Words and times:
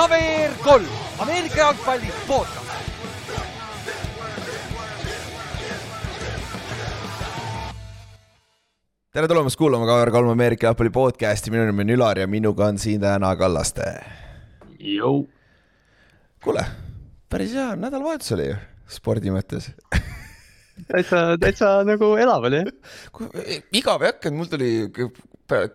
KVR 0.00 0.52
kolm, 0.64 0.84
Ameerika 1.18 1.58
jalgpalli 1.58 2.08
podcast. 2.24 2.70
tere 9.12 9.28
tulemast 9.28 9.60
kuulama 9.60 9.84
KVR 9.84 10.10
kolm 10.14 10.30
Ameerika 10.32 10.70
jalgpalli 10.70 10.94
podcast'i, 10.94 11.52
minu 11.52 11.66
nimi 11.68 11.84
on 11.84 11.92
Ülar 11.98 12.22
ja 12.22 12.26
minuga 12.26 12.70
on 12.72 12.80
siin 12.80 13.04
täna 13.04 13.34
Kallaste. 13.36 13.90
Kuule, 16.44 16.64
päris 17.28 17.52
hea 17.52 17.76
nädalavahetus 17.76 18.32
oli 18.38 18.48
ju 18.48 18.56
spordi 18.88 19.36
mõttes 19.36 19.68
täitsa, 20.88 21.26
täitsa 21.44 21.74
nagu 21.84 22.14
elav 22.16 22.48
oli 22.48 22.64
igav 23.76 24.00
ei 24.00 24.14
hakanud, 24.14 24.40
mul 24.40 24.48
tuli 24.56 24.72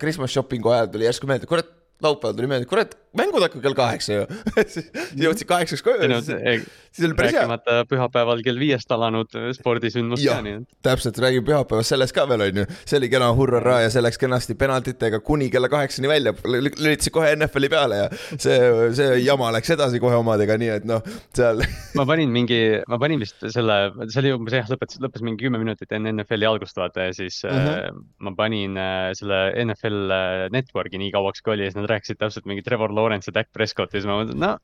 Christmas 0.01 0.33
shopping'u 0.33 0.73
ajal 0.73 0.95
tuli 0.97 1.11
järsku 1.11 1.29
meelde, 1.29 1.45
kurat, 1.45 1.69
laupäeval 2.03 2.35
tuli 2.35 2.47
meelde, 2.51 2.67
kurat, 2.69 2.95
mängud 3.15 3.43
hakkavad 3.45 3.63
kell 3.63 3.77
kaheksa 3.77 4.17
ju 4.17 4.25
siis 4.73 4.89
jõudsid 5.15 5.47
kaheksaks 5.47 5.83
koju 5.85 6.09
no, 6.11 6.19
siis 6.25 7.05
oli 7.07 7.15
päris 7.15 7.35
hea. 7.35 7.45
rääkimata 7.45 7.85
pühapäeval 7.87 8.43
kell 8.43 8.59
viiest 8.59 8.91
alanud 8.91 9.37
spordisündmust 9.55 10.25
ka 10.27 10.41
nii 10.43 10.57
et. 10.59 10.67
täpselt, 10.85 11.19
räägime 11.23 11.47
pühapäevast 11.47 11.93
sellest 11.93 12.15
ka 12.15 12.25
veel 12.29 12.43
onju, 12.49 12.65
see 12.83 12.99
oli 12.99 13.09
kena 13.13 13.29
hurraa 13.37 13.81
ja 13.85 13.93
see 13.93 14.03
läks 14.03 14.19
kenasti 14.21 14.57
penaltitega 14.59 15.21
kuni 15.23 15.47
kella 15.53 15.69
kaheksani 15.71 16.11
välja, 16.11 16.35
lülitasid 16.45 17.13
kohe 17.15 17.31
NFL-i 17.37 17.71
peale 17.71 18.01
ja 18.01 18.09
see, 18.33 18.57
see 18.99 19.21
jama 19.23 19.53
läks 19.55 19.71
edasi 19.77 20.03
kohe 20.03 20.19
omadega, 20.19 20.59
nii 20.59 20.73
et 20.75 20.89
noh, 20.89 21.03
seal 21.35 21.63
ma 21.95 22.07
panin 22.09 22.35
mingi, 22.35 22.59
ma 22.91 22.99
panin 23.01 23.23
vist 23.23 23.39
selle, 23.55 23.79
see 24.09 24.21
oli 24.25 24.35
umbes 24.35 24.59
jah, 24.59 24.67
lõpetas, 24.71 24.99
lõppes 25.03 25.23
mingi 25.25 25.47
kümme 25.47 25.61
minutit 25.63 25.95
enne 25.95 26.11
NFL-i 26.17 26.51
algust 26.51 26.75
vaata 26.79 27.07
ja 27.07 27.15
siis 27.15 27.39
uh 27.47 27.55
-huh. 27.55 27.73
äh, 27.87 28.03
ma 28.19 28.35
panin 28.35 28.75
äh, 28.75 29.13
selle 29.15 29.41
NFL 29.63 30.11
äh, 30.11 30.45
Network'i 30.51 30.99
nii 30.99 31.15
kauaks 31.15 31.43
kui 31.45 31.55
oli 31.55 31.67
ja 31.67 31.71
siis 31.71 31.79
nad 31.79 31.84
rääkisid 31.91 32.19
täpselt 32.21 32.47
mingi 32.49 32.63
Trevor 32.65 32.93
Lawrence 32.95 33.29
ja 33.29 33.39
Dak 33.39 33.51
Prescott 33.53 33.93
ja 33.93 34.01
siis 34.01 34.09
ma 34.09 34.19
mõtlesin, 34.19 34.41
no 34.41 34.55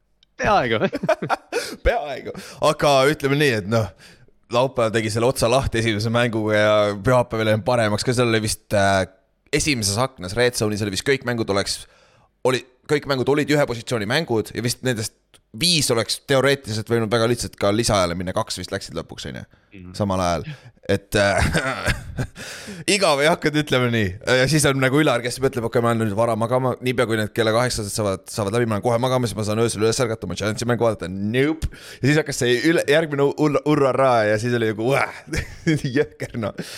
peaaegu 0.42 0.80
peaaegu, 1.88 2.34
aga 2.72 2.94
ütleme 3.12 3.40
nii, 3.40 3.54
et 3.62 3.72
noh, 3.72 3.90
laupäev 4.54 4.94
tegi 4.96 5.12
selle 5.14 5.30
otsa 5.30 5.50
lahti 5.52 5.82
esimese 5.82 6.12
mänguga 6.14 6.60
ja 6.60 6.76
pühapäeval 7.04 7.54
jäi 7.54 7.64
paremaks 7.66 8.06
ka, 8.08 8.16
seal 8.16 8.32
oli 8.32 8.44
vist 8.44 8.76
äh, 8.78 9.06
esimeses 9.54 10.00
aknas, 10.02 10.36
Red 10.38 10.58
Zone'is 10.60 10.84
oli 10.86 10.96
vist 10.96 11.08
kõik 11.08 11.26
mängud 11.28 11.50
oleks, 11.54 11.82
oli, 12.48 12.64
kõik 12.90 13.08
mängud 13.12 13.30
olid 13.32 13.52
ühe 13.52 13.66
positsiooni 13.68 14.10
mängud 14.10 14.54
ja 14.56 14.64
vist 14.66 14.84
nendest 14.88 15.18
viis 15.60 15.90
oleks 15.92 16.22
teoreetiliselt 16.30 16.90
võinud 16.90 17.12
väga 17.12 17.28
lihtsalt 17.28 17.58
ka 17.60 17.74
lisaajale 17.76 18.16
minna, 18.16 18.34
kaks 18.36 18.62
vist 18.62 18.72
läksid 18.72 18.96
lõpuks, 18.96 19.28
on 19.28 19.42
ju, 19.42 19.48
mhm. 19.74 19.96
samal 19.98 20.24
ajal. 20.24 20.48
Et 20.90 21.16
äh, 21.16 21.52
igav 22.96 23.22
ei 23.22 23.30
hakanud, 23.30 23.60
ütleme 23.62 23.92
nii. 23.94 24.08
ja 24.42 24.48
siis 24.50 24.66
on 24.70 24.82
nagu 24.82 24.98
Ülar, 25.02 25.22
kes 25.24 25.38
mõtleb, 25.44 25.68
okei 25.68 25.80
okay,, 25.80 25.86
ma 25.86 25.94
lähen 25.94 26.04
nüüd 26.08 26.18
vara 26.18 26.36
magama, 26.40 26.74
niipea 26.82 27.08
kui 27.10 27.20
need 27.20 27.34
kella 27.38 27.54
kaheksased 27.56 27.94
saavad, 27.94 28.26
saavad 28.32 28.58
läbi, 28.58 28.68
ma 28.70 28.80
lähen 28.80 28.88
kohe 28.88 28.98
magama, 29.02 29.30
siis 29.30 29.38
ma 29.38 29.46
saan 29.48 29.62
öösel 29.62 29.86
üles 29.86 30.02
ärgata, 30.02 30.28
oma 30.28 30.38
Giantsi 30.40 30.68
mängu 30.70 30.88
vaadata, 30.88 31.10
nope. 31.12 31.70
ja 32.02 32.10
siis 32.10 32.22
hakkas 32.24 32.42
see 32.42 32.58
üle, 32.72 32.86
järgmine 32.90 33.30
hurraa 33.68 34.18
ja 34.32 34.42
siis 34.42 34.58
oli 34.58 34.74
nagu 34.74 34.94
jõhker 36.00 36.38
noh. 36.42 36.70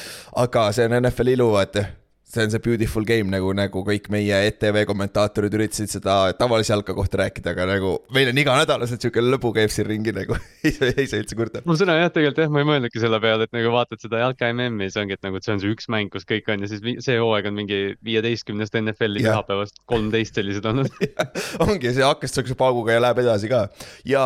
aga 0.46 0.70
see 0.76 0.90
on 0.90 1.00
NFL 1.00 1.38
ilu, 1.38 1.52
vaata 1.56 1.88
see 2.34 2.44
on 2.44 2.52
see 2.52 2.60
beautiful 2.60 3.06
game 3.06 3.30
nagu, 3.30 3.52
nagu 3.54 3.84
kõik 3.86 4.08
meie 4.14 4.38
ETV 4.48 4.84
kommentaatorid 4.90 5.54
üritasid 5.54 5.92
seda 5.92 6.16
tavalise 6.38 6.74
jalka 6.74 6.96
kohta 6.98 7.20
rääkida, 7.22 7.54
aga 7.54 7.68
nagu 7.70 7.92
meil 8.16 8.32
on 8.32 8.40
iganädalaselt 8.42 9.04
sihuke 9.04 9.22
lõbu 9.22 9.52
käib 9.54 9.74
siin 9.74 9.86
ringi 9.90 10.14
nagu 10.16 10.38
ei 10.66 10.74
saa, 10.74 10.90
ei 10.96 11.06
saa 11.10 11.22
üldse 11.22 11.38
kurta. 11.38 11.62
no 11.68 11.78
seda 11.78 12.00
jah, 12.00 12.10
tegelikult 12.14 12.42
jah, 12.42 12.54
ma 12.54 12.64
ei 12.64 12.70
mõelnudki 12.72 13.04
selle 13.04 13.20
peale, 13.24 13.46
et 13.46 13.54
nagu 13.54 13.74
vaatad 13.76 14.02
seda 14.02 14.24
jalka 14.24 14.50
MM-i, 14.50 14.90
siis 14.90 15.02
ongi, 15.04 15.18
et 15.20 15.28
nagu, 15.28 15.38
et 15.38 15.46
see 15.46 15.54
on 15.54 15.62
see 15.62 15.74
üks 15.76 15.90
mäng, 15.94 16.10
kus 16.14 16.26
kõik 16.30 16.50
on 16.54 16.66
ja 16.66 16.72
siis 16.72 16.82
see 17.06 17.20
hooaeg 17.22 17.50
on 17.52 17.58
mingi 17.60 17.82
viieteistkümnest 18.06 18.80
NFL-i 18.82 19.26
pühapäevast 19.28 19.84
kolmteist 19.90 20.40
sellised 20.40 20.66
olnud 20.70 20.90
ongi, 21.68 21.94
see 21.94 22.08
hakkas 22.08 22.34
siukse 22.34 22.58
pauguga 22.58 22.98
ja 22.98 23.04
läheb 23.06 23.22
edasi 23.26 23.52
ka 23.52 23.68
ja, 24.10 24.26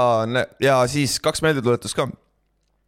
ja 0.64 0.80
siis 0.92 1.20
kaks 1.24 1.44
meeldetuletust 1.44 1.98
ka 1.98 2.08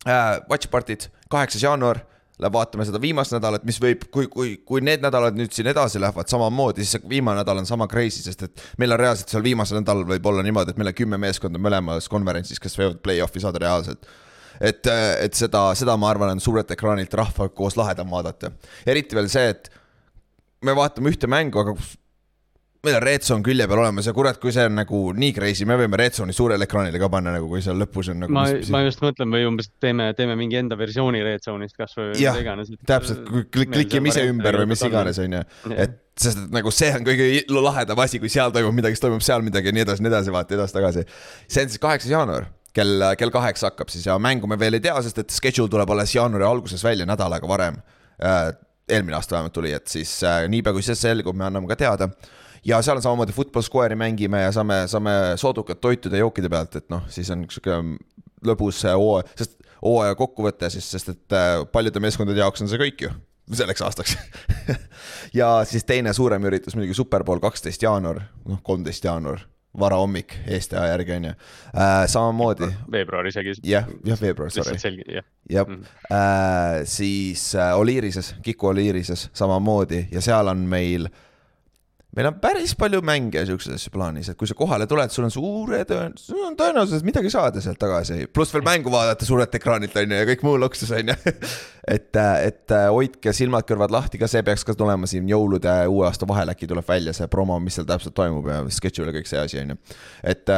äh,. 0.08 0.40
Watch 0.48 0.72
party'd, 0.72 1.10
kaheksas 1.28 1.66
jaanuar 1.66 2.06
vaatame 2.54 2.86
seda 2.88 3.02
viimast 3.04 3.34
nädalat, 3.36 3.66
mis 3.68 3.82
võib, 3.84 4.06
kui, 4.14 4.30
kui, 4.32 4.54
kui 4.66 4.84
need 4.86 5.04
nädalad 5.04 5.36
nüüd 5.36 5.52
siin 5.56 5.68
edasi 5.74 6.00
lähevad 6.00 6.32
samamoodi, 6.32 6.86
siis 6.86 6.96
see 6.96 7.12
viimane 7.12 7.42
nädal 7.42 7.60
on 7.60 7.68
sama 7.68 7.88
crazy, 7.92 8.24
sest 8.24 8.48
et 8.48 8.64
meil 8.80 8.96
on 8.96 9.02
reaalselt 9.02 9.34
seal 9.34 9.44
viimasel 9.44 9.82
nädalal 9.82 10.08
võib 10.08 10.32
olla 10.32 10.46
niimoodi, 10.46 10.72
et 10.72 10.80
meil 10.80 10.94
on 10.94 10.98
kümme 11.02 11.20
meeskonda 11.20 11.60
mõlemas 11.60 12.08
konverentsis, 12.12 12.62
kes 12.64 12.80
võivad 12.80 13.04
play-off'i 13.04 13.44
saada 13.44 13.62
reaalselt 13.66 14.08
et, 14.60 14.88
et 15.24 15.36
seda, 15.36 15.70
seda 15.78 15.96
ma 16.00 16.10
arvan, 16.12 16.36
on 16.36 16.44
suurelt 16.44 16.72
ekraanilt 16.76 17.14
rahva 17.16 17.50
koos 17.56 17.78
lahedam 17.80 18.12
vaadata. 18.12 18.52
eriti 18.88 19.18
veel 19.18 19.30
see, 19.32 19.54
et 19.56 19.70
me 20.66 20.76
vaatame 20.76 21.12
ühte 21.12 21.30
mängu, 21.32 21.62
aga 21.62 21.76
meil 22.86 22.96
on 22.96 23.04
Redson 23.04 23.44
külje 23.44 23.68
peal 23.68 23.82
olemas 23.82 24.08
ja 24.08 24.14
kurat, 24.16 24.38
kui 24.40 24.54
see 24.56 24.64
on 24.70 24.78
nagu 24.80 25.00
nii 25.18 25.34
crazy, 25.36 25.68
me 25.68 25.76
võime 25.80 26.00
Redsoni 26.00 26.36
suurele 26.36 26.64
ekraanile 26.68 27.02
ka 27.02 27.10
panna 27.12 27.34
nagu, 27.36 27.50
kui 27.52 27.64
seal 27.64 27.80
lõpus 27.82 28.12
on 28.14 28.22
nagu. 28.24 28.36
ma, 28.36 28.46
ma 28.72 28.84
just 28.86 29.02
mõtlen 29.04 29.34
või 29.36 29.48
umbes 29.50 29.72
teeme, 29.84 30.12
teeme 30.18 30.38
mingi 30.40 30.60
enda 30.62 30.78
versiooni 30.80 31.24
Redsonist 31.26 31.76
kasvõi 31.80 32.14
mida 32.14 32.36
iganes. 32.40 32.72
täpselt, 32.88 33.28
klikime 33.52 34.14
ise 34.14 34.24
ümber 34.30 34.62
või 34.62 34.72
mis 34.72 34.86
iganes, 34.88 35.20
on 35.24 35.36
ju, 35.40 35.44
et 35.76 35.98
sest 36.20 36.40
et 36.40 36.56
nagu 36.56 36.72
see 36.76 36.92
on 36.96 37.04
kõige 37.08 37.28
lahedam 37.56 38.00
asi, 38.04 38.20
kui 38.20 38.32
seal 38.32 38.52
toimub 38.56 38.76
midagi, 38.76 38.98
siis 38.98 39.04
toimub 39.04 39.24
seal 39.24 39.44
midagi 39.46 39.72
ja 39.72 39.76
nii 39.76 39.86
edasi, 39.86 40.04
nii 40.04 40.12
edasi, 40.12 40.34
vaata 40.36 40.58
edasi-tagasi. 40.58 41.06
see 41.48 41.68
on 41.68 41.76
siis 41.76 41.84
kaheksas 41.84 42.12
jaanuar 42.12 42.50
kell, 42.76 43.06
kell 43.20 43.32
kaheksa 43.34 43.72
hakkab 43.72 43.92
siis 43.92 44.08
ja 44.08 44.18
mängu 44.22 44.48
me 44.48 44.60
veel 44.60 44.80
ei 44.80 44.84
tea, 44.84 44.96
sest 45.04 45.24
et 45.24 45.36
schedule 45.36 45.72
tuleb 45.72 45.92
alles 45.96 46.16
jaanuari 46.16 46.48
alguses 46.48 46.84
välja, 46.84 47.08
nädal 47.10 47.36
aega 47.36 47.48
varem. 47.50 47.80
Äh, 48.20 48.52
eelmine 48.90 49.20
aasta 49.20 49.36
vähemalt 49.36 49.54
tuli, 49.54 49.72
et 49.76 49.88
siis 49.88 50.12
äh, 50.26 50.44
niipea 50.50 50.74
kui 50.74 50.84
see 50.86 50.98
selgub, 50.98 51.38
me 51.38 51.46
anname 51.48 51.70
ka 51.70 51.78
teada 51.80 52.10
ja 52.66 52.82
seal 52.82 53.00
on 53.00 53.06
samamoodi 53.06 53.36
Football 53.36 53.66
Square'i 53.66 53.98
mängime 54.00 54.42
ja 54.42 54.52
saame, 54.52 54.84
saame 54.88 55.16
soodukad 55.36 55.80
toitude 55.82 56.18
ja 56.18 56.26
jookide 56.26 56.50
pealt, 56.50 56.76
et 56.76 56.90
noh, 56.90 57.06
siis 57.12 57.30
on 57.34 57.46
sihuke 57.50 57.80
lõbus 58.46 58.84
hooaja, 58.88 59.28
sest 59.40 59.58
hooaja 59.84 60.16
kokkuvõte 60.20 60.70
siis, 60.74 60.88
sest 60.92 61.14
et 61.16 61.36
äh, 61.36 61.60
paljude 61.72 62.02
meeskondade 62.04 62.42
jaoks 62.42 62.64
on 62.64 62.72
see 62.72 62.82
kõik 62.82 63.06
ju 63.08 63.14
selleks 63.56 63.82
aastaks 63.82 64.18
ja 65.40 65.54
siis 65.66 65.88
teine 65.88 66.14
suurem 66.14 66.44
üritus 66.46 66.76
muidugi 66.78 66.98
Superbowl 66.98 67.42
kaksteist 67.44 67.84
jaanuar, 67.84 68.22
noh, 68.46 68.60
kolmteist 68.64 69.06
jaanuar 69.06 69.46
varahommik 69.80 70.34
Eesti 70.50 70.78
aja 70.80 70.96
järgi 70.96 71.16
on 71.16 71.26
ju 71.30 71.32
äh,, 71.32 72.04
samamoodi. 72.10 72.70
veebruar 72.92 73.28
isegi. 73.30 73.54
jah, 73.64 73.88
jah 74.06 74.22
veebruar, 74.22 74.52
sorry. 74.52 74.78
jah. 75.08 75.26
jah 75.50 75.68
mm., 75.68 75.84
äh, 76.12 76.84
siis 76.90 77.56
äh, 77.56 77.78
Oliirises, 77.78 78.36
Kiku 78.42 78.74
Oliirises 78.74 79.30
samamoodi 79.34 80.08
ja 80.12 80.22
seal 80.22 80.48
on 80.48 80.66
meil 80.70 81.06
äh, 81.06 81.26
meil 82.18 82.30
on 82.32 82.38
päris 82.42 82.74
palju 82.78 83.02
mänge 83.06 83.44
siukses 83.46 83.76
asjas 83.76 83.94
plaanis, 83.94 84.32
et 84.32 84.38
kui 84.38 84.50
sa 84.50 84.56
kohale 84.58 84.88
tuled, 84.90 85.12
sul 85.14 85.28
on 85.28 85.34
suure 85.34 85.84
tõenäosus, 85.88 86.30
sul 86.32 86.46
on 86.48 86.56
tõenäosus 86.58 87.04
midagi 87.06 87.32
saada 87.34 87.62
sealt 87.62 87.80
tagasi, 87.82 88.24
pluss 88.34 88.54
veel 88.56 88.66
mängu 88.66 88.94
vaadata 88.94 89.28
suurelt 89.28 89.54
ekraanilt 89.60 89.98
on 90.02 90.16
ju 90.16 90.22
ja 90.22 90.30
kõik 90.32 90.46
muu 90.48 90.56
luksus 90.62 90.94
on 90.96 91.14
ju. 91.14 91.18
et, 91.96 92.10
et 92.18 92.76
hoidke 92.90 93.34
silmad-kõrvad 93.36 93.94
lahti 93.94 94.22
ka, 94.22 94.30
see 94.32 94.42
peaks 94.46 94.66
ka 94.66 94.78
tulema 94.78 95.10
siin 95.10 95.30
jõulude 95.30 95.76
ja 95.84 95.92
uue 95.92 96.08
aasta 96.10 96.28
vahel 96.30 96.54
äkki 96.56 96.70
tuleb 96.70 96.88
välja 96.88 97.14
see 97.16 97.30
promo, 97.32 97.60
mis 97.62 97.78
seal 97.78 97.88
täpselt 97.90 98.18
toimub 98.18 98.50
ja 98.50 98.64
schedule 98.74 99.14
ja 99.14 99.20
kõik 99.20 99.30
see 99.30 99.44
asi 99.44 99.62
on 99.62 99.76
ju, 99.76 99.80
et 100.34 100.50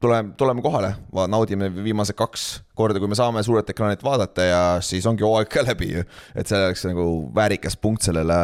tuleme, 0.00 0.34
tuleme 0.36 0.62
kohale, 0.64 0.92
naudime 1.28 1.70
viimased 1.74 2.16
kaks 2.18 2.46
korda, 2.76 3.00
kui 3.00 3.08
me 3.10 3.16
saame 3.18 3.42
suurelt 3.44 3.68
ekraanilt 3.72 4.04
vaadata 4.04 4.44
ja 4.44 4.60
siis 4.84 5.06
ongi 5.08 5.24
hooaeg 5.24 5.48
ka 5.52 5.64
läbi 5.66 5.92
ju. 5.94 6.04
et 6.34 6.48
see 6.48 6.60
oleks 6.60 6.84
nagu 6.88 7.06
väärikas 7.36 7.76
punkt 7.80 8.04
sellele 8.08 8.36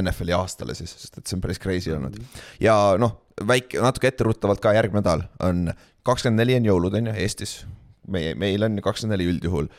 NFL-i 0.00 0.34
aastale 0.36 0.74
siis, 0.74 0.94
sest 0.96 1.18
et 1.18 1.26
see 1.28 1.36
on 1.36 1.44
päris 1.44 1.60
crazy 1.60 1.92
olnud. 1.94 2.18
ja 2.60 2.74
noh, 3.00 3.18
väike, 3.48 3.80
natuke 3.82 4.12
etteruttavalt 4.12 4.62
ka 4.62 4.74
järgmine 4.76 5.02
nädal 5.02 5.24
on 5.44 5.70
kakskümmend 6.06 6.42
neli 6.42 6.56
on 6.58 6.68
jõulud, 6.70 6.98
on 6.98 7.10
ju, 7.12 7.16
Eestis. 7.24 7.62
meie, 8.08 8.34
meil 8.34 8.66
on 8.66 8.80
kakskümmend 8.82 9.18
neli 9.18 9.30
üldjuhul 9.34 9.70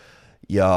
ja 0.51 0.69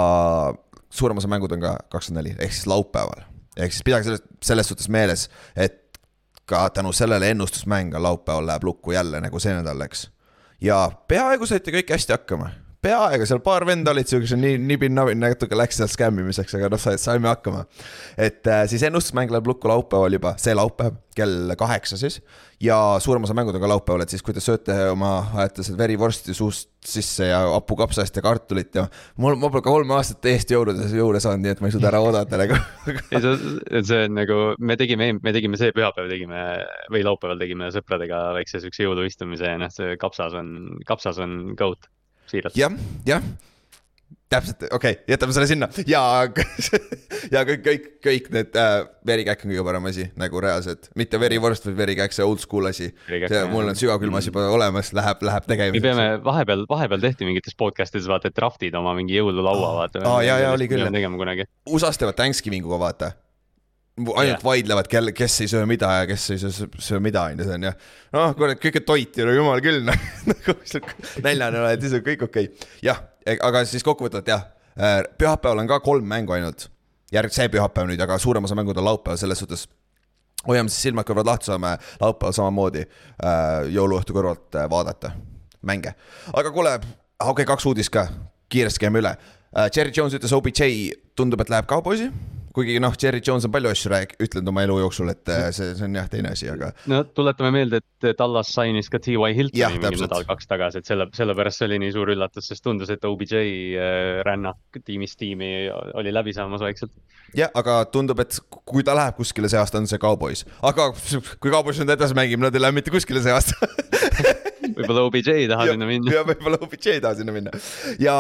suurem 0.90 1.18
osa 1.20 1.30
mängud 1.30 1.52
on 1.52 1.64
ka 1.64 1.76
kakskümmend 1.92 2.22
neli, 2.24 2.36
ehk 2.38 2.52
siis 2.52 2.68
laupäeval. 2.70 3.26
ehk 3.56 3.72
siis 3.72 3.86
pidage 3.86 4.10
selles, 4.10 4.24
selles 4.44 4.68
suhtes 4.72 4.88
meeles, 4.88 5.28
et 5.56 5.82
ka 6.46 6.68
tänu 6.70 6.92
sellele 6.92 7.30
ennustusmäng 7.30 7.94
laupäeval 7.98 8.46
läheb 8.46 8.64
lukku 8.64 8.92
jälle 8.92 9.20
nagu 9.20 9.40
see 9.40 9.54
nädal 9.54 9.78
läks. 9.78 10.10
ja 10.60 10.90
peaaegu 11.08 11.46
saite 11.46 11.74
kõik 11.74 11.92
hästi 11.92 12.16
hakkama 12.16 12.50
peaaegu 12.86 13.26
seal 13.28 13.42
paar 13.44 13.66
venda 13.68 13.92
olid 13.94 14.10
siukse 14.10 14.38
nii 14.38 14.58
nibin-nabin, 14.62 15.20
natuke 15.22 15.58
läks 15.58 15.80
seal 15.80 15.90
skämmimiseks, 15.90 16.56
aga 16.58 16.70
noh, 16.72 16.86
saime 17.00 17.30
hakkama. 17.32 17.64
et 18.16 18.46
äh, 18.46 18.64
siis 18.70 18.86
ennustusmäng 18.86 19.32
läheb 19.32 19.50
lukku 19.50 19.70
laupäeval 19.70 20.18
juba, 20.18 20.36
see 20.40 20.54
laupäev 20.56 21.02
kell 21.16 21.54
kaheksa 21.58 21.96
siis. 21.96 22.20
ja 22.60 22.76
suurem 23.00 23.24
osa 23.24 23.34
mängud 23.36 23.56
on 23.56 23.62
ka 23.62 23.68
laupäeval, 23.70 24.04
et 24.04 24.12
siis 24.12 24.22
kui 24.24 24.34
te 24.36 24.42
sööte 24.44 24.74
oma, 24.92 25.12
ajate 25.40 25.64
seda 25.66 25.78
verivorsti 25.80 26.34
suust 26.36 26.70
sisse 26.86 27.26
ja 27.30 27.40
hapukapsast 27.54 28.16
ja 28.16 28.22
kartulit 28.22 28.76
ja. 28.78 28.86
mul, 29.22 29.34
ma 29.40 29.50
pole 29.50 29.64
ka 29.64 29.72
kolme 29.72 29.96
aastat 29.96 30.28
Eesti 30.30 30.54
jõuludes 30.54 30.94
jõule 30.94 31.20
saanud, 31.22 31.42
nii 31.42 31.56
et 31.56 31.64
ma 31.64 31.70
ei 31.70 31.74
suuda 31.74 31.90
ära 31.90 32.02
oodata 32.04 32.40
nagu 32.40 32.60
ei 33.16 33.24
see, 33.24 33.34
see 33.80 34.04
on 34.06 34.16
nagu, 34.20 34.38
me 34.60 34.78
tegime, 34.78 35.10
me 35.18 35.34
tegime 35.36 35.58
see 35.60 35.74
pühapäev 35.76 36.12
tegime 36.12 36.46
või 36.92 37.02
laupäeval 37.08 37.42
tegime 37.42 37.72
sõpradega 37.74 38.22
väikse 38.38 38.62
siukse 38.62 38.86
jõuluistumise 38.86 39.52
ja 39.56 39.60
noh, 39.60 39.72
see 39.72 39.98
kapsas 40.00 40.36
on, 40.38 40.56
kapsas 40.86 41.20
on 41.24 41.56
goat 41.58 41.90
siiralt. 42.32 42.58
jah, 42.58 42.80
jah 43.08 43.24
täpselt, 44.30 44.62
okei 44.72 44.92
okay,, 44.96 45.04
jätame 45.08 45.34
selle 45.34 45.46
sinna 45.46 45.68
ja, 45.86 46.00
ja 47.34 47.42
kõik, 47.46 47.62
kõik, 47.62 47.84
kõik 48.02 48.28
need 48.34 48.56
äh,, 48.58 48.78
verikäkk 49.06 49.44
on 49.46 49.52
kõige 49.52 49.64
parem 49.68 49.86
asi 49.90 50.08
nagu 50.18 50.40
reaalselt, 50.42 50.88
mitte 50.98 51.20
verivorst, 51.22 51.68
vaid 51.68 51.78
verikäkk, 51.78 52.14
see 52.16 52.26
old 52.26 52.42
school 52.42 52.66
asi. 52.70 52.90
Mul 53.52 53.70
on 53.70 53.78
sügavkülmas 53.78 54.26
juba 54.26 54.48
olemas, 54.50 54.90
läheb, 54.96 55.22
läheb 55.26 55.46
me 55.46 55.52
tegemiseks. 55.54 55.84
peame 55.86 56.08
vahepeal, 56.26 56.64
vahepeal 56.70 57.04
tehti 57.04 57.28
mingites 57.28 57.54
podcast 57.58 57.94
ides 57.94 58.08
vaata, 58.10 58.32
draft'id 58.34 58.74
oma 58.78 58.96
mingi 58.98 59.14
jõululaua 59.18 59.72
vaata. 59.80 60.02
Aa, 60.02 60.24
jaa, 60.26 60.40
jaa, 60.42 60.56
oli 60.56 60.68
küll. 60.70 60.88
tegema 60.90 61.22
kunagi. 61.22 61.46
USA-s 61.70 62.02
teevad 62.02 62.18
Thanksgivinguga, 62.18 62.80
vaata. 62.82 63.12
Ainult 63.96 64.28
yeah. 64.28 64.44
vaidlevad, 64.44 64.88
kel, 64.92 65.10
kes 65.16 65.40
ei 65.40 65.48
söö 65.48 65.66
mida 65.68 65.88
ja 66.00 66.08
kes 66.08 66.28
ei 66.34 66.40
söö, 66.40 66.68
söö 66.78 67.00
mida, 67.00 67.22
on 67.30 67.40
ju, 67.40 67.46
see 67.48 67.56
on 67.56 67.64
ju. 67.64 67.72
noh, 68.16 68.34
kurat, 68.36 68.60
kõike 68.60 68.82
toiti, 68.84 69.24
no 69.24 69.32
jumal 69.32 69.62
küll, 69.64 69.80
noh. 69.86 69.96
näljane 71.24 71.62
oled, 71.62 71.80
siis 71.80 71.96
on 71.96 72.04
kõik 72.04 72.26
okei 72.28 72.50
okay.. 72.50 72.68
jah, 72.84 73.00
aga 73.48 73.64
siis 73.68 73.86
kokkuvõtvalt 73.86 74.28
jah, 74.28 74.44
pühapäeval 75.16 75.64
on 75.64 75.70
ka 75.70 75.80
kolm 75.84 76.04
mängu 76.12 76.36
ainult. 76.36 76.68
järg-, 77.14 77.32
see 77.32 77.48
pühapäev 77.48 77.88
nüüd, 77.88 78.02
aga 78.04 78.20
suurem 78.20 78.44
osa 78.44 78.58
mängud 78.58 78.76
on 78.76 78.88
laupäeval, 78.90 79.20
selles 79.20 79.40
suhtes 79.40 79.64
hoiame 80.46 80.68
siis 80.68 80.90
silmad-kõrvad 80.90 81.32
lahti, 81.32 81.48
saame 81.48 81.76
laupäeval 82.02 82.36
samamoodi 82.36 82.84
äh, 82.84 83.64
jõuluõhtu 83.72 84.16
kõrvalt 84.16 84.60
äh, 84.60 84.68
vaadata 84.70 85.14
mänge. 85.66 85.96
aga 86.34 86.52
kuule, 86.52 86.76
okei 86.76 87.32
okay,, 87.32 87.48
kaks 87.48 87.66
uudist 87.72 87.96
ka, 87.96 88.08
kiiresti 88.52 88.84
käime 88.84 89.00
üle 89.00 89.16
äh,. 89.16 89.70
Cherry 89.72 89.94
Jones 89.96 90.14
ütles 90.18 90.36
OBJ 90.36 90.68
tundub, 91.16 91.40
et 91.40 91.48
läheb 91.48 91.68
kauboisi, 91.70 92.10
kuigi 92.56 92.78
noh, 92.80 92.94
Cherry 92.96 93.20
Jones 93.24 93.44
on 93.46 93.52
palju 93.52 93.70
asju 93.72 93.92
rääk-, 93.92 94.14
ütlenud 94.22 94.48
oma 94.52 94.64
elu 94.64 94.78
jooksul, 94.80 95.10
et 95.12 95.32
äh, 95.32 95.48
see, 95.54 95.74
see 95.76 95.84
on 95.84 95.98
jah 95.98 96.08
teine 96.12 96.32
asi, 96.32 96.48
aga 96.52 96.70
no 96.90 97.02
tuletame 97.16 97.52
meelde, 97.58 97.82
et 97.82 98.16
Tallas 98.16 98.52
sainis 98.56 98.88
ka 98.92 99.00
T.Y. 99.02 99.18
Hiltoni 99.36 99.62
mingi 99.74 99.84
täpselt. 99.84 100.06
nädal-kaks 100.06 100.48
tagasi, 100.48 100.80
et 100.80 100.88
selle, 100.88 101.08
sellepärast 101.16 101.60
see 101.60 101.68
oli 101.68 101.80
nii 101.84 101.92
suur 101.96 102.14
üllatus, 102.16 102.48
sest 102.48 102.64
tundus, 102.64 102.92
et 102.92 103.04
OBJ 103.04 103.36
äh, 103.36 104.22
rännak 104.26 104.80
tiimist 104.80 105.18
tiimi 105.20 105.52
oli 106.00 106.14
läbi 106.14 106.34
saamas 106.36 106.64
vaikselt. 106.64 106.94
jah, 107.36 107.52
aga 107.58 107.82
tundub, 107.92 108.24
et 108.24 108.40
kui 108.48 108.86
ta 108.86 108.96
läheb 108.96 109.20
kuskile 109.20 109.52
see 109.52 109.60
aasta, 109.60 109.82
on 109.82 109.90
see 109.90 110.00
kaubois, 110.00 110.46
aga 110.64 110.90
kui 111.36 111.52
kaubois 111.52 111.82
nüüd 111.82 111.92
edasi 111.96 112.16
mängib, 112.16 112.40
nad 112.40 112.56
ei 112.56 112.64
lähe 112.64 112.76
mitte 112.80 112.94
kuskile 112.94 113.24
see 113.24 113.36
aasta 113.36 113.68
võib-olla 114.76 115.04
OBJ 115.08 115.32
ei 115.32 115.48
taha 115.50 115.68
sinna 115.72 115.88
minna. 115.88 116.12
ja 116.12 116.22
võib-olla 116.26 116.60
OBJ 116.62 116.92
ei 116.94 117.02
taha 117.04 117.18
sinna 117.20 117.34
minna. 117.34 117.52
ja 118.02 118.16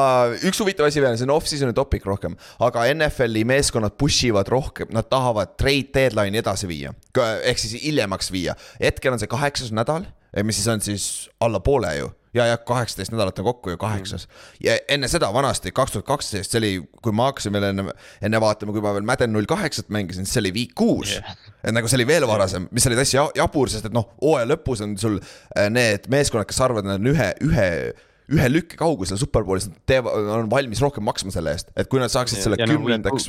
üks 0.48 0.60
huvitav 0.62 0.88
asi 0.88 1.02
veel, 1.04 1.18
see 1.20 1.28
on 1.28 1.34
off-season'i 1.36 1.76
topik 1.76 2.06
rohkem, 2.08 2.36
aga 2.64 2.86
NFL-i 2.94 3.46
meeskonnad 3.48 3.96
push 4.00 4.28
ivad 4.28 4.50
rohkem, 4.52 4.90
nad 4.96 5.08
tahavad 5.12 5.56
trade 5.60 5.92
deadline'i 5.94 6.42
edasi 6.42 6.70
viia, 6.70 6.94
ehk 7.16 7.62
siis 7.62 7.78
hiljemaks 7.84 8.32
viia. 8.34 8.56
hetkel 8.82 9.14
on 9.14 9.22
see 9.22 9.30
kaheksas 9.30 9.74
nädal, 9.76 10.08
mis 10.44 10.60
siis 10.60 10.70
on 10.72 10.84
siis 10.84 11.10
alla 11.40 11.60
poole 11.64 11.96
ju 11.96 12.12
ja, 12.36 12.46
ja 12.46 12.56
kaheksateist 12.56 13.12
nädalat 13.12 13.38
on 13.38 13.44
kokku 13.44 13.70
ju 13.70 13.78
kaheksas. 13.80 14.28
ja 14.60 14.76
enne 14.88 15.08
seda 15.08 15.32
vanasti, 15.34 15.72
kaks 15.72 15.94
tuhat 15.94 16.06
kaksteist, 16.06 16.52
see 16.52 16.60
oli, 16.60 16.72
kui 17.02 17.14
ma 17.16 17.30
hakkasin 17.30 17.54
veel 17.56 17.70
enne, 17.70 17.92
enne 18.24 18.40
vaatama, 18.42 18.74
kui 18.76 18.84
ma 18.84 18.92
veel 18.96 19.06
Madden 19.08 19.32
null 19.32 19.48
kaheksat 19.48 19.88
mängisin, 19.94 20.28
see 20.28 20.42
oli 20.44 20.52
week 20.56 20.74
kuus 20.76 21.16
Jah. 21.16 21.36
Et 21.66 21.74
nagu 21.74 21.90
see 21.90 21.98
oli 21.98 22.06
veel 22.08 22.26
varasem, 22.30 22.68
mis 22.74 22.86
oli 22.86 22.98
täitsa 22.98 23.18
ja- 23.18 23.30
jabur, 23.42 23.70
sest 23.72 23.88
et 23.90 23.96
noh, 23.96 24.06
hooaja 24.22 24.46
lõpus 24.52 24.84
on 24.86 24.94
sul 25.00 25.18
äh, 25.18 25.66
need 25.72 26.06
meeskonnad, 26.12 26.48
kes 26.48 26.62
arvavad, 26.62 26.86
et 26.86 26.92
nad 26.94 27.02
on 27.02 27.10
ühe, 27.14 27.32
ühe 27.46 27.70
ühe 28.26 28.46
lükke 28.50 28.78
kaugusel 28.78 29.18
superbowlis, 29.20 29.68
nad 29.70 29.82
teevad, 29.86 30.30
on 30.34 30.48
valmis 30.50 30.80
rohkem 30.82 31.04
maksma 31.06 31.30
selle 31.34 31.52
eest, 31.54 31.70
et 31.78 31.90
kui 31.90 32.02
nad 32.02 32.10
saaksid 32.10 32.42
selle 32.42 32.58
ja 32.58 32.66
no 32.66 32.74
kümnendaks, 32.74 33.28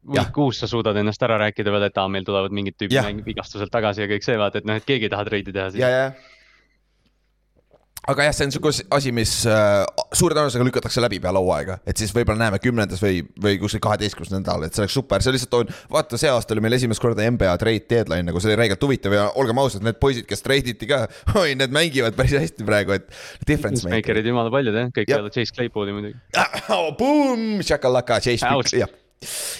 Jah. 0.00 0.24
week 0.24 0.30
kuus 0.32 0.60
sa 0.62 0.68
suudad 0.70 0.96
ennast 0.96 1.22
ära 1.26 1.36
rääkida 1.42 1.72
veel, 1.74 1.88
et 1.90 1.98
aa, 2.00 2.08
meil 2.08 2.24
tulevad 2.24 2.54
mingid 2.56 2.78
tüübid 2.80 3.24
vigastuselt 3.26 3.72
tagasi 3.74 4.06
ja 4.06 4.08
kõik 4.08 4.24
see, 4.24 4.38
vaata, 4.40 4.62
et 4.62 4.68
noh, 4.68 4.78
et 4.80 4.86
keegi 4.86 5.10
ei 5.10 5.12
taha 5.12 5.26
treidi 5.28 5.52
teha 5.52 5.66
siis 5.74 5.82
ja, 5.82 5.90
ja. 5.90 6.06
Aga 8.08 8.26
jah, 8.28 8.34
see 8.36 8.48
on 8.48 8.54
siuke 8.54 8.72
asi, 8.96 9.12
mis 9.14 9.32
äh, 9.48 9.82
suure 10.16 10.36
tõenäosusega 10.36 10.66
lükatakse 10.66 11.02
läbi 11.04 11.20
peale 11.22 11.42
hooaega, 11.42 11.80
et 11.88 12.00
siis 12.00 12.14
võib-olla 12.16 12.46
näeme 12.46 12.60
kümnendas 12.62 13.02
või, 13.02 13.20
või 13.42 13.58
kuskil 13.60 13.82
kaheteistkümnes 13.84 14.32
nädal, 14.32 14.64
et 14.66 14.76
see 14.76 14.84
oleks 14.84 14.96
super, 14.96 15.24
see 15.24 15.34
lihtsalt 15.36 15.58
on, 15.60 15.74
vaata, 15.92 16.20
see 16.20 16.32
aasta 16.32 16.56
oli 16.56 16.64
meil 16.64 16.78
esimest 16.78 17.02
korda 17.02 17.26
NBA 17.28 17.56
trade 17.60 17.84
deadline 17.90 18.30
nagu 18.30 18.40
see 18.40 18.52
oli 18.52 18.60
räigelt 18.62 18.86
huvitav. 18.86 19.16
Ja 19.16 19.28
olgem 19.40 19.60
ausad, 19.62 19.84
need 19.86 20.00
poisid, 20.02 20.26
kes 20.30 20.44
trade 20.46 20.74
iti 20.74 20.88
ka, 20.90 21.04
oi, 21.42 21.52
need 21.58 21.74
mängivad 21.74 22.16
päris 22.18 22.38
hästi 22.38 22.66
praegu, 22.68 22.96
et 22.96 23.10
difference 23.46 23.84
maker. 23.84 24.00
Makerid 24.00 24.32
jumala 24.32 24.54
paljud 24.54 24.80
jah, 24.80 24.90
kõik 24.96 25.12
peale 25.12 25.34
Chase 25.36 25.56
Claypooli 25.56 25.96
muidugi. 25.96 26.18
Boom, 27.00 27.60
shakalaka, 27.66 28.22
Chase 28.24 28.88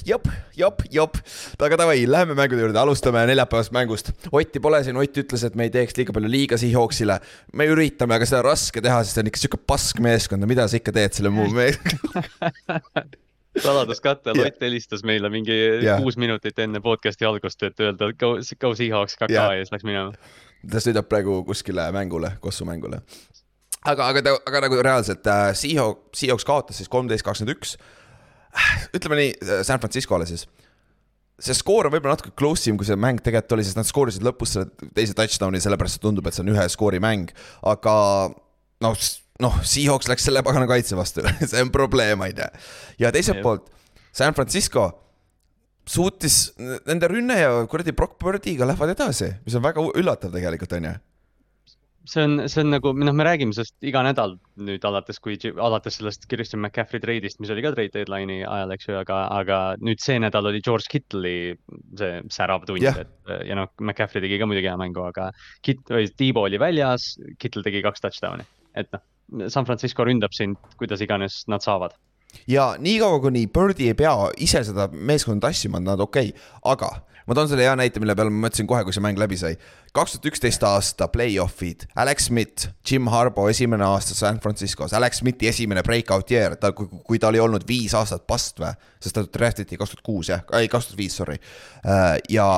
Jop, 0.08 0.24
jop, 0.56 0.78
jop, 0.88 1.18
aga 1.60 1.76
davai, 1.76 2.06
läheme 2.08 2.32
mängude 2.32 2.62
juurde, 2.62 2.78
alustame 2.80 3.20
neljapäevast 3.28 3.74
mängust. 3.76 4.06
Otti 4.32 4.60
pole 4.64 4.78
siin, 4.86 4.96
Ott 4.96 5.18
ütles, 5.20 5.42
et 5.44 5.54
me 5.58 5.66
ei 5.68 5.72
teeks 5.74 5.98
liiga 5.98 6.14
palju 6.16 6.30
liiga 6.32 6.56
Seahawksile. 6.56 7.18
me 7.52 7.66
üritame, 7.68 8.16
aga 8.16 8.24
seda 8.24 8.40
on 8.40 8.46
raske 8.48 8.80
teha, 8.80 9.02
sest 9.04 9.18
see 9.18 9.24
on 9.26 9.28
ikka 9.28 9.42
sihuke 9.42 9.60
pask 9.68 10.00
meeskond 10.00 10.40
ja 10.40 10.48
mida 10.48 10.64
sa 10.68 10.80
ikka 10.80 10.94
teed 10.96 11.12
selle 11.18 11.28
muu 11.34 11.50
me-. 11.58 11.74
saladuskatte, 13.60 14.32
Jah. 14.32 14.46
Lott 14.46 14.64
helistas 14.64 15.04
meile 15.04 15.28
mingi 15.28 15.56
Jah. 15.84 16.00
kuus 16.00 16.16
minutit 16.16 16.58
enne 16.64 16.80
podcast'i 16.80 17.28
algust, 17.28 17.60
et 17.68 17.84
öelda 17.84 18.12
go, 18.16 18.36
go 18.64 18.72
Seahawks 18.80 19.18
kaka 19.20 19.32
Jah. 19.34 19.52
ja 19.58 19.64
siis 19.66 19.76
läks 19.76 19.84
minema. 19.84 20.16
ta 20.72 20.80
sõidab 20.80 21.08
praegu 21.12 21.42
kuskile 21.44 21.90
mängule, 21.92 22.32
Kossu 22.40 22.64
mängule. 22.64 23.02
aga, 23.84 24.08
aga 24.08 24.22
ta, 24.24 24.36
aga 24.48 24.64
nagu 24.70 24.80
reaalselt 24.88 25.26
äh, 25.28 25.50
Seahawk, 25.52 26.06
Seahawks 26.16 26.48
kaotas 26.48 26.80
siis 26.80 26.88
kolmteist, 26.88 27.28
kakskümmend 27.28 27.58
üks. 27.60 27.76
Ütleme 28.96 29.18
nii, 29.20 29.32
San 29.66 29.80
Franciscole 29.82 30.26
siis. 30.28 30.46
see 31.40 31.56
skoor 31.56 31.88
on 31.88 31.94
võib-olla 31.94 32.18
natuke 32.18 32.34
close 32.36 32.68
im, 32.70 32.78
kui 32.80 32.88
see 32.88 32.98
mäng 33.00 33.22
tegelikult 33.24 33.56
oli, 33.56 33.66
sest 33.66 33.78
nad 33.78 33.88
skoorisid 33.88 34.24
lõpus 34.26 34.56
selle 34.56 34.90
teise 34.96 35.16
touchdown'i, 35.16 35.62
sellepärast 35.62 36.02
tundub, 36.02 36.26
et 36.28 36.36
see 36.36 36.44
on 36.44 36.52
ühe 36.52 36.66
skoori 36.72 37.00
mäng, 37.02 37.32
aga 37.66 37.94
noh, 38.84 39.04
noh, 39.40 39.60
Seahawks 39.64 40.10
läks 40.10 40.26
selle 40.28 40.44
pagana 40.46 40.68
kaitse 40.70 40.98
vastu, 40.98 41.24
see 41.50 41.62
on 41.64 41.72
probleem, 41.74 42.20
on 42.26 42.42
ju. 42.42 42.50
ja 43.04 43.12
teiselt 43.14 43.40
poolt 43.44 43.70
San 44.12 44.34
Francisco 44.36 44.90
suutis, 45.90 46.50
nende 46.58 47.08
rünne 47.10 47.38
ja 47.38 47.54
kuradi 47.70 47.94
Brock 47.96 48.18
Birdiga 48.20 48.68
lähevad 48.68 48.92
edasi, 48.92 49.32
mis 49.46 49.56
on 49.56 49.64
väga 49.64 49.84
üllatav 49.96 50.34
tegelikult, 50.34 50.76
on 50.76 50.90
ju 50.90 50.98
see 52.08 52.22
on, 52.24 52.48
see 52.48 52.62
on 52.62 52.72
nagu, 52.74 52.92
noh, 52.96 53.14
me 53.16 53.24
räägime 53.26 53.54
sellest 53.54 53.74
iga 53.86 54.02
nädal 54.04 54.36
nüüd 54.60 54.84
alates, 54.88 55.20
kui, 55.22 55.36
alates 55.50 55.98
sellest 55.98 56.26
Christian 56.30 56.62
McCaffrey 56.62 57.02
treidist, 57.02 57.40
mis 57.42 57.52
oli 57.52 57.64
ka 57.64 57.72
trade 57.74 57.92
deadline'i 57.94 58.40
ajal, 58.46 58.74
eks 58.76 58.88
ju, 58.88 58.96
aga, 59.00 59.20
aga 59.36 59.60
nüüd 59.84 60.02
see 60.02 60.18
nädal 60.22 60.48
oli 60.50 60.62
George 60.64 60.90
Kittle'i 60.92 61.54
see 62.00 62.20
särav 62.32 62.66
tund 62.68 62.82
Jah. 62.84 63.02
et 63.02 63.48
ja 63.48 63.58
noh, 63.58 63.70
McCaffrey 63.80 64.24
tegi 64.24 64.40
ka 64.40 64.48
muidugi 64.48 64.70
hea 64.70 64.76
mängu, 64.80 65.04
aga 65.10 65.30
Kitt-, 65.66 65.92
või 65.92 66.08
Tiibo 66.16 66.46
oli 66.48 66.60
väljas, 66.60 67.12
Kittle 67.40 67.64
tegi 67.66 67.84
kaks 67.84 68.06
touchdown'i, 68.06 68.48
et 68.80 68.90
noh, 68.96 69.04
San 69.52 69.68
Francisco 69.68 70.06
ründab 70.06 70.34
sind, 70.34 70.58
kuidas 70.80 71.04
iganes 71.04 71.44
nad 71.52 71.62
saavad. 71.64 71.94
ja 72.48 72.72
niikaua, 72.78 73.20
kuni 73.20 73.46
Birdi 73.46 73.90
ei 73.90 73.98
pea 73.98 74.14
ise 74.38 74.64
seda 74.66 74.88
meeskonda 74.92 75.48
tassima, 75.50 75.78
on 75.78 75.88
nad 75.92 76.00
okei 76.00 76.32
okay., 76.32 76.48
aga 76.64 76.94
ma 77.30 77.36
toon 77.38 77.46
selle 77.46 77.62
hea 77.62 77.76
näite, 77.78 78.00
mille 78.02 78.16
peale 78.18 78.32
ma 78.34 78.48
mõtlesin 78.48 78.66
kohe, 78.66 78.82
kui 78.82 78.94
see 78.94 79.04
mäng 79.04 79.18
läbi 79.20 79.38
sai. 79.38 79.54
kaks 79.94 80.16
tuhat 80.16 80.26
üksteist 80.32 80.64
aasta 80.66 81.06
play-off'id, 81.12 81.86
Alex 82.02 82.26
Smith, 82.26 82.66
Jim 82.86 83.06
Harbo 83.12 83.46
esimene 83.50 83.86
aasta 83.86 84.16
San 84.18 84.40
Franciscos, 84.42 84.94
Alex 84.98 85.22
Smithi 85.22 85.46
esimene 85.50 85.84
breakout 85.86 86.30
year, 86.34 86.56
ta, 86.58 86.72
kui, 86.74 86.90
kui 87.06 87.22
ta 87.22 87.30
oli 87.30 87.38
olnud 87.42 87.66
viis 87.68 87.94
aastat 87.94 88.26
past 88.26 88.58
või, 88.62 88.74
sest 88.98 89.14
ta 89.14 89.24
draft 89.38 89.62
iti 89.62 89.78
kaks 89.78 89.94
tuhat 89.94 90.06
kuus 90.06 90.32
jah, 90.32 90.42
ei 90.58 90.70
kaks 90.70 90.90
tuhat 90.90 91.02
viis, 91.04 91.18
sorry. 91.22 91.38
ja 92.28 92.48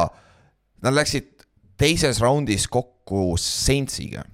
nad 0.82 0.96
läksid 0.96 1.28
teises 1.80 2.22
raundis 2.24 2.64
kokku 2.72 3.34
Saintsiga 3.40 4.24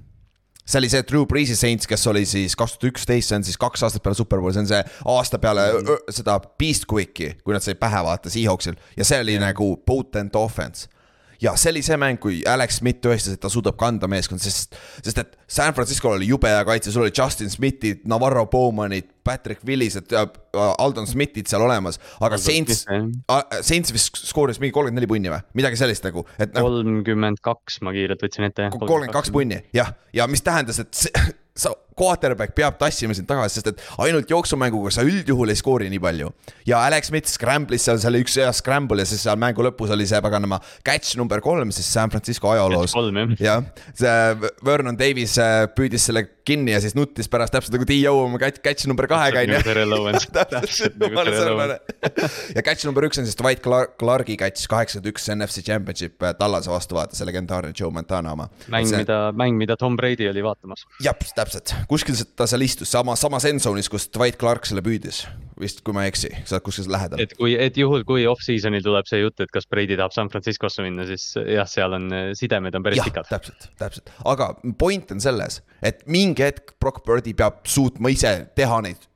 see 0.68 0.78
oli 0.82 0.90
see 0.92 1.02
Drew 1.08 1.24
Breesi 1.28 1.56
Saints, 1.56 1.88
kes 1.88 2.04
oli 2.10 2.26
siis 2.28 2.56
kaks 2.58 2.76
tuhat 2.76 2.90
üksteist, 2.92 3.30
see 3.30 3.38
on 3.40 3.46
siis 3.46 3.56
kaks 3.60 3.86
aastat 3.86 4.04
peale 4.04 4.18
Superbowli, 4.18 4.52
see 4.56 4.66
on 4.66 4.70
see 4.70 4.82
aasta 5.14 5.40
peale 5.40 5.64
ö, 5.72 5.80
ö, 5.94 5.98
seda 6.12 6.36
Beast 6.60 6.84
Quick'i, 6.90 7.32
kui 7.44 7.56
nad 7.56 7.64
said 7.64 7.80
pähe 7.80 8.02
vaata 8.04 8.32
Seahawksil. 8.32 8.76
Ja 9.00 9.06
see 9.08 9.20
oli 9.24 9.38
nagu 9.40 9.70
potent 9.88 10.36
offense. 10.36 10.90
Ja 11.42 11.54
see 11.58 11.72
oli 11.72 11.82
see 11.86 11.98
mäng, 12.00 12.18
kui 12.22 12.40
Alex 12.48 12.80
Smith 12.80 13.02
tõestas, 13.04 13.36
et 13.36 13.42
ta 13.42 13.50
suudab 13.52 13.78
kanda 13.80 14.08
meeskonda, 14.10 14.42
sest, 14.42 14.76
sest 15.04 15.20
et 15.22 15.36
San 15.50 15.74
Francisco'l 15.76 16.16
oli 16.18 16.28
jube 16.30 16.50
hea 16.50 16.64
kaitse, 16.66 16.92
sul 16.94 17.06
oli 17.06 17.14
Justin 17.14 17.50
Smithid, 17.52 18.04
Navarro 18.10 18.46
Bowmanid, 18.50 19.10
Patrick 19.28 19.64
Willised, 19.68 20.14
Aldon 20.54 21.06
Smithid 21.06 21.50
seal 21.50 21.62
olemas, 21.62 22.00
aga 22.24 22.38
Saints, 22.40 22.84
Saints 23.60 23.94
vist 23.94 24.22
skooris 24.30 24.60
mingi 24.62 24.74
kolmkümmend 24.74 25.02
neli 25.02 25.10
punni 25.10 25.32
või, 25.32 25.42
midagi 25.60 25.80
sellist 25.80 26.06
nagu, 26.08 26.24
et 26.40 26.54
noh, 26.56 26.68
kolmkümmend 26.68 27.42
kaks 27.44 27.82
ma 27.86 27.94
kiirelt 27.96 28.24
võtsin 28.24 28.48
ette. 28.48 28.70
kolmkümmend 28.74 29.14
kaks 29.14 29.34
punni, 29.34 29.62
jah, 29.76 29.94
ja 30.16 30.26
mis 30.30 30.42
tähendas, 30.46 30.82
et 30.82 31.06
see, 31.06 31.28
sa, 31.58 31.74
quarterback 31.98 32.54
peab 32.54 32.78
tassima 32.78 33.14
sind 33.16 33.28
tagasi, 33.28 33.58
sest 33.58 33.72
et 33.72 33.82
ainult 34.04 34.30
jooksumänguga 34.30 34.92
sa 34.94 35.04
üldjuhul 35.06 35.50
ei 35.50 35.58
skoori 35.58 35.90
nii 35.90 36.02
palju. 36.02 36.30
ja 36.68 36.82
Alex 36.86 37.10
Smith 37.10 37.30
scramble'is 37.32 37.88
seal, 37.88 37.98
see 37.98 38.10
oli 38.12 38.22
üks 38.22 38.38
hea 38.38 38.50
scramble 38.54 39.02
ja 39.02 39.08
siis 39.08 39.24
seal 39.26 39.38
mängu 39.40 39.64
lõpus 39.66 39.92
oli 39.94 40.06
see 40.08 40.20
paganama 40.24 40.60
catch 40.86 41.18
number 41.18 41.42
kolm 41.44 41.72
siis 41.74 41.90
San 41.90 42.12
Francisco 42.14 42.52
ajaloos. 42.52 42.94
jah. 43.42 43.66
see 43.98 44.50
Vernon 44.64 44.98
Davis 44.98 45.38
äh, 45.42 45.66
püüdis 45.74 46.06
selle 46.10 46.28
kinni 46.48 46.72
ja 46.72 46.80
siis 46.80 46.94
nuttis 46.96 47.28
pärast 47.28 47.52
täpselt 47.52 47.74
nagu 47.76 47.86
T.O. 47.88 48.14
oma 48.24 48.38
catch, 48.40 48.62
catch 48.64 48.88
number 48.88 49.08
kahega 49.10 49.44
nagu 49.48 49.64
täpselt 50.38 50.38
Täpselt 50.68 50.96
nagu 51.00 51.18
Terrell 51.18 51.40
sarnane. 51.42 51.78
ja 52.56 52.64
catch 52.64 52.86
number 52.88 53.06
üks 53.08 53.20
on 53.20 53.28
siis 53.28 53.36
Dwight 53.38 53.62
Clark, 53.64 53.96
Clarki 54.00 54.38
catch 54.40 54.70
kaheksakümmend 54.70 55.10
üks 55.12 55.28
NFC 55.34 55.64
Championship 55.66 56.22
äh, 56.22 56.34
Tallase 56.38 56.72
vastu 56.72 56.98
vaata, 56.98 57.18
see 57.18 57.28
legendaarne 57.28 57.74
Joe 57.76 57.90
Montana 57.94 58.32
oma. 58.36 58.48
mäng, 58.72 58.88
mida, 58.94 59.18
mäng, 59.36 59.58
mida 59.60 59.76
Tom 59.80 59.96
Brady 59.98 60.28
oli 60.30 60.44
vaatamas. 60.44 60.86
jah, 61.04 61.16
täpselt, 61.18 61.47
täpselt, 61.48 61.74
kuskil 61.90 62.18
ta 62.36 62.46
seal 62.50 62.64
istus, 62.66 62.90
sama, 62.92 63.16
samas 63.18 63.46
endzone'is, 63.48 63.88
kus 63.90 64.08
Dwight 64.14 64.38
Clark 64.40 64.68
selle 64.68 64.84
püüdis. 64.84 65.24
vist, 65.58 65.80
kui 65.82 65.94
ma 65.96 66.04
ei 66.06 66.12
eksi, 66.12 66.30
sa 66.46 66.56
oled 66.56 66.66
kuskil 66.68 66.86
lähedal. 66.92 67.20
et 67.24 67.34
kui, 67.38 67.56
et 67.58 67.76
juhul, 67.76 68.04
kui 68.06 68.26
off-season'il 68.30 68.84
tuleb 68.84 69.08
see 69.10 69.22
jutt, 69.22 69.40
et 69.42 69.50
kas 69.54 69.66
Brady 69.66 69.96
tahab 69.98 70.14
San 70.14 70.30
Franciscosse 70.30 70.84
minna, 70.84 71.06
siis 71.08 71.32
jah, 71.34 71.66
seal 71.66 71.96
on 71.98 72.08
äh, 72.14 72.30
sidemed 72.38 72.78
on 72.78 72.86
päris 72.86 73.02
jah, 73.02 73.10
pikad. 73.10 73.30
täpselt, 73.32 73.70
täpselt, 73.80 74.12
aga 74.28 74.52
point 74.78 75.10
on 75.14 75.22
selles, 75.24 75.62
et 75.82 76.04
mingi 76.06 76.46
hetk 76.46 76.76
Brock 76.78 77.02
Birdi 77.06 77.34
peab 77.38 77.64
suutma 77.66 78.12
ise 78.14 78.34
teha 78.58 78.82
neid 78.86 79.08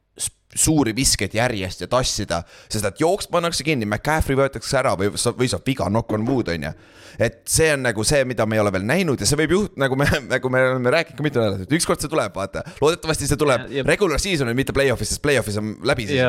suuri 0.55 0.93
viskeid 0.97 1.35
järjest 1.35 1.81
ja 1.85 1.89
tassida, 1.89 2.43
sest 2.69 2.85
et 2.85 3.01
jooks 3.01 3.29
pannakse 3.33 3.65
kinni, 3.65 3.87
McCaffrey 3.89 4.37
võetakse 4.37 4.77
ära 4.81 4.93
või, 5.01 5.09
või 5.13 5.49
saab 5.49 5.67
viga, 5.67 5.89
knock 5.89 6.13
on 6.13 6.27
wood 6.29 6.51
on 6.53 6.67
ju. 6.69 6.73
et 7.19 7.41
see 7.49 7.71
on 7.73 7.83
nagu 7.87 8.05
see, 8.05 8.25
mida 8.29 8.47
me 8.47 8.57
ei 8.57 8.61
ole 8.61 8.73
veel 8.73 8.85
näinud 8.89 9.21
ja 9.21 9.29
see 9.29 9.39
võib 9.41 9.55
juhtuda, 9.57 9.81
nagu 9.85 9.97
me, 10.01 10.09
nagu 10.35 10.53
me 10.53 10.65
oleme 10.71 10.93
rääkinud 10.97 11.19
ka 11.21 11.27
mitu 11.27 11.41
nädalat, 11.41 11.65
et 11.67 11.77
ükskord 11.79 12.01
see 12.05 12.13
tuleb, 12.13 12.35
vaata. 12.37 12.65
loodetavasti 12.81 13.29
see 13.31 13.41
tuleb 13.41 13.67
Ja- 13.69 13.81
ja- 13.81 13.87
regular 13.89 14.21
season'il, 14.21 14.57
mitte 14.59 14.75
play-off'is, 14.77 15.15
sest 15.15 15.23
play-off'is 15.25 15.59
on 15.61 15.75
läbi 15.89 16.07
siis. 16.11 16.21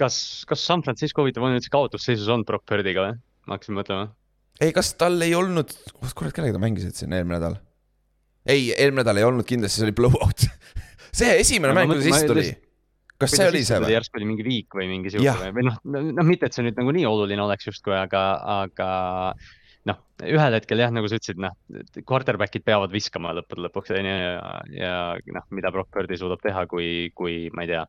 kas, 0.00 0.16
kas 0.48 0.64
San 0.66 0.82
Francisco 0.84 1.22
huvitav 1.24 1.44
on 1.46 1.56
üldse 1.56 1.72
kaotusseisus 1.72 2.28
on 2.32 2.44
Brock 2.44 2.66
Birdiga 2.68 3.08
või? 3.08 3.18
ma 3.46 3.56
hakkasin 3.58 3.76
mõtlema. 3.76 4.08
ei, 4.60 4.72
kas 4.76 4.94
tal 5.00 5.20
ei 5.24 5.34
olnud, 5.36 5.72
kurat, 6.14 6.32
kellega 6.36 6.56
ta 6.56 6.62
mängisid 6.62 6.96
siin 6.96 7.12
eelmine 7.12 7.38
nädal? 7.38 7.56
ei, 8.46 8.72
eelmine 8.74 9.02
nädal 9.02 9.20
ei 9.20 9.24
olnud 9.28 9.48
kindlasti, 9.48 9.80
see 9.80 9.88
oli 9.88 9.96
blowout. 9.96 10.44
see 11.18 11.38
esimene 11.40 11.76
mäng, 11.76 11.92
kuidas 11.92 12.08
siis 12.08 12.28
tuli? 12.28 12.48
Kas 13.24 13.36
see 13.40 13.50
oli 13.50 13.64
see 13.66 13.82
või? 13.82 13.92
järsku 13.96 14.20
oli 14.20 14.30
mingi 14.30 14.46
viik 14.46 14.78
või 14.78 14.88
mingi 14.92 15.12
sihuke 15.14 15.50
või, 15.56 15.66
noh, 15.66 15.76
noh 15.88 16.26
mitte, 16.28 16.48
et 16.48 16.56
see 16.56 16.64
nüüd 16.66 16.78
nagu 16.80 16.94
nii 16.94 17.04
oluline 17.08 17.44
oleks 17.44 17.68
justkui, 17.72 17.96
aga, 17.98 18.24
aga 18.62 18.88
noh, 19.88 20.00
ühel 20.24 20.56
hetkel 20.56 20.80
jah, 20.80 20.92
nagu 20.94 21.08
sa 21.10 21.18
ütlesid, 21.18 21.40
noh, 21.42 21.54
quarterback'id 22.08 22.64
peavad 22.66 22.92
viskama 22.94 23.34
lõppude 23.36 23.66
lõpuks 23.66 23.92
onju 23.94 24.14
ja, 24.14 24.40
ja 24.72 24.96
noh, 25.36 25.46
mida 25.56 25.72
Brock 25.74 25.92
Purdy 25.94 26.18
suudab 26.20 26.42
teha, 26.44 26.64
kui, 26.70 27.10
kui 27.16 27.48
ma 27.54 27.66
ei 27.66 27.72
tea. 27.74 27.84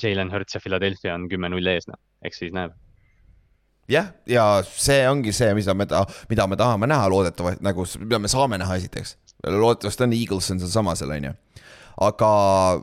Jalen 0.00 0.30
Hurts 0.32 0.56
ja 0.56 0.60
Philadelphia 0.62 1.14
on 1.18 1.26
kümme-null 1.28 1.66
ees, 1.74 1.88
noh, 1.90 1.98
eks 2.24 2.38
siis 2.42 2.54
näeb. 2.54 2.72
jah, 3.90 4.12
ja 4.30 4.44
see 4.64 5.02
ongi 5.10 5.34
see, 5.36 5.50
mida 5.58 5.74
me 5.76 5.88
ta-, 5.90 6.06
mida 6.30 6.46
me 6.48 6.56
tahame 6.60 6.88
näha 6.88 7.08
loodetavasti 7.12 7.64
nagu, 7.64 7.84
mida 8.04 8.20
me 8.22 8.30
saame 8.30 8.58
näha 8.62 8.78
esiteks. 8.80 9.16
loodetavasti 9.44 10.06
on 10.06 10.16
Eagles 10.16 10.50
on 10.54 10.62
sealsama 10.62 10.94
seal 10.98 11.12
on 11.16 11.28
ju. 11.30 11.34
aga 12.08 12.30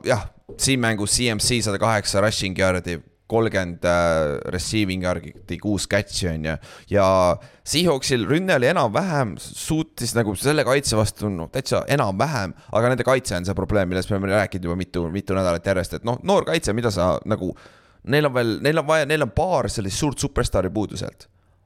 jah, 0.06 0.28
siin 0.58 0.80
mängus 0.80 1.18
CMC 1.18 1.62
sada 1.66 1.80
kaheksa 1.82 2.22
rushing 2.24 2.58
yard'i, 2.60 3.00
kolmkümmend 3.28 3.86
äh, 3.90 4.38
receiving 4.54 5.04
yard'i, 5.04 5.58
kuus 5.58 5.88
catch'i 5.90 6.30
on 6.30 6.46
ju. 6.46 6.56
ja 6.90 7.06
Seahawksil 7.66 8.28
rünne 8.30 8.56
oli 8.56 8.70
enam-vähem, 8.70 9.34
suutis 9.42 10.14
nagu 10.18 10.36
selle 10.38 10.66
kaitse 10.68 10.98
vastu 10.98 11.32
no 11.34 11.48
täitsa 11.54 11.82
enam-vähem, 11.90 12.54
aga 12.72 12.92
nende 12.92 13.08
kaitse 13.08 13.38
on 13.40 13.48
see 13.48 13.58
probleem, 13.58 13.90
millest 13.90 14.12
me 14.12 14.20
oleme 14.20 14.36
rääkinud 14.36 14.70
juba 14.70 14.78
mitu, 14.78 15.08
mitu 15.10 15.38
nädalat 15.38 15.66
järjest, 15.66 15.98
et 15.98 16.06
noh, 16.06 16.20
noor 16.24 16.46
kaitse, 16.46 16.76
mida 16.78 16.94
sa 16.94 17.16
nagu 17.26 17.50
neil 18.14 18.30
on 18.30 18.36
veel, 18.36 18.52
neil 18.62 18.82
on 18.82 18.86
vaja, 18.88 19.08
neil 19.10 19.26
on 19.26 19.34
paar 19.34 19.70
sellist 19.74 19.98
suurt 19.98 20.22
superstaari 20.22 20.70
puudu 20.74 21.00
sealt. 21.00 21.26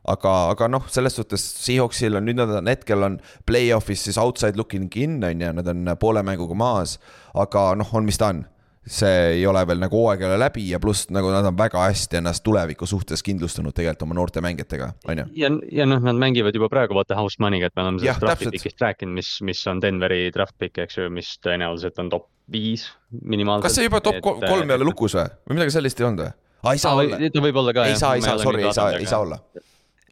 aga, 0.09 0.31
aga 0.53 0.69
noh, 0.71 0.85
selles 0.89 1.19
suhtes 1.19 1.43
Seahawksil 1.65 2.15
on 2.17 2.23
nüüd 2.25 2.39
nad 2.39 2.53
on 2.61 2.71
hetkel 2.71 3.03
on 3.03 3.19
play-off'is 3.45 4.07
siis 4.07 4.17
outside 4.17 4.57
looking 4.57 4.87
in 4.95 5.19
on 5.23 5.43
ju, 5.43 5.51
nad 5.59 5.67
on 5.67 5.91
poole 5.99 6.23
mänguga 6.23 6.55
maas. 6.55 6.95
aga 7.35 7.73
noh, 7.75 7.91
on 7.93 8.07
mis 8.07 8.17
ta 8.17 8.31
on, 8.31 8.45
see 8.89 9.17
ei 9.35 9.43
ole 9.47 9.61
veel 9.69 9.81
nagu 9.83 9.99
hooaeg 10.01 10.23
ei 10.23 10.27
ole 10.31 10.39
läbi 10.41 10.63
ja 10.71 10.79
pluss 10.81 11.09
nagu 11.13 11.29
nad 11.33 11.45
on 11.45 11.57
väga 11.57 11.83
hästi 11.83 12.19
ennast 12.19 12.43
tuleviku 12.45 12.87
suhtes 12.89 13.21
kindlustanud 13.25 13.75
tegelikult 13.75 14.07
oma 14.07 14.17
noorte 14.17 14.41
mängijatega, 14.41 14.89
on 15.05 15.21
ju. 15.21 15.25
ja, 15.43 15.51
ja 15.81 15.85
noh, 15.89 16.01
nad 16.01 16.17
mängivad 16.17 16.57
juba 16.57 16.71
praegu 16.73 16.97
vaata 16.97 17.17
house 17.19 17.37
money'ga, 17.43 17.69
et 17.69 17.77
me 17.77 17.85
oleme 17.85 18.01
Jah, 18.01 18.17
sellest 18.17 18.25
draft'i 18.25 18.53
pick'ist 18.55 18.81
rääkinud, 18.81 19.13
mis, 19.19 19.31
mis 19.45 19.61
on 19.69 19.81
Denveri 19.83 20.31
draft 20.33 20.57
pick, 20.57 20.81
eks 20.81 20.97
ju, 20.97 21.09
mis 21.13 21.35
tõenäoliselt 21.45 22.01
on 22.01 22.09
top 22.15 22.27
viis 22.49 22.87
minimaalselt. 23.11 23.69
kas 23.69 23.77
see 23.77 23.85
juba 23.85 24.01
top 24.01 24.21
kol- 24.25 24.41
kolm 24.41 24.65
ei 24.65 24.79
ole 24.79 24.89
lukus 24.89 25.13
või, 25.19 25.29
või 25.45 25.59
midagi 25.59 25.77
sellist 25.77 26.01
ei 26.01 26.09
olnud 26.09 26.25
või? 26.25 26.33
aa, 26.63 26.73
ei 26.73 26.81
saa 26.81 26.97
olla, 26.97 27.23
ta 27.37 27.45
võib 27.45 27.61
olla 27.61 27.77
ka. 27.77 27.87
ei 27.91 27.99
saa, 27.99 28.17
ei 28.17 28.25
saa, 28.25 28.41
sorry, 28.41 28.65
ei 28.65 28.73
saa, 28.73 28.91
ei 28.97 29.09
saa. 29.09 29.21
olla. 29.21 29.37
ja, 29.53 29.61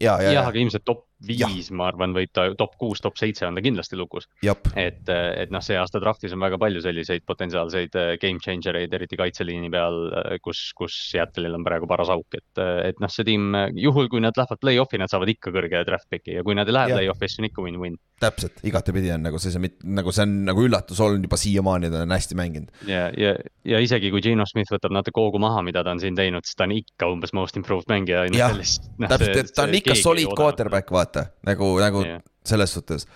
ja, 0.06 0.18
jah, 0.30 0.34
ja, 0.38 0.48
aga 0.52 0.62
ilmselt 0.62 0.86
top 0.86 1.07
viis, 1.26 1.72
ma 1.74 1.88
arvan, 1.90 2.14
võib 2.14 2.30
ta 2.36 2.46
top 2.58 2.76
kuus, 2.78 3.02
top 3.02 3.18
seitse 3.18 3.48
on 3.48 3.58
ta 3.58 3.64
kindlasti 3.66 3.98
lukus. 3.98 4.28
et, 4.76 5.10
et 5.10 5.54
noh, 5.54 5.64
see 5.64 5.78
aasta 5.80 6.02
draftis 6.04 6.36
on 6.36 6.44
väga 6.44 6.60
palju 6.62 6.82
selliseid 6.84 7.26
potentsiaalseid 7.26 7.98
äh, 7.98 8.12
game 8.22 8.42
changer 8.44 8.78
eid, 8.78 8.94
eriti 8.94 9.18
kaitseliini 9.18 9.72
peal, 9.74 9.98
kus, 10.44 10.72
kus 10.78 10.98
Seattle'il 11.12 11.58
on 11.58 11.66
praegu 11.66 11.90
paras 11.90 12.12
auk, 12.14 12.38
et, 12.38 12.62
et 12.90 13.02
noh, 13.02 13.12
see 13.12 13.26
tiim, 13.28 13.50
juhul 13.78 14.12
kui 14.12 14.22
nad 14.24 14.38
lähevad 14.38 14.62
play-off'i, 14.62 15.02
nad 15.02 15.12
saavad 15.12 15.32
ikka 15.34 15.54
kõrge 15.56 15.84
draft 15.88 16.10
pick'i 16.12 16.38
ja 16.38 16.46
kui 16.46 16.58
nad 16.58 16.70
ei 16.70 16.78
lähe 16.78 16.94
play-off'i, 16.94 17.32
siis 17.32 17.42
on 17.42 17.50
ikka 17.50 17.66
win-win. 17.66 17.98
täpselt, 18.22 18.62
igatepidi 18.66 19.12
on 19.14 19.26
nagu 19.28 19.42
see, 19.42 19.54
see, 19.54 19.74
nagu 19.98 20.14
see 20.14 20.26
on 20.26 20.38
nagu 20.48 20.64
üllatus 20.66 21.02
olnud 21.04 21.26
juba 21.26 21.38
siiamaani, 21.42 21.92
ta 21.94 22.04
on 22.06 22.14
hästi 22.16 22.38
mänginud. 22.38 22.86
ja, 22.90 23.08
ja, 23.18 23.34
ja 23.66 23.82
isegi 23.84 24.14
kui 24.14 24.22
Gino 24.26 24.46
Smith 24.50 24.74
võtab 24.74 24.94
natuke 24.94 25.22
hoogu 25.22 25.42
maha, 25.42 25.66
mida 25.66 25.84
ta 25.86 25.94
on 25.94 26.02
siin 26.04 26.18
teinud, 26.18 26.46
siis 26.46 26.58
ta 26.58 26.66
on 26.70 26.78
ikka 26.78 27.10
umbes 27.14 27.34
most 27.38 27.58
improved 27.58 27.90
mängija. 27.92 28.26
Jah, 28.34 28.54
täpselt, 28.54 29.42
et 29.44 29.54
ta 29.56 29.66
on 29.68 29.76
ikka 29.78 29.98
solid. 29.98 30.30
quarterback, 30.38 30.92
vaata, 30.94 31.07
nagu, 31.48 31.78
nagu 31.80 32.04
Jah. 32.06 32.22
selles 32.46 32.74
suhtes. 32.74 33.08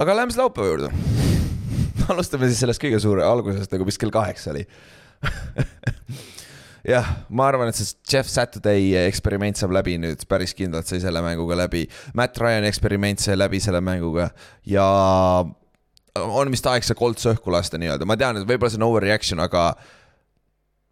aga 0.00 0.16
lähme 0.16 0.32
siis 0.32 0.40
laupäeva 0.40 0.68
juurde. 0.68 0.92
alustame 2.12 2.48
siis 2.50 2.60
sellest 2.62 2.82
kõige 2.82 3.00
suure 3.02 3.24
algusest 3.26 3.72
nagu 3.72 3.86
vist 3.88 4.00
kell 4.02 4.12
kaheksa 4.14 4.52
oli. 4.54 4.66
jah, 6.92 7.08
ma 7.30 7.46
arvan, 7.50 7.70
et 7.70 7.78
see 7.78 7.94
Jeff 8.10 8.30
Saturday 8.30 8.92
eksperiment 9.06 9.60
saab 9.60 9.74
läbi 9.76 9.96
nüüd, 10.02 10.26
päris 10.28 10.54
kindlalt 10.58 10.90
sai 10.90 11.00
selle 11.02 11.22
mänguga 11.24 11.58
läbi. 11.64 11.86
Matt 12.18 12.40
Ryan 12.42 12.66
eksperiment 12.68 13.22
sai 13.22 13.38
läbi 13.38 13.62
selle 13.62 13.82
mänguga 13.84 14.30
ja 14.68 14.86
on 16.18 16.52
vist 16.52 16.66
aeg 16.68 16.84
see 16.84 16.98
kolts 16.98 17.24
õhku 17.30 17.52
lasta 17.54 17.80
nii-öelda, 17.80 18.08
ma 18.08 18.18
tean, 18.20 18.36
et 18.36 18.48
võib-olla 18.48 18.72
see 18.72 18.80
on 18.80 18.88
overreaction, 18.90 19.40
aga 19.40 19.70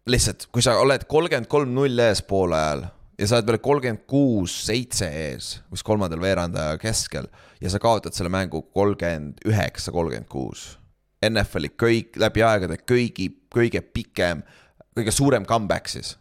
lihtsalt, 0.09 0.47
kui 0.53 0.63
sa 0.65 0.79
oled 0.81 1.05
kolmkümmend 1.09 1.49
kolm 1.51 1.75
null 1.75 2.01
ees 2.01 2.23
poole 2.25 2.57
ajal 2.57 2.87
ja 3.21 3.29
sa 3.29 3.37
oled 3.37 3.49
veel 3.51 3.61
kolmkümmend 3.63 4.03
kuus 4.09 4.55
seitse 4.65 5.07
ees, 5.07 5.53
vist 5.71 5.85
kolmandal 5.85 6.21
veerandaja 6.21 6.79
keskel 6.81 7.29
ja 7.61 7.71
sa 7.71 7.81
kaotad 7.81 8.17
selle 8.17 8.31
mängu 8.33 8.63
kolmkümmend 8.73 9.43
üheksa, 9.47 9.93
kolmkümmend 9.93 10.29
kuus. 10.31 10.71
NFL-i 11.21 11.69
kõik 11.77 12.17
läbi 12.21 12.41
aegade 12.41 12.79
kõigi, 12.81 13.27
kõige 13.53 13.83
pikem, 13.85 14.41
kõige 14.97 15.13
suurem 15.13 15.45
comeback 15.45 15.91
siis. 15.91 16.15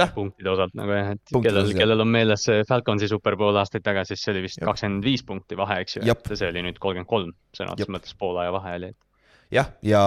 noh, 0.00 0.10
punktide 0.16 0.50
osalt 0.50 0.74
nagu 0.78 0.96
jah, 0.96 1.12
et 1.14 1.22
Punktide 1.30 1.52
kellel 1.52 1.76
kellel 1.76 2.04
on 2.06 2.12
meeles 2.16 2.48
see 2.48 2.64
Falconsi 2.68 3.08
superpool 3.12 3.60
aastaid 3.60 3.84
tagasi, 3.84 4.14
siis 4.14 4.24
see 4.24 4.34
oli 4.34 4.46
vist 4.48 4.64
kakskümmend 4.64 5.04
viis 5.06 5.22
punkti 5.26 5.58
vahe, 5.60 5.82
eks 5.84 6.00
ju, 6.00 6.06
et 6.08 6.32
see 6.34 6.48
oli 6.48 6.64
nüüd 6.66 6.80
kolmkümmend 6.82 7.10
kolm 7.10 7.34
sõna 7.56 7.76
otseses 7.76 7.92
mõttes 7.92 8.16
poole 8.18 8.42
aja 8.42 8.56
vahe 8.56 8.78
oli, 8.80 8.94
jah, 9.54 9.70
ja 9.84 10.02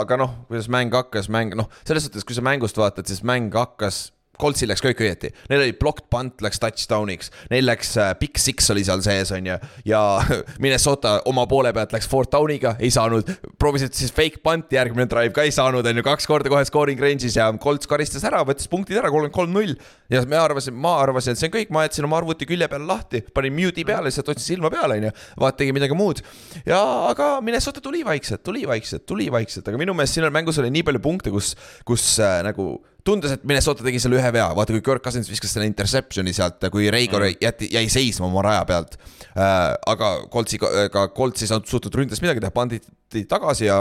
aga 0.00 0.18
noh, 0.20 0.34
kuidas 0.50 0.68
mäng 0.72 0.92
hakkas, 0.94 1.30
mäng 1.32 1.56
noh, 1.58 1.70
selles 1.86 2.06
suhtes, 2.06 2.26
kui 2.28 2.36
sa 2.36 2.44
mängust 2.44 2.78
vaatad, 2.78 3.08
siis 3.08 3.24
mäng 3.26 3.52
hakkas. 3.56 4.10
Coltsil 4.40 4.70
läks 4.70 4.80
kõik 4.80 5.00
õieti, 5.04 5.28
neil 5.50 5.60
oli 5.60 5.74
blocked 5.76 6.06
punt 6.10 6.40
läks 6.40 6.60
touchdown'iks, 6.62 7.28
neil 7.52 7.66
läks 7.68 7.90
äh, 8.00 8.14
big 8.16 8.38
six 8.40 8.70
oli 8.72 8.80
seal 8.86 9.02
sees, 9.04 9.28
on 9.36 9.44
ju. 9.50 9.56
ja 9.88 10.00
Minnesota 10.64 11.18
oma 11.28 11.44
poole 11.50 11.72
pealt 11.76 11.92
läks 11.92 12.08
fourth 12.08 12.32
down'iga, 12.32 12.72
ei 12.80 12.88
saanud, 12.94 13.28
proovisid 13.60 13.92
siis 13.96 14.14
fake 14.14 14.40
punt'i 14.44 14.78
järgmine 14.78 15.04
drive 15.10 15.34
ka 15.36 15.44
ei 15.44 15.52
saanud, 15.52 15.84
on 15.84 16.00
ju, 16.00 16.04
kaks 16.06 16.28
korda 16.30 16.52
kohe 16.52 16.64
scoring 16.68 17.02
range'is 17.02 17.36
ja 17.36 17.50
Colts 17.62 17.90
karistas 17.90 18.24
ära, 18.28 18.40
võttis 18.48 18.70
punktid 18.72 19.02
ära, 19.02 19.10
kolmkümmend 19.12 19.36
kolm 19.36 19.52
null. 19.52 19.74
ja 20.12 20.22
me 20.28 20.40
arvasime, 20.40 20.80
ma 20.80 20.94
arvasin, 21.02 21.36
et 21.36 21.42
see 21.42 21.50
on 21.50 21.56
kõik, 21.58 21.74
ma 21.74 21.84
jätsin 21.84 22.08
oma 22.08 22.16
arvuti 22.22 22.48
külje 22.48 22.70
peale 22.72 22.88
lahti, 22.88 23.20
panin 23.36 23.52
mute'i 23.58 23.84
peale, 23.84 24.08
lihtsalt 24.08 24.32
otsin 24.32 24.54
silma 24.54 24.72
peale, 24.72 24.96
on 24.96 25.10
ju. 25.10 25.12
vaat 25.44 25.60
tegi 25.60 25.76
midagi 25.76 25.98
muud. 25.98 26.24
ja 26.64 26.80
aga 27.10 27.34
Minnesota 27.44 27.84
tuli 27.84 28.00
vaikselt, 28.08 28.42
tuli 28.48 28.64
vaikselt, 28.68 29.04
tuli 29.04 29.28
vaikselt, 29.32 29.68
aga 29.68 29.84
minu 29.84 29.92
meelest 29.98 30.16
siin 30.16 30.32
mängus 30.32 30.56
oli 30.62 30.72
nii 30.72 30.88
palju 30.88 31.04
punkte, 31.04 31.34
kus, 31.34 31.52
kus 31.84 32.14
äh, 32.24 32.40
nagu 32.48 32.72
tundus, 33.04 33.34
et 33.34 33.44
Minnesota 33.48 33.84
tegi 33.84 34.00
selle 34.02 34.18
ühe 34.20 34.32
vea, 34.34 34.46
vaata 34.56 34.74
kui 34.74 34.82
Kirk 34.84 35.04
Cousins 35.04 35.30
viskas 35.30 35.54
selle 35.54 35.66
interception'i 35.68 36.34
sealt, 36.36 36.62
kui 36.72 36.88
Reigor 36.92 37.24
mm. 37.26 37.40
jätti, 37.42 37.68
jäi 37.74 37.86
seisma 37.92 38.28
oma 38.28 38.44
raja 38.46 38.64
pealt 38.68 38.98
äh,. 38.98 39.72
aga 39.90 40.12
Coltsi, 40.32 40.60
ka 40.62 41.08
Colts 41.16 41.42
ei 41.42 41.50
saanud 41.50 41.68
suutnud 41.70 41.98
ründes 41.98 42.22
midagi 42.22 42.42
teha, 42.42 42.54
pandi 42.54 42.80
tagasi 43.28 43.66
ja, 43.66 43.80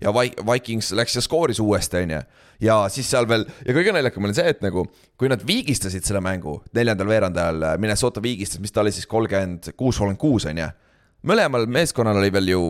ja 0.00 0.14
Vi- 0.16 0.36
Vikings 0.52 0.92
läks 0.96 1.18
ja 1.18 1.24
skooris 1.24 1.60
uuesti, 1.60 2.04
on 2.04 2.14
ju. 2.16 2.20
ja 2.68 2.76
siis 2.92 3.10
seal 3.10 3.28
veel 3.28 3.46
ja 3.66 3.74
kõige 3.76 3.94
naljakam 3.96 4.28
oli 4.28 4.36
see, 4.38 4.54
et 4.54 4.62
nagu 4.64 4.86
kui 5.18 5.30
nad 5.32 5.42
viigistasid 5.46 6.06
selle 6.06 6.22
mängu 6.24 6.60
neljandal 6.76 7.10
veerandajal, 7.10 7.66
Minnesota 7.82 8.22
viigistas, 8.22 8.62
mis 8.62 8.72
ta 8.72 8.84
oli 8.84 8.94
siis 8.94 9.08
kolmkümmend 9.10 9.72
kuus, 9.74 9.98
kolmkümmend 9.98 10.22
kuus 10.22 10.46
on 10.50 10.62
ju. 10.62 10.70
Mõlemal 11.26 11.66
meeskonnal 11.70 12.20
oli 12.20 12.32
veel 12.32 12.50
ju 12.52 12.62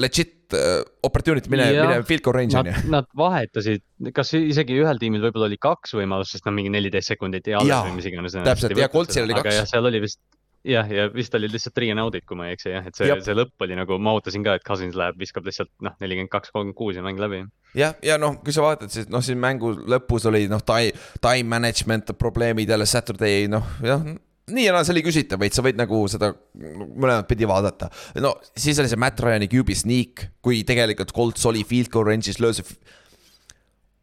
legit 0.00 0.54
uh, 0.56 0.82
opportunity, 1.06 1.50
mine, 1.52 1.70
mine 1.78 1.98
field 2.08 2.24
goal 2.24 2.36
range 2.36 2.58
on 2.58 2.70
ju., 2.70 2.76
nad 2.92 3.08
vahetasid, 3.16 3.84
kas 4.16 4.34
isegi 4.38 4.78
ühel 4.82 5.00
tiimil 5.00 5.24
võib-olla 5.24 5.48
oli 5.50 5.60
kaks 5.60 5.96
võimalust, 5.98 6.36
sest 6.36 6.48
no 6.48 6.54
mingi 6.56 6.72
neliteist 6.74 7.14
sekundit 7.14 7.48
jäi 7.50 7.58
alles 7.60 7.88
või 7.88 7.98
mis 8.00 8.08
iganes. 8.12 8.38
täpselt, 8.44 8.76
ja 8.80 8.90
Coltsil 8.92 9.28
oli 9.28 9.36
kaks. 9.38 9.64
seal 9.72 9.92
oli 9.92 10.02
vist 10.04 10.20
jah, 10.64 10.88
ja 10.90 11.08
vist 11.12 11.34
oli 11.34 11.48
lihtsalt 11.52 11.74
three 11.76 11.92
and 11.92 12.00
out'id, 12.00 12.24
kui 12.28 12.38
ma 12.38 12.48
ei 12.48 12.56
eksi 12.56 12.72
jah, 12.72 12.86
et 12.88 12.96
see 12.96 13.08
see 13.24 13.36
lõpp 13.36 13.64
oli 13.66 13.76
nagu, 13.78 13.98
ma 14.02 14.14
ootasin 14.16 14.44
ka, 14.46 14.56
et 14.58 14.64
Cousins 14.66 14.96
läheb, 14.98 15.18
viskab 15.20 15.46
lihtsalt 15.46 15.70
noh, 15.84 15.96
nelikümmend 16.02 16.32
kaks, 16.32 16.52
kolmkümmend 16.54 16.78
kuus 16.78 16.98
ja 16.98 17.04
mäng 17.04 17.20
läbi. 17.20 17.42
jah, 17.78 17.96
ja 18.04 18.18
noh, 18.20 18.38
kui 18.44 18.54
sa 18.56 18.64
vaatad, 18.64 18.92
siis 18.92 19.10
noh, 19.12 19.24
siin 19.24 19.40
mängu 19.40 19.74
lõpus 19.94 20.28
oli 20.30 20.46
noh, 20.50 20.64
time, 20.64 20.94
time 21.24 21.48
management 21.52 22.14
probleemid 22.20 22.70
jälle 22.70 22.88
Saturday 22.88 23.48
noh, 23.52 23.66
jah, 23.84 24.04
nii 24.52 24.66
ja 24.66 24.74
naa, 24.74 24.84
see 24.84 24.92
oli 24.96 25.04
küsitav 25.06 25.40
veits, 25.40 25.56
sa 25.56 25.64
võid 25.64 25.78
nagu 25.78 26.02
seda 26.10 26.32
mõlemat 26.54 27.28
pidi 27.30 27.48
vaadata. 27.48 27.88
no 28.20 28.34
siis 28.52 28.80
oli 28.82 28.90
see 28.90 29.00
Matt 29.00 29.22
Ryan'i 29.24 29.48
QB 29.50 29.78
sneak, 29.84 30.28
kui 30.44 30.60
tegelikult 30.68 31.14
Colts 31.16 31.46
oli 31.48 31.64
field 31.68 31.88
goal 31.92 32.10
range'is, 32.10 32.40
löös. 32.44 32.60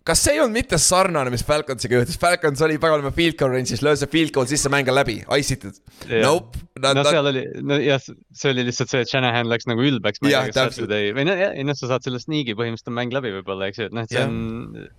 kas 0.08 0.24
see 0.26 0.34
ei 0.34 0.42
olnud 0.42 0.58
mitte 0.58 0.80
sarnane, 0.82 1.30
mis 1.34 1.46
Falconsiga 1.46 2.00
juhtus, 2.00 2.18
Falcons 2.22 2.64
oli 2.66 2.80
paganama 2.82 3.14
field 3.14 3.38
goal 3.38 3.54
range'is, 3.54 3.84
löös 3.86 4.02
field 4.10 4.34
goal 4.34 4.50
sisse, 4.50 4.72
mäng 4.74 4.90
on 4.90 4.98
läbi, 4.98 5.20
ice'itud. 5.38 5.78
Nope, 6.10 6.64
nad, 6.80 6.96
no 6.98 7.04
nad, 7.04 7.12
seal 7.14 7.34
oli, 7.34 7.46
no 7.62 7.78
jah, 7.78 8.02
see 8.02 8.56
oli 8.56 8.66
lihtsalt 8.72 8.96
see, 8.96 9.06
et 9.06 9.14
Shanahan 9.14 9.52
läks 9.52 9.70
nagu 9.70 9.86
ülbeks 9.86 10.26
Jah, 10.26 10.50
täpselt. 10.56 10.90
Või 10.90 11.28
noh, 11.30 11.46
ei 11.52 11.68
noh, 11.68 11.78
sa 11.78 11.94
saad 11.94 12.08
selle 12.08 12.24
sneak'i 12.24 12.58
põhimõtteliselt 12.58 12.90
on 12.90 12.98
mäng 12.98 13.14
läbi 13.14 13.36
võib-olla, 13.38 13.70
eks 13.70 13.84
ju, 13.84 13.92
et 13.92 14.00
noh, 14.00 14.10
et 14.10 14.18
see 14.18 14.26
on 14.26 14.42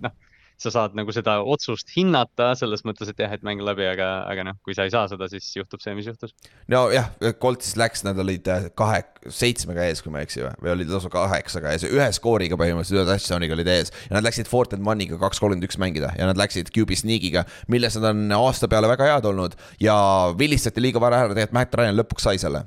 noh, 0.07 0.21
sa 0.65 0.73
saad 0.75 0.97
nagu 0.99 1.13
seda 1.15 1.39
otsust 1.43 1.93
hinnata 1.97 2.53
selles 2.59 2.85
mõttes, 2.87 3.11
et 3.11 3.21
jah, 3.23 3.33
et 3.35 3.45
mäng 3.47 3.63
läbi, 3.65 3.85
aga, 3.89 4.09
aga 4.31 4.47
noh, 4.49 4.59
kui 4.65 4.77
sa 4.77 4.87
ei 4.87 4.93
saa 4.95 5.09
seda, 5.11 5.29
siis 5.31 5.49
juhtub 5.57 5.83
see, 5.83 5.95
mis 5.99 6.09
juhtus. 6.11 6.35
nojah, 6.73 7.11
Coltsis 7.43 7.77
läks, 7.81 8.05
nad 8.07 8.19
olid 8.23 8.49
äh, 8.53 8.69
kahe, 8.79 9.03
seitsmega 9.33 9.87
ees, 9.89 10.03
kui 10.03 10.13
ma 10.15 10.23
ei 10.23 10.29
eksi 10.29 10.45
või, 10.45 10.53
või 10.65 10.75
olid 10.77 10.93
lausa 10.93 11.11
kaheksaga 11.13 11.75
ees, 11.75 11.87
ühe 11.89 12.09
skooriga 12.17 12.59
põhimõtteliselt, 12.61 13.03
ühe 13.03 13.09
touchdown'iga 13.11 13.59
olid 13.59 13.73
ees. 13.75 13.93
ja 14.09 14.19
nad 14.19 14.27
läksid 14.27 14.51
fourth 14.51 14.77
and 14.77 14.87
one'iga 14.87 15.19
kaks 15.21 15.43
kolmkümmend 15.43 15.69
üks 15.69 15.81
mängida 15.83 16.13
ja 16.19 16.29
nad 16.31 16.41
läksid 16.41 16.73
QB 16.75 16.99
sneak'iga, 17.03 17.47
milles 17.73 17.99
nad 17.99 18.13
on 18.13 18.39
aasta 18.39 18.71
peale 18.71 18.91
väga 18.91 19.11
head 19.13 19.29
olnud 19.33 19.59
ja 19.83 19.97
vilistati 20.39 20.83
liiga 20.85 21.03
vara 21.03 21.25
ära, 21.25 21.35
tegelikult 21.35 21.59
Matt 21.59 21.79
Ryan 21.79 21.99
lõpuks 22.01 22.29
sai 22.29 22.41
selle. 22.43 22.67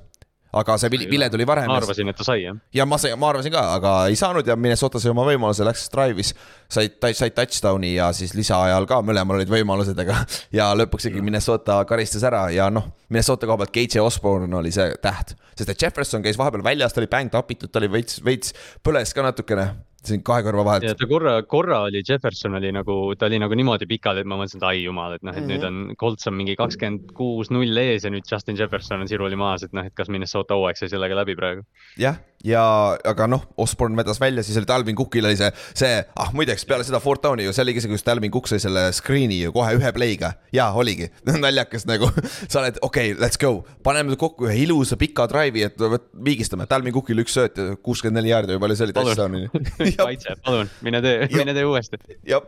Aga 0.55 0.77
see 0.79 0.91
vile 1.11 1.29
tuli 1.31 1.47
varem 1.47 1.67
ma. 1.69 1.79
arvasin, 1.81 2.09
et 2.11 2.17
ta 2.19 2.25
sai 2.27 2.43
jah. 2.45 2.57
ja 2.73 2.85
ma 2.87 2.99
ma 3.19 3.29
arvasin 3.31 3.53
ka, 3.53 3.63
aga 3.75 3.93
ei 4.11 4.17
saanud 4.19 4.47
ja 4.47 4.55
Minnesota 4.59 5.01
sai 5.01 5.11
oma 5.11 5.25
võimaluse, 5.27 5.65
läks 5.67 5.87
drive'is, 5.93 6.33
said, 6.71 6.99
said 7.11 7.35
touchdown'i 7.35 7.95
ja 7.95 8.11
siis 8.15 8.35
lisaajal 8.37 8.87
ka 8.89 9.01
mõlemal 9.05 9.41
olid 9.41 9.51
võimalused, 9.51 9.99
aga 10.05 10.21
ja 10.59 10.69
lõpuks 10.77 11.09
ikkagi 11.09 11.25
Minnesota 11.25 11.81
karistas 11.89 12.23
ära 12.27 12.45
ja 12.55 12.69
noh, 12.73 12.87
Minnesota 13.09 13.49
koha 13.49 13.63
pealt 13.63 13.75
KJ 13.75 14.05
Osborne 14.05 14.61
oli 14.61 14.71
see 14.75 14.95
täht, 15.03 15.35
sest 15.57 15.75
et 15.75 15.87
Jefferson 15.87 16.23
käis 16.25 16.39
vahepeal 16.39 16.63
väljas, 16.65 16.95
ta 16.95 17.03
oli 17.03 17.11
bäng 17.11 17.33
tapitud, 17.33 17.71
ta 17.71 17.83
oli 17.83 17.91
veits, 17.99 18.21
veits 18.25 18.55
põles 18.85 19.13
ka 19.15 19.25
natukene 19.25 19.73
siin 20.05 20.23
kahe 20.23 20.43
kõrva 20.45 20.63
ja 20.63 20.67
vahelt. 20.69 20.97
ta 20.99 21.07
korra, 21.09 21.33
korra 21.43 21.79
oli 21.87 22.01
Jefferson 22.07 22.55
oli 22.55 22.71
nagu, 22.71 23.15
ta 23.15 23.25
oli 23.25 23.39
nagu 23.39 23.53
niimoodi 23.57 23.87
pikali, 23.89 24.21
et 24.21 24.25
ma 24.29 24.37
mõtlesin, 24.39 24.57
et 24.61 24.67
ai 24.69 24.83
jumal, 24.83 25.13
et 25.17 25.23
noh, 25.23 25.35
et 25.35 25.43
Mhm. 25.43 25.49
nüüd 25.51 25.63
on 25.65 25.95
Colts 25.95 26.27
on 26.27 26.33
mingi 26.33 26.55
kakskümmend 26.55 27.13
kuus 27.13 27.51
null 27.51 27.77
ees 27.77 28.03
ja 28.03 28.09
nüüd 28.09 28.23
Justin 28.31 28.55
Jefferson 28.57 29.01
on 29.01 29.07
siruli 29.07 29.35
maas, 29.35 29.63
et 29.63 29.73
noh, 29.73 29.85
et 29.85 29.93
kas 29.95 30.09
Minnesota 30.09 30.53
hooaeg 30.55 30.77
sai 30.77 30.87
sellega 30.89 31.15
läbi 31.15 31.35
praegu. 31.35 31.63
jah, 31.97 32.17
ja 32.45 32.61
aga 33.07 33.27
noh, 33.29 33.43
Osborne 33.61 33.97
vedas 33.97 34.19
välja, 34.21 34.43
siis 34.45 34.57
oli 34.59 34.67
Talvin 34.69 34.95
Cookil 34.97 35.25
oli 35.25 35.37
see, 35.39 35.49
see, 35.77 35.99
ah 36.19 36.31
muideks 36.35 36.65
peale 36.69 36.85
seda 36.87 36.99
fourth 37.03 37.23
down'i 37.23 37.47
ju, 37.47 37.53
see 37.55 37.63
oligi 37.65 37.83
see, 37.83 37.91
kus 37.93 38.05
Talvin 38.05 38.33
Cook 38.33 38.49
sai 38.51 38.59
selle 38.63 38.87
screen'i 38.95 39.39
ju 39.43 39.53
kohe 39.55 39.73
ühe 39.77 39.91
play'ga. 39.95 40.33
jaa, 40.55 40.69
oligi, 40.77 41.09
naljakas 41.45 41.87
nagu, 41.89 42.09
sa 42.51 42.61
oled 42.61 42.79
okei 42.81 43.13
okay,, 43.13 43.21
let's 43.21 43.41
go, 43.41 43.63
paneme 43.85 44.17
kokku 44.19 44.49
ühe 44.49 44.57
ilusa 44.65 44.97
pika 44.99 45.27
drive'i, 45.31 45.65
et 45.69 45.79
võt- 45.79 46.09
viigistame, 46.27 46.67
Talvin 46.69 46.93
Cookil 46.95 47.23
üks 47.25 47.37
sööt 47.37 47.61
ja 47.61 47.77
kuuskümmend 47.81 48.21
neli 48.21 48.33
jaardi 48.33 48.55
või 48.55 48.65
palju 48.65 48.79
see 48.79 48.89
oli 48.89 48.97
Palun. 48.99 49.15
touchdown'i. 49.15 49.95
kaitse, 50.01 50.37
palun, 50.45 50.71
mine 50.85 51.01
tee, 51.05 51.29
mine 51.33 51.55
tee 51.57 51.65
uuesti. 51.67 52.01
jah, 52.29 52.45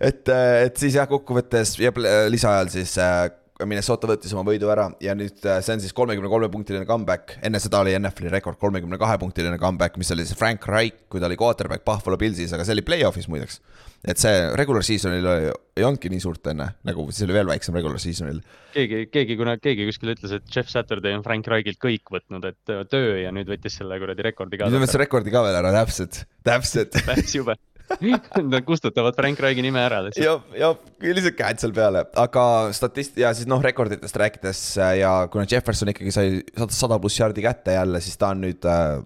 et, 0.00 0.24
et 0.28 0.80
siis 0.80 0.98
jah, 0.98 1.08
kokkuvõttes 1.10 1.76
ja 1.82 1.94
pl- 1.94 2.26
lisaajal 2.32 2.72
siis 2.74 2.96
äh, 3.02 3.28
Minnesota 3.66 4.06
võttis 4.06 4.30
oma 4.36 4.44
võidu 4.46 4.68
ära 4.70 4.84
ja 5.02 5.14
nüüd 5.18 5.42
äh, 5.42 5.58
see 5.66 5.74
on 5.74 5.80
siis 5.82 5.94
kolmekümne 5.96 6.30
kolme 6.30 6.46
punktiline 6.52 6.86
comeback, 6.86 7.34
enne 7.42 7.58
seda 7.62 7.80
oli 7.82 7.94
NFL-i 7.98 8.30
rekord 8.30 8.58
kolmekümne 8.60 8.98
kahe 9.00 9.16
punktiline 9.18 9.58
comeback, 9.58 9.98
mis 9.98 10.12
oli 10.14 10.26
siis 10.28 10.38
Frank 10.38 10.66
Reich, 10.70 11.08
kui 11.10 11.18
ta 11.18 11.26
oli 11.26 11.38
quarterback 11.40 11.82
Buffalo 11.86 12.18
Pillsis, 12.20 12.54
aga 12.54 12.66
see 12.66 12.76
oli 12.76 12.84
play-off'is 12.86 13.26
muideks. 13.30 13.58
et 14.06 14.20
see 14.20 14.34
regular 14.54 14.84
season'il 14.86 15.26
ei 15.26 15.82
olnudki 15.82 16.10
nii 16.12 16.22
suurt 16.22 16.46
enne, 16.52 16.68
nagu 16.86 17.08
siis 17.10 17.26
oli 17.26 17.34
veel 17.34 17.50
väiksem 17.50 17.74
regular 17.74 17.98
season'il. 18.02 18.38
keegi, 18.76 19.00
keegi, 19.10 19.38
kuna 19.40 19.56
keegi 19.58 19.88
kuskil 19.88 20.14
ütles, 20.14 20.36
et 20.38 20.46
Jeff 20.54 20.70
Saturday 20.70 21.18
on 21.18 21.26
Frank 21.26 21.50
Reichilt 21.50 21.82
kõik 21.82 22.14
võtnud, 22.14 22.46
et 22.46 22.74
öö, 22.74 22.84
töö 22.86 23.16
ja 23.24 23.34
nüüd 23.34 23.50
võttis 23.50 23.80
selle 23.80 23.98
kuradi 23.98 24.28
rekordi 24.28 24.60
ka. 24.60 24.70
nüüd 24.70 24.86
võttis 24.86 25.02
rekordi 25.02 25.34
ka 25.34 25.42
veel 25.48 25.58
ära, 25.58 25.74
täpselt, 25.80 26.22
täpselt 26.46 27.02
päris 27.10 27.34
jube. 27.34 27.58
Nad 28.52 28.64
kustutavad 28.68 29.16
Frank 29.16 29.40
Reichi 29.42 29.64
nime 29.64 29.80
ära 29.82 30.00
lihtsalt. 30.04 30.24
jah, 30.24 30.42
jah, 30.60 30.74
lihtsalt 31.04 31.38
käed 31.38 31.62
seal 31.62 31.74
peale, 31.76 32.04
aga 32.20 32.44
statist- 32.76 33.18
ja 33.20 33.32
siis 33.36 33.48
noh, 33.50 33.62
rekorditest 33.64 34.18
rääkides 34.20 34.64
äh, 34.82 34.96
ja 35.02 35.12
kuna 35.32 35.46
Jefferson 35.48 35.92
ikkagi 35.92 36.14
sai 36.14 36.42
sada, 36.68 37.00
pluss 37.00 37.20
jaardi 37.20 37.44
kätte 37.44 37.78
jälle, 37.78 38.02
siis 38.04 38.18
ta 38.20 38.32
on 38.34 38.44
nüüd 38.44 38.68
äh, 38.68 38.98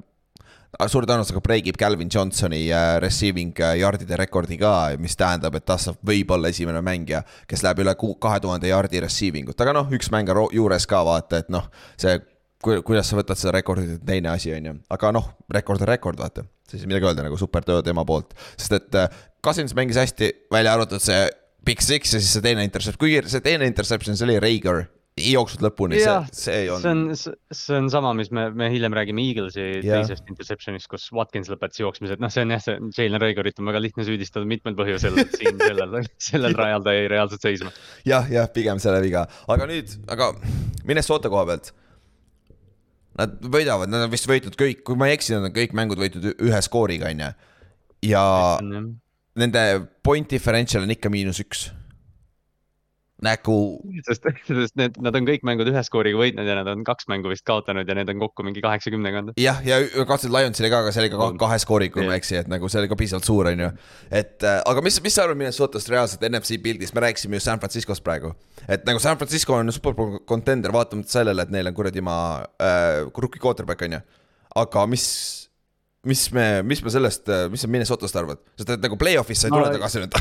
suure 0.89 1.07
tõenäosusega 1.09 1.43
breigib 1.45 1.79
Calvin 1.81 2.11
Johnsoni 2.13 2.65
äh, 2.73 2.97
receiving 3.03 3.55
äh, 3.61 3.77
yardide 3.83 4.17
rekordi 4.21 4.59
ka, 4.61 4.75
mis 5.01 5.17
tähendab, 5.21 5.57
et 5.59 5.67
tast 5.69 5.91
saab 5.91 6.03
võib-olla 6.09 6.51
esimene 6.53 6.83
mängija, 6.85 7.23
kes 7.51 7.65
läheb 7.67 7.83
üle 7.85 7.95
kahe 7.97 8.43
tuhande 8.43 8.71
yardi 8.71 9.03
receiving 9.05 9.53
ut, 9.53 9.61
aga 9.61 9.77
noh, 9.77 9.91
üks 9.93 10.11
mäng 10.15 10.31
on 10.33 10.49
juures 10.55 10.89
ka 10.89 11.03
vaata, 11.07 11.43
et 11.45 11.53
noh, 11.53 11.69
see 12.01 12.19
kuidas 12.63 13.11
sa 13.11 13.19
võtad 13.19 13.39
seda 13.41 13.57
rekordit, 13.59 13.99
on 13.99 14.07
teine 14.07 14.33
asi, 14.33 14.53
on 14.57 14.71
ju, 14.71 14.79
aga 14.95 15.13
noh, 15.15 15.29
rekord 15.53 15.83
on 15.83 15.91
rekord, 15.91 16.23
vaata. 16.23 16.47
siis 16.71 16.87
midagi 16.89 17.09
öelda 17.09 17.27
nagu 17.27 17.37
super 17.41 17.67
töö 17.67 17.83
tema 17.85 18.07
poolt, 18.09 18.35
sest 18.57 18.79
et 18.79 18.99
äh, 18.99 19.23
Cousins 19.45 19.75
mängis 19.75 19.99
hästi, 20.01 20.33
välja 20.53 20.75
arvatud 20.77 21.03
see 21.03 21.27
Big 21.67 21.83
Six 21.83 22.15
ja 22.15 22.23
siis 22.23 22.33
see 22.37 22.45
teine 22.45 22.65
intercept, 22.67 22.99
kuigi 23.01 23.23
see 23.31 23.45
teine 23.45 23.67
interception, 23.71 24.19
see 24.19 24.27
oli 24.29 24.39
Reiger, 24.43 24.85
ei 25.19 25.35
jooksnud 25.35 25.67
lõpuni, 25.67 25.99
see 26.01 26.15
see 26.33 26.55
ei 26.63 26.69
see 26.71 26.89
on 26.89 27.03
olnud,, 27.03 27.37
see 27.53 27.77
on 27.77 27.91
sama, 27.93 28.15
mis 28.17 28.31
me, 28.33 28.47
me 28.57 28.71
hiljem 28.73 28.95
räägime 28.97 29.21
Eaglesi 29.27 29.67
Jah. 29.85 30.01
teisest 30.01 30.31
interception'ist, 30.33 30.89
kus 30.91 31.05
Watkins 31.13 31.51
lõpetas 31.53 31.83
jooksmise, 31.83 32.17
et 32.17 32.23
noh, 32.23 32.33
see 32.33 32.47
on 32.47 32.55
jah, 32.55 32.63
see 32.65 32.79
Jalen 32.97 33.21
Reigorit 33.21 33.61
on 33.61 33.69
väga 33.69 33.83
lihtne 33.85 34.07
süüdistada 34.09 34.49
mitmel 34.49 34.79
põhjusel, 34.79 35.21
et 35.21 35.37
siin 35.37 35.61
sellel, 35.69 36.01
sellel 36.31 36.57
rajal 36.57 36.87
ta 36.87 36.97
jäi 36.97 37.11
reaalselt 37.13 37.45
seisma. 37.45 37.75
jah, 38.09 38.31
jah, 38.33 38.49
pigem 38.55 38.81
selle 38.83 39.03
viga, 39.05 39.27
aga 39.53 39.69
nüüd, 39.69 39.93
aga 40.11 40.33
Minnesota 40.89 41.31
koha 41.33 41.45
pealt. 41.53 41.75
Nad 43.19 43.35
võidavad, 43.45 43.91
nad 43.93 44.07
on 44.07 44.13
vist 44.13 44.29
võitnud 44.29 44.57
kõik, 44.57 44.83
kui 44.87 44.97
ma 44.97 45.11
ei 45.11 45.19
eksi, 45.19 45.35
nad 45.37 45.51
on 45.51 45.55
kõik 45.57 45.75
mängud 45.77 46.01
võitnud 46.01 46.31
ühe 46.33 46.61
skooriga, 46.65 47.11
on 47.13 47.25
ju. 47.27 47.31
ja 48.09 48.25
nende 49.37 49.65
point 50.05 50.29
differential 50.31 50.87
on 50.87 50.95
ikka 50.95 51.13
miinus 51.13 51.43
üks. 51.45 51.67
Nagu 53.23 53.57
sest, 54.07 54.27
sest 54.49 54.77
need, 54.79 54.97
nad 55.03 55.17
on 55.19 55.27
kõik 55.29 55.45
mängud 55.47 55.69
ühe 55.71 55.83
skooriga 55.87 56.19
võitnud 56.19 56.49
ja 56.49 56.57
nad 56.59 56.71
on 56.73 56.83
kaks 56.87 57.07
mängu 57.11 57.31
vist 57.31 57.45
kaotanud 57.49 57.89
ja 57.89 57.97
need 57.99 58.11
on 58.11 58.23
kokku 58.25 58.47
mingi 58.47 58.63
kaheksakümne 58.65 59.13
kanda. 59.15 59.35
jah, 59.41 59.61
ja 59.67 59.79
kaotasid 60.03 60.33
Lionsile 60.35 60.71
ka, 60.73 60.83
aga 60.83 60.95
see 60.95 61.05
oli 61.05 61.13
ka 61.13 61.29
kahe 61.45 61.59
skooriga, 61.63 61.95
kui 61.97 62.07
ma 62.09 62.17
ei 62.17 62.23
eksi, 62.23 62.41
et 62.43 62.51
nagu 62.51 62.71
see 62.73 62.83
oli 62.83 62.91
ka 62.91 62.99
piisavalt 62.99 63.29
suur, 63.29 63.53
on 63.53 63.65
ju. 63.67 63.71
et 64.11 64.49
äh, 64.49 64.59
aga 64.73 64.85
mis, 64.85 64.99
mis 65.05 65.17
sa 65.17 65.27
arvad 65.27 65.41
Minnesotast 65.41 65.93
reaalselt 65.93 66.27
NFC 66.29 66.59
pildis, 66.63 66.95
me 66.97 67.07
rääkisime 67.07 67.39
ju 67.39 67.47
San 67.47 67.63
Franciscost 67.63 68.05
praegu. 68.07 68.35
et 68.67 68.87
nagu 68.89 69.03
San 69.03 69.21
Francisco 69.21 69.57
on 69.59 69.73
superbowl 69.75 70.19
contender, 70.29 70.75
vaatamata 70.75 71.19
sellele, 71.21 71.47
et 71.47 71.55
neil 71.55 71.71
on 71.71 71.79
kuradi 71.79 72.03
maa 72.05 72.43
äh, 72.59 73.05
rookie 73.15 73.43
quarterback 73.43 73.87
on 73.87 73.99
ju. 73.99 74.03
aga 74.65 74.87
mis, 74.91 75.07
mis 76.07 76.23
me, 76.35 76.47
mis 76.67 76.81
me 76.83 76.91
sellest, 76.91 77.29
mis 77.53 77.63
sa 77.63 77.69
Minnesotast 77.71 78.17
arvad, 78.19 78.41
sest 78.59 78.73
et 78.75 78.83
nagu 78.83 78.97
play-off'is 78.99 79.45
sa 79.45 79.49
ei 79.49 79.55
tule 79.55 79.69
Ma- 79.69 79.75
tagasi 79.77 80.03
nüüd. 80.03 80.17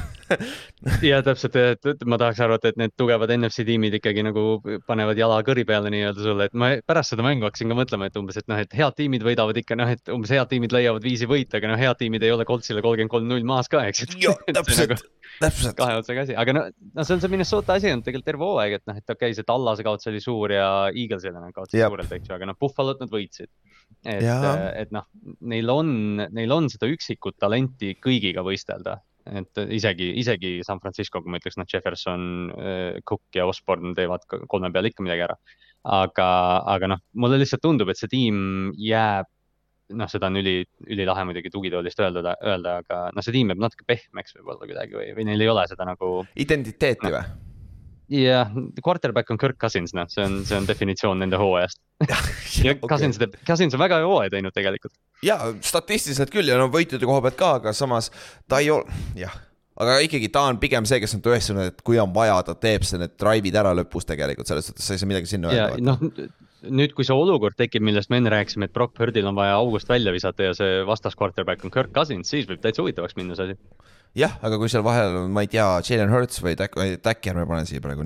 ja 1.09 1.21
täpselt, 1.25 1.57
et 1.57 2.05
ma 2.05 2.19
tahaks 2.21 2.41
arvata, 2.45 2.69
et 2.69 2.77
need 2.77 2.93
tugevad 2.99 3.33
NFC 3.33 3.65
tiimid 3.67 3.97
ikkagi 3.97 4.25
nagu 4.27 4.43
panevad 4.87 5.17
jala 5.17 5.39
kõri 5.47 5.65
peale 5.67 5.89
nii-öelda 5.93 6.25
sulle, 6.27 6.49
et 6.49 6.57
ma 6.57 6.73
pärast 6.85 7.15
seda 7.15 7.25
mängu 7.25 7.47
hakkasin 7.49 7.73
ka 7.73 7.79
mõtlema, 7.79 8.11
et 8.11 8.19
umbes, 8.21 8.37
et 8.37 8.51
noh, 8.51 8.61
et 8.61 8.77
head 8.77 8.97
tiimid 8.99 9.25
võidavad 9.25 9.57
ikka 9.57 9.79
noh, 9.79 9.89
et 9.95 10.13
umbes 10.13 10.33
head 10.35 10.51
tiimid 10.53 10.75
leiavad 10.75 11.05
viisi 11.05 11.29
võita, 11.29 11.57
aga 11.57 11.73
noh, 11.73 11.81
head 11.81 12.01
tiimid 12.03 12.27
ei 12.27 12.35
ole 12.35 12.45
Coltsile 12.49 12.85
kolmkümmend 12.85 13.15
kolm 13.15 13.31
null 13.31 13.47
maas 13.47 13.71
ka, 13.71 13.81
eks. 13.89 14.05
jah, 14.21 14.37
täpselt, 14.53 15.01
täpselt. 15.39 15.75
kahe 15.77 15.97
otsaga 15.99 16.25
asi, 16.25 16.35
aga 16.37 16.55
no, 16.55 16.63
no 16.95 17.05
see 17.05 17.15
on 17.15 17.23
see 17.23 17.31
Minnesota 17.31 17.77
asi 17.77 17.91
olnud 17.91 18.05
tegelikult 18.07 18.27
terve 18.27 18.47
hooaeg, 18.47 18.77
et 18.79 18.85
noh, 18.89 18.97
et 18.97 19.05
okei 19.05 19.31
okay,, 19.31 19.37
see 19.37 19.47
Tallase 19.47 19.85
kaotus 19.87 20.09
oli 20.11 20.21
suur 20.23 20.53
ja 20.55 20.67
Eaglesile 20.89 21.37
nad 21.37 21.55
kaotasid 21.55 21.79
Jep. 21.79 21.93
suurelt, 21.93 22.15
eks 22.17 22.29
ju, 22.29 22.35
aga 22.37 22.49
noh, 22.49 22.57
Buffalo't 22.61 23.03
nad 23.03 23.13
võitsid. 23.13 23.51
et 24.05 24.25
Jaa., 24.25 24.53
et 24.81 24.93
noh, 24.95 25.07
neil 25.53 25.73
on, 25.73 25.95
neil 26.33 26.55
on 26.57 26.69
seda 26.71 26.89
üksikut 26.91 27.39
talenti 27.41 27.95
kõigiga 28.01 28.45
võistelda, 28.45 28.99
et 29.31 29.63
isegi, 29.77 30.11
isegi 30.21 30.55
San 30.67 30.81
Francisco, 30.83 31.21
kui 31.21 31.31
ma 31.31 31.41
ütleks, 31.41 31.59
noh, 31.59 31.69
Jefferson, 31.69 32.23
Cook 33.07 33.37
ja 33.37 33.45
Osborne 33.49 33.93
teevad 33.97 34.25
kolme 34.29 34.71
peal 34.73 34.89
ikka 34.89 35.05
midagi 35.05 35.27
ära. 35.29 35.37
aga, 35.81 36.25
aga 36.69 36.91
noh, 36.93 36.99
mulle 37.17 37.39
lihtsalt 37.41 37.63
tundub, 37.63 37.89
et 37.89 37.97
see 37.97 38.09
tiim 38.11 38.69
jääb 38.77 39.29
noh, 39.97 40.09
seda 40.11 40.31
on 40.31 40.39
üli, 40.41 40.55
ülilahe 40.87 41.27
muidugi 41.27 41.51
tugitoolist 41.53 42.01
öelda, 42.03 42.35
öelda, 42.39 42.79
aga 42.83 43.03
noh, 43.15 43.25
see 43.25 43.35
tiim 43.35 43.53
jääb 43.53 43.61
natuke 43.63 43.87
pehmeks 43.87 44.37
võib-olla 44.37 44.65
kuidagi 44.65 44.97
või, 44.97 45.13
või 45.17 45.29
neil 45.29 45.45
ei 45.45 45.53
ole 45.53 45.65
seda 45.71 45.87
nagu 45.87 46.11
identiteeti 46.39 47.13
või? 47.13 47.23
jah, 48.11 48.49
quarterback 48.83 49.29
on 49.31 49.37
Kirk 49.37 49.57
Cousins, 49.61 49.93
noh, 49.95 50.09
see 50.11 50.23
on, 50.25 50.41
see 50.47 50.57
on 50.57 50.67
definitsioon 50.67 51.21
nende 51.23 51.39
hooajast. 51.39 51.79
ja 52.65 52.75
Cousins 52.81 53.19
teeb, 53.21 53.37
Cousins 53.47 53.77
on 53.77 53.83
väga 53.83 54.01
hea 54.01 54.09
hooaja 54.09 54.33
teinud 54.33 54.55
tegelikult. 54.55 54.93
ja 55.25 55.37
statistiliselt 55.63 56.33
küll 56.33 56.51
ja 56.51 56.59
no 56.59 56.67
võitude 56.73 57.07
koha 57.07 57.23
pealt 57.27 57.39
ka, 57.39 57.53
aga 57.61 57.73
samas 57.77 58.11
ta 58.51 58.59
ei 58.63 58.71
ole, 58.73 58.99
jah, 59.19 59.35
aga 59.79 59.97
ikkagi 60.05 60.31
ta 60.33 60.47
on 60.49 60.59
pigem 60.61 60.87
see, 60.89 60.99
kes 61.03 61.15
on 61.17 61.23
tõestanud, 61.25 61.71
et 61.71 61.81
kui 61.87 61.99
on 62.01 62.11
vaja, 62.15 62.41
ta 62.47 62.57
teeb 62.59 62.85
see 62.87 62.99
need 63.01 63.15
drive'id 63.21 63.59
ära 63.63 63.73
lõpus 63.77 64.07
tegelikult, 64.09 64.49
selles 64.49 64.71
suhtes 64.71 64.87
sa 64.87 64.97
ei 64.97 65.03
saa 65.03 65.11
midagi 65.11 65.31
sinna 65.31 65.53
öelda. 65.53 65.79
noh, 65.85 66.03
nüüd, 66.69 66.93
kui 66.97 67.05
see 67.07 67.15
olukord 67.17 67.57
tekib, 67.57 67.83
millest 67.85 68.11
me 68.11 68.19
enne 68.21 68.31
rääkisime, 68.33 68.67
et 68.67 68.75
Brock 68.75 68.93
Purdil 68.97 69.27
on 69.29 69.37
vaja 69.37 69.57
august 69.57 69.89
välja 69.89 70.13
visata 70.13 70.49
ja 70.49 70.57
see 70.57 70.81
vastas 70.87 71.17
quarterback 71.17 71.65
on 71.65 71.73
Kirk 71.73 71.93
Cousins, 71.95 72.29
siis 72.29 72.49
võib 72.49 72.61
täitsa 72.61 72.83
huvitavaks 72.83 73.17
minna 73.17 73.37
see 73.37 73.49
asi. 73.49 73.57
jah, 74.17 74.35
aga 74.43 74.59
kui 74.59 74.69
seal 74.69 74.83
vahel 74.85 75.15
on, 75.23 75.31
ma 75.33 75.45
ei 75.45 75.49
tea, 75.49 75.65
Jalen 75.87 76.11
Hurts 76.11 76.41
või 76.43 76.53
Dak-, 76.59 76.77
Dak 77.01 77.27
ärme 77.31 77.47
pane 77.49 77.65
siia 77.69 77.81
praegu, 77.81 78.05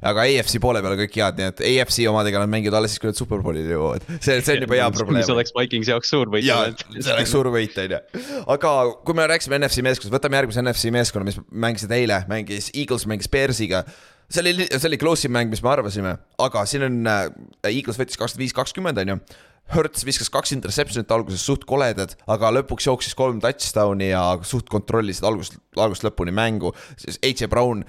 aga 0.00 0.24
AFC 0.24 0.60
poole 0.62 0.82
peal 0.84 0.94
on 0.94 1.00
kõik 1.02 1.20
head, 1.20 1.40
nii 1.40 1.48
et 1.52 1.64
AFC 1.72 2.00
omadega 2.08 2.42
nad 2.44 2.52
mängivad 2.54 2.78
alles 2.80 2.94
siis, 2.94 3.02
kui 3.02 3.10
nad 3.10 3.20
superbowlile 3.20 3.74
jõuavad. 3.74 4.06
see, 4.24 4.38
see 4.38 4.56
on 4.56 4.64
juba 4.64 4.78
hea 4.78 4.90
probleem 4.94 5.26
see. 5.26 5.34
oleks 5.36 5.56
Vikingsi 5.58 5.92
jaoks 5.92 6.14
suur 6.14 6.30
võit. 6.32 6.46
ja 6.48 6.60
see 6.94 7.16
oleks 7.16 7.34
suur 7.34 7.50
võit, 7.52 7.76
on 7.82 7.96
ju. 7.98 8.36
aga 8.54 8.76
kui 9.02 9.18
me 9.18 9.26
rääkisime 9.34 9.60
NFC 9.60 9.84
meeskonnast, 9.84 10.14
võtame 10.14 10.40
järgmise 10.40 10.64
NFC 10.64 10.94
meeskonna, 10.94 11.28
mis 11.28 11.42
mängisid 11.50 11.98
eile, 11.98 12.22
mängis 12.30 12.70
Eagles 12.72 13.08
mängis 13.10 13.28
Bearsiga. 13.32 13.84
See 14.28 14.42
oli, 14.44 14.66
see 14.68 14.88
oli 14.90 14.98
close 15.00 15.28
im 15.28 15.36
mäng, 15.36 15.52
mis 15.52 15.62
me 15.64 15.70
arvasime, 15.72 16.16
aga 16.44 16.64
siin 16.68 16.86
on 16.88 16.98
äh,, 17.08 17.28
Eagles 17.70 18.00
võttis 18.00 18.18
kakskümmend 18.20 18.44
viis, 18.44 18.56
kakskümmend 18.56 19.02
on 19.04 19.14
ju. 19.14 19.20
Hertz 19.68 20.04
viskas 20.08 20.30
kaks 20.32 20.54
interception'it 20.56 21.10
alguses 21.12 21.42
suht 21.44 21.66
koledad, 21.68 22.14
aga 22.32 22.48
lõpuks 22.56 22.86
jooksis 22.88 23.16
kolm 23.16 23.40
touchdown'i 23.44 24.14
ja 24.14 24.22
suht 24.48 24.70
kontrollisid 24.72 25.26
algusest, 25.28 25.58
algusest 25.76 26.06
lõpuni 26.08 26.32
mängu. 26.32 26.72
siis 26.96 27.20
AJ 27.20 27.50
Brown 27.52 27.84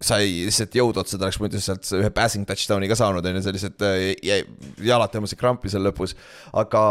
sai 0.00 0.46
lihtsalt 0.46 0.76
jõud 0.78 0.98
otsa, 1.00 1.18
ta 1.18 1.26
oleks 1.26 1.40
muidu 1.42 1.60
sealt 1.60 1.88
ühe 1.98 2.10
passing 2.14 2.46
touchdown'i 2.48 2.88
ka 2.88 2.96
saanud, 2.98 3.26
on 3.26 3.38
ju, 3.38 3.44
see 3.44 3.54
lihtsalt 3.56 3.84
äh, 3.84 3.96
jäi, 4.24 4.38
jalad 4.86 5.12
tõmbasid 5.12 5.40
krampi 5.40 5.72
seal 5.72 5.84
lõpus. 5.84 6.14
aga, 6.56 6.82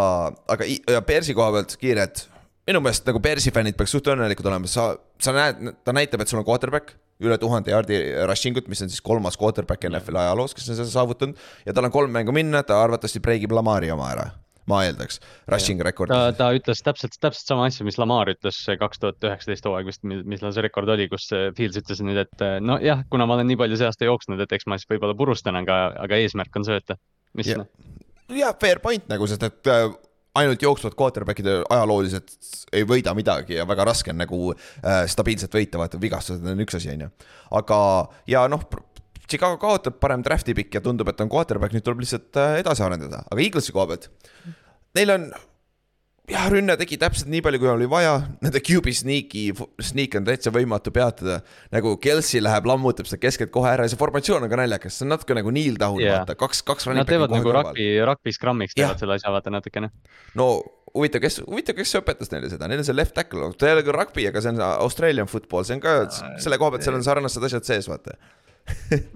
aga 0.54 0.68
ja 0.68 1.02
Bearsi 1.08 1.36
koha 1.38 1.56
pealt 1.56 1.78
kiired, 1.82 2.24
minu 2.68 2.84
meelest 2.84 3.08
nagu 3.08 3.22
Bearsi 3.24 3.54
fännid 3.56 3.80
peaks 3.80 3.96
suht 3.96 4.12
õnnelikud 4.12 4.50
olema, 4.52 4.70
sa, 4.70 4.92
sa 5.24 5.34
näed, 5.36 5.80
ta 5.88 5.96
näitab, 5.96 6.22
et 6.22 6.30
sul 6.34 6.44
on 6.44 6.48
quarterback, 6.48 6.98
üle 7.24 7.38
tuhande 7.42 7.74
jaardi 7.74 8.00
rushing 8.30 8.58
ut, 8.60 8.68
mis 8.72 8.82
on 8.86 8.92
siis 8.92 9.04
kolmas 9.06 9.38
quarterback 9.40 9.88
NFL-i 9.90 10.26
ajaloos, 10.26 10.56
kes 10.58 10.70
on 10.72 10.80
seda 10.80 10.92
saavutanud. 10.92 11.40
ja 11.66 11.74
tal 11.74 11.88
on 11.88 11.94
kolm 11.94 12.14
mängu 12.14 12.36
minna, 12.36 12.64
ta 12.64 12.82
arvatavasti 12.84 13.22
breigib 13.24 13.56
Lamari 13.58 13.90
oma 13.94 14.12
ära, 14.14 14.28
ma 14.70 14.84
eeldaks, 14.86 15.20
rushing 15.50 15.82
record. 15.86 16.14
ta, 16.14 16.32
ta 16.38 16.50
ütles 16.56 16.84
täpselt, 16.86 17.18
täpselt 17.20 17.54
sama 17.54 17.68
asja, 17.72 17.88
mis 17.88 18.00
Lamar 18.02 18.30
ütles 18.34 18.60
kaks 18.82 19.04
tuhat 19.04 19.30
üheksateist 19.30 19.70
hooaeg 19.70 19.90
vist, 19.90 20.04
mis 20.06 20.44
tal 20.44 20.54
see 20.56 20.66
rekord 20.66 20.94
oli, 20.94 21.10
kus 21.12 21.30
äh, 21.36 21.50
Fields 21.58 21.82
ütles 21.82 22.04
nüüd, 22.06 22.22
et 22.28 22.46
äh, 22.46 22.58
nojah, 22.64 23.06
kuna 23.12 23.30
ma 23.30 23.40
olen 23.40 23.50
nii 23.52 23.62
palju 23.64 23.80
see 23.80 23.90
aasta 23.90 24.10
jooksnud, 24.10 24.42
et 24.44 24.58
eks 24.58 24.70
ma 24.70 24.78
siis 24.78 24.90
võib-olla 24.92 25.18
purustan, 25.18 25.58
aga, 25.64 25.88
aga 26.06 26.22
eesmärk 26.22 26.62
on 26.62 26.68
sööta. 26.70 27.00
mis 27.38 27.50
Jah. 27.54 27.64
noh, 27.64 28.38
jah, 28.38 28.54
fair 28.62 28.84
point 28.84 29.10
nagu, 29.10 29.30
sest 29.30 29.50
et 29.50 29.74
ainult 30.40 30.64
jooksvad 30.64 30.96
quarterback'id 30.98 31.50
ajalooliselt 31.64 32.36
ei 32.76 32.86
võida 32.88 33.14
midagi 33.18 33.58
ja 33.58 33.66
väga 33.68 33.88
raske 33.90 34.14
on 34.14 34.22
nagu 34.22 34.52
äh, 34.52 35.04
stabiilselt 35.10 35.54
võita, 35.54 35.80
vaata 35.82 36.02
vigastused 36.02 36.46
on 36.46 36.64
üks 36.66 36.78
asi, 36.80 36.94
on 36.94 37.08
ju. 37.08 37.10
aga, 37.60 37.80
ja 38.30 38.46
noh, 38.52 38.64
Chicago 39.28 39.60
kaotab 39.60 40.00
parem 40.00 40.24
draft'i 40.24 40.56
pikk 40.56 40.80
ja 40.80 40.84
tundub, 40.84 41.10
et 41.12 41.22
on 41.24 41.32
quarterback, 41.32 41.76
nüüd 41.76 41.86
tuleb 41.86 42.04
lihtsalt 42.04 42.40
äh, 42.40 42.60
edasi 42.64 42.86
arendada, 42.86 43.24
aga 43.28 43.44
Eaglesi 43.44 43.76
koha 43.76 43.90
pealt, 43.92 44.10
neil 44.98 45.16
on 45.16 45.30
jah, 46.32 46.48
rünne 46.52 46.76
tegi 46.80 46.98
täpselt 47.00 47.30
nii 47.32 47.42
palju, 47.46 47.60
kui 47.62 47.70
oli 47.72 47.88
vaja, 47.92 48.16
nende 48.44 48.62
QB 48.64 48.94
sneak'i, 49.00 49.44
sneak 49.84 50.18
on 50.20 50.28
täitsa 50.28 50.52
võimatu 50.54 50.92
peatada. 50.96 51.40
nagu 51.74 51.96
Kelsey 52.04 52.42
läheb 52.44 52.68
lammutab 52.68 53.10
seda 53.10 53.22
keskelt 53.24 53.54
kohe 53.54 53.70
ära 53.72 53.88
ja 53.88 53.94
see 53.94 54.00
formatsioon 54.00 54.44
on 54.46 54.52
ka 54.52 54.60
naljakas, 54.60 54.98
see 54.98 55.08
on 55.08 55.14
natuke 55.16 55.38
nagu 55.38 55.54
Neil 55.56 55.78
Down 55.80 56.02
yeah., 56.02 56.20
vaata, 56.20 56.36
kaks, 56.40 56.64
kaks. 56.68 56.90
nad 56.92 57.08
teevad 57.08 57.34
nagu 57.34 57.54
rugby, 57.56 57.94
rugby 58.08 58.36
scrum'iks 58.36 58.76
teevad 58.78 59.00
selle 59.00 59.16
asja 59.20 59.32
vaata 59.34 59.54
natukene. 59.54 59.92
no 60.40 60.50
huvitav, 60.98 61.24
kes, 61.24 61.40
huvitav, 61.46 61.78
kes 61.78 61.96
õpetas 62.02 62.34
neile 62.34 62.52
seda, 62.52 62.68
neil 62.68 62.84
on 62.84 62.88
see 62.88 62.98
left 62.98 63.16
tackle, 63.18 63.52
ta 63.56 63.70
ei 63.70 63.78
ole 63.78 63.86
küll 63.88 63.96
rugby, 63.96 64.28
aga 64.28 64.44
see 64.44 64.56
on 64.56 64.64
Australian 64.68 65.32
football, 65.32 65.68
see 65.68 65.78
on 65.78 65.84
ka 65.84 65.96
selle 66.44 66.60
koha 66.60 66.76
pealt, 66.76 66.88
seal 66.88 66.98
on 66.98 67.08
sarnased 67.08 67.48
asjad 67.50 67.68
sees, 67.68 67.88
vaata. 67.92 68.18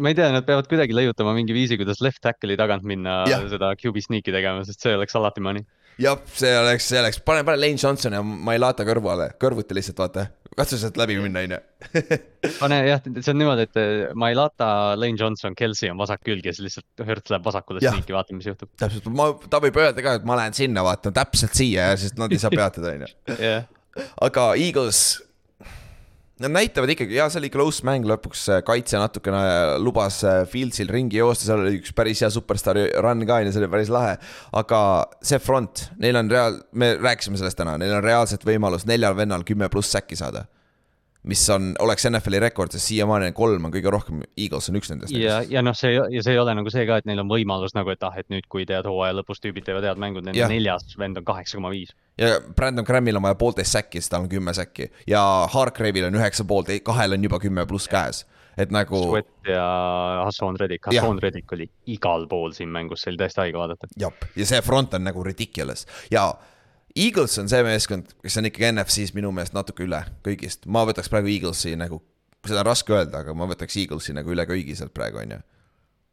ma 0.02 0.12
ei 0.12 0.15
tea, 0.15 0.30
nad 0.32 0.45
peavad 0.47 0.69
kuidagi 0.71 0.95
leiutama 0.95 1.34
mingi 1.36 1.56
viisi, 1.56 1.76
kuidas 1.80 2.00
left 2.04 2.21
tackle'i 2.24 2.56
tagant 2.60 2.86
minna 2.88 3.21
Jah. 3.28 3.43
seda 3.52 3.74
QB 3.76 4.04
sneak'i 4.06 4.32
tegema, 4.32 4.63
sest 4.67 4.86
see 4.86 4.95
oleks 4.95 5.17
alati 5.19 5.43
money. 5.43 5.67
jah, 6.01 6.21
see 6.37 6.51
oleks, 6.57 6.87
see 6.91 6.99
oleks, 6.99 7.19
pane, 7.25 7.43
pane 7.47 7.59
Lane 7.61 7.79
Johnson 7.79 8.15
ja 8.17 8.21
Mailata 8.23 8.85
kõrvale, 8.87 9.31
kõrvuti 9.41 9.77
lihtsalt 9.77 10.01
vaata, 10.01 10.25
katsu 10.57 10.79
sealt 10.81 10.97
läbi 10.99 11.17
minna, 11.21 11.43
on 11.45 11.55
ju. 11.55 11.59
pane 12.63 12.79
jah, 12.87 13.01
see 13.17 13.33
on 13.33 13.39
niimoodi, 13.41 13.67
et 13.69 13.81
eh, 13.81 14.03
Mailata, 14.19 14.69
Lane 14.99 15.19
Johnson, 15.19 15.55
Kelsey 15.57 15.91
on 15.93 15.99
vasak 16.01 16.23
külg 16.27 16.45
ja 16.47 16.53
siis 16.55 16.67
lihtsalt 16.69 17.05
Hertz 17.07 17.33
läheb 17.33 17.45
vasakule 17.47 17.83
sneak'i, 17.83 18.15
vaatame, 18.15 18.41
mis 18.41 18.51
juhtub. 18.51 18.71
täpselt, 18.81 19.09
ma, 19.15 19.31
ta 19.51 19.61
võib 19.63 19.81
öelda 19.81 20.05
ka, 20.05 20.17
et 20.19 20.27
ma 20.27 20.39
lähen 20.41 20.57
sinna, 20.57 20.85
vaata 20.87 21.13
täpselt 21.15 21.57
siia 21.57 21.91
ja 21.91 21.99
siis 22.01 22.17
nad 22.19 22.33
ei 22.33 22.41
saa 22.41 22.53
peatada, 22.61 22.95
on 22.95 23.05
ju. 23.07 23.37
jah, 23.37 23.67
aga 24.27 24.51
Eagles, 24.59 25.05
nad 26.41 26.54
näitavad 26.54 26.91
ikkagi, 26.93 27.17
jaa, 27.17 27.30
see 27.32 27.41
oli 27.41 27.51
close 27.54 27.86
mäng 27.88 28.08
lõpuks, 28.10 28.47
kaitse 28.67 28.99
natukene 29.01 29.41
lubas 29.82 30.21
äh, 30.27 30.41
Fieldsil 30.49 30.89
ringi 30.91 31.19
joosta, 31.19 31.47
seal 31.47 31.65
oli 31.65 31.80
üks 31.80 31.93
päris 31.97 32.23
hea 32.23 32.32
superstaari 32.34 32.88
run 33.04 33.25
ka 33.30 33.41
ja 33.41 33.54
see 33.54 33.62
oli 33.63 33.71
päris 33.71 33.91
lahe. 33.93 34.17
aga 34.58 34.82
see 35.25 35.41
front, 35.41 35.88
neil 36.01 36.17
on 36.19 36.32
reaal-, 36.32 36.62
me 36.71 36.95
rääkisime 36.99 37.39
sellest 37.39 37.60
täna, 37.62 37.77
neil 37.82 37.93
on 37.99 38.06
reaalselt 38.06 38.45
võimalus 38.47 38.88
neljal 38.89 39.17
vennal 39.17 39.45
kümme 39.47 39.69
pluss 39.71 39.93
säkki 39.93 40.19
saada. 40.19 40.45
Mis 41.23 41.43
on, 41.53 41.71
oleks 41.79 42.05
NFL-i 42.10 42.39
rekord, 42.41 42.73
sest 42.73 42.89
siiamaani 42.89 43.29
kolm 43.38 43.67
on 43.67 43.73
kõige 43.73 43.91
rohkem, 43.93 44.23
Eagles 44.34 44.71
on 44.71 44.79
üks 44.79 44.89
nendest. 44.89 45.13
ja, 45.13 45.41
ja 45.49 45.62
noh, 45.62 45.75
see 45.77 45.93
ja 45.93 46.23
see 46.23 46.34
ei 46.34 46.41
ole 46.41 46.55
nagu 46.57 46.73
see 46.73 46.86
ka, 46.89 46.97
et 47.01 47.10
neil 47.10 47.21
on 47.21 47.29
võimalus 47.29 47.75
nagu, 47.77 47.93
et 47.93 48.01
ah, 48.07 48.17
et 48.17 48.29
nüüd, 48.34 48.47
kui 48.51 48.65
tead 48.69 48.89
hooaja 48.89 49.13
lõpus 49.19 49.43
tüübid 49.43 49.67
teevad 49.67 49.86
head 49.86 50.01
mängud, 50.01 50.25
nende 50.25 50.49
neljas 50.49 50.97
vend 50.97 51.21
on 51.21 51.27
kaheksa 51.27 51.60
koma 51.60 51.73
viis. 51.73 51.93
ja 52.21 52.39
Brandon 52.57 52.88
Grammil 52.88 53.21
on 53.21 53.27
vaja 53.27 53.38
poolteist 53.38 53.77
säkki, 53.77 54.01
siis 54.01 54.10
tal 54.10 54.25
on 54.25 54.31
kümme 54.31 54.53
säkki 54.57 54.89
ja 55.10 55.23
Hargrave'il 55.53 56.10
on 56.10 56.17
üheksa 56.21 56.47
pool, 56.47 56.65
kahel 56.84 57.17
on 57.17 57.29
juba 57.29 57.41
kümme 57.43 57.67
pluss 57.69 57.89
käes. 57.91 58.25
et 58.57 58.73
nagu 58.73 58.97
Sweat 59.05 59.29
ja 59.47 59.65
Hassan 60.25 60.57
Reddick, 60.60 60.89
Jah. 60.89 61.05
Hassan 61.05 61.21
Reddick 61.21 61.53
oli 61.53 61.69
igal 61.93 62.25
pool 62.27 62.57
siin 62.57 62.73
mängus, 62.73 63.05
see 63.05 63.13
oli 63.13 63.21
täiesti 63.21 63.45
haige 63.45 63.62
vaadata. 63.62 63.93
jah, 63.97 64.25
ja 64.36 64.45
see 64.45 64.62
front 64.65 64.97
on 64.97 65.05
nagu 65.05 65.23
ridiculous 65.23 65.86
ja 66.12 66.31
Eagles 66.95 67.38
on 67.39 67.49
see 67.51 67.63
meeskond, 67.65 68.12
kes 68.23 68.39
on 68.41 68.49
ikkagi 68.49 68.71
NFC-s 68.71 69.15
minu 69.15 69.32
meelest 69.36 69.56
natuke 69.56 69.86
üle 69.86 70.01
kõigist, 70.25 70.67
ma 70.67 70.84
võtaks 70.88 71.12
praegu 71.12 71.32
Eaglesi 71.32 71.77
nagu, 71.80 72.01
seda 72.47 72.63
on 72.63 72.67
raske 72.71 72.95
öelda, 72.95 73.23
aga 73.23 73.36
ma 73.38 73.47
võtaks 73.49 73.80
Eaglesi 73.80 74.15
nagu 74.17 74.34
üle 74.34 74.45
kõigi 74.49 74.75
sealt 74.77 74.93
praegu 74.95 75.21
on 75.21 75.36
ju. 75.38 75.39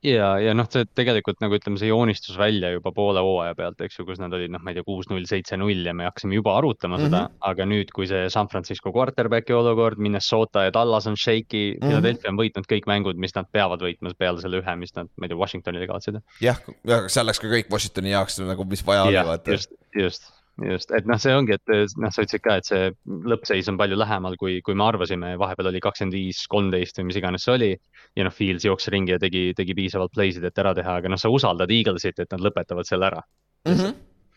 ja, 0.07 0.29
ja 0.39 0.55
noh, 0.55 0.69
see 0.71 0.87
tegelikult 0.95 1.41
nagu 1.43 1.59
ütleme, 1.59 1.81
see 1.81 1.91
joonistus 1.91 2.39
välja 2.39 2.71
juba 2.77 2.93
poole 2.95 3.25
hooaja 3.25 3.57
pealt, 3.59 3.83
eks 3.83 3.99
ju, 3.99 4.07
kus 4.07 4.23
nad 4.23 4.37
olid 4.37 4.55
noh, 4.55 4.63
ma 4.63 4.71
ei 4.71 4.79
tea, 4.79 4.87
kuus-null, 4.87 5.27
seitse-null 5.27 5.91
ja 5.91 5.97
me 5.99 6.07
hakkasime 6.07 6.39
juba 6.39 6.55
arutama 6.61 7.01
seda 7.03 7.25
mm. 7.25 7.27
-hmm. 7.27 7.43
aga 7.51 7.69
nüüd, 7.73 7.91
kui 7.97 8.07
see 8.07 8.31
San 8.31 8.53
Francisco 8.53 8.95
quarterback'i 8.95 9.57
olukord, 9.59 9.99
Minnesota 9.99 10.69
ja 10.69 10.75
Dallas 10.79 11.11
on 11.11 11.19
shaky 11.19 11.75
mm. 11.75 11.75
-hmm. 11.75 11.89
Philadelphia 11.89 12.31
on 12.31 12.39
võitnud 12.39 12.71
kõik 12.71 12.87
mängud, 12.87 13.19
mis 13.19 13.35
nad 13.35 13.51
peavad 13.51 13.83
võitma 13.83 14.15
peale 14.19 14.41
selle 14.45 14.63
ühe, 14.63 14.77
mis 14.79 14.95
nad, 14.95 15.11
ma 15.17 15.27
ei 15.27 15.35
tea, 15.35 15.43
Washingtonile 15.43 15.91
kaotsid. 15.91 16.23
jah, 16.41 16.63
ja 16.87 17.09
seal 17.09 17.27
läks 17.27 17.43
ka 17.43 17.51
kõik 17.51 17.73
Washingtoni 17.73 18.15
jaoks 18.15 18.39
nagu, 18.47 18.65
mis 18.65 18.87
vaja 18.87 19.11
oli, 19.11 19.25
vaata. 19.33 19.59
just, 19.59 19.75
just, 19.97 20.38
just, 20.67 20.91
et 20.97 21.07
noh, 21.07 21.19
see 21.21 21.35
ongi, 21.35 21.55
et 21.55 21.73
noh, 22.01 22.11
sa 22.13 22.25
ütlesid 22.25 22.43
ka, 22.43 22.57
et 22.59 22.69
see 22.69 22.89
lõppseis 23.31 23.69
on 23.71 23.79
palju 23.81 23.99
lähemal, 23.99 24.37
kui, 24.41 24.59
kui 24.65 24.77
me 24.79 24.87
arvasime, 24.89 25.35
vahepeal 25.41 25.71
oli 25.71 25.83
kakskümmend 25.85 26.17
viis, 26.17 26.43
kolmteist 26.51 26.99
või 26.99 27.11
mis 27.11 27.21
iganes 27.21 27.47
see 27.47 27.55
oli. 27.55 27.71
ja 28.19 28.27
noh, 28.27 28.35
Fields 28.35 28.67
jooksis 28.67 28.93
ringi 28.95 29.15
ja 29.15 29.21
tegi, 29.23 29.53
tegi 29.57 29.77
piisavalt 29.79 30.15
play'sid, 30.17 30.45
et 30.49 30.59
ära 30.59 30.75
teha, 30.75 30.99
aga 31.03 31.13
noh, 31.13 31.21
sa 31.21 31.31
usaldad 31.33 31.71
Eaglesit, 31.71 32.19
et 32.19 32.35
nad 32.35 32.43
lõpetavad 32.43 32.89
selle 32.89 33.11
ära. 33.11 33.23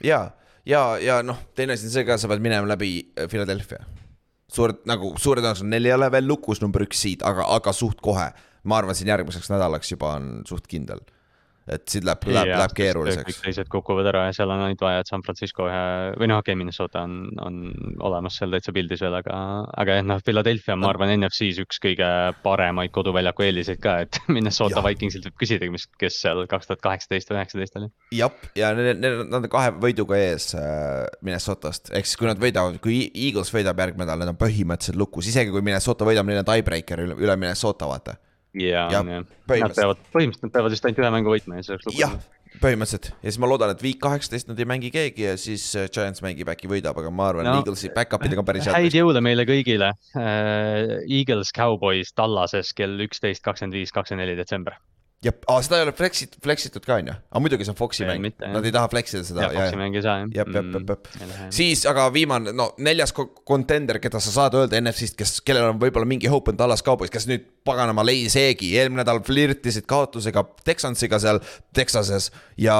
ja, 0.04 0.22
ja, 0.66 0.84
ja 1.02 1.22
noh, 1.26 1.42
teine 1.58 1.78
asi 1.78 1.90
on 1.90 1.96
see 1.96 2.06
ka, 2.08 2.20
sa 2.22 2.30
pead 2.32 2.44
minema 2.44 2.70
läbi 2.70 2.94
äh, 3.18 3.28
Philadelphia. 3.32 3.82
suur 4.52 4.74
nagu 4.86 5.14
suure 5.16 5.40
tõenäosusega 5.40 5.72
neil 5.72 5.86
ei 5.88 5.94
ole 5.96 6.10
veel 6.12 6.28
lukus 6.28 6.60
number 6.62 6.84
üks 6.84 7.00
siit, 7.06 7.22
aga, 7.24 7.48
aga 7.56 7.74
suht 7.74 8.02
kohe. 8.04 8.32
ma 8.64 8.78
arvan, 8.78 8.94
siin 8.96 9.10
järgmiseks 9.10 9.50
nädalaks 9.50 9.90
juba 9.92 10.16
on 10.20 10.44
suht 10.46 10.68
kindel. 10.70 11.00
Et 11.72 11.86
siit 11.92 12.06
läheb, 12.08 12.26
läheb, 12.28 12.52
läheb 12.52 12.74
kõik 12.74 12.80
keeruliseks. 12.82 13.40
teised 13.46 13.70
kukuvad 13.72 14.10
ära 14.12 14.26
ja 14.28 14.36
seal 14.36 14.52
on 14.52 14.64
ainult 14.66 14.84
vaja, 14.84 15.04
et 15.04 15.12
San 15.12 15.24
Francisco 15.26 15.68
ühe 15.70 15.82
või 16.20 16.30
noh, 16.32 16.42
okei 16.42 16.54
okay,, 16.54 16.60
Minnesota 16.60 17.04
on, 17.08 17.16
on 17.42 17.60
olemas 18.10 18.38
seal 18.40 18.54
täitsa 18.56 18.74
pildis 18.76 19.04
veel, 19.04 19.16
aga, 19.22 19.38
aga 19.84 19.98
jah, 20.00 20.08
noh, 20.08 20.22
Philadelphia 20.26 20.76
on, 20.76 20.84
ma 20.84 20.92
arvan, 20.92 21.14
NFC-s 21.18 21.62
üks 21.64 21.82
kõige 21.84 22.10
paremaid 22.44 22.94
koduväljaku 22.96 23.48
eeliseid 23.48 23.82
ka, 23.84 23.98
et 24.06 24.22
Minnesota 24.36 24.80
Jah. 24.80 24.88
Vikingsilt 24.88 25.30
võib 25.30 25.40
küsida, 25.44 25.70
mis, 25.74 25.88
kes 26.02 26.20
seal 26.26 26.44
kaks 26.52 26.72
tuhat 26.72 26.84
kaheksateist 26.84 27.32
või 27.32 27.40
üheksateist 27.40 27.80
oli. 27.82 27.92
jah, 28.18 28.50
ja 28.58 28.74
need, 28.78 29.02
need, 29.04 29.24
nad 29.32 29.42
on 29.42 29.52
kahe 29.52 29.76
võiduga 29.82 30.20
ees 30.20 30.52
äh, 30.60 31.06
Minnesotast, 31.26 31.94
ehk 31.96 32.10
siis 32.10 32.20
kui 32.20 32.30
nad 32.30 32.42
võidavad, 32.42 32.82
kui 32.84 33.06
Eagles 33.12 33.54
võidab 33.54 33.80
järgmine 33.86 34.06
nädal, 34.06 34.26
need 34.26 34.34
on 34.34 34.42
põhimõtteliselt 34.42 35.00
lukus, 35.00 35.30
isegi 35.32 35.54
kui 35.54 35.64
Minnesota 35.66 36.08
võidab, 36.08 36.28
neil 36.28 36.44
on 36.44 36.52
tiebreaker 36.52 37.06
üle, 37.06 37.18
üle 37.22 37.40
Minnesota, 37.40 37.88
vaata. 37.90 38.18
ja, 38.58 38.86
Jah, 38.92 39.00
ja 39.00 39.22
nad 39.24 39.34
põhimõtteliselt. 39.48 39.80
peavad, 39.80 40.06
põhimõtteliselt 40.14 40.48
nad 40.48 40.54
peavad 40.58 40.76
vist 40.76 40.88
ainult 40.88 41.02
ühe 41.04 41.12
mängu 41.16 41.34
võitma 41.34 41.60
ja 41.60 41.66
see 41.66 41.76
oleks 41.78 42.00
jah 42.00 42.16
lugu., 42.16 42.38
põhimõtteliselt 42.62 43.10
ja 43.14 43.32
siis 43.32 43.40
ma 43.42 43.50
loodan, 43.50 43.72
et 43.74 43.84
week 43.86 44.00
kaheksateist 44.04 44.52
nad 44.52 44.60
ei 44.60 44.68
mängi 44.68 44.92
keegi 44.94 45.28
ja 45.30 45.36
siis 45.40 45.66
äh, 45.80 45.88
Giants 45.94 46.24
mängib, 46.26 46.52
äkki 46.52 46.70
võidab, 46.72 47.00
aga 47.00 47.14
ma 47.16 47.30
arvan 47.32 47.48
no,, 47.48 47.58
Eaglesi 47.62 47.92
back-up 47.96 48.26
idega 48.28 48.44
päris 48.48 48.68
häid 48.68 48.90
head. 48.90 49.00
jõule 49.02 49.24
meile 49.24 49.48
kõigile 49.50 49.94
äh,. 50.20 50.98
Eagles 51.08 51.54
Cowboys 51.56 52.12
Tallases 52.18 52.74
kell 52.78 53.00
üksteist, 53.08 53.44
kakskümmend 53.46 53.80
viis, 53.80 53.94
kakskümmend 53.96 54.28
neli 54.28 54.40
detsember. 54.40 54.76
ja, 55.22 55.32
seda 55.62 55.78
ei 55.78 55.84
ole 55.86 55.92
flexit, 55.94 56.34
flexitud 56.42 56.82
ka 56.86 56.96
on 56.98 57.10
ju, 57.12 57.14
aga 57.30 57.42
muidugi 57.44 57.66
see 57.68 57.74
on 57.74 57.78
Foxi 57.78 58.06
mäng, 58.10 58.24
nad 58.42 58.66
ei 58.66 58.72
taha 58.74 58.90
flex 58.90 59.14
ida 59.14 59.22
seda 59.28 59.44
jah, 59.46 59.54
Foxi 59.60 59.78
mäng 59.78 59.98
ei 60.00 60.02
saa 60.06 60.16
jah. 60.24 60.32
jep, 60.40 60.50
jep, 60.56 60.70
jep, 60.74 60.94
jep 60.96 61.10
Mm.. 61.22 61.52
siis 61.54 61.84
aga 61.90 62.08
viimane, 62.14 62.54
no 62.58 62.72
neljas 62.82 63.14
ko- 63.14 63.28
contender, 63.48 64.00
keda 64.02 64.20
sa 64.24 64.32
saad 64.34 64.56
öelda 64.58 64.80
NFC-st, 64.82 65.16
kes, 65.20 65.34
kellel 65.46 65.68
on 65.70 65.80
võib-olla 65.82 66.08
mingi 66.10 66.30
hope 66.32 66.50
on 66.54 66.58
Dallas 66.58 66.82
Cowboys, 66.86 67.12
kes 67.14 67.28
nüüd 67.30 67.46
paganama 67.68 68.02
lõi 68.08 68.26
seegi, 68.34 68.72
eelmine 68.82 69.04
nädal 69.04 69.22
flirtisid 69.28 69.86
kaotusega 69.90 70.42
Texansiga 70.66 71.20
seal 71.22 71.42
Texases 71.78 72.32
ja 72.58 72.76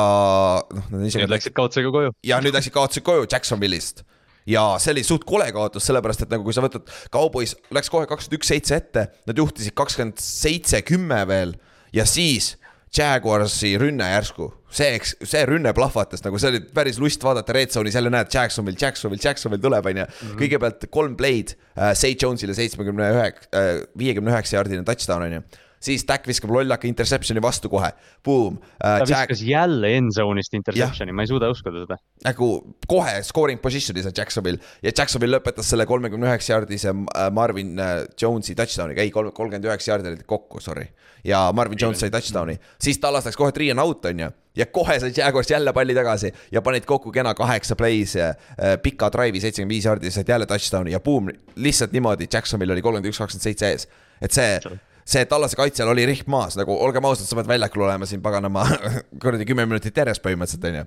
noh, 0.66 0.88
nad 0.90 0.98
nüüd 1.04 1.12
isegi 1.14 1.30
läksid 1.30 1.54
kaudsega 1.58 1.94
koju. 1.94 2.16
ja 2.26 2.42
nüüd 2.42 2.58
läksid 2.58 2.74
kaotasid 2.76 3.06
koju 3.06 3.28
Jacksonville'ist. 3.30 4.02
ja 4.50 4.64
see 4.82 4.96
oli 4.96 5.04
suht 5.06 5.26
kole 5.30 5.46
kaotus, 5.54 5.86
sellepärast 5.86 6.26
et 6.26 6.32
nagu 6.34 6.42
kui 6.48 6.56
sa 6.58 6.64
võtad, 6.66 6.88
Cowboys 7.14 7.54
läks 7.70 7.92
kohe 7.94 8.08
kakskümmend 8.10 8.40
üks 8.42 8.50
seitse 8.56 8.80
ette, 8.82 9.04
nad 9.30 9.38
juhtisid 9.38 9.76
kakskümmend 9.78 10.18
seitse 10.24 10.82
kümme 10.88 11.22
veel 11.30 11.54
ja 11.94 12.06
siis 12.06 12.56
Jaguarsi 12.92 13.78
rünne 13.80 14.10
järsku, 14.12 14.50
see, 14.76 14.98
see 15.24 15.46
rünne 15.48 15.72
plahvatas 15.76 16.26
nagu 16.26 16.40
see 16.42 16.52
oli 16.52 16.60
päris 16.76 17.00
lust 17.00 17.24
vaadata 17.24 17.56
Red 17.56 17.72
Zone'is 17.72 17.96
jälle 17.96 18.12
näed 18.12 18.28
Jacksonville, 18.34 18.76
Jacksonville, 18.82 19.24
Jacksonville 19.24 19.64
tuleb, 19.64 19.88
onju. 19.94 20.08
kõigepealt 20.42 20.88
kolm 20.92 21.16
play'd 21.20 21.56
äh,, 21.56 21.94
Say 21.96 22.18
Jones'ile 22.20 22.56
seitsmekümne 22.58 23.12
üheksa 23.16 23.48
äh,, 23.56 23.70
viiekümne 23.98 24.34
üheksa 24.34 24.58
jaardine 24.58 24.84
touchdown 24.84 25.24
onju. 25.24 25.40
siis 25.82 26.04
Dak 26.10 26.28
viskab 26.28 26.52
lollaka 26.52 26.90
interception'i 26.90 27.42
vastu 27.42 27.72
kohe, 27.72 27.94
boom 28.28 28.60
ta 28.76 28.98
äh,. 28.98 29.06
viskas 29.08 29.46
jälle 29.48 29.94
end 29.96 30.12
zone'ist 30.18 30.60
interception'i, 30.60 31.16
ma 31.16 31.24
ei 31.24 31.32
suuda 31.32 31.48
uskuda 31.54 31.86
seda. 31.86 32.00
nagu 32.28 32.50
kohe 32.92 33.22
scoring 33.24 33.64
position'is 33.64 34.12
on 34.12 34.18
Jacksonville 34.18 34.60
ja 34.84 34.92
Jacksonville 34.92 35.40
lõpetas 35.40 35.72
selle 35.72 35.88
kolmekümne 35.88 36.28
üheksa 36.28 36.58
jaardise 36.58 36.92
äh, 36.92 37.32
Marvin 37.32 37.80
Jones'i 38.20 38.58
touchdown'iga, 38.60 39.08
ei 39.08 39.16
kolm, 39.16 39.32
kolmkümmend 39.32 39.72
üheksa 39.72 39.94
jaardi 39.94 40.12
olid 40.12 40.28
kokku, 40.28 40.60
sorry. 40.60 40.90
Ja 41.24 41.52
Marvin 41.54 41.78
Jones 41.82 42.00
sai 42.00 42.12
touchdown'i, 42.12 42.58
siis 42.82 43.00
Tallas 43.00 43.26
läks 43.26 43.38
kohe 43.38 43.52
three 43.52 43.72
and 43.72 43.80
out 43.80 44.06
on 44.06 44.20
ju. 44.20 44.30
ja 44.56 44.66
kohe 44.66 45.00
sai 45.00 45.14
Jaguars 45.18 45.52
jälle 45.52 45.74
palli 45.74 45.96
tagasi 45.96 46.34
ja 46.52 46.62
panid 46.62 46.86
kokku 46.86 47.12
kena 47.12 47.34
kaheksa 47.34 47.76
plays 47.76 48.16
äh, 48.16 48.36
pika 48.84 49.10
drive'i, 49.10 49.42
seitsekümmend 49.42 49.76
viis 49.76 49.86
jaardi, 49.86 50.12
said 50.12 50.30
jälle 50.30 50.46
touchdown'i 50.46 50.92
ja 50.92 51.00
boom, 51.00 51.30
lihtsalt 51.56 51.92
niimoodi, 51.92 52.28
Jacksonville 52.34 52.74
oli 52.74 52.82
kolmkümmend 52.82 53.14
üks, 53.14 53.22
kakskümmend 53.22 53.44
seitse 53.44 53.72
ees. 53.72 53.88
et 54.22 54.32
see 54.32 54.80
see 55.12 55.26
Tallase 55.30 55.58
kaitsjal 55.58 55.92
oli 55.92 56.06
rihm 56.10 56.30
maas, 56.32 56.56
nagu 56.60 56.76
olgem 56.86 57.06
ausad, 57.08 57.28
sa 57.28 57.38
pead 57.40 57.50
väljakul 57.50 57.86
olema 57.88 58.08
siin 58.10 58.22
paganama 58.24 58.66
kuradi 59.22 59.48
kümme 59.50 59.66
minutit 59.70 59.98
järjest 59.98 60.24
põhimõtteliselt 60.26 60.68
on 60.70 60.80
ju. 60.82 60.86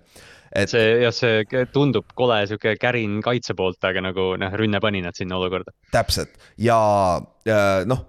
et 0.62 0.72
see 0.72 0.88
jah, 1.02 1.14
see 1.14 1.66
tundub 1.74 2.14
kole 2.18 2.40
sihuke 2.48 2.76
kärin 2.80 3.20
kaitse 3.24 3.56
poolt, 3.58 3.80
aga 3.84 4.04
nagu 4.04 4.32
noh, 4.40 4.58
rünne 4.60 4.80
pani 4.84 5.02
nad 5.04 5.18
sinna 5.18 5.38
olukorda. 5.40 5.74
täpselt 5.94 6.34
ja 6.58 6.78
äh, 7.48 7.82
noh, 7.90 8.04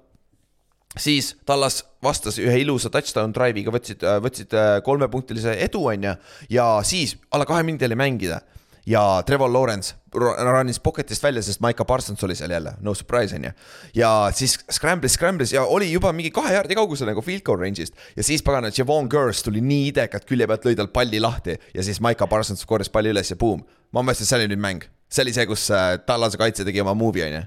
siis 0.98 1.36
Tallas 1.46 1.84
vastas 2.04 2.40
ühe 2.40 2.58
ilusa 2.62 2.90
touchdown 2.94 3.34
drive'iga, 3.36 3.74
võtsid, 3.74 4.04
võtsid 4.24 4.54
äh, 4.56 4.74
kolmepunktilise 4.86 5.58
edu, 5.66 5.86
on 5.92 6.10
ju, 6.10 6.18
ja 6.58 6.68
siis 6.88 7.18
alla 7.32 7.48
kahe 7.50 7.64
minuti 7.68 7.88
oli 7.88 7.98
mängida. 8.00 8.42
Ja 8.86 9.24
Trevor 9.26 9.50
Lawrence 9.50 9.96
ro- 10.14 10.36
run'is 10.38 10.78
pocket'ist 10.80 11.24
välja, 11.24 11.42
sest 11.42 11.58
Maiko 11.66 11.88
Parsons 11.90 12.22
oli 12.24 12.36
seal 12.38 12.52
jälle, 12.54 12.76
no 12.86 12.94
surprise 12.94 13.34
on 13.36 13.48
ju. 13.48 13.52
ja 13.98 14.12
siis 14.34 14.60
scramble'is, 14.70 15.16
scramble'is 15.18 15.56
ja 15.56 15.64
oli 15.64 15.88
juba 15.92 16.12
mingi 16.14 16.30
kahe 16.32 16.54
jaardi 16.54 16.78
kaugusel 16.78 17.10
nagu 17.10 17.24
field 17.26 17.42
goal 17.48 17.58
range'ist. 17.64 17.98
Ja 18.16 18.24
siis 18.24 18.44
pagana, 18.46 18.70
Javon 18.78 19.10
Curse 19.10 19.48
tuli 19.48 19.64
nii 19.66 19.88
idekalt 19.90 20.30
külje 20.30 20.46
pealt, 20.48 20.70
lõi 20.70 20.78
tal 20.78 20.92
palli 20.94 21.20
lahti 21.20 21.58
ja 21.74 21.84
siis 21.84 21.98
Maiko 21.98 22.28
Parsons 22.30 22.62
korjas 22.70 22.94
palli 22.94 23.10
üles 23.10 23.34
ja 23.34 23.40
boom. 23.42 23.66
ma 23.92 24.04
mõtlesin, 24.06 24.28
et 24.28 24.30
see 24.30 24.38
oli 24.44 24.54
nüüd 24.54 24.62
mäng, 24.62 24.86
see 25.10 25.26
oli 25.26 25.34
see, 25.34 25.50
kus 25.50 25.66
äh, 25.74 25.96
Tallase 26.06 26.38
kaitse 26.38 26.66
tegi 26.68 26.86
oma 26.86 26.94
move'i 26.94 27.26
on 27.26 27.40
ju, 27.40 27.44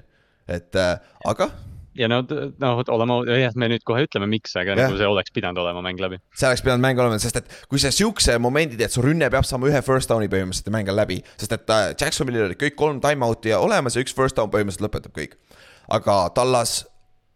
et 0.59 0.75
äh, 0.75 0.97
aga 1.23 1.53
ja 1.99 2.07
no, 2.07 2.21
noh, 2.23 2.81
oleme, 2.93 3.17
jah, 3.41 3.55
me 3.59 3.69
nüüd 3.73 3.83
kohe 3.87 4.05
ütleme, 4.07 4.29
miks, 4.31 4.53
aga 4.59 4.73
Jah. 4.73 4.87
nagu 4.87 4.99
see 4.99 5.09
oleks 5.09 5.33
pidanud 5.35 5.59
olema 5.63 5.83
mäng 5.83 5.99
läbi. 6.01 6.19
see 6.37 6.47
oleks 6.47 6.63
pidanud 6.63 6.83
mäng 6.85 7.01
olema, 7.01 7.19
sest 7.21 7.41
et 7.41 7.51
kui 7.71 7.81
sa 7.81 7.91
siukse 7.93 8.37
momendi 8.41 8.79
teed, 8.79 8.93
su 8.93 9.03
rünne 9.03 9.27
peab 9.33 9.47
saama 9.47 9.69
ühe 9.69 9.81
first 9.85 10.11
down'i 10.11 10.29
põhimõtteliselt 10.31 10.71
ja 10.71 10.75
mäng 10.77 10.91
on 10.91 10.99
läbi, 10.99 11.19
sest 11.41 11.55
et 11.57 11.75
äh, 11.75 11.89
Jacksonville'il 11.99 12.47
olid 12.47 12.61
kõik 12.61 12.77
kolm 12.79 13.01
time-out'i 13.03 13.51
ja 13.53 13.59
olemas 13.63 13.97
ja 13.97 14.03
üks 14.05 14.15
first 14.15 14.39
down 14.39 14.51
põhimõtteliselt 14.53 14.87
lõpetab 14.87 15.15
kõik. 15.17 15.35
aga 15.99 16.17
Tallas 16.37 16.81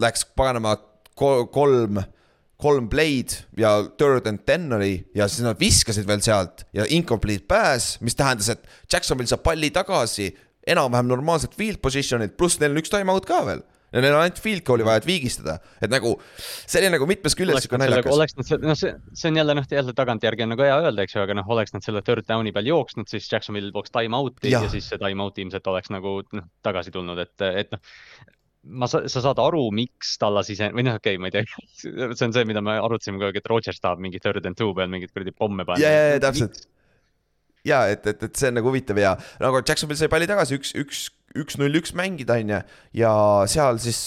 läks 0.01 0.25
paganama 0.37 0.77
ko- 1.19 1.45
kolm, 1.53 1.99
kolm 2.63 2.87
play'd 2.91 3.35
ja 3.59 3.75
third 3.99 4.29
and 4.31 4.45
ten 4.47 4.71
oli 4.73 4.95
ja 5.17 5.27
siis 5.27 5.43
nad 5.45 5.59
viskasid 5.59 6.07
veel 6.07 6.23
sealt 6.23 6.63
ja 6.73 6.87
incomplete 6.87 7.43
pass, 7.49 7.97
mis 8.01 8.15
tähendas, 8.15 8.53
et 8.53 8.63
Jacksonville 8.87 9.27
saab 9.27 9.43
palli 9.43 9.73
tagasi 9.75 10.31
enam-vähem 10.63 11.09
normaalselt 11.11 11.57
field 11.59 11.81
position'ilt, 11.83 12.37
pluss 12.39 12.61
neil 12.61 12.71
on 12.71 12.79
üks 12.79 12.93
time-out 12.93 13.27
ka 13.27 13.43
veel 13.49 13.65
ja 13.93 14.01
neil 14.01 14.15
on 14.15 14.23
ainult 14.23 14.41
field 14.41 14.63
goal'i 14.65 14.85
vaja, 14.87 15.01
et 15.01 15.07
viigistada, 15.07 15.57
et 15.83 15.91
nagu 15.91 16.15
see 16.41 16.81
oli 16.81 16.91
nagu 16.95 17.07
mitmes 17.09 17.37
küljes 17.37 17.67
selle, 17.67 17.79
naljakas. 17.83 18.15
oleks 18.15 18.37
nad 18.39 18.65
noh, 18.65 18.77
see, 18.79 18.93
see 19.13 19.29
on 19.29 19.39
jälle 19.39 19.55
noh, 19.59 19.67
jälle 19.69 19.95
tagantjärgi 19.97 20.45
on 20.45 20.53
nagu 20.55 20.65
hea 20.65 20.77
öelda, 20.81 21.05
eks 21.05 21.17
ju, 21.17 21.23
aga 21.23 21.37
noh, 21.37 21.49
oleks 21.55 21.75
nad 21.75 21.85
selle 21.85 22.01
third 22.05 22.27
down'i 22.29 22.53
peal 22.55 22.69
jooksnud, 22.71 23.09
siis 23.11 23.29
Jacksonville 23.29 23.73
poleks 23.75 23.93
time 23.93 24.17
out'i 24.17 24.53
Jah. 24.53 24.65
ja 24.65 24.73
siis 24.73 24.89
see 24.89 25.01
time 25.01 25.23
out 25.23 25.37
ilmselt 25.41 25.69
oleks 25.69 25.93
nagu 25.93 26.19
noh, 26.25 26.49
tagasi 26.65 26.93
tulnud, 26.95 27.21
et, 27.21 27.45
et 27.63 27.73
noh. 27.75 27.83
ma, 28.81 28.89
sa 28.89 29.07
saad 29.13 29.41
aru, 29.43 29.67
miks 29.75 30.17
Tallas 30.21 30.49
ise 30.53 30.71
või 30.73 30.87
noh, 30.89 30.97
okei 31.01 31.19
okay,, 31.19 31.21
ma 31.21 31.29
ei 31.29 31.37
tea, 31.37 31.63
see 32.17 32.29
on 32.29 32.33
see, 32.35 32.47
mida 32.49 32.65
me 32.65 32.79
arutasime 32.81 33.21
kogu 33.21 33.29
aeg, 33.29 33.41
et 33.43 33.51
Rodgers 33.53 33.83
tahab 33.83 34.01
mingi 34.01 34.21
third 34.23 34.45
and 34.49 34.57
two 34.59 34.73
peal 34.77 34.89
mingeid 34.89 35.13
kuradi 35.13 35.35
pomme 35.37 35.67
panna. 35.69 35.83
ja, 35.85 35.93
ja, 35.93 36.13
ja 36.15 36.23
täpselt. 36.25 36.65
ja 37.69 37.85
et, 37.93 38.07
et, 38.09 38.29
et 38.29 38.41
see 38.41 38.49
on 38.49 38.57
nagu 38.57 38.73
huvitav 38.73 38.97
ja 38.97 39.13
nagu 39.43 39.61
Jacksonville 39.61 40.01
sai 40.01 40.09
palli 40.09 40.29
tagasi 40.29 40.57
üks, 40.57 40.73
üks, 40.81 41.09
üks-null 41.39 41.79
üks 41.79 41.93
mängida, 41.97 42.37
on 42.41 42.53
ju. 42.53 42.61
ja 43.01 43.13
seal 43.49 43.79
siis 43.81 43.99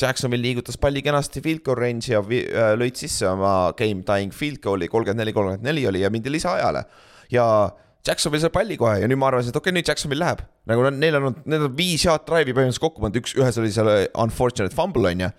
Jacksonville 0.00 0.42
liigutas 0.42 0.78
palli 0.80 1.02
kenasti 1.04 1.42
field 1.44 1.62
goal 1.66 1.78
range'i 1.78 2.14
ja 2.14 2.22
vi- 2.26 2.46
äh, 2.48 2.72
lõid 2.78 2.98
sisse 2.98 3.28
oma 3.28 3.72
game 3.78 4.02
tying 4.08 4.32
field 4.34 4.62
goal'i, 4.64 4.88
kolmkümmend 4.88 5.20
neli, 5.20 5.34
kolmkümmend 5.36 5.66
neli 5.68 5.86
oli 5.86 6.02
ja 6.02 6.10
mindi 6.10 6.32
lisaajale. 6.32 6.84
ja 7.32 7.70
Jacksonville 8.06 8.42
sai 8.42 8.50
palli 8.50 8.76
kohe 8.76 8.98
ja 9.00 9.06
nüüd 9.08 9.20
ma 9.20 9.28
arvasin, 9.30 9.52
et 9.52 9.56
okei 9.56 9.70
okay,, 9.70 9.78
nüüd 9.78 9.88
Jacksonville 9.88 10.24
läheb. 10.24 10.42
nagu 10.66 10.82
nad- 10.82 10.98
neil 10.98 11.16
on, 11.20 11.36
need 11.44 11.62
on 11.68 11.76
viis 11.76 12.04
head 12.08 12.26
drive'i 12.26 12.54
põhimõtteliselt 12.56 12.86
kokku 12.88 13.04
pandud, 13.04 13.22
üks, 13.22 13.36
ühes 13.38 13.58
oli 13.58 13.72
seal 13.72 13.90
unfortunate 14.24 14.74
fumble 14.74 15.12
on 15.12 15.26
ju. 15.26 15.30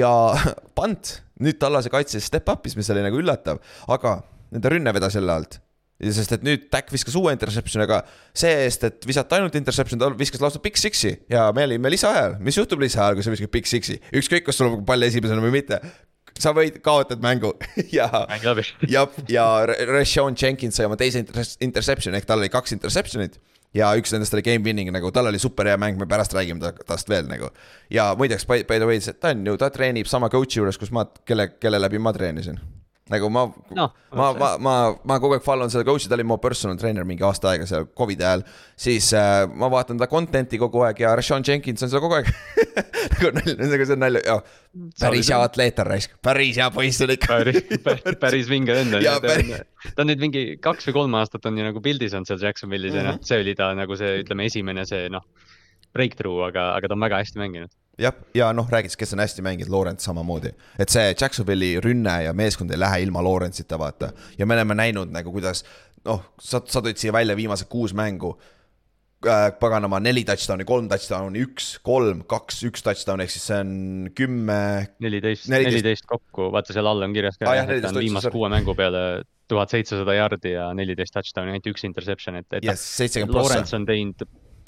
ja 0.00 0.12
pant, 0.78 1.22
nüüd 1.40 1.60
Tallase 1.60 1.92
kaitses 1.92 2.26
step 2.26 2.48
up'is, 2.48 2.76
mis 2.76 2.90
oli 2.90 3.04
nagu 3.04 3.20
üllatav, 3.20 3.60
aga 3.88 4.20
nende 4.50 4.72
rünne 4.72 4.94
vedas 4.94 5.14
jälle 5.14 5.32
alt 5.32 5.60
sest 6.00 6.32
et 6.36 6.44
nüüd 6.46 6.68
Dak 6.72 6.88
viskas 6.92 7.16
uue 7.18 7.32
interception'i, 7.34 7.84
aga 7.84 8.00
see-eest, 8.36 8.86
et 8.88 9.08
visata 9.08 9.36
ainult 9.38 9.56
interception, 9.58 10.00
ta 10.00 10.08
viskas 10.16 10.42
lausa 10.42 10.62
big 10.64 10.78
six'i 10.80 11.16
ja 11.32 11.48
me 11.56 11.66
olime 11.68 11.92
lisaajal. 11.92 12.38
mis 12.40 12.56
juhtub 12.56 12.80
lisaajal, 12.80 13.18
kui 13.18 13.26
sa 13.26 13.34
viskad 13.34 13.52
big 13.52 13.68
six'i, 13.68 13.98
ükskõik, 14.16 14.46
kas 14.48 14.60
sul 14.60 14.70
on 14.70 14.86
pall 14.88 15.08
esimesena 15.08 15.44
või 15.44 15.58
mitte. 15.60 15.80
sa 16.40 16.54
võid, 16.56 16.78
kaotad 16.80 17.20
mängu 17.20 17.52
ja, 17.98 18.08
ja, 18.94 19.06
ja 19.28 19.46
Rashawn 19.66 20.38
Jenkins 20.40 20.78
sai 20.78 20.88
oma 20.88 20.96
teise 20.96 21.20
inter- 21.20 21.56
interception'i 21.60 22.16
ehk 22.16 22.28
tal 22.28 22.40
oli 22.40 22.48
kaks 22.48 22.72
interception'it 22.78 23.36
ja 23.76 23.90
üks 23.98 24.14
nendest 24.14 24.34
oli 24.34 24.44
game 24.46 24.64
winning 24.64 24.90
nagu 24.94 25.12
tal 25.14 25.28
oli 25.30 25.38
super 25.42 25.68
hea 25.68 25.76
mäng, 25.78 25.98
me 26.00 26.08
pärast 26.10 26.34
räägime 26.34 26.62
ta- 26.62 26.86
tast 26.86 27.08
veel 27.12 27.28
nagu. 27.28 27.50
ja 27.90 28.14
muideks 28.18 28.46
by 28.48 28.64
the 28.64 28.86
way, 28.86 29.00
ta 29.20 29.34
on 29.34 29.46
ju, 29.46 29.56
ta 29.60 29.70
treenib 29.70 30.08
sama 30.10 30.30
coach'i 30.32 30.62
juures, 30.62 30.78
kus 30.78 30.90
ma, 30.94 31.04
kelle, 31.26 31.52
kelle 31.60 31.78
läbi 31.82 31.98
ma 31.98 32.12
treenisin. 32.16 32.58
Nagu 33.10 33.28
ma 33.32 33.42
Noh, 33.76 33.90
ma, 34.14 34.26
ma, 34.38 34.48
ma, 34.62 34.74
ma 35.06 35.18
kogu 35.22 35.36
aeg 35.36 35.44
follow 35.44 35.66
n 35.66 35.72
seda 35.72 35.84
coach'i, 35.86 36.08
ta 36.10 36.16
oli 36.18 36.24
mu 36.26 36.36
personal 36.42 36.78
trainer 36.80 37.04
mingi 37.08 37.24
aasta 37.26 37.52
aega 37.52 37.66
seal 37.68 37.88
Covidi 37.96 38.24
ajal. 38.26 38.44
siis 38.78 39.10
äh, 39.18 39.44
ma 39.50 39.68
vaatan 39.72 39.98
ta 40.00 40.06
content'i 40.10 40.58
kogu 40.62 40.84
aeg 40.86 41.02
ja 41.04 41.12
Rashawn 41.18 41.44
Jenkins 41.46 41.82
on 41.86 41.90
seal 41.92 42.02
kogu 42.04 42.18
aeg 42.20 42.30
nagu 43.16 43.32
nalja, 43.36 43.56
nagu 43.74 43.86
see 43.88 43.96
on 43.96 44.02
nalja, 44.04 44.22
jah. 44.26 44.42
päris 45.02 45.30
hea 45.32 45.40
atleet 45.44 45.82
on 45.84 45.90
raisk, 45.90 46.16
päris 46.22 46.58
hea 46.62 46.70
poiss 46.74 47.02
on 47.06 47.14
ikka. 47.16 47.40
päris, 47.84 48.16
päris 48.22 48.50
vinge 48.50 48.74
vend 48.78 48.94
on 48.98 49.04
ju. 49.04 49.60
ta 49.94 50.04
on 50.04 50.10
nüüd 50.12 50.22
mingi 50.22 50.44
kaks 50.62 50.88
või 50.90 50.96
kolm 51.00 51.18
aastat 51.20 51.46
on 51.50 51.58
ju 51.58 51.66
nagu 51.66 51.82
pildis 51.84 52.14
olnud 52.14 52.30
seal 52.30 52.42
Jacksonville'is 52.46 52.94
ja 52.94 53.02
Mhm. 53.02 53.10
noh, 53.10 53.22
see 53.26 53.40
oli 53.42 53.54
ta 53.58 53.72
nagu 53.74 53.96
see, 53.98 54.20
ütleme, 54.24 54.46
esimene 54.50 54.84
see 54.86 55.08
noh, 55.12 55.24
breakthrough, 55.94 56.44
aga, 56.46 56.68
aga 56.78 56.88
ta 56.90 56.94
on 56.94 57.00
väga 57.02 57.18
hästi 57.24 57.40
mänginud. 57.40 57.72
jah, 58.00 58.16
ja 58.34 58.50
noh, 58.56 58.68
räägiks, 58.70 58.96
kes 58.98 59.14
on 59.14 59.22
hästi 59.22 59.44
mänginud, 59.44 59.72
Lawrence 59.72 60.04
samamoodi. 60.04 60.52
et 60.78 60.92
see 60.92 61.12
Jacksonville'i 61.12 61.80
rünne 61.84 62.16
ja 62.24 62.32
meeskond 62.36 62.72
ei 62.72 62.80
lähe 62.80 63.02
ilma 63.06 63.22
Lawrence'ita, 63.24 63.78
vaata. 63.78 64.12
ja 64.38 64.46
me 64.46 64.56
oleme 64.56 64.76
näinud 64.78 65.12
nagu, 65.12 65.32
kuidas 65.32 65.64
noh, 66.08 66.24
sa, 66.40 66.62
sa 66.66 66.82
tõid 66.84 67.00
siia 67.00 67.12
välja 67.14 67.36
viimased 67.36 67.68
kuus 67.72 67.94
mängu 67.96 68.34
äh,. 69.26 69.50
paganama 69.60 70.00
neli 70.00 70.24
touchdown'i, 70.28 70.64
kolm 70.68 70.88
touchdown'i, 70.90 71.44
üks, 71.48 71.74
kolm, 71.86 72.24
kaks, 72.30 72.62
üks 72.70 72.86
touchdown 72.86 73.24
ehk 73.24 73.34
siis 73.34 73.50
see 73.50 73.58
on 73.64 73.74
kümme. 74.16 74.60
neliteist, 75.04 75.48
14. 75.50 75.68
neliteist 75.68 76.08
kokku, 76.08 76.48
vaata 76.54 76.76
seal 76.76 76.88
all 76.88 77.04
on 77.06 77.16
kirjas 77.16 77.40
ka 77.40 77.52
jah, 77.52 77.68
et 77.68 77.76
14 77.80 77.88
ta 77.88 77.94
on 77.94 78.06
viimase 78.06 78.32
kuue 78.32 78.52
mängu 78.52 78.76
peale 78.78 79.04
tuhat 79.50 79.72
seitsesada 79.74 80.14
jardi 80.14 80.54
ja 80.54 80.70
neliteist 80.76 81.16
touchdown'i, 81.16 81.56
ainult 81.56 81.72
üks 81.72 81.84
interception, 81.88 82.38
et, 82.40 82.60
et 82.60 82.70
prossa. 82.70 83.08
Lawrence 83.34 83.76
on 83.76 83.86
teinud, 83.88 84.24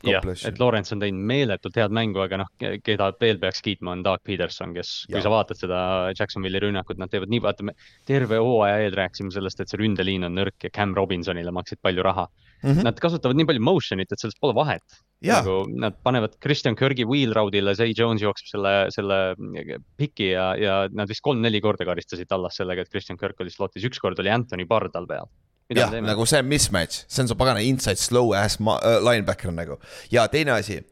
jah, 0.06 0.26
et 0.48 0.60
Lawrence 0.60 0.94
on 0.94 1.02
teinud 1.02 1.26
meeletult 1.32 1.76
head 1.78 1.94
mängu, 1.94 2.22
aga 2.24 2.42
noh, 2.42 2.50
keda 2.58 3.10
veel 3.20 3.40
peaks 3.42 3.62
kiitma, 3.64 3.96
on 3.96 4.04
Doug 4.06 4.22
Peterson, 4.26 4.74
kes, 4.76 4.92
kui 5.10 5.22
sa 5.24 5.32
vaatad 5.32 5.60
seda 5.60 5.80
Jacksonville'i 6.18 6.64
rünnakut, 6.66 7.00
nad 7.00 7.12
teevad 7.12 7.32
nii, 7.32 7.42
vaata 7.44 7.66
me 7.68 7.76
terve 8.08 8.40
hooaja 8.42 8.82
eel 8.84 8.96
rääkisime 8.98 9.34
sellest, 9.34 9.62
et 9.62 9.72
see 9.72 9.80
ründeliin 9.80 10.26
on 10.28 10.36
nõrk 10.38 10.68
ja 10.68 10.72
Cam 10.74 10.96
Robinsonile 10.98 11.54
maksid 11.54 11.82
palju 11.82 12.04
raha 12.06 12.26
mm. 12.62 12.70
-hmm. 12.70 12.84
Nad 12.84 13.00
kasutavad 13.00 13.36
nii 13.36 13.48
palju 13.48 13.62
motion'it, 13.62 14.12
et 14.12 14.20
sellest 14.20 14.40
pole 14.40 14.54
vahet. 14.54 15.00
Nagu 15.22 15.68
nad 15.78 15.94
panevad 16.02 16.34
Christian 16.42 16.76
Kirgi 16.76 17.04
wheel 17.06 17.34
route'ile, 17.36 17.74
Zay 17.78 17.94
Jones 17.98 18.22
jookseb 18.22 18.48
selle, 18.56 18.74
selle 18.90 19.20
piki 19.96 20.32
ja, 20.32 20.52
ja 20.58 20.88
nad 20.90 21.08
vist 21.08 21.22
kolm-neli 21.22 21.60
korda 21.62 21.86
karistasid 21.86 22.28
Tallas 22.28 22.58
sellega, 22.58 22.82
et 22.82 22.90
Christian 22.90 23.18
Kirk 23.18 23.40
oli 23.40 23.50
slot'is, 23.50 23.86
ükskord 23.86 24.18
oli 24.18 24.30
Anthony 24.30 24.66
Pardal 24.66 25.06
peal. 25.06 25.30
jah, 25.76 25.94
nagu 26.04 26.26
see 26.28 26.42
mismatch, 26.46 27.04
see 27.08 27.24
on 27.24 27.30
su 27.30 27.36
pagana 27.38 27.62
inside 27.64 28.00
slow 28.00 28.34
ass 28.36 28.60
ma- 28.60 28.80
äh, 28.80 28.98
linebacker 29.04 29.54
nagu. 29.54 29.78
ja 30.12 30.26
teine 30.32 30.56
asi, 30.58 30.82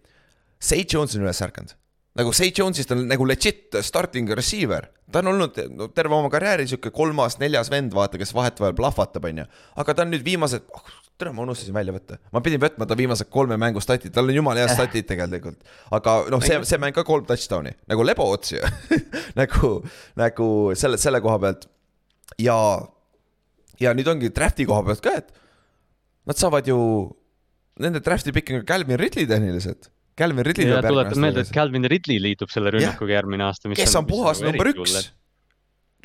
Say 0.60 0.84
Jones 0.84 1.16
on 1.16 1.24
üles 1.24 1.40
ärkanud. 1.40 1.76
nagu 2.18 2.32
Say 2.36 2.52
Jones'ist 2.56 2.90
on 2.92 3.06
nagu 3.08 3.26
legit 3.28 3.76
starting 3.86 4.28
receiver, 4.36 4.88
ta 5.12 5.22
on 5.22 5.30
olnud 5.32 5.60
no, 5.76 5.86
terve 5.94 6.16
oma 6.16 6.30
karjääri 6.32 6.66
sihuke 6.68 6.90
kolmas-neljas 6.94 7.70
vend, 7.72 7.94
vaata, 7.96 8.18
kes 8.20 8.34
vahetevahel 8.34 8.74
plahvatab, 8.76 9.30
onju. 9.30 9.46
aga 9.80 9.94
ta 9.94 10.04
on 10.04 10.12
nüüd 10.12 10.26
viimased 10.26 10.66
oh,, 10.74 10.90
tere, 11.20 11.32
ma 11.36 11.44
unustasin 11.46 11.76
välja 11.76 11.94
võtta, 11.94 12.18
ma 12.34 12.42
pidin 12.44 12.60
võtma 12.62 12.88
ta 12.88 12.98
viimased 12.98 13.30
kolme 13.32 13.56
mängu 13.60 13.82
statid, 13.84 14.12
tal 14.14 14.28
on 14.28 14.36
jumala 14.36 14.64
head 14.64 14.74
statid 14.74 15.08
tegelikult. 15.08 15.60
aga 15.96 16.16
noh, 16.32 16.44
see, 16.44 16.58
see 16.68 16.80
mäng 16.82 16.96
ka 16.96 17.06
kolm 17.08 17.26
touchdown'i 17.28 17.76
nagu 17.90 18.06
lebo 18.06 18.26
ots 18.34 18.56
ju 18.56 18.62
nagu, 19.40 19.76
nagu 20.20 20.48
selle, 20.78 21.00
selle 21.00 21.22
koha 21.24 21.40
pealt 21.46 21.68
ja, 22.42 22.56
ja 23.80 23.94
nüüd 23.96 24.10
ongi 24.12 24.32
draft'i 24.34 24.66
koha 24.68 24.84
pealt 24.86 25.04
ka, 25.04 25.16
et 25.22 25.32
nad 26.28 26.40
saavad 26.40 26.68
ju 26.68 26.80
nende 27.80 28.02
draft'i 28.04 28.34
pick'iga 28.36 28.64
Calvin 28.68 29.00
Ridley 29.00 29.28
tehniliselt. 29.30 29.90
Calvin 30.20 30.44
Ridley 30.44 30.68
ja 30.68 30.82
tuletan 30.84 31.22
meelde, 31.22 31.46
et 31.46 31.54
Calvin 31.54 31.86
Ridley 31.88 32.20
liitub 32.20 32.52
selle 32.52 32.72
rünnakuga 32.74 33.16
järgmine 33.16 33.46
aasta. 33.46 33.72
kes 33.76 33.96
on 33.96 34.08
puhas 34.08 34.42
number 34.44 34.68
üks, 34.68 35.06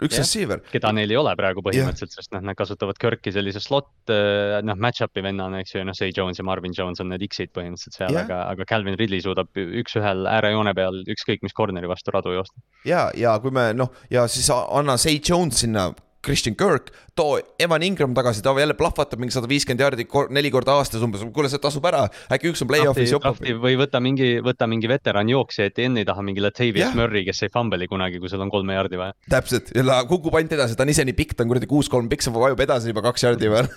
üks 0.05 0.19
receiver. 0.19 0.61
keda 0.71 0.91
neil 0.95 1.11
ei 1.11 1.17
ole 1.19 1.33
praegu 1.39 1.63
põhimõtteliselt, 1.65 2.15
sest 2.15 2.31
noh, 2.35 2.43
nad 2.47 2.55
kasutavad 2.59 2.99
Kirki 3.01 3.33
sellise 3.35 3.59
slot, 3.63 3.89
noh, 4.07 4.79
match-up'i 4.85 5.23
vennana, 5.25 5.59
eks 5.63 5.75
ju, 5.75 5.83
noh, 5.87 5.97
Say 5.97 6.15
Jones 6.15 6.39
ja 6.39 6.47
Marvin 6.47 6.75
Jones 6.77 7.03
on 7.03 7.11
need 7.11 7.25
X-id 7.27 7.51
põhimõtteliselt 7.55 7.99
seal 7.99 8.19
aga, 8.23 8.45
aga 8.53 8.67
Calvin 8.69 8.95
Ridley 8.99 9.23
suudab 9.25 9.51
üks-ühel 9.55 10.27
äärejoone 10.31 10.75
peal 10.77 11.01
ükskõik 11.11 11.43
mis 11.43 11.55
corner'i 11.57 11.91
vastu 11.91 12.15
radu 12.15 12.37
joosta. 12.37 12.59
ja, 12.87 13.09
ja 13.19 13.35
kui 13.43 13.55
me 13.55 13.69
noh, 13.75 13.91
ja 14.13 14.29
siis 14.31 14.47
anna 14.53 14.95
Say 15.01 15.19
Jones 15.19 15.63
sinna, 15.65 15.89
Christian 16.25 16.55
Kirk, 16.57 16.89
too 17.15 17.39
Evan 17.61 17.83
Ingram 17.85 18.13
tagasi, 18.17 18.41
ta 18.43 18.53
jälle 18.59 18.73
plahvatab 18.77 19.21
mingi 19.21 19.35
sada 19.35 19.49
viiskümmend 19.49 19.83
jaardi 19.83 20.05
kor- 20.09 20.31
neli 20.33 20.51
korda 20.53 20.75
aastas 20.79 21.03
umbes, 21.05 21.23
kuule, 21.35 21.49
see 21.51 21.61
tasub 21.61 21.85
ära, 21.89 22.05
äkki 22.33 22.51
üks 22.51 22.63
on 22.65 22.71
play-off'is 22.71 23.13
jopab. 23.13 23.41
või 23.63 23.77
võta 23.79 24.01
mingi, 24.03 24.31
võta 24.45 24.67
mingi 24.71 24.89
veteran 24.91 25.29
jooksja 25.29 25.69
Etienne'i 25.69 26.05
taha, 26.07 26.25
mingi 26.25 26.43
Latavius 26.43 26.87
Jah. 26.87 26.95
Murray, 26.97 27.25
kes 27.27 27.45
ei 27.45 27.53
fumble'i 27.53 27.89
kunagi, 27.91 28.21
kui 28.23 28.31
sul 28.31 28.43
on 28.45 28.53
kolme 28.53 28.77
jaardi 28.77 28.99
vaja. 29.01 29.15
täpselt, 29.31 29.73
ja 29.75 30.01
kukub 30.09 30.35
ainult 30.39 30.57
edasi, 30.57 30.77
ta 30.77 30.87
on 30.87 30.93
ise 30.95 31.05
nii 31.07 31.17
pikk, 31.17 31.35
ta 31.37 31.45
on 31.45 31.53
kuradi 31.53 31.69
kuus-kolm 31.69 32.09
pikk, 32.11 32.25
see 32.25 32.33
vajub 32.35 32.65
edasi 32.65 32.93
juba 32.93 33.05
kaks 33.05 33.27
jaardi 33.27 33.53
peal. 33.53 33.69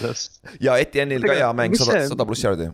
ja 0.66 0.80
Etienne'il 0.82 1.24
ka 1.24 1.38
hea 1.38 1.52
mäng, 1.56 1.78
sada 1.78 2.04
sada 2.10 2.26
pluss 2.28 2.44
jaardi. 2.46 2.72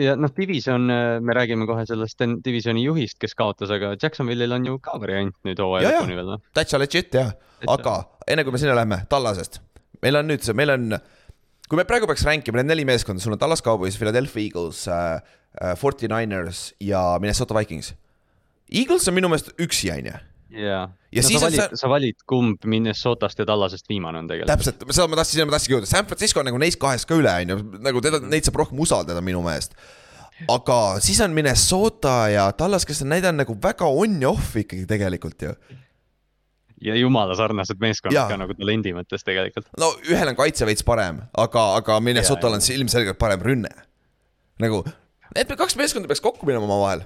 Ja 0.00 0.14
noh, 0.16 0.30
division, 0.36 0.86
me 1.20 1.34
räägime 1.36 1.66
kohe 1.68 1.84
sellest 1.88 2.22
divisioni 2.44 2.84
juhist, 2.86 3.18
kes 3.20 3.34
kaotas, 3.38 3.70
aga 3.74 3.94
Jacksonville'il 4.00 4.54
on 4.56 4.66
ju 4.70 4.78
ka 4.82 4.96
variant 5.02 5.34
nüüd 5.44 5.60
hooaja 5.60 5.84
Ja, 5.84 5.90
ja. 5.96 6.00
lõpuni 6.00 6.16
veel 6.16 6.30
noh. 6.34 6.40
Täitsa 6.56 6.80
legit 6.80 7.14
jah, 7.18 7.34
aga 7.68 7.98
enne 8.26 8.44
kui 8.46 8.54
me 8.54 8.62
sinna 8.62 8.76
lähme, 8.78 9.02
Tallasest. 9.12 9.60
meil 10.02 10.16
on 10.18 10.30
nüüd 10.32 10.42
see, 10.46 10.56
meil 10.56 10.72
on, 10.74 10.96
kui 11.68 11.78
me 11.78 11.84
praegu 11.88 12.08
peaks 12.10 12.24
rankima 12.28 12.60
need 12.62 12.72
neli 12.72 12.86
meeskonda, 12.88 13.22
sul 13.22 13.36
on 13.36 13.40
Tallas 13.42 13.62
Cowboys, 13.62 13.98
Philadelphia 14.00 14.48
Eagles 14.48 14.86
äh,, 14.88 15.20
äh, 15.60 15.76
Forty 15.76 16.08
Niners 16.08 16.72
ja 16.80 17.18
Minnesota 17.20 17.54
Vikings. 17.58 17.92
Eagles 18.72 19.08
on 19.08 19.14
minu 19.18 19.28
meelest 19.28 19.52
üksi, 19.60 19.90
on 19.92 20.08
ju. 20.08 20.18
ja, 20.52 20.88
Ja 21.12 21.20
no, 21.20 21.28
siis 21.28 21.40
sa 21.40 21.46
valid 21.46 21.60
see-, 21.60 21.78
sa 21.82 21.88
valid, 21.92 22.22
kumb 22.28 22.62
Minnesotast 22.64 23.42
ja 23.42 23.44
Tallasest 23.48 23.88
viimane 23.90 24.22
on 24.22 24.28
tegelikult. 24.30 24.48
täpselt, 24.48 24.84
seda 24.96 25.08
ma 25.12 25.18
tahtsin, 25.20 25.44
ma 25.44 25.52
tahtsingi 25.52 25.76
jõuda, 25.76 25.88
San 25.90 26.08
Francisco 26.08 26.40
on 26.40 26.48
nagu 26.48 26.60
neist 26.62 26.80
kahest 26.80 27.08
ka 27.08 27.18
üle, 27.18 27.34
on 27.44 27.52
ju, 27.52 27.58
nagu 27.84 28.00
teda, 28.04 28.22
neid 28.32 28.48
saab 28.48 28.62
rohkem 28.62 28.80
usaldada 28.80 29.20
minu 29.24 29.42
meelest. 29.44 29.76
aga 30.50 30.78
siis 31.04 31.20
on 31.20 31.36
Minnesota 31.36 32.16
ja 32.32 32.46
Tallas, 32.56 32.88
kes 32.88 33.04
on 33.04 33.12
näidanud 33.12 33.44
nagu 33.44 33.58
väga 33.60 33.90
on 33.92 34.16
ja 34.24 34.32
off 34.32 34.56
ikkagi 34.56 34.88
tegelikult 34.88 35.44
ju. 35.44 35.52
ja 36.88 36.96
jumala 36.96 37.36
sarnased 37.36 37.84
meeskonnad 37.84 38.16
Jaa. 38.16 38.26
ka 38.32 38.40
nagu 38.40 38.56
talendi 38.56 38.96
mõttes 38.96 39.28
tegelikult. 39.28 39.68
no 39.76 39.92
ühel 40.08 40.32
on 40.32 40.38
kaitse 40.40 40.64
veits 40.64 40.86
parem, 40.86 41.20
aga, 41.36 41.74
aga 41.82 42.00
Minnesotal 42.00 42.56
on 42.56 42.64
ilmselgelt 42.72 43.20
parem 43.20 43.44
rünne. 43.44 43.74
nagu 44.64 44.80
need 45.36 45.58
kaks 45.60 45.76
meeskonda 45.76 46.08
peaks 46.08 46.24
kokku 46.24 46.48
minema 46.48 46.64
omavahel. 46.64 47.04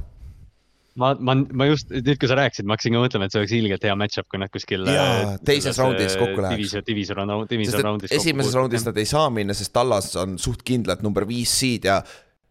ma, 1.01 1.13
ma, 1.21 1.35
ma 1.37 1.69
just 1.69 1.91
nüüd, 1.93 2.19
kui 2.21 2.31
sa 2.31 2.37
rääkisid, 2.39 2.67
ma 2.69 2.77
hakkasin 2.77 2.97
ka 2.97 3.03
mõtlema, 3.05 3.29
et 3.29 3.35
see 3.35 3.41
oleks 3.43 3.55
ilgelt 3.57 3.87
hea 3.87 3.97
match-up, 3.99 4.29
kui 4.33 4.41
nad 4.41 4.53
kuskil. 4.53 4.87
Jaa, 4.91 5.35
teises 5.47 5.81
raundis 5.81 6.17
kokku 6.19 6.45
läheks. 6.45 6.57
division, 6.57 6.87
division, 6.87 7.23
division 7.51 7.91
et 8.03 8.17
esimeses 8.17 8.57
raundis 8.57 8.87
nad 8.87 9.01
ei 9.01 9.09
saa 9.09 9.29
minna, 9.33 9.57
sest 9.57 9.75
Tallas 9.77 10.15
on 10.21 10.39
suht 10.43 10.65
kindlalt 10.67 11.05
number 11.07 11.27
viis 11.29 11.53
seed 11.61 11.89
ja 11.89 12.01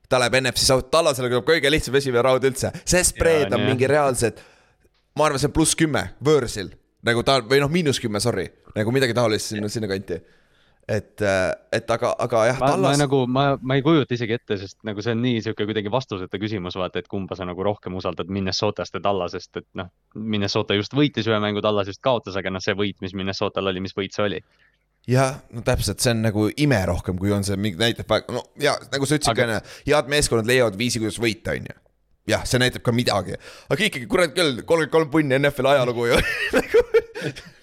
ta 0.10 0.20
läheb 0.22 0.40
NFC 0.42 0.68
South, 0.70 0.90
Tallasele 0.94 1.30
tuleb 1.32 1.48
kõige 1.48 1.72
lihtsam 1.74 1.98
esimene 1.98 2.24
raund 2.26 2.46
üldse, 2.48 2.72
see 2.86 3.04
spread 3.08 3.48
Jaa, 3.48 3.58
on 3.58 3.64
nii, 3.64 3.74
mingi 3.74 3.90
reaalselt, 3.90 4.42
ma 5.18 5.30
arvan, 5.30 5.42
see 5.42 5.50
on 5.50 5.56
pluss 5.56 5.78
kümme 5.80 6.08
võõrsil, 6.26 6.72
nagu 7.06 7.26
ta 7.26 7.40
või 7.46 7.62
noh, 7.64 7.72
miinus 7.74 8.02
kümme, 8.04 8.22
sorry, 8.24 8.48
nagu 8.78 8.94
midagi 8.96 9.18
taolist 9.18 9.54
sinna, 9.54 9.72
sinnakanti. 9.72 10.22
et, 10.88 11.22
et 11.74 11.92
aga, 11.96 12.12
aga 12.22 12.44
jah, 12.50 12.60
ma, 12.60 12.68
ma 12.68 12.74
Tallas, 12.76 13.00
nagu, 13.02 13.22
ma, 13.28 13.46
ma 13.62 13.78
ei 13.78 13.84
kujuta 13.86 14.14
isegi 14.14 14.38
ette, 14.38 14.58
sest 14.62 14.78
nagu 14.86 15.02
see 15.02 15.16
on 15.16 15.24
nii 15.24 15.42
sihuke 15.46 15.66
kuidagi 15.66 15.92
vastuseta 15.94 16.40
küsimus, 16.42 16.78
vaata, 16.78 17.02
et 17.02 17.10
kumba 17.12 17.38
sa 17.38 17.48
nagu 17.50 17.66
rohkem 17.66 17.98
usaldad 17.98 18.30
Minnesotast 18.30 18.98
ja 18.98 19.02
Tallasest, 19.04 19.52
et 19.62 19.68
noh, 19.82 19.90
Minnesota 20.16 20.78
just 20.78 20.94
võitis 20.98 21.30
ühe 21.30 21.40
mängu, 21.42 21.64
Tallas 21.66 21.90
just 21.90 22.04
kaotas, 22.06 22.38
aga 22.38 22.54
noh, 22.54 22.64
see 22.64 22.78
võit, 22.78 23.00
mis 23.06 23.18
Minnesotal 23.18 23.74
oli, 23.74 23.84
mis 23.86 23.98
võit 23.98 24.14
see 24.16 24.28
oli? 24.28 24.44
jah, 25.10 25.40
no 25.54 25.62
täpselt, 25.66 26.02
see 26.02 26.14
on 26.16 26.24
nagu 26.26 26.48
ime 26.62 26.80
rohkem, 26.90 27.18
kui 27.22 27.34
on 27.34 27.46
see 27.46 27.58
mingi 27.62 27.82
näitab, 27.82 28.14
no 28.34 28.46
ja 28.62 28.74
nagu 28.92 29.06
sa 29.06 29.18
ütlesid 29.18 29.32
ka 29.32 29.36
Aga- 29.36 29.50
enne, 29.50 29.76
head 29.86 30.10
meeskonnad 30.12 30.50
leiavad 30.50 30.78
viisi, 30.80 31.02
kuidas 31.02 31.20
võita, 31.22 31.58
on 31.58 31.70
ju. 31.70 31.82
jah, 32.30 32.46
see 32.50 32.62
näitab 32.62 32.86
ka 32.86 32.94
midagi, 32.96 33.38
aga 33.70 33.90
ikkagi 33.90 34.08
kurat 34.10 34.34
küll, 34.38 34.62
kolmkümmend 34.66 34.94
kolm 34.94 35.12
punni 35.14 35.38
NFL 35.40 35.74
ajalugu 35.76 36.10
ju 36.10 36.22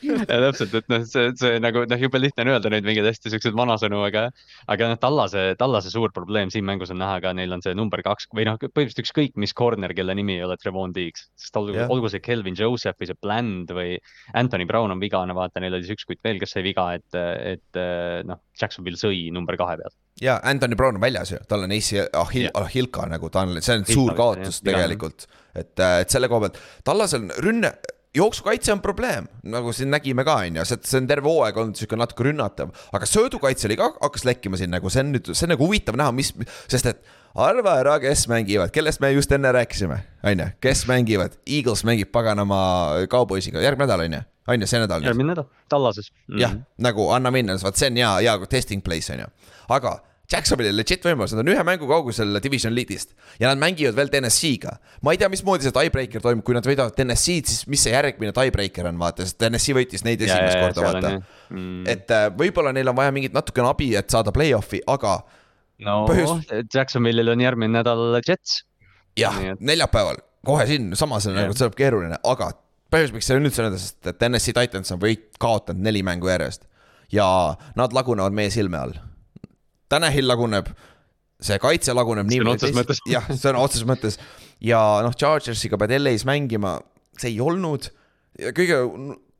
ja 0.02 0.38
täpselt, 0.46 0.74
et 0.78 0.88
noh, 0.90 1.04
see, 1.08 1.30
see 1.38 1.58
nagu 1.62 1.84
noh, 1.88 2.00
jube 2.00 2.20
lihtne 2.20 2.44
on 2.44 2.52
öelda 2.54 2.70
neid 2.72 2.86
mingeid 2.86 3.06
hästi 3.08 3.32
siukseid 3.32 3.56
vanasõnu, 3.58 4.00
aga, 4.06 4.24
aga 4.72 4.90
noh, 4.92 5.00
Tallase, 5.02 5.44
Tallase 5.60 5.92
suur 5.92 6.14
probleem 6.14 6.52
siin 6.54 6.66
mängus 6.68 6.92
on 6.94 7.00
näha 7.02 7.18
ka, 7.24 7.34
neil 7.36 7.54
on 7.54 7.64
see 7.64 7.74
number 7.78 8.02
kaks 8.06 8.28
või 8.34 8.46
noh, 8.48 8.58
põhimõtteliselt 8.62 9.02
ükskõik 9.04 9.38
mis 9.42 9.54
corner, 9.58 9.94
kelle 9.96 10.16
nimi 10.18 10.38
ei 10.38 10.46
ole 10.46 10.58
Trevon 10.60 10.94
Diggs, 10.96 11.28
sest 11.38 11.58
olgu 11.60 11.76
yeah., 11.76 11.90
olgu 11.92 12.10
see 12.12 12.22
Kelvin 12.24 12.58
Joseph 12.58 12.98
või 13.02 13.10
see 13.10 13.20
Bland 13.22 13.74
või 13.76 13.98
Anthony 14.38 14.68
Brown 14.68 14.94
on 14.94 15.02
vigane, 15.02 15.36
vaata, 15.36 15.62
neil 15.62 15.78
oli 15.78 15.86
siis 15.86 15.98
üks 15.98 16.08
kutt 16.08 16.22
veel, 16.26 16.40
kes 16.42 16.56
sai 16.56 16.64
viga, 16.66 16.88
et, 16.98 17.20
et 17.56 17.82
noh, 18.28 18.42
Jacksonville 18.58 19.00
sõi 19.00 19.28
number 19.34 19.58
kahe 19.60 19.78
pealt. 19.82 20.01
Ja 20.20 20.40
Anthony 20.44 20.76
Brown 20.76 20.98
on 20.98 21.02
väljas 21.02 21.32
ju, 21.32 21.38
tal 21.48 21.64
on 21.64 21.72
AC 21.72 21.92
Ahil- 22.20 22.50
Ahilka 22.54 23.06
nagu 23.10 23.30
ta 23.32 23.46
on, 23.46 23.56
see 23.62 23.74
on 23.78 23.82
Ahilka, 23.86 23.92
suur 23.96 24.14
kaotus 24.18 24.60
jah, 24.60 24.68
tegelikult. 24.72 25.26
et, 25.54 25.72
et 25.78 26.10
selle 26.12 26.28
koha 26.28 26.44
pealt, 26.48 26.58
Tallasel 26.84 27.30
rünne, 27.42 27.72
jooksukaitse 28.14 28.72
on 28.74 28.80
probleem, 28.84 29.24
nagu 29.48 29.72
siin 29.72 29.88
nägime 29.90 30.24
ka, 30.28 30.34
on 30.44 30.58
ju, 30.60 30.64
see, 30.68 30.76
see 30.84 30.98
on 31.00 31.06
terve 31.08 31.24
hooaeg 31.32 31.56
olnud 31.62 31.78
sihuke 31.80 31.96
natuke 31.96 32.26
rünnatav, 32.28 32.74
aga 32.92 33.08
söödukaitse 33.08 33.70
oli 33.70 33.78
ka, 33.80 33.88
hakkas 34.02 34.26
lekkima 34.28 34.60
siin 34.60 34.70
nagu, 34.74 34.90
see 34.92 35.00
on 35.00 35.14
nüüd, 35.16 35.30
see 35.32 35.46
on 35.48 35.54
nagu 35.56 35.64
huvitav 35.70 35.96
näha, 35.96 36.12
mis, 36.12 36.34
sest 36.68 36.90
et 36.92 37.00
arva 37.40 37.78
ära, 37.80 37.94
kes 38.02 38.26
mängivad, 38.28 38.68
kellest 38.74 39.00
me 39.00 39.14
just 39.14 39.32
enne 39.32 39.48
rääkisime, 39.56 39.96
on 40.28 40.44
ju, 40.44 40.50
kes 40.68 40.84
mängivad, 40.90 41.38
Eagles 41.48 41.86
mängib 41.88 42.12
paganama 42.12 42.60
Cowboysiga 43.08 43.64
järgmine 43.64 43.88
nädal, 43.88 44.04
on 44.10 44.18
ju, 44.18 44.22
on 44.48 44.64
ju, 44.64 44.70
see 44.70 44.80
nädal 44.82 45.04
järgmine 45.06 45.32
nädal, 45.34 45.50
Tallases 45.70 46.10
mm. 46.28 46.38
jah, 46.42 46.56
nagu 46.82 47.10
anna 47.14 47.32
minna, 47.34 47.58
vaat 47.62 47.78
see 47.78 47.92
on 47.92 48.00
hea, 48.00 48.14
hea 48.26 48.50
testing 48.50 48.84
place 48.84 49.12
on 49.14 49.24
ju, 49.24 49.28
aga 49.76 49.98
Jacksonville'il 50.32 50.78
legit 50.78 51.04
võimalus, 51.04 51.34
nad 51.34 51.42
on 51.42 51.50
ühe 51.52 51.64
mängu 51.66 51.88
kaugusel 51.90 52.38
division 52.40 52.72
lead'ist 52.72 53.10
ja 53.40 53.50
nad 53.50 53.60
mängivad 53.60 53.96
veel 53.98 54.08
TNS-iga. 54.12 54.78
ma 55.04 55.12
ei 55.12 55.20
tea, 55.20 55.28
mismoodi 55.32 55.66
see 55.66 55.74
tiebreaker 55.76 56.24
toimub, 56.24 56.44
kui 56.46 56.56
nad 56.56 56.66
võidavad 56.66 56.96
TNS-id, 56.96 57.50
siis 57.50 57.66
mis 57.68 57.84
see 57.84 57.92
järgmine 57.92 58.32
tiebreaker 58.36 58.88
on, 58.88 58.98
vaata, 59.02 59.26
sest 59.26 59.40
TNS-i 59.42 59.76
võitis 59.76 60.06
neid 60.06 60.24
esimest 60.24 60.58
korda, 60.62 60.86
vaata. 60.88 61.12
Mm. 61.52 61.84
et 61.90 62.16
äh, 62.16 62.26
võib-olla 62.38 62.72
neil 62.72 62.88
on 62.92 62.98
vaja 62.98 63.12
mingit 63.14 63.36
natukene 63.36 63.68
abi, 63.74 63.92
et 63.98 64.14
saada 64.14 64.32
play-off'i, 64.32 64.80
aga 64.88 65.18
no 65.84 66.02
põhjus- 66.08 66.48
Jacksonville'il 66.72 67.34
on 67.34 67.44
järgmine 67.44 67.82
nädal 67.82 68.20
Jets. 68.22 68.62
jah 69.18 69.36
neljapäeval 69.60 70.22
kohe 70.46 70.66
siin 70.66 70.92
samas 70.96 71.26
on 71.26 71.36
Jah. 71.36 71.44
nagu, 71.44 71.54
see 71.54 71.64
tuleb 71.64 71.76
keeruline, 71.78 72.18
aga 72.24 72.50
põhjus, 72.92 73.14
miks 73.14 73.28
see 73.28 73.38
on 73.38 73.48
üldse 73.48 73.64
öelda, 73.64 73.80
sest 73.80 74.10
et 74.10 74.18
TNS-i 74.20 74.54
Titans 74.56 74.94
on 74.94 75.00
võit 75.02 75.30
kaotanud 75.42 75.82
neli 75.84 76.04
mängu 76.06 76.30
järjest 76.30 76.66
ja 77.12 77.26
nad 77.78 77.96
lagunevad 77.96 78.34
meie 78.36 78.52
silme 78.52 78.80
all. 78.80 78.94
Tanahil 79.92 80.28
laguneb, 80.28 80.70
see 81.42 81.58
kaitse 81.60 81.94
laguneb 81.96 82.30
nii 82.30 82.44
jah, 83.12 83.28
sõna 83.36 83.64
otseses 83.64 83.88
mõttes 83.88 84.16
ja 84.64 84.80
noh, 85.04 85.16
Chargersiga 85.18 85.80
pead 85.80 85.96
LA-s 85.98 86.24
mängima, 86.28 86.78
see 87.18 87.34
ei 87.34 87.40
olnud. 87.44 87.90
kõige 88.56 88.78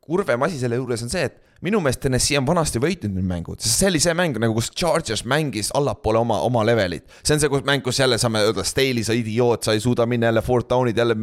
kurvem 0.03 0.45
asi 0.45 0.59
selle 0.59 0.77
juures 0.79 1.03
on 1.05 1.11
see, 1.11 1.23
et 1.29 1.39
minu 1.63 1.79
meelest 1.83 2.01
TNS-i 2.03 2.35
on 2.39 2.47
vanasti 2.47 2.81
võitnud 2.83 3.13
need 3.15 3.27
mängud, 3.27 3.61
sest 3.63 3.79
see 3.79 3.89
oli 3.91 4.01
see 4.03 4.15
mäng 4.17 4.35
nagu, 4.41 4.55
kus 4.57 4.69
Chargers 4.75 5.23
mängis 5.29 5.71
allapoole 5.77 6.19
oma, 6.19 6.41
oma 6.43 6.63
levelit. 6.67 7.05
see 7.21 7.37
on 7.37 7.43
see 7.43 7.51
kus 7.51 7.63
mäng, 7.67 7.83
kus 7.85 8.01
jälle 8.01 8.19
saame 8.19 8.41
öelda, 8.43 8.65
Staley, 8.67 9.05
sa 9.07 9.15
idioot, 9.15 9.63
sa 9.63 9.75
ei 9.75 9.83
suuda 9.83 10.07
minna 10.09 10.27
jälle 10.31 10.43
fourth 10.43 10.67
down'id 10.71 10.99
jälle, 10.99 11.15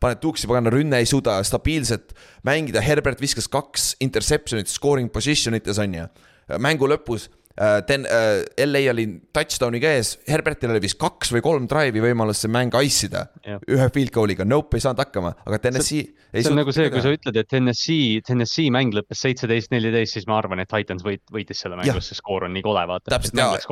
paned 0.00 0.22
tuksi, 0.22 0.46
pagana 0.50 0.70
rünne 0.70 1.02
ei 1.02 1.08
suuda 1.10 1.40
stabiilselt 1.46 2.14
mängida, 2.46 2.82
Herbert 2.84 3.22
viskas 3.22 3.50
kaks 3.50 3.96
interception'it 4.04 4.70
scoring 4.70 5.10
position 5.12 5.58
ites 5.58 5.82
on 5.82 5.98
ju. 5.98 6.06
mängu 6.62 6.86
lõpus 6.90 7.28
ten- 7.86 8.06
äh,, 8.06 8.42
LA 8.66 8.84
oli 8.92 9.06
touchdown'iga 9.34 9.94
ees, 9.98 10.16
Herbertil 10.28 10.72
oli 10.72 10.82
vist 10.84 10.98
kaks 11.00 11.32
või 11.34 11.44
kolm 11.44 11.68
drive'i 11.70 12.04
võimalust 12.04 12.46
see 12.46 12.52
mäng 12.52 12.74
ice 12.82 13.08
ida 13.08 13.26
ühe 13.68 13.88
field 13.94 14.12
goal'iga, 14.14 14.46
nope 14.48 14.78
ei 14.78 14.84
saanud 14.84 15.04
hakkama, 15.04 15.34
aga 15.46 15.58
Tennessee 15.62 16.06
ei 16.32 16.40
see 16.46 16.52
on 16.52 16.56
nagu 16.56 16.72
see, 16.72 16.88
kui 16.92 17.02
sa 17.04 17.10
ütled, 17.12 17.36
et 17.36 17.48
Tennessee, 17.52 18.20
Tennessee 18.24 18.70
mäng 18.72 18.94
lõppes 18.96 19.20
seitseteist, 19.20 19.68
neliteist, 19.74 20.16
siis 20.16 20.24
ma 20.30 20.38
arvan, 20.40 20.62
et 20.62 20.70
Titans 20.70 21.04
võit, 21.04 21.20
võitis 21.32 21.60
selle 21.60 21.76
mängu, 21.76 21.92
sest 22.00 22.14
see 22.14 22.20
skoor 22.22 22.46
on 22.46 22.54
nii 22.56 22.64
kole, 22.64 22.84
vaata. 22.88 23.12
Täpselt, 23.12 23.36
ilmselt. 23.36 23.66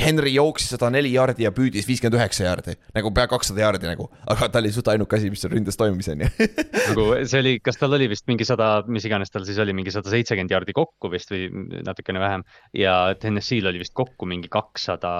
Henry 0.00 0.32
jooksis 0.32 0.72
sada 0.72 0.88
neli 0.94 1.10
jaardi 1.12 1.44
ja 1.44 1.52
püüdis 1.52 1.84
viiskümmend 1.88 2.16
üheksa 2.16 2.46
jaardi, 2.46 2.76
nagu 2.96 3.12
pea 3.18 3.26
kakssada 3.28 3.60
jaardi 3.66 3.90
nagu, 3.90 4.08
aga 4.32 4.48
ta 4.48 4.62
oli 4.62 4.72
suht 4.72 4.88
ainuke 4.94 5.18
asi, 5.18 5.28
mis 5.32 5.44
seal 5.44 5.52
ründes 5.52 5.76
toimus, 5.76 6.08
onju. 6.14 6.30
nagu 6.88 7.06
see 7.28 7.42
oli, 7.42 7.54
kas 7.68 7.80
tal 7.82 7.98
oli 7.98 8.08
vist 8.14 8.24
mingi 8.32 8.48
sada, 8.48 8.70
mis 8.88 9.04
iganes 9.10 9.34
tal 9.34 9.44
siis 9.44 9.60
oli, 9.60 9.76
mingi 9.76 9.92
sada 9.92 10.08
seitsekümmend 10.12 10.56
jaardi 10.56 10.76
kokku 10.76 11.12
vist 11.12 11.34
või 11.34 11.50
natukene 11.84 12.22
vähem. 12.22 12.46
ja 12.72 12.96
Tennessee'l 13.26 13.70
oli 13.72 13.82
vist 13.82 13.94
kokku 13.96 14.28
mingi 14.30 14.50
kakssada, 14.52 15.12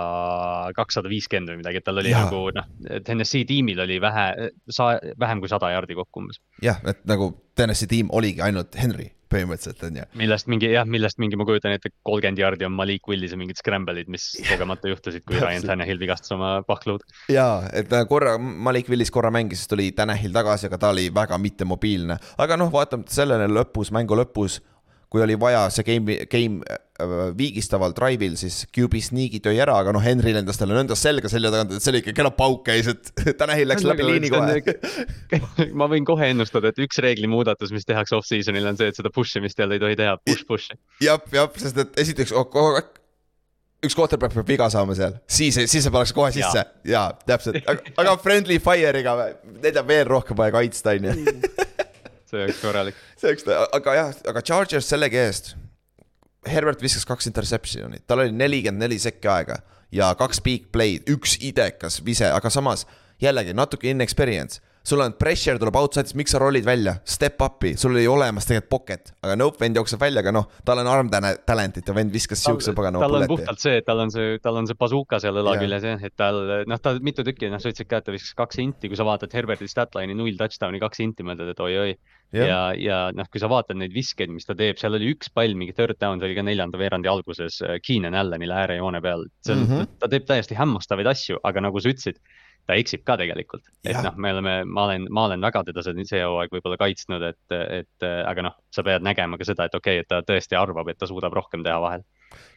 kakssada 0.76 1.10
viiskümmend 1.10 1.52
või 1.52 1.62
midagi, 1.64 1.82
et 1.82 1.88
tal 1.88 2.02
oli 2.02 2.14
ja. 2.14 2.22
nagu 2.26 2.46
noh, 2.54 2.70
Tennessee 3.06 3.46
tiimil 3.48 3.82
oli 3.82 3.98
vähe, 4.02 4.50
vähem 5.18 5.42
kui 5.42 5.50
sada 5.50 5.72
jaardi 5.74 5.98
kokku 5.98 6.24
umbes. 6.24 6.40
jah, 6.62 6.80
et 6.86 7.04
nagu 7.08 7.32
Tennessee 7.56 7.90
tiim 7.90 8.12
oligi 8.14 8.44
ainult 8.44 8.76
Henry 8.78 9.10
põhimõtteliselt 9.32 9.82
onju. 9.88 10.04
millest 10.20 10.48
mingi 10.50 10.68
jah, 10.70 10.86
millest 10.88 11.18
mingi, 11.22 11.38
ma 11.38 11.46
kujutan 11.48 11.74
ette, 11.74 11.90
kolmkümmend 12.06 12.40
jaardi 12.40 12.66
on 12.68 12.74
Malik 12.76 13.08
Willise 13.10 13.38
mingid 13.38 13.58
scramble'id, 13.58 14.10
mis 14.12 14.28
kogemata 14.46 14.90
juhtusid, 14.90 15.24
kui 15.26 15.40
Ryan. 15.40 15.66
Tannehill 15.66 16.00
vigastas 16.00 16.30
oma 16.36 16.52
pahkluud. 16.66 17.02
jaa, 17.32 17.64
et 17.76 17.90
korra, 18.08 18.36
Malik 18.38 18.90
Willis 18.92 19.10
korra 19.14 19.32
mängis, 19.34 19.64
siis 19.64 19.72
tuli 19.72 19.90
Tanahil 19.96 20.34
tagasi, 20.34 20.70
aga 20.70 20.78
ta 20.78 20.92
oli 20.94 21.08
väga 21.14 21.38
mittemobiilne. 21.42 22.18
aga 22.38 22.60
noh, 22.60 22.70
vaatamata 22.72 23.18
sellele 23.18 23.50
lõpus, 23.50 23.90
mängu 23.94 24.18
lõpus, 24.18 24.60
kui 25.10 25.24
oli 25.26 25.38
vaja 25.40 25.66
see 25.74 25.86
game, 25.86 26.20
game 26.30 26.78
viigistaval 27.36 27.92
drive'il, 27.96 28.36
siis 28.40 28.62
QB 28.74 29.00
sneak'i 29.04 29.40
tõi 29.44 29.58
ära, 29.60 29.76
aga 29.82 29.92
noh, 29.92 30.02
Henry 30.04 30.32
lendas 30.32 30.60
talle 30.60 30.76
nõndas 30.76 31.02
selga 31.04 31.28
selja 31.32 31.52
tagant, 31.52 31.74
et 31.76 31.84
see 31.84 31.92
oli 31.92 32.02
ikka 32.02 32.14
kena 32.16 32.32
pauk 32.34 32.62
käis, 32.68 32.88
et 32.92 33.10
Tanahil 33.40 33.68
läks 33.68 33.84
läbi 33.86 34.06
liini 34.06 34.30
kohe. 34.32 34.76
ma 35.80 35.88
võin 35.92 36.06
kohe 36.08 36.30
ennustada, 36.32 36.72
et 36.72 36.80
üks 36.86 37.00
reegli 37.04 37.28
muudatus, 37.30 37.74
mis 37.76 37.88
tehakse 37.88 38.16
off-season'il 38.16 38.70
on 38.72 38.78
see, 38.80 38.88
et 38.92 38.98
seda 38.98 39.12
push 39.12 39.36
imist 39.40 39.60
jälle 39.60 39.76
ei 39.76 39.82
tohi 39.82 39.98
teha, 39.98 40.16
push, 40.24 40.46
push'i. 40.48 40.78
jah, 41.04 41.20
jah, 41.32 41.50
sest 41.60 41.84
et 41.84 42.00
esiteks 42.06 42.32
oh, 42.36 42.48
kogu 42.48 42.78
aeg 42.80 42.94
üks 43.86 43.96
quarterback 43.96 44.34
peab 44.34 44.48
viga 44.48 44.70
saama 44.72 44.96
seal, 44.96 45.18
siis, 45.28 45.58
siis 45.68 45.84
see 45.84 45.92
pannakse 45.92 46.16
kohe 46.16 46.32
sisse 46.34 46.62
ja, 46.64 46.64
ja 46.88 47.04
täpselt, 47.28 47.60
aga, 47.68 48.16
friendly 48.22 48.56
fire'iga, 48.62 49.16
neid 49.60 49.76
on 49.82 49.88
veel 49.88 50.08
rohkem 50.08 50.38
vaja 50.38 50.54
kaitsta, 50.56 50.96
onju. 50.96 51.36
see 52.30 52.42
oleks 52.42 52.64
korralik. 52.64 53.04
see 53.20 53.34
oleks, 53.34 53.46
aga 53.76 54.00
jah, 54.00 54.18
aga 54.32 54.44
Chargers 54.48 54.88
sellegi 54.90 55.20
eest. 55.20 55.54
Herbert 56.46 56.82
viskas 56.82 57.06
kaks 57.08 57.26
interception'it, 57.30 58.06
tal 58.06 58.22
oli 58.24 58.32
nelikümmend 58.34 58.86
neli 58.86 58.98
sekki 59.02 59.28
aega 59.32 59.60
ja 59.94 60.12
kaks 60.18 60.40
big 60.44 60.70
play'd, 60.74 61.06
üks 61.10 61.38
idekas 61.46 62.00
vise, 62.06 62.28
aga 62.32 62.50
samas 62.50 62.86
jällegi 63.22 63.54
natuke 63.56 63.90
inexperience. 63.90 64.60
sul 64.86 65.00
on 65.02 65.16
pressure 65.18 65.58
tuleb 65.58 65.74
outside'ist, 65.74 66.14
miks 66.14 66.30
sa 66.30 66.38
rollid 66.38 66.62
välja, 66.62 66.92
step 67.10 67.40
up'i, 67.42 67.72
sul 67.74 67.90
oli 67.90 68.04
olemas 68.06 68.46
tegelikult 68.46 68.68
pocket, 68.70 69.08
aga 69.26 69.34
nope, 69.34 69.58
vend 69.58 69.74
jookseb 69.80 69.98
välja, 69.98 70.22
aga 70.22 70.30
noh, 70.30 70.44
tal 70.64 70.78
on 70.78 70.86
arm 70.86 71.08
tale- 71.10 71.40
talent'it 71.42 71.88
ja 71.90 71.94
vend 71.96 72.12
viskas 72.14 72.44
siukse 72.44 72.70
pagana 72.70 73.00
tal 73.02 73.16
on 73.18 73.26
puhtalt 73.26 73.58
see, 73.58 73.80
et 73.80 73.86
tal 73.88 74.04
on 74.04 74.12
see, 74.14 74.36
tal 74.44 74.60
on 74.60 74.68
see 74.70 74.78
bazuka 74.78 75.18
seal 75.18 75.40
õla 75.42 75.56
küljes 75.58 75.88
jah, 75.90 76.04
et 76.06 76.14
tal 76.14 76.38
noh, 76.70 76.78
ta 76.78 76.92
mitu 77.02 77.24
tükki, 77.26 77.50
noh, 77.50 77.58
sa 77.58 77.72
ütlesid 77.72 77.90
ka, 77.90 77.98
et 77.98 78.06
ta 78.06 78.14
viskas 78.14 78.38
kaks 78.38 78.62
inti, 78.62 78.86
kui 78.92 79.00
sa 79.00 79.08
vaatad 79.08 79.34
Herberti 79.34 79.66
statline'i 79.66 80.14
null 80.14 80.38
touchdown'i, 80.38 80.78
kaks 80.78 81.02
inti, 81.02 81.26
mõtled, 81.26 81.50
et 81.50 81.64
oi-oi. 81.66 81.96
Jah. 82.34 82.48
ja, 82.48 82.60
ja 82.74 82.96
noh, 83.14 83.28
kui 83.30 83.40
sa 83.40 83.48
vaatad 83.50 83.78
neid 83.78 83.94
viskeid, 83.94 84.32
mis 84.34 84.48
ta 84.48 84.56
teeb, 84.58 84.80
seal 84.80 84.96
oli 84.98 85.12
üks 85.14 85.30
pall, 85.32 85.54
mingi 85.58 85.74
third 85.76 85.98
down, 86.02 86.18
see 86.18 86.30
oli 86.30 86.38
ka 86.38 86.44
neljanda 86.46 86.80
veerandi 86.80 87.10
alguses 87.10 87.60
äh, 87.62 87.76
Keenan 87.84 88.18
Allanile 88.18 88.56
äärejoone 88.64 89.00
peal. 89.04 89.22
mm. 89.46 89.62
-hmm. 89.68 89.92
ta 90.02 90.10
teeb 90.10 90.26
täiesti 90.26 90.58
hämmastavaid 90.58 91.06
asju, 91.12 91.38
aga 91.46 91.62
nagu 91.68 91.80
sa 91.80 91.92
ütlesid, 91.94 92.18
ta 92.66 92.74
eksib 92.74 93.04
ka 93.06 93.16
tegelikult. 93.20 93.62
et 93.86 93.98
noh, 94.02 94.16
me 94.16 94.32
oleme, 94.34 94.56
ma 94.64 94.88
olen, 94.88 95.06
ma 95.10 95.26
olen 95.28 95.46
väga 95.48 95.62
teda 95.68 95.84
see 95.86 96.22
hooaeg 96.24 96.52
võib-olla 96.52 96.78
kaitsnud, 96.80 97.22
et, 97.22 97.56
et 97.80 98.06
aga 98.26 98.48
noh, 98.50 98.56
sa 98.74 98.82
pead 98.86 99.06
nägema 99.06 99.38
ka 99.38 99.46
seda, 99.46 99.68
et 99.70 99.78
okei 99.78 100.00
okay,, 100.00 100.04
et 100.04 100.10
ta 100.10 100.22
tõesti 100.26 100.58
arvab, 100.58 100.90
et 100.90 100.98
ta 100.98 101.06
suudab 101.06 101.36
rohkem 101.36 101.62
teha 101.66 101.78
vahel. 101.80 102.02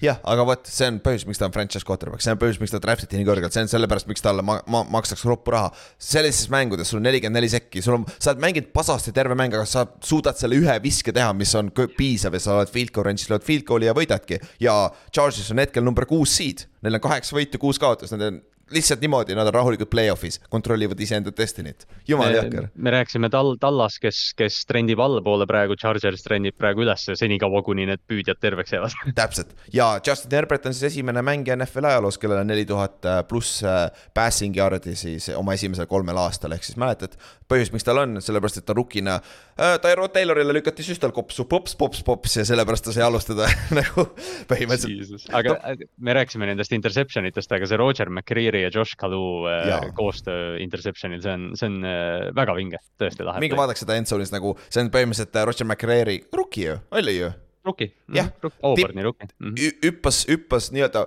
jah, 0.04 0.20
aga 0.32 0.46
vot 0.48 0.70
see 0.70 0.88
on 0.90 1.00
põhjus, 1.04 1.26
miks 1.28 1.40
ta 1.42 1.48
on 1.48 1.54
franchise 1.56 1.86
quarterback, 1.88 2.24
see 2.24 2.34
on 2.34 2.40
põhjus, 2.42 2.60
miks 2.62 2.74
ta 2.74 2.80
draftiti 2.84 3.20
nii 3.20 3.28
kõrgelt, 3.28 3.56
see 3.56 3.66
on 3.66 3.72
sellepärast, 3.72 4.08
miks 4.10 4.24
talle 4.24 4.44
ma-, 4.46 4.60
ma-, 4.72 4.86
makstakse 4.96 5.28
roppu 5.30 5.54
raha. 5.56 5.72
sellistes 6.10 6.50
mängudes 6.54 6.92
sul 6.92 7.02
on 7.02 7.08
nelikümmend 7.10 7.40
neli 7.40 7.52
sekki, 7.52 7.84
sul 7.86 8.00
on, 8.00 8.08
sa 8.18 8.32
oled 8.32 8.44
mänginud 8.46 8.72
pasasti 8.76 9.14
terve 9.16 9.38
mäng, 9.40 9.56
aga 9.56 9.68
sa 9.70 9.86
suudad 10.06 10.40
selle 10.40 10.60
ühe 10.60 10.78
viske 10.84 11.14
teha, 11.16 11.34
mis 11.38 11.54
on 11.60 11.72
piisav 11.74 12.38
ja 12.38 12.44
sa 12.44 12.60
oled 12.60 12.72
field 12.74 12.94
goal 12.96 13.10
range'is, 13.10 13.32
lööd 13.32 13.46
field 13.48 13.68
goal'i 13.68 13.90
ja 13.90 13.98
võidadki. 13.98 14.40
ja 14.64 14.78
Charges 15.12 15.52
on 15.52 15.64
hetkel 15.64 15.86
number 15.86 16.08
kuus 16.10 16.38
seed, 16.40 16.66
neil 16.86 17.00
on 17.00 17.04
kaheksa 17.04 17.36
võitu, 17.36 17.62
kuus 17.62 17.82
kaotust, 17.82 18.16
nad 18.16 18.28
on 18.30 18.42
lihtsalt 18.72 19.02
niimoodi, 19.02 19.36
nad 19.38 19.48
on 19.50 19.54
rahulikud 19.54 19.90
play-off'is, 19.92 20.40
kontrollivad 20.50 21.00
iseenda 21.00 21.32
destinit. 21.38 21.88
jumal 22.08 22.34
jõhker. 22.34 22.70
me 22.76 22.92
rääkisime 22.94 23.30
Tal-, 23.30 23.58
Tallas, 23.60 24.00
kes, 24.02 24.34
kes 24.38 24.62
trendib 24.70 25.00
allapoole 25.00 25.48
praegu, 25.50 25.78
Chargers 25.80 26.24
trendib 26.24 26.58
praegu 26.58 26.84
ülesse 26.86 27.16
senikaua, 27.20 27.64
kuni 27.66 27.88
need 27.90 28.04
püüdjad 28.10 28.40
terveks 28.42 28.76
jäävad. 28.76 28.98
täpselt 29.22 29.56
ja 29.74 29.92
Justin 30.06 30.38
Herbert 30.38 30.66
on 30.66 30.74
siis 30.74 30.92
esimene 30.94 31.22
mängija 31.26 31.58
NFL 31.58 31.90
ajaloos, 31.92 32.20
kellel 32.22 32.44
on 32.44 32.50
neli 32.52 32.66
tuhat 32.70 33.06
pluss 33.30 33.64
äh, 33.64 33.90
passing 34.14 34.58
yard'i 34.58 34.96
siis 34.96 35.30
oma 35.36 35.56
esimesel 35.58 35.90
kolmel 35.90 36.18
aastal, 36.22 36.54
ehk 36.56 36.66
siis 36.68 36.78
mäletad. 36.80 37.18
põhjus, 37.50 37.72
miks 37.74 37.86
tal 37.86 37.98
on, 37.98 38.20
sellepärast 38.22 38.62
et 38.62 38.66
ta 38.68 38.76
rukina 38.78 39.16
äh,, 39.18 39.78
Tyro 39.82 40.08
Taylorile 40.14 40.54
lükati 40.54 40.86
süstal 40.86 41.12
kopsu 41.16 41.46
pops, 41.50 41.76
pops, 41.76 42.04
pops 42.06 42.38
ja 42.38 42.46
sellepärast 42.46 42.86
ta 42.86 42.94
sai 42.94 43.04
alustada 43.08 43.48
nagu 43.80 44.06
põhimõtteliselt. 44.50 45.30
aga 45.34 45.56
no. 45.58 45.88
me 45.98 46.18
rääkisime 46.20 46.50
nendest 46.52 46.76
interception 46.78 47.26
itest, 47.30 47.52
aga 47.56 47.70
see 47.70 47.80
Roger 47.80 48.12
McCreary 48.14 48.59
ja 48.64 48.72
Josh 48.74 48.98
Kalu 49.00 49.24
äh, 49.52 49.90
koostöö 49.98 50.58
interception'il, 50.64 51.22
see 51.24 51.36
on, 51.36 51.46
see 51.60 51.70
on 51.70 51.78
äh, 51.88 52.30
väga 52.36 52.56
vinge, 52.58 52.82
tõesti 53.02 53.28
lahe. 53.28 53.42
minge 53.44 53.58
vaadake 53.60 53.82
seda 53.82 53.98
endzone'is 54.00 54.34
nagu, 54.36 54.56
see 54.68 54.84
on 54.84 54.92
põhimõtteliselt 54.94 55.40
äh, 55.40 55.48
Roger 55.50 55.70
McCreary, 55.70 56.20
rookie 56.36 56.68
ju, 56.70 56.78
oli 57.00 57.20
ju. 57.20 57.32
Rookie, 57.66 57.92
Jah. 58.16 58.30
Auburn'i 58.64 59.04
rookie. 59.04 59.28
-hmm. 59.36 59.80
hüppas, 59.84 60.24
hüppas 60.30 60.72
nii-öelda 60.72 61.06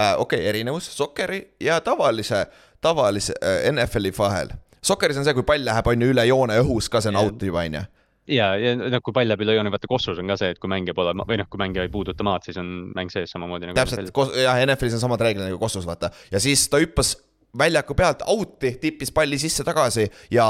äh,, 0.00 0.14
okei 0.20 0.38
okay,, 0.38 0.48
erinevus 0.48 0.88
sokkeri 0.96 1.54
ja 1.60 1.80
tavalise, 1.80 2.46
tavalise 2.80 3.34
äh, 3.42 3.72
NFL-i 3.72 4.12
vahel. 4.18 4.48
Sokkeris 4.84 5.16
on 5.16 5.24
see, 5.24 5.34
kui 5.34 5.42
pall 5.42 5.64
läheb, 5.64 5.86
on 5.86 6.02
ju 6.02 6.10
üle 6.12 6.24
joone 6.28 6.58
õhus 6.60 6.90
ka, 6.92 7.00
see 7.00 7.12
on 7.12 7.20
out 7.20 7.42
juba, 7.42 7.64
on 7.64 7.78
ju. 7.80 7.84
ja, 8.30 8.54
ja 8.60 8.72
noh, 8.78 9.02
kui 9.04 9.14
pall 9.16 9.28
läheb 9.28 9.44
üle 9.44 9.56
joone, 9.56 9.72
vaata 9.74 9.90
kossus 9.90 10.20
on 10.20 10.30
ka 10.30 10.38
see, 10.40 10.54
et 10.54 10.60
kui 10.62 10.70
mängija 10.72 10.96
pole 10.96 11.12
või 11.18 11.38
noh, 11.40 11.48
kui 11.50 11.60
mängija 11.60 11.84
ei 11.86 11.92
puuduta 11.92 12.26
maad, 12.26 12.46
siis 12.46 12.58
on 12.60 12.70
mäng 12.96 13.12
sees 13.12 13.34
samamoodi 13.34 13.68
nagu. 13.68 13.78
täpselt, 13.78 14.10
jah, 14.40 14.60
NFL-is 14.64 14.96
on 14.98 15.04
samad 15.04 15.24
reeglid 15.24 15.48
nagu 15.48 15.60
Kossus, 15.60 15.86
vaata. 15.88 16.12
ja 16.32 16.40
siis 16.42 16.66
ta 16.72 16.80
hüppas 16.82 17.14
väljaku 17.58 17.96
pealt 17.98 18.24
out'i, 18.30 18.74
tippis 18.82 19.12
palli 19.14 19.38
sisse-tagasi 19.40 20.08
ja 20.34 20.46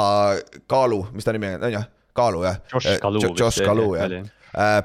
Kaalu, 0.70 1.02
mis 1.14 1.26
ta 1.26 1.34
nimi 1.36 1.54
on, 1.56 1.66
on 1.68 1.76
ju, 1.78 1.82
Kaalu 2.16 2.46
jah. 2.46 2.62
Josh 2.72 3.00
Kalu 3.02 3.24
vist 3.26 3.42
Josh 3.42 3.66
Kalu 3.66 3.88
jah 3.98 4.08
oli.. 4.08 4.22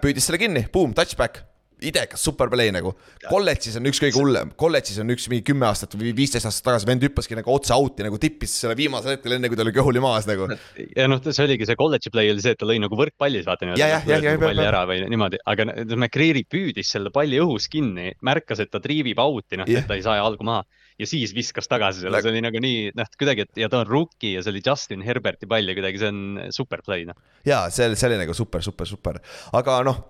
püüdis 0.02 0.26
selle 0.30 0.42
kinni, 0.42 0.66
boom, 0.74 0.96
touchback. 0.98 1.44
idekas, 1.86 2.22
super 2.24 2.50
play 2.52 2.72
nagu. 2.76 2.94
kolledžis 3.30 3.78
on 3.80 3.90
üks 3.90 4.02
kõige 4.04 4.20
hullem, 4.20 4.52
kolledžis 4.60 5.00
on 5.04 5.14
üks 5.14 5.28
mingi 5.32 5.46
kümme 5.50 5.68
aastat 5.70 5.96
või 6.00 6.14
viisteist 6.18 6.48
aastat 6.50 6.68
tagasi 6.70 6.90
vend 6.90 7.06
hüppaski 7.06 7.38
nagu 7.40 7.54
otse 7.54 7.76
out'i 7.76 8.06
nagu 8.06 8.20
tippis 8.22 8.56
selle 8.64 8.76
viimasel 8.80 9.16
hetkel, 9.16 9.38
enne 9.38 9.52
kui 9.52 9.60
ta 9.60 9.66
oli 9.66 9.76
kõhuli 9.76 10.04
maas 10.04 10.28
nagu. 10.30 10.50
ja 11.00 11.08
noh, 11.12 11.22
see 11.26 11.46
oligi 11.46 11.70
see 11.70 11.80
college'i 11.80 12.14
play 12.14 12.34
oli 12.34 12.44
see, 12.44 12.56
et 12.58 12.62
ta 12.62 12.70
lõi 12.70 12.80
nagu 12.84 13.00
võrkpallis, 13.00 13.48
vaata 13.48 13.68
niimoodi. 13.68 13.84
Ja, 13.84 13.92
jah, 13.96 14.10
jah, 14.10 14.26
jah, 14.32 14.42
palli 14.42 14.64
jah, 14.64 14.72
ära 14.74 14.84
või 14.90 15.06
niimoodi, 15.12 15.42
aga 15.54 15.70
no, 15.70 15.78
McCreary 16.00 16.46
püüdis 16.50 16.92
selle 16.96 17.14
palli 17.16 17.40
õhus 17.42 17.70
kinni, 17.72 18.14
märkas, 18.26 18.64
et 18.64 18.72
ta 18.74 18.82
triivib 18.84 19.22
out'i, 19.24 19.60
noh 19.60 19.70
Jah. 19.70 19.84
et 19.84 19.90
ta 19.90 19.98
ei 20.00 20.06
saa 20.06 20.20
jalgu 20.20 20.46
maha 20.48 20.66
ja 21.00 21.08
siis 21.08 21.34
viskas 21.36 21.70
tagasi 21.72 22.04
selle, 22.04 22.18
Nagu- 22.18 22.28
see 22.28 22.36
oli 22.36 22.44
nagu 22.44 22.62
nii, 22.64 22.92
noh, 23.00 23.10
kuidagi, 23.20 23.48
et 23.48 23.62
ja 23.64 23.72
ta 23.72 23.84
on 23.84 23.90
rookie 23.90 24.36
ja 24.36 24.44
see 24.44 24.54
oli 24.54 24.64
Justin 24.66 25.04
Herberti 25.06 25.48
pall 25.50 25.72
ja 25.72 25.76
kuidagi 25.78 26.02
see 26.02 26.12
on 26.12 26.22
super 26.56 26.84
play, 26.86 27.08
noh. 27.08 27.18
ja 27.48 27.66
see, 27.74 27.88
see 27.96 28.10
oli 28.12 28.20
nagu 28.20 28.36
super, 28.38 28.64
super, 28.66 28.90
super, 28.90 29.22
aga 29.56 29.82
noh. 29.88 30.02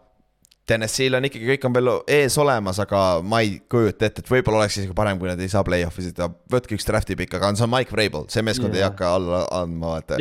TNS-il 0.69 1.17
on 1.17 1.25
ikkagi 1.27 1.47
kõik 1.53 1.67
on 1.67 1.75
veel 1.75 1.91
ees 2.19 2.37
olemas, 2.41 2.79
aga 2.83 3.01
ma 3.25 3.41
ei 3.45 3.57
kujuta 3.71 4.07
ette, 4.07 4.23
et 4.23 4.31
võib-olla 4.31 4.63
oleks 4.63 4.79
isegi 4.79 4.95
parem, 4.97 5.19
kui 5.21 5.29
nad 5.31 5.41
ei 5.41 5.51
saa 5.51 5.63
play-off'i 5.65 6.05
sõita, 6.05 6.29
võtke 6.53 6.77
üks 6.77 6.87
draft'i 6.87 7.17
pikk, 7.19 7.37
aga 7.39 7.51
see 7.57 7.65
on 7.65 7.73
Mike 7.73 7.95
Vrabel, 7.95 8.27
see 8.31 8.45
meeskond 8.45 8.75
yeah. 8.75 8.83
ei 8.83 8.87
hakka 8.87 9.13
alla 9.17 9.43
andma, 9.61 9.95
vaata. 9.95 10.19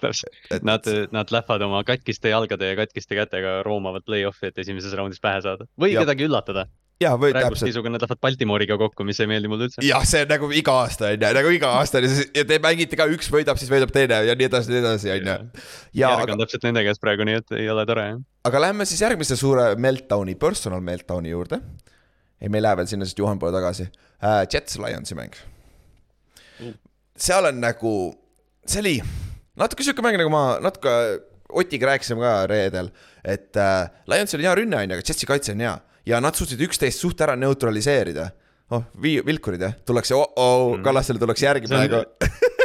täpselt, 0.00 0.38
et- 0.50 0.64
nad, 0.66 0.88
nad 1.14 1.34
lähevad 1.34 1.66
oma 1.68 1.82
katkiste 1.88 2.32
jalgade 2.32 2.72
ja 2.72 2.78
katkiste 2.80 3.18
kätega 3.18 3.58
roomavad 3.66 4.06
play-off'i, 4.08 4.48
et 4.48 4.62
esimeses 4.64 4.96
raundis 4.98 5.20
pähe 5.22 5.42
saada 5.44 5.68
või 5.76 5.92
Jah. 5.92 6.06
kedagi 6.06 6.28
üllatada. 6.30 6.66
ja, 7.02 7.12
või 7.20 7.34
praegu 7.34 7.52
täpselt. 7.52 7.68
seisuga 7.68 7.92
nad 7.92 8.04
lähevad 8.04 8.20
Baltimooriga 8.24 8.78
kokku, 8.80 9.06
mis 9.08 9.20
ei 9.22 9.30
meeldi 9.30 9.50
mulle 9.50 9.68
üldse. 9.68 9.84
jah, 9.86 10.04
see 10.08 10.24
on 10.24 10.32
nagu 10.32 10.50
iga 10.58 10.74
aasta 10.84 11.10
on 11.10 11.16
ju, 11.16 11.32
nagu 11.38 11.54
iga 11.56 11.72
aasta 11.80 12.00
on 12.00 12.08
ju, 12.08 12.26
ja 12.38 12.44
te 12.48 12.58
mängite 12.64 12.98
ka, 12.98 13.06
üks 13.12 13.30
võidab, 13.32 13.60
siis 13.60 13.72
võidab 13.72 13.94
teine 13.94 14.22
ja 14.28 14.36
nii 14.38 14.48
edasi, 14.50 14.72
nii 14.72 14.82
edasi, 14.82 15.12
on 15.14 15.30
ju. 15.30 15.38
ja 16.00 16.12
järg 16.12 16.26
aga 16.26 16.36
on, 16.36 16.44
täpselt 16.44 16.68
nende 16.68 16.84
käes 16.88 17.02
praegu, 17.02 17.28
nii 17.28 17.40
et 17.42 17.56
ei 17.60 17.70
ole 17.72 17.86
tore 17.88 18.08
jah. 18.10 18.20
aga 18.50 18.66
lähme 18.66 18.88
siis 18.88 19.02
järgmise 19.04 19.38
suure 19.40 19.72
meltdown'i, 19.76 20.36
personal 20.40 20.84
meltdown'i 20.84 21.34
juurde. 21.34 21.60
ei, 22.40 22.48
me 22.48 22.60
ei 22.60 22.66
lähe 22.68 22.80
veel 22.82 22.90
sinna, 22.94 23.08
sest 23.08 23.22
Juhan 23.22 23.42
pole 23.42 23.54
tagasi 23.54 23.88
uh,. 23.88 24.44
Jets 24.52 24.78
Lionsi 24.82 25.18
mäng 25.18 25.42
Mm. 26.62 26.74
seal 27.18 27.48
on 27.48 27.60
nagu, 27.62 27.92
see 28.68 28.80
oli 28.82 28.94
natuke 29.58 29.84
sihuke 29.86 30.04
mäng, 30.04 30.18
nagu 30.20 30.32
ma 30.32 30.60
natuke 30.62 30.92
Otiga 31.52 31.90
rääkisime 31.90 32.22
ka 32.24 32.46
reedel, 32.48 32.86
et 33.28 33.56
äh, 33.60 33.90
Lionsil 34.08 34.40
on 34.40 34.46
hea 34.46 34.54
rünne, 34.56 34.78
on 34.78 34.88
ju, 34.88 34.96
aga 34.96 35.04
Jetsi 35.04 35.26
kaitse 35.28 35.52
on 35.52 35.60
hea. 35.60 35.74
Ja 36.06 36.20
nad 36.22 36.36
suutsid 36.38 36.60
üksteist 36.66 37.02
suht 37.02 37.20
ära 37.24 37.36
neutraliseerida 37.38 38.30
oh, 38.72 38.84
vii-, 39.02 39.20
vilkurid 39.26 39.62
jah, 39.62 39.74
tullakse 39.86 40.16
oh,, 40.16 40.32
oh, 40.36 40.62
Mm. 40.72 40.84
Kallasele 40.86 41.20
tullakse 41.20 41.46
järgi 41.46 41.68
praegu. 41.68 42.00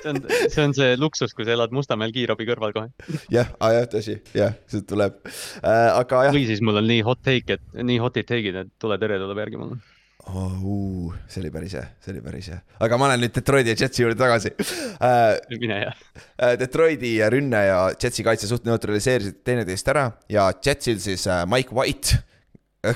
see 0.04 0.12
on, 0.14 0.22
see 0.54 0.64
on 0.64 0.74
see 0.78 0.96
luksus, 1.00 1.34
kui 1.36 1.46
sa 1.48 1.54
elad 1.58 1.74
Mustamäel 1.76 2.14
kiirabi 2.16 2.48
kõrval 2.48 2.74
kohe. 2.76 2.92
jah, 3.38 3.50
jah, 3.60 3.86
tõsi, 3.92 4.20
jah, 4.38 4.56
see 4.72 4.86
tuleb 4.88 5.20
äh,. 5.28 5.92
aga 5.92 6.28
jah 6.30 6.36
või 6.36 6.48
siis 6.48 6.64
mul 6.64 6.80
on 6.82 6.88
nii 6.88 7.04
hot 7.08 7.22
take, 7.26 7.60
et 7.60 7.84
nii 7.84 8.00
hot'id 8.02 8.28
take'id, 8.30 8.64
et 8.64 8.74
tuletõrje 8.82 9.20
tuleb 9.24 9.44
järgi 9.46 9.62
mulle. 9.62 9.80
oh,. 10.28 10.56
Uh, 10.58 11.14
see 11.32 11.42
oli 11.44 11.52
päris 11.54 11.76
hea, 11.78 11.84
see 12.04 12.14
oli 12.16 12.24
päris 12.24 12.50
hea, 12.52 12.62
aga 12.84 13.00
ma 13.00 13.12
lähen 13.12 13.26
nüüd 13.26 13.36
Detroiti 13.36 13.74
ja 13.74 13.82
Jetsi 13.84 14.04
juurde 14.04 14.18
tagasi 14.20 14.54
äh,. 14.56 15.38
mine 15.60 15.82
ja. 15.84 15.94
Detroiti 16.60 17.14
rünne 17.34 17.66
ja 17.68 17.84
Jetsi 17.96 18.26
kaitse 18.28 18.50
suht 18.50 18.68
neutraliseerisid 18.68 19.44
teineteist 19.48 19.94
ära 19.94 20.10
ja 20.32 20.50
Jetsil 20.56 21.00
siis 21.04 21.28
äh, 21.32 21.44
Mike 21.50 21.76
White, 21.76 22.22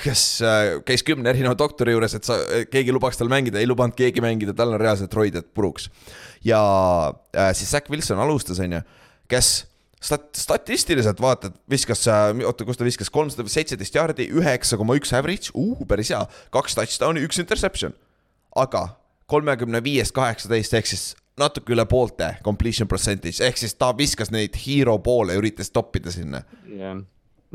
kes 0.03 0.23
äh, 0.45 0.61
käis 0.87 1.03
kümne 1.07 1.31
erineva 1.31 1.55
doktori 1.57 1.95
juures, 1.95 2.15
et 2.17 2.27
sa, 2.27 2.37
keegi 2.71 2.93
lubaks 2.93 3.19
tal 3.19 3.31
mängida, 3.31 3.59
ei 3.61 3.69
lubanud 3.69 3.97
keegi 3.97 4.23
mängida, 4.23 4.55
tal 4.57 4.75
on 4.75 4.81
reaalselt 4.81 5.13
roided 5.17 5.51
puruks. 5.55 5.89
ja 6.45 6.61
äh, 7.35 7.51
siis 7.57 7.71
Zack 7.71 7.89
Wilson 7.89 8.19
alustas, 8.19 8.59
on 8.59 8.77
ju, 8.77 8.81
kes 9.31 9.51
stat-, 10.01 10.31
statistiliselt 10.37 11.21
vaatad, 11.21 11.55
viskas, 11.69 12.05
oota, 12.45 12.65
kus 12.67 12.79
ta 12.79 12.87
viskas, 12.87 13.09
kolmsada 13.13 13.47
seitseteist 13.49 13.95
jaardi, 13.95 14.29
üheksa 14.37 14.79
koma 14.79 14.97
üks 14.99 15.13
average, 15.17 15.53
päris 15.87 16.13
hea, 16.13 16.23
kaks 16.53 16.77
touchdown'i, 16.79 17.25
üks 17.27 17.41
interception. 17.41 17.95
aga 18.55 18.87
kolmekümne 19.31 19.79
viiest 19.83 20.11
kaheksateist 20.11 20.73
ehk 20.75 20.89
siis 20.89 21.03
natuke 21.39 21.71
üle 21.71 21.85
poolte 21.87 22.33
completion 22.43 22.89
percentage 22.91 23.39
ehk 23.45 23.61
siis 23.61 23.77
ta 23.79 23.93
viskas 23.97 24.31
neid 24.33 24.57
hero 24.65 24.97
poole 24.99 25.37
üritas 25.39 25.71
toppida 25.71 26.11
sinna. 26.11 26.43
jah, 26.67 26.99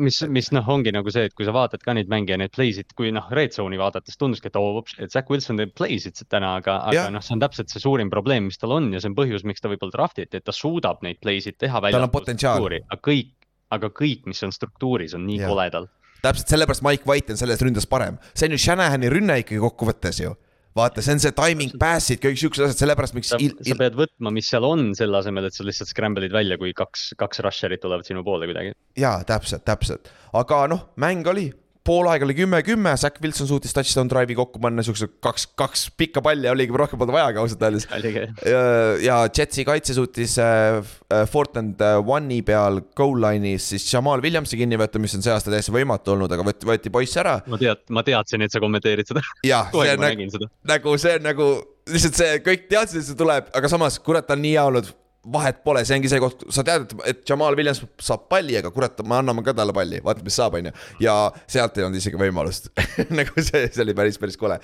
mis, 0.01 0.19
mis 0.33 0.51
noh, 0.55 0.67
ongi 0.73 0.93
nagu 0.95 1.11
see, 1.13 1.27
et 1.29 1.35
kui 1.37 1.47
sa 1.49 1.55
vaatad 1.57 1.83
ka 1.85 1.95
neid 1.97 2.11
mänge 2.13 2.35
ja 2.35 2.39
neid 2.41 2.53
play'sid, 2.55 2.93
kui 2.99 3.13
noh, 3.15 3.27
red 3.37 3.55
zone'i 3.57 3.79
vaadates 3.81 4.19
tunduski, 4.21 4.51
et 4.51 4.59
oo, 4.61 4.83
et 4.99 5.13
Zack 5.13 5.31
Wilson 5.33 5.61
teeb 5.61 5.75
play'sid 5.79 6.21
täna, 6.33 6.57
aga, 6.61 6.79
aga 6.91 7.09
noh, 7.15 7.25
see 7.25 7.37
on 7.37 7.43
täpselt 7.43 7.73
see 7.73 7.83
suurim 7.83 8.13
probleem, 8.13 8.49
mis 8.51 8.61
tal 8.61 8.77
on 8.77 8.91
ja 8.95 9.03
see 9.03 9.13
on 9.13 9.19
põhjus, 9.19 9.47
miks 9.49 9.65
ta 9.65 9.73
võib-olla 9.73 9.95
draft 9.95 10.21
iti, 10.23 10.41
et 10.41 10.47
ta 10.47 10.55
suudab 10.55 11.03
neid 11.07 11.21
play'sid 11.25 11.59
teha 11.63 11.83
välja. 11.83 11.99
Tal 11.99 12.09
on 12.09 12.15
potentsiaali.. 12.15 12.83
aga 12.87 13.03
kõik, 13.11 13.33
aga 13.77 13.93
kõik, 14.03 14.27
mis 14.31 14.43
on 14.47 14.55
struktuuris, 14.55 15.17
on 15.19 15.27
nii 15.29 15.43
Jah. 15.43 15.53
koledal. 15.53 15.91
täpselt 16.25 16.51
sellepärast 16.53 16.85
Mike 16.87 17.09
White 17.09 17.35
on 17.35 17.41
selles 17.41 17.63
ründes 17.65 17.89
parem, 17.89 18.21
see 18.35 18.51
on 18.51 18.57
ju 18.57 18.65
Shanahani 18.67 19.13
rünne 19.13 19.41
ikkagi 19.43 19.63
kokkuvõttes 19.63 20.23
ju. 20.25 20.35
vaata, 20.77 21.05
see 21.05 21.17
on 21.17 21.23
see 21.23 21.35
timing, 21.37 21.75
pass'id, 21.81 22.21
kõik 22.23 22.41
siuksed 22.41 22.67
asjad, 22.67 22.83
sellepärast 22.85 23.17
miks 23.17 23.33
sa, 23.33 23.41
pead 23.41 23.97
võtma, 23.99 24.33
mis 24.35 24.49
seal 24.53 24.67
on, 24.69 24.91
selle 24.99 25.21
asemel, 25.21 25.49
et 25.49 25.57
sa 25.57 25.67
lihtsalt 25.67 25.93
scramble'id 25.93 26.35
välja, 26.35 26.59
kui 26.61 26.75
kaks, 26.77 27.11
kaks 27.21 27.43
rusher'it 27.47 27.83
tulevad 27.85 28.09
sinu 28.09 28.25
poole 28.27 28.49
kuidagi. 28.51 28.75
jaa, 29.01 29.21
täpselt, 29.29 29.65
täpselt, 29.69 30.13
aga 30.37 30.67
noh, 30.73 30.89
mäng 31.01 31.29
oli, 31.33 31.49
pool 31.87 32.09
aega 32.11 32.27
oli 32.27 32.37
kümme-kümme, 32.37 32.93
Zack 33.01 33.21
Wilson 33.23 33.49
suutis 33.51 33.75
touchdown 33.77 34.11
drive'i 34.11 34.37
kokku 34.39 34.61
panna, 34.63 34.85
siukse 34.87 35.09
kaks, 35.23 35.49
kaks 35.59 35.87
pikka 35.99 36.23
palli 36.25 36.51
oligi, 36.51 36.75
rohkem 36.77 37.01
polnud 37.01 37.17
vajagi 37.17 37.43
ausalt 37.43 37.65
öeldes. 37.69 37.87
ja, 38.55 38.63
ja 39.03 39.21
Jetsi 39.31 39.65
kaitse 39.69 39.97
suutis 39.97 40.37
äh, 40.43 40.81
äh, 41.13 41.25
Fortnand 41.31 41.83
äh, 41.85 42.01
One'i 42.17 42.43
peal 42.47 42.83
goal 42.99 43.21
line'is 43.23 43.71
siis 43.73 43.87
Jamal 43.93 44.25
Williamsi 44.25 44.59
kinni 44.61 44.79
võtta, 44.81 45.03
mis 45.03 45.17
on 45.17 45.25
see 45.25 45.35
aasta 45.35 45.53
täiesti 45.53 45.75
võimatu 45.75 46.17
olnud, 46.17 46.33
aga 46.33 46.47
võeti, 46.47 46.69
võeti 46.69 46.93
poiss 46.95 47.23
ära 47.23 47.39
ma 47.47 47.61
tead, 47.61 47.87
ma 47.95 48.05
teadsin, 48.07 48.45
et 48.47 48.55
sa 48.55 48.63
kommenteerid 48.63 49.09
seda. 49.09 49.25
ja 49.47 49.65
kohe 49.75 49.89
see 49.89 49.97
on 49.97 50.07
nagu, 50.07 50.53
nagu 50.73 50.99
see 51.01 51.17
on 51.21 51.27
nagu 51.31 51.49
lihtsalt 51.93 52.19
see, 52.19 52.39
kõik 52.45 52.69
teadsid, 52.71 53.01
et 53.03 53.09
see 53.11 53.19
tuleb, 53.19 53.51
aga 53.57 53.71
samas 53.71 53.99
kurat, 54.03 54.27
ta 54.27 54.35
on 54.37 54.43
nii 54.43 54.57
hea 54.57 54.65
olnud, 54.71 54.91
vahet 55.33 55.63
pole, 55.67 55.83
see 55.87 55.97
ongi 55.99 56.11
see 56.11 56.23
koht, 56.23 56.45
sa 56.55 56.63
tead, 56.67 56.93
et, 57.09 57.23
Jamal 57.29 57.57
Williams 57.59 57.83
saab 58.03 58.29
palli, 58.31 58.57
aga 58.61 58.71
kurat, 58.75 59.01
me 59.07 59.19
anname 59.19 59.43
ka 59.47 59.55
talle 59.57 59.75
palli, 59.77 60.01
vaata, 60.05 60.25
mis 60.27 60.37
saab, 60.39 60.59
onju. 60.61 60.75
ja 61.03 61.17
sealt 61.51 61.79
ei 61.79 61.87
olnud 61.87 61.99
isegi 61.99 62.21
võimalust 62.21 62.71
nagu 63.19 63.43
see, 63.43 63.65
see 63.67 63.83
oli 63.87 63.97
päris, 63.99 64.21
päris 64.23 64.39
kole. 64.41 64.61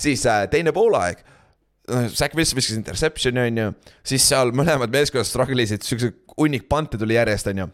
siis 0.00 0.26
äh, 0.26 0.46
teine 0.50 0.74
poolaeg 0.76 1.22
Zack 1.90 2.34
Wilson 2.36 2.58
viskas 2.58 2.78
interception'i 2.78 3.42
onju, 3.48 3.70
siis 4.06 4.24
seal 4.30 4.52
mõlemad 4.54 4.92
meeskonnad 4.94 5.26
struggle 5.26 5.64
isid, 5.64 5.84
siukse 5.86 6.12
hunnik 6.36 6.68
pante 6.70 6.98
tuli 7.00 7.16
järjest 7.16 7.50
onju. 7.50 7.68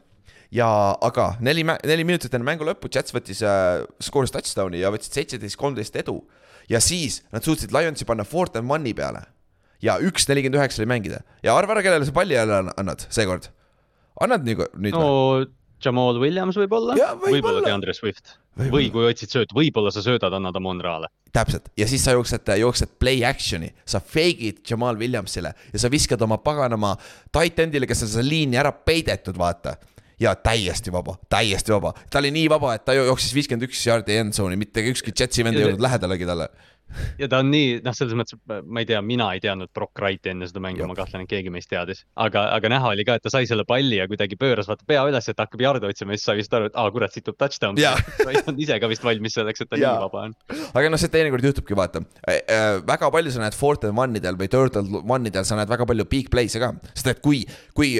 ja 0.54 0.68
aga 1.02 1.32
neli, 1.42 1.64
neli 1.66 2.04
minutit 2.06 2.34
enne 2.34 2.46
mängu 2.46 2.64
lõppu 2.66 2.88
Jets 2.92 3.14
võttis 3.14 3.42
äh,, 3.44 3.82
skooris 4.00 4.32
touchdown'i 4.34 4.80
ja 4.84 4.92
võtsid 4.94 5.18
seitseteist, 5.18 5.58
kolmteist 5.60 5.96
edu. 5.96 6.20
ja 6.70 6.80
siis 6.80 7.22
nad 7.32 7.44
suutsid 7.44 7.74
Lionsi 7.74 8.06
panna 8.06 8.24
fourth 8.24 8.56
and 8.56 8.70
one'i 8.70 8.94
peale. 8.94 9.24
Ja 9.86 9.98
üks 10.02 10.26
nelikümmend 10.30 10.58
üheksa 10.60 10.82
oli 10.82 10.90
mängida 10.90 11.22
ja 11.46 11.54
arva 11.56 11.76
ära, 11.76 11.84
kellele 11.86 12.08
sa 12.08 12.14
palli 12.16 12.36
jälle 12.36 12.62
ann- 12.62 12.74
annad 12.80 13.06
seekord. 13.08 13.50
annad 14.20 14.46
nüüd, 14.46 14.66
nüüd 14.74 14.96
no 14.96 15.46
Jamal 15.84 16.16
Williams 16.20 16.56
võib-olla 16.56 16.96
Jaa, 16.96 17.14
võib-olla. 17.20 17.60
DeAndre 17.66 17.92
Swift 17.96 18.36
Võib-olla. 18.56 18.72
või 18.72 18.86
kui 18.94 19.08
otsid 19.10 19.32
sööt, 19.34 19.50
võib-olla 19.56 19.90
sa 19.92 20.00
söödad, 20.04 20.32
annad 20.32 20.56
Amon 20.56 20.80
Raale. 20.80 21.10
täpselt 21.36 21.68
ja 21.76 21.88
siis 21.88 22.04
sa 22.06 22.14
jooksed, 22.16 22.48
jooksed 22.62 22.94
play 22.98 23.20
action'i, 23.28 23.68
sa 23.84 24.00
fake'id 24.00 24.62
Jamal 24.70 24.96
Williamsile 24.96 25.52
ja 25.72 25.82
sa 25.82 25.90
viskad 25.92 26.22
oma 26.24 26.38
paganama 26.40 26.94
tight 27.32 27.60
end'ile, 27.60 27.88
kes 27.88 28.06
on 28.06 28.14
seda 28.14 28.24
liini 28.24 28.56
ära 28.56 28.72
peidetud, 28.72 29.36
vaata. 29.36 29.76
ja 30.20 30.32
täiesti 30.34 30.88
vaba, 30.92 31.18
täiesti 31.28 31.74
vaba, 31.74 31.92
ta 32.08 32.22
oli 32.22 32.30
nii 32.32 32.46
vaba, 32.48 32.72
et 32.74 32.86
ta 32.88 32.94
jooksis 32.96 33.34
viiskümmend 33.36 33.68
üks 33.68 33.82
jaardi 33.84 34.16
end 34.16 34.32
zone'i, 34.32 34.56
mitte 34.56 34.80
ükski 34.80 35.12
Jetsi 35.12 35.44
vend 35.44 35.60
ei 35.60 35.66
jõudnud 35.66 35.84
lähedalegi 35.84 36.24
talle. 36.24 36.48
ja 37.20 37.28
ta 37.30 37.40
on 37.42 37.50
nii, 37.52 37.80
noh, 37.84 37.94
selles 37.96 38.16
mõttes, 38.18 38.38
ma 38.46 38.82
ei 38.82 38.88
tea, 38.88 39.00
mina 39.04 39.28
ei 39.34 39.42
teadnud 39.42 39.70
Brock 39.76 39.98
Wrighti 40.00 40.32
enne 40.32 40.48
seda 40.48 40.62
mängu, 40.64 40.86
ma 40.88 40.96
kahtlen, 40.98 41.24
et 41.26 41.30
keegi 41.30 41.52
meist 41.52 41.70
teadis. 41.72 42.04
aga, 42.14 42.46
aga 42.56 42.70
näha 42.72 42.92
oli 42.94 43.06
ka, 43.08 43.18
et 43.18 43.26
ta 43.26 43.32
sai 43.32 43.48
selle 43.48 43.66
palli 43.68 44.00
ja 44.00 44.08
kuidagi 44.10 44.38
pööras 44.40 44.70
vaata 44.70 44.86
pea 44.88 45.04
üles, 45.08 45.28
et 45.30 45.42
hakkab 45.42 45.64
jarde 45.66 45.90
otsima 45.90 46.14
ja 46.14 46.20
siis 46.20 46.28
sai 46.30 46.38
vist 46.40 46.56
aru, 46.56 46.70
et 46.70 46.78
aa 46.78 46.92
kurat, 46.94 47.14
siit 47.14 47.26
tuleb 47.26 47.40
touchdown. 47.42 47.78
Ta 48.16 48.28
ei 48.30 48.40
olnud 48.40 48.60
ise 48.62 48.78
ka 48.82 48.90
vist 48.90 49.04
valmis 49.06 49.36
selleks, 49.36 49.64
et 49.64 49.70
ta 49.70 49.80
Jaa. 49.80 49.94
nii 49.96 50.06
vaba 50.06 50.26
on. 50.28 50.36
aga 50.78 50.92
noh, 50.92 51.00
see 51.00 51.12
teinekord 51.12 51.44
juhtubki, 51.50 51.76
vaata 51.78 52.02
äh,. 52.28 52.82
väga 52.86 53.10
palju 53.14 53.34
sa 53.34 53.42
näed 53.42 53.56
and 53.86 53.98
one 53.98 54.18
idel 54.18 54.38
või 54.38 54.48
and 54.66 55.00
one 55.02 55.28
idel, 55.28 55.44
sa 55.44 55.58
näed 55.58 55.70
väga 55.70 55.86
palju 55.86 56.06
big 56.08 56.30
play'e 56.32 56.60
ka, 56.62 56.72
sest 56.94 57.12
et 57.12 57.22
kui, 57.24 57.44
kui 57.74 57.96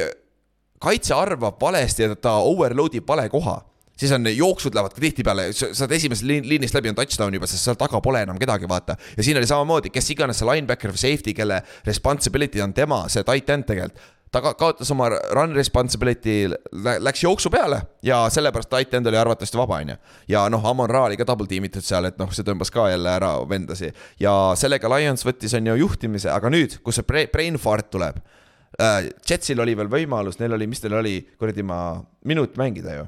kaitse 0.83 1.15
arvab 1.15 1.61
valesti 1.61 2.07
ja 2.07 2.17
ta 2.17 2.39
overload 2.45 2.95
ib 2.99 3.09
vale 3.09 3.29
koha, 3.33 3.59
siis 3.97 4.13
on 4.13 4.27
jooksud 4.29 4.75
lähevad 4.77 4.95
ka 4.97 5.01
tihtipeale, 5.01 5.49
sa 5.57 5.71
saad 5.75 5.93
esimesest 5.97 6.27
liin- 6.29 6.49
liinist 6.49 6.75
läbi 6.77 6.89
on 6.93 6.99
touchdown 6.99 7.35
juba, 7.35 7.47
sest 7.51 7.65
seal 7.65 7.79
taga 7.81 8.01
pole 8.05 8.23
enam 8.27 8.39
kedagi, 8.39 8.69
vaata. 8.69 8.97
ja 9.17 9.23
siin 9.23 9.37
oli 9.41 9.47
samamoodi, 9.49 9.91
kes 9.95 10.11
iganes 10.15 10.39
see 10.43 10.49
linebacker 10.51 10.93
või 10.93 11.01
safety, 11.01 11.35
kelle 11.35 11.63
responsibility 11.87 12.61
on 12.61 12.75
tema, 12.77 13.07
see 13.09 13.25
tight 13.25 13.51
end 13.51 13.67
tegelikult 13.69 14.13
ta 14.37 14.41
ka- 14.43 14.55
kaotas 14.59 14.91
oma 14.91 15.07
run 15.09 15.55
responsibility, 15.55 16.49
läks 17.01 17.23
jooksu 17.23 17.49
peale 17.51 17.79
ja 18.05 18.25
sellepärast 18.33 18.69
tight 18.73 18.95
end 18.99 19.07
oli 19.07 19.17
arvatavasti 19.17 19.57
vaba, 19.57 19.79
onju. 19.81 19.95
ja 20.29 20.43
noh, 20.53 20.65
Amon 20.67 20.91
Ra 20.91 21.05
oli 21.07 21.17
ka 21.17 21.25
double 21.25 21.47
tiimitud 21.47 21.85
seal, 21.87 22.05
et 22.11 22.19
noh, 22.19 22.29
see 22.35 22.45
tõmbas 22.45 22.73
ka 22.75 22.89
jälle 22.91 23.09
ära 23.17 23.31
vendasi 23.49 23.93
ja 24.21 24.33
sellega 24.59 24.91
Lions 24.93 25.25
võttis, 25.25 25.55
on 25.57 25.71
ju, 25.71 25.77
juhtimise, 25.87 26.29
aga 26.35 26.51
nüüd, 26.53 26.75
kus 26.85 26.99
see 27.01 27.07
bra- 27.07 27.29
brain 27.33 27.57
fart 27.57 27.89
tuleb 27.95 28.19
äh,. 28.81 29.07
Jetsil 29.31 29.61
oli 29.63 29.77
veel 29.79 29.89
võimalus, 29.89 30.41
neil 30.43 30.53
oli, 30.59 30.67
mis 30.67 30.83
neil 30.85 30.99
oli, 31.01 31.15
kuradi 31.39 31.63
ma, 31.65 32.03
minut 32.25 32.59
mängida 32.61 32.99
ju. 32.99 33.07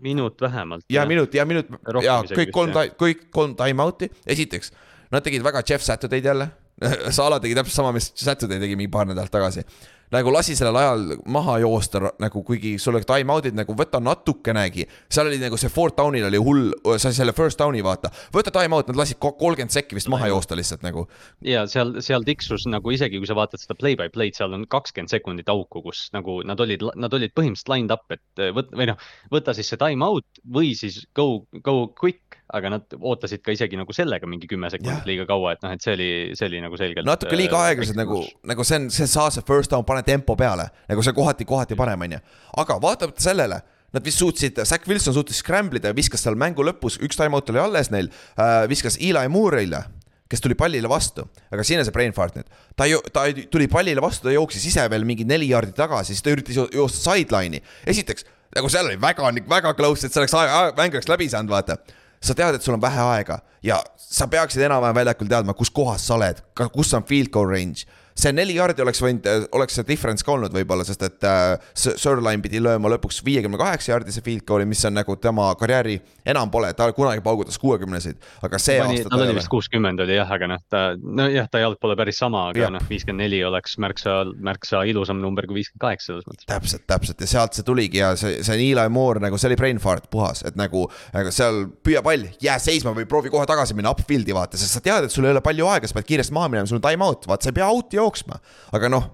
Minut 0.00 0.40
vähemalt. 0.40 0.84
ja 0.88 1.04
minut 1.06 1.34
ja 1.34 1.44
minut 1.44 1.68
Rohkem 1.84 2.08
ja 2.08 2.36
kõik 2.38 2.52
kolm 2.54 2.72
kõik 2.98 3.28
kolm 3.30 3.56
time 3.58 3.84
out'i, 3.84 4.10
esiteks 4.26 4.72
nad 5.12 5.24
tegid 5.24 5.44
väga 5.44 5.62
Jeff 5.68 5.84
Saturday'd 5.84 6.24
jälle. 6.24 6.48
Sala 7.16 7.38
tegi 7.40 7.54
täpselt 7.54 7.76
sama, 7.76 7.92
mis 7.94 8.10
Saturday 8.16 8.60
tegi 8.62 8.76
mingi 8.78 8.90
paar 8.90 9.06
nädalat 9.06 9.32
tagasi. 9.32 9.64
Nagu 10.12 10.32
lasi 10.34 10.56
sellel 10.58 10.76
ajal 10.76 11.04
maha 11.32 11.58
joosta 11.62 12.12
nagu 12.22 12.42
kuigi 12.46 12.74
sul 12.82 12.96
olid 12.98 13.08
time 13.08 13.32
out'id 13.34 13.56
nagu 13.56 13.74
võta 13.76 14.00
natukenegi, 14.02 14.86
seal 15.12 15.30
oli 15.30 15.40
nagu 15.42 15.58
see 15.60 15.72
fourth 15.72 15.96
down'il 15.98 16.26
oli 16.28 16.40
hull, 16.42 16.72
sai 17.00 17.14
selle 17.16 17.34
first 17.36 17.60
down'i 17.60 17.82
vaata, 17.84 18.12
võta 18.34 18.52
time 18.54 18.76
out, 18.76 18.90
nad 18.90 18.98
lasid 19.00 19.20
kolmkümmend 19.22 19.72
sekki 19.74 19.96
vist 19.98 20.10
maha 20.12 20.30
joosta 20.32 20.58
lihtsalt 20.58 20.84
nagu. 20.86 21.06
ja 21.46 21.64
seal, 21.70 21.96
seal 22.04 22.26
tiksus 22.26 22.66
nagu 22.70 22.92
isegi 22.94 23.20
kui 23.20 23.30
sa 23.30 23.36
vaatad 23.38 23.62
seda 23.62 23.76
play 23.78 23.96
by 23.98 24.10
play'd, 24.12 24.36
seal 24.38 24.52
on 24.56 24.66
kakskümmend 24.70 25.12
sekundit 25.12 25.48
auku, 25.52 25.82
kus 25.86 26.06
nagu 26.16 26.40
nad 26.46 26.60
olid, 26.60 26.84
nad 26.96 27.12
olid 27.16 27.34
põhimõtteliselt 27.36 27.72
lined 27.72 27.94
up, 27.94 28.06
et 28.12 28.46
võt- 28.56 28.72
või 28.76 28.90
noh, 28.92 29.00
võta 29.32 29.56
siis 29.56 29.72
see 29.72 29.80
time 29.80 30.04
out 30.06 30.44
või 30.44 30.74
siis 30.78 31.02
go, 31.16 31.46
go 31.64 31.86
quick, 31.98 32.31
aga 32.52 32.72
nad 32.74 32.96
ootasid 32.98 33.42
ka 33.44 33.54
isegi 33.54 33.78
nagu 33.80 33.94
sellega 33.96 34.28
mingi 34.28 34.48
kümme 34.50 34.70
sekundit 34.72 35.06
liiga 35.08 35.26
kaua, 35.28 35.54
et 35.56 35.62
noh, 35.64 35.72
et 35.74 35.84
see 35.84 35.94
oli, 35.96 36.08
see 36.38 36.48
oli 36.50 36.62
nagu 36.64 36.78
selgelt. 36.80 37.08
natuke 37.08 37.38
liiga 37.38 37.62
aeglased 37.68 37.98
nagu, 37.98 38.22
nagu 38.48 38.66
see 38.68 38.80
on, 38.80 38.90
see 38.94 39.08
saa 39.10 39.30
see 39.34 39.44
first 39.48 39.72
down, 39.72 39.86
pane 39.88 40.04
tempo 40.06 40.36
peale, 40.38 40.68
nagu 40.90 41.04
see 41.04 41.16
kohati, 41.16 41.48
kohati 41.48 41.78
parem, 41.78 42.04
onju. 42.08 42.20
aga 42.64 42.78
vaatamata 42.82 43.24
sellele, 43.24 43.62
nad 43.92 44.04
vist 44.04 44.22
suutsid, 44.22 44.60
Zack 44.68 44.88
Wilson 44.88 45.16
suutis 45.16 45.40
scramble 45.42 45.80
ida 45.80 45.92
ja 45.92 45.96
viskas 45.96 46.24
seal 46.24 46.38
mängu 46.40 46.64
lõpus, 46.64 47.00
üks 47.04 47.18
time-out 47.20 47.50
oli 47.52 47.60
alles 47.60 47.92
neil 47.92 48.08
äh,, 48.36 48.62
viskas 48.70 48.96
Eli 49.00 49.28
Moore'ile 49.32 49.84
kes 50.32 50.40
tuli 50.40 50.56
pallile 50.56 50.88
vastu, 50.88 51.26
aga 51.52 51.64
siin 51.66 51.82
on 51.82 51.84
see 51.84 51.92
brain 51.92 52.14
fart 52.16 52.38
nüüd. 52.38 52.48
ta 52.76 52.86
ju, 52.88 53.02
ta 53.12 53.26
tuli 53.52 53.66
pallile 53.68 54.00
vastu, 54.00 54.24
ta 54.24 54.32
jooksis 54.32 54.64
ise 54.70 54.86
veel 54.88 55.04
mingi 55.04 55.26
neli 55.28 55.50
jaardi 55.50 55.74
tagasi, 55.76 56.14
siis 56.14 56.24
ta 56.24 56.32
üritas 56.32 56.56
jo- 56.56 56.70
joosta 56.72 57.12
sideline'i. 57.12 57.60
esiteks, 57.92 58.24
nagu 58.56 58.70
seal 58.72 58.88
oli 58.88 58.96
väga, 59.00 59.28
väga 59.50 59.74
close, 59.76 60.06
et 60.06 60.14
see 60.14 60.22
oleks 60.22 60.36
aeg, 60.40 60.72
mäng 60.78 60.96
oleks 60.96 61.10
läbi 61.12 61.28
saanud, 61.32 61.52
vaata 61.52 61.76
sa 62.22 62.36
tead, 62.38 62.56
et 62.56 62.62
sul 62.62 62.76
on 62.76 62.82
vähe 62.82 63.02
aega 63.16 63.40
ja 63.66 63.80
sa 63.96 64.28
peaksid 64.30 64.62
enam-vähem 64.66 64.96
väljakul 65.00 65.30
teadma, 65.30 65.54
kus 65.58 65.70
kohas 65.74 66.04
sa 66.06 66.16
oled, 66.18 66.42
kus 66.74 66.92
on 66.94 67.06
field 67.08 67.32
goal 67.34 67.50
range. 67.50 67.86
See 68.18 68.32
neli 68.34 68.56
jaardi 68.56 68.84
oleks 68.84 69.00
võinud, 69.02 69.28
oleks 69.56 69.78
see 69.78 69.86
difference 69.88 70.24
ka 70.26 70.34
olnud 70.34 70.54
võib-olla, 70.54 70.84
sest 70.86 71.02
et 71.06 71.26
äh, 71.28 71.54
Sirline 71.74 72.42
pidi 72.44 72.60
lööma 72.62 72.90
lõpuks 72.94 73.22
viiekümne 73.24 73.60
kaheksa 73.60 73.94
jaardise 73.94 74.22
field 74.24 74.44
goal'i, 74.48 74.66
mis 74.68 74.82
on 74.88 74.96
nagu 74.98 75.16
tema 75.20 75.48
karjääri 75.58 75.98
enam 76.28 76.50
pole, 76.52 76.72
ta 76.76 76.88
kunagi 76.94 77.22
paugutas 77.24 77.58
kuuekümneseid, 77.62 78.20
aga 78.46 78.60
see 78.62 78.78
pani, 78.80 79.00
aasta 79.00 79.12
tal 79.12 79.22
ta 79.22 79.28
oli 79.28 79.38
vist 79.38 79.52
kuuskümmend 79.52 80.02
oli 80.04 80.16
jah, 80.18 80.34
aga 80.36 80.50
noh, 80.52 80.62
ta, 80.70 80.82
nojah, 81.02 81.48
ta 81.52 81.62
jalg 81.62 81.80
pole 81.82 81.96
päris 81.98 82.20
sama, 82.22 82.44
aga 82.52 82.70
noh, 82.76 82.84
viiskümmend 82.90 83.24
neli 83.24 83.42
oleks 83.46 83.78
märksa, 83.82 84.18
märksa 84.44 84.84
ilusam 84.90 85.20
number 85.22 85.48
kui 85.48 85.60
viiskümmend 85.60 85.86
kaheksa 85.86 86.12
selles 86.12 86.28
mõttes. 86.28 86.48
täpselt, 86.50 86.86
täpselt. 86.90 87.24
Ja 87.24 87.30
sealt 87.34 87.58
see 87.58 87.66
tuligi 87.66 88.02
ja 88.02 88.12
see, 88.18 88.42
see 88.44 88.58
on 88.58 88.64
Eli 88.66 88.92
Moore 88.92 89.22
nagu, 89.24 89.40
see 89.40 89.50
oli 89.50 89.58
brain 89.60 89.80
fart 89.82 90.08
puhas, 90.12 90.44
et 90.48 90.58
nagu, 90.58 90.84
nagu 91.14 91.32
seal 91.34 91.64
püüa 91.84 92.04
pall, 92.04 92.28
jää 92.42 92.58
seisma 92.62 92.94
või 92.96 93.08
proovi 93.08 93.32
kohe 93.32 93.46
tagasi 93.48 93.76
minna 93.78 93.94
upfield'i 93.94 94.36
vaata, 94.36 94.60
sest 94.60 94.78
sa 94.78 94.84
tead, 94.84 95.08
et 95.08 95.14
sul 95.14 95.26
ei 95.26 95.34
ole 95.34 95.42
palju 95.44 95.68
aega, 95.72 95.88
sa 95.88 95.98
pead 95.98 96.10
kiiresti 96.10 96.36
maha 96.36 96.52
minema, 96.52 96.70
sul 96.70 96.80
on 96.80 96.84
time 96.84 97.06
out, 97.06 97.26
vaata, 97.30 97.46
sa 97.46 97.52
ei 97.52 97.58
pea 97.58 97.70
out'i 97.72 98.01
jooksma. 98.02 98.40
aga 98.74 98.90
noh, 98.92 99.10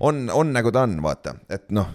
on, 0.00 0.24
on 0.32 0.52
nagu 0.54 0.72
ta 0.74 0.84
on, 0.86 0.96
vaata, 1.04 1.34
et 1.52 1.68
noh, 1.74 1.88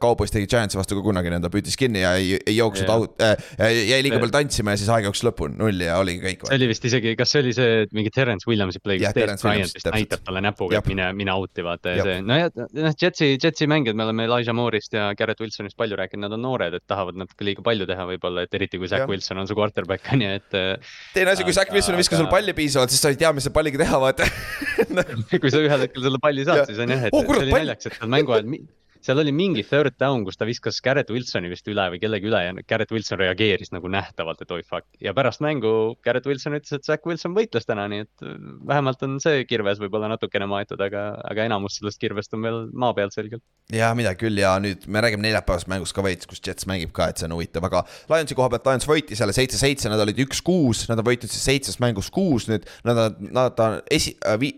Cowboys 0.00 0.32
tegi 0.34 0.48
Giantsi 0.50 0.78
vastu 0.78 0.98
ka 0.98 1.04
kunagi 1.04 1.30
nõnda, 1.32 1.50
püüdis 1.52 1.76
kinni 1.78 2.02
ja 2.02 2.14
ei, 2.18 2.36
ei 2.38 2.56
jooksnud 2.56 2.90
out 2.92 3.22
äh,, 3.24 3.36
jäi 3.58 4.00
liiga 4.04 4.20
palju 4.22 4.34
tantsima 4.34 4.74
ja 4.74 4.80
siis 4.80 4.90
aeg 4.94 5.08
jooksis 5.08 5.26
lõpuni, 5.28 5.58
null 5.60 5.84
ja 5.84 5.98
oligi 6.00 6.22
kõik. 6.24 6.46
see 6.48 6.58
oli 6.58 6.70
vist 6.70 6.88
isegi, 6.88 7.14
kas 7.18 7.34
see 7.34 7.42
oli 7.44 7.54
see 7.56 7.82
et 7.84 7.94
mingi 7.96 8.12
Terence 8.14 8.48
Williamsi 8.48 8.82
play, 8.82 9.00
kus 9.02 9.16
Terence 9.16 9.46
Bryant 9.46 9.74
vist 9.78 9.90
näitab 9.94 10.24
talle 10.26 10.42
näpuga, 10.44 10.80
et 10.80 10.90
mine, 10.90 11.10
mine 11.18 11.34
out'i 11.34 11.64
vaata 11.66 11.94
ja 11.98 12.06
see, 12.06 12.18
nojah, 12.26 12.50
noh, 12.56 12.96
Jetsi, 12.98 13.30
Jetsi 13.36 13.68
mängijad, 13.70 13.98
me 13.98 14.06
oleme 14.08 14.26
Elijah 14.28 14.56
Moore'ist 14.56 14.96
ja 14.96 15.10
Garrett 15.18 15.42
Wilsonist 15.42 15.78
palju 15.78 15.98
rääkinud, 15.98 16.26
nad 16.26 16.36
on 16.38 16.44
noored, 16.46 16.74
et 16.78 16.86
tahavad 16.90 17.18
natuke 17.20 17.46
liiga 17.46 17.64
palju 17.66 17.86
teha 17.88 18.08
võib-olla, 18.12 18.46
et 18.46 18.58
eriti 18.58 18.80
kui 18.80 18.90
Zack. 18.90 19.08
Wilson 19.08 19.40
on 19.42 19.48
su 19.48 19.56
quarterback 19.58 20.12
on 20.12 20.24
ju, 20.24 20.34
et 20.40 20.58
äh, 20.58 20.96
teine 21.14 21.34
asi, 21.34 21.46
kui 21.46 21.54
Zack 21.56 21.72
Wilson 21.74 21.96
ei 21.96 22.02
viska 22.02 22.18
sul 22.18 22.26
aga- 22.26 22.36
palli 22.38 22.54
piisavalt, 22.56 22.92
siis 22.92 23.04
sa 23.04 23.12
ei 23.14 23.20
tea, 23.20 23.32
mis 23.36 23.46
sa 23.48 23.54
palliga 23.54 23.80
teha, 23.80 24.00
vaata. 24.02 24.26
kui 25.42 25.50
sa 25.52 25.60
ühel 25.62 25.84
hetkel 25.84 26.04
selle 26.04 26.20
palli 26.22 26.44
saad 26.46 26.64
siis 26.68 26.80
on 26.82 26.92
jah, 26.94 27.06
et 27.08 27.16
Oh, 27.18 27.24
see 27.28 27.34
kurat, 27.34 27.46
oli 27.46 27.54
pall! 27.54 27.64
naljakas, 27.66 27.90
et 27.90 27.98
seal 28.00 28.12
mängu 28.16 28.36
ajal, 28.36 28.58
seal 29.04 29.20
oli 29.22 29.32
mingi 29.34 29.62
third 29.66 29.96
down, 30.00 30.24
kus 30.26 30.38
ta 30.38 30.46
viskas 30.48 30.80
Garrett 30.84 31.10
Wilsoni 31.12 31.50
vist 31.50 31.66
üle 31.70 31.84
või 31.92 32.00
kellegi 32.02 32.28
üle 32.28 32.40
ja 32.42 32.54
Garrett 32.68 32.92
Wilson 32.94 33.20
reageeris 33.20 33.70
nagu 33.74 33.90
nähtavalt, 33.92 34.42
et 34.42 34.54
oi 34.54 34.64
fuck. 34.66 34.86
ja 35.02 35.14
pärast 35.16 35.42
mängu 35.44 35.70
Garrett 36.04 36.26
Wilson 36.28 36.58
ütles, 36.58 36.74
et 36.74 36.86
Zack 36.86 37.06
Wilson 37.08 37.34
võitles 37.36 37.68
täna, 37.68 37.86
nii 37.90 38.04
et 38.06 38.26
äh, 38.26 38.36
vähemalt 38.68 39.02
on 39.06 39.18
see 39.22 39.44
kirves 39.48 39.80
võib-olla 39.82 40.10
natukene 40.12 40.48
maetud, 40.50 40.82
aga, 40.84 41.06
aga 41.30 41.46
enamus 41.48 41.78
sellest 41.78 42.02
kirvest 42.02 42.34
on 42.36 42.44
veel 42.46 42.60
maa 42.74 42.94
peal 42.98 43.12
selgelt. 43.14 43.44
ja 43.74 43.92
midagi 43.98 44.24
küll 44.26 44.42
ja 44.42 44.56
nüüd 44.62 44.86
me 44.90 45.02
räägime 45.04 45.28
neljapäevasest 45.28 45.70
mängust 45.70 45.96
ka 45.96 46.04
veits, 46.04 46.28
kus 46.28 46.42
Jets 46.44 46.68
mängib 46.70 46.92
ka, 46.96 47.10
et 47.12 47.22
see 47.22 47.30
on 47.30 47.38
huvitav, 47.38 47.66
aga 47.70 47.84
Lionsi 48.10 48.38
koha 48.38 48.50
pealt 48.54 48.70
Lions 48.72 48.88
võitis 48.90 49.22
jälle 49.22 49.36
seitse-seitse, 49.36 49.92
nad 49.92 50.02
olid 50.02 50.24
üks-kuus, 50.26 50.86
nad 50.90 50.98
on 50.98 51.06
võitnud 51.06 51.30
siis 51.30 51.46
seitsest 51.52 51.82
mängust 51.84 52.12
kuus 52.14 52.48
nüüd, 52.50 52.66
nad 52.88 53.04
on, 53.06 53.28
nad 53.32 53.62
on 53.62 53.82
esi- 53.94 54.18
äh,, 54.26 54.40
vi-, 54.40 54.56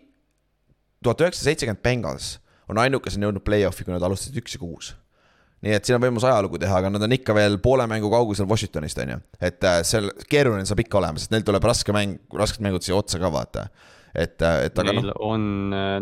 tuhat 1.04 1.26
üheksasada 1.26 1.52
seitsekümmend 1.52 1.84
Bengals 1.84 2.38
on 2.70 2.82
ainukesena 2.82 3.28
jõudnud 3.28 3.44
play-off'i, 3.46 3.86
kui 3.86 3.94
nad 3.94 4.04
alustasid 4.06 4.38
üks 4.40 4.56
ja 4.56 4.62
kuus 4.62 4.94
nii 5.64 5.76
et 5.76 5.86
siin 5.86 5.98
on 5.98 6.04
võimalus 6.04 6.24
ajalugu 6.24 6.60
teha, 6.60 6.80
aga 6.80 6.90
nad 6.92 7.04
on 7.04 7.14
ikka 7.14 7.36
veel 7.36 7.58
poole 7.62 7.84
mängu 7.90 8.10
kaugusel 8.12 8.48
Washingtonist, 8.48 9.00
on 9.04 9.14
ju. 9.14 9.20
et 9.44 9.68
äh, 9.68 9.80
seal 9.86 10.08
keeruline 10.30 10.64
saab 10.68 10.80
ikka 10.84 11.00
olema, 11.02 11.20
sest 11.20 11.34
neil 11.34 11.44
tuleb 11.46 11.64
raske 11.68 11.94
mäng, 11.96 12.20
rasked 12.36 12.64
mängud 12.64 12.84
siia 12.86 12.96
otsa 12.96 13.20
ka 13.20 13.30
vaata. 13.32 13.66
et, 14.14 14.40
et 14.40 14.80
aga 14.82 14.94
Neil 14.96 15.10
noh, 15.10 15.20
on, 15.22 15.44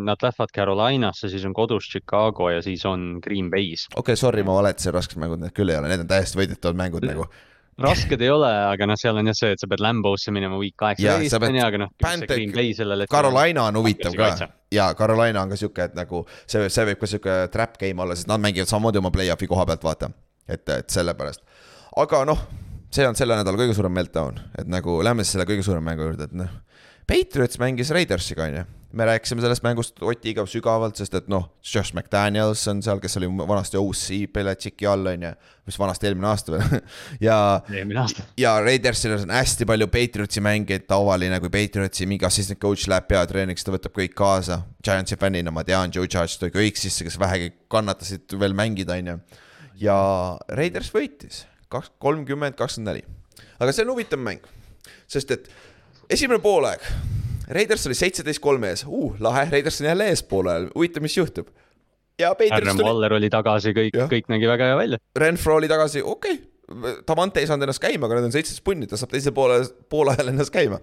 nad 0.05 0.23
lähevad 0.25 0.55
Carolinasse, 0.55 1.29
siis 1.29 1.45
on 1.45 1.57
kodus 1.57 1.91
Chicago 1.91 2.49
ja 2.55 2.63
siis 2.65 2.87
on 2.89 3.19
Green 3.25 3.51
Bay's. 3.53 3.89
okei 3.91 4.15
okay,, 4.15 4.21
sorry, 4.21 4.47
ma 4.47 4.55
valetasin, 4.61 4.95
rasked 4.95 5.19
mängud 5.21 5.43
need 5.43 5.57
küll 5.57 5.75
ei 5.75 5.81
ole, 5.81 5.91
need 5.91 6.07
on 6.07 6.13
täiesti 6.15 6.39
võidetavad 6.41 6.79
mängud 6.79 7.09
nagu. 7.09 7.27
Rasked 7.83 8.23
ei 8.23 8.31
ole, 8.33 8.49
aga 8.73 8.87
noh, 8.91 8.99
seal 8.99 9.19
on 9.21 9.31
jah 9.31 9.37
see, 9.39 9.51
et 9.55 9.63
sa 9.63 9.69
pead 9.71 9.83
Lambo'sse 9.85 10.33
minema 10.35 10.59
week 10.61 10.75
Jaa, 10.79 10.95
sa 10.97 11.03
kaheksateist 11.03 11.39
pead 11.39 11.51
on 11.51 11.59
ju, 11.59 11.65
aga 11.67 11.81
noh. 11.85 11.91
Carolina 13.11 13.67
on 13.69 13.81
huvitav 13.81 14.17
ka 14.19 14.31
ja 14.75 14.89
Carolina 14.99 15.43
on 15.43 15.53
ka 15.53 15.59
sihuke, 15.61 15.89
et 15.91 15.99
nagu 15.99 16.25
see, 16.45 16.69
see 16.73 16.87
võib 16.91 17.03
ka 17.03 17.11
sihuke 17.11 17.37
trap 17.55 17.79
game 17.81 18.05
olla, 18.05 18.17
sest 18.19 18.31
nad 18.31 18.43
mängivad 18.43 18.71
samamoodi 18.71 19.03
oma 19.03 19.13
play-off'i 19.15 19.49
koha 19.51 19.67
pealt, 19.69 19.85
vaata. 19.87 20.11
et, 20.49 20.65
et 20.75 20.91
sellepärast, 20.93 21.45
aga 22.03 22.25
noh, 22.29 22.43
see 22.95 23.07
on 23.09 23.19
selle 23.19 23.37
nädala 23.39 23.61
kõige 23.61 23.77
suurem 23.77 23.95
meltdown, 23.95 24.41
et 24.59 24.69
nagu 24.71 24.99
lähme 25.05 25.25
siis 25.25 25.37
selle 25.37 25.49
kõige 25.49 25.67
suurema 25.67 25.93
mängu 25.93 26.09
juurde, 26.09 26.29
et 26.29 26.37
noh. 26.37 26.51
Patriots 27.09 27.57
mängis 27.61 27.93
Raidersiga, 27.95 28.45
on 28.49 28.59
ju, 28.59 28.65
me 28.93 29.05
rääkisime 29.05 29.43
sellest 29.43 29.63
mängust 29.63 30.03
Otiga 30.03 30.47
sügavalt, 30.49 30.97
sest 30.97 31.15
et 31.15 31.27
noh, 31.29 31.51
Josh 31.61 31.93
McDaniels 31.95 32.63
on 32.71 32.81
seal, 32.83 33.01
kes 33.03 33.19
oli 33.21 33.29
vanasti 33.29 33.77
OC 33.77 34.31
Belichicki 34.33 34.87
all, 34.89 35.07
on 35.11 35.27
ju, 35.27 35.33
mis 35.69 35.79
vanasti 35.79 36.09
eelmine 36.09 36.31
aasta 36.31 36.55
veel 36.55 36.81
ja 37.29 37.37
ja 38.41 38.55
Raidersil 38.65 39.19
on 39.19 39.35
hästi 39.35 39.69
palju 39.69 39.91
Patriotsi 39.93 40.41
mängijaid, 40.45 40.87
tavaline, 40.89 41.41
kui 41.45 41.53
Patriotsi 41.53 42.09
mingi 42.09 42.25
assistant 42.29 42.61
coach 42.63 42.89
läheb 42.89 43.11
peatreeniks, 43.11 43.67
ta 43.67 43.75
võtab 43.75 43.93
kõik 43.99 44.17
kaasa. 44.17 44.63
Giantsi 44.85 45.19
fännina 45.21 45.53
ma 45.53 45.67
tean, 45.69 45.93
Joe 45.95 46.09
Judge 46.09 46.41
tõi 46.41 46.55
kõik 46.55 46.81
sisse, 46.81 47.05
kes 47.05 47.21
vähegi 47.21 47.53
kannatasid 47.69 48.39
veel 48.41 48.57
mängida, 48.57 48.97
on 48.97 49.13
ju. 49.13 49.21
ja 49.85 49.99
Raiders 50.49 50.89
võitis 50.95 51.45
kaks, 51.69 51.93
kolmkümmend, 52.01 52.57
kakskümmend 52.57 52.95
neli. 52.95 53.05
aga 53.61 53.75
see 53.75 53.85
on 53.85 53.93
huvitav 53.93 54.21
mäng, 54.23 54.49
sest 55.11 55.37
et 55.37 55.53
esimene 56.09 56.41
poolaeg, 56.41 56.85
Raiders 57.49 57.87
oli 57.89 57.97
seitseteist 57.97 58.43
kolme 58.45 58.73
ees 58.75 58.85
uh,, 58.87 59.17
lahe, 59.25 59.47
Raiders 59.53 59.81
on 59.81 59.89
jälle 59.89 60.11
eespool 60.13 60.51
ajal, 60.51 60.69
huvitav, 60.75 61.05
mis 61.05 61.17
juhtub. 61.17 61.49
ja 62.21 62.35
Patriots 62.35 62.77
tuli, 62.77 62.85
Waller 62.85 63.17
oli 63.17 63.31
tagasi, 63.33 63.73
kõik 63.77 63.97
kõik 64.13 64.29
nägi 64.33 64.51
väga 64.51 64.73
hea 64.73 64.79
välja. 64.79 65.01
Renfro 65.17 65.57
oli 65.61 65.71
tagasi, 65.71 66.05
okei 66.05 66.39
okay.. 66.39 66.47
Davante 67.09 67.41
ei 67.41 67.47
saanud 67.49 67.65
ennast 67.65 67.81
käima, 67.81 68.05
aga 68.05 68.19
need 68.19 68.27
on 68.29 68.33
seitseteist 68.35 68.61
punni, 68.65 68.87
ta 68.87 68.99
saab 69.01 69.15
teisel 69.15 69.33
poole, 69.33 69.63
poolajal 69.89 70.29
ennast 70.35 70.53
käima. 70.53 70.77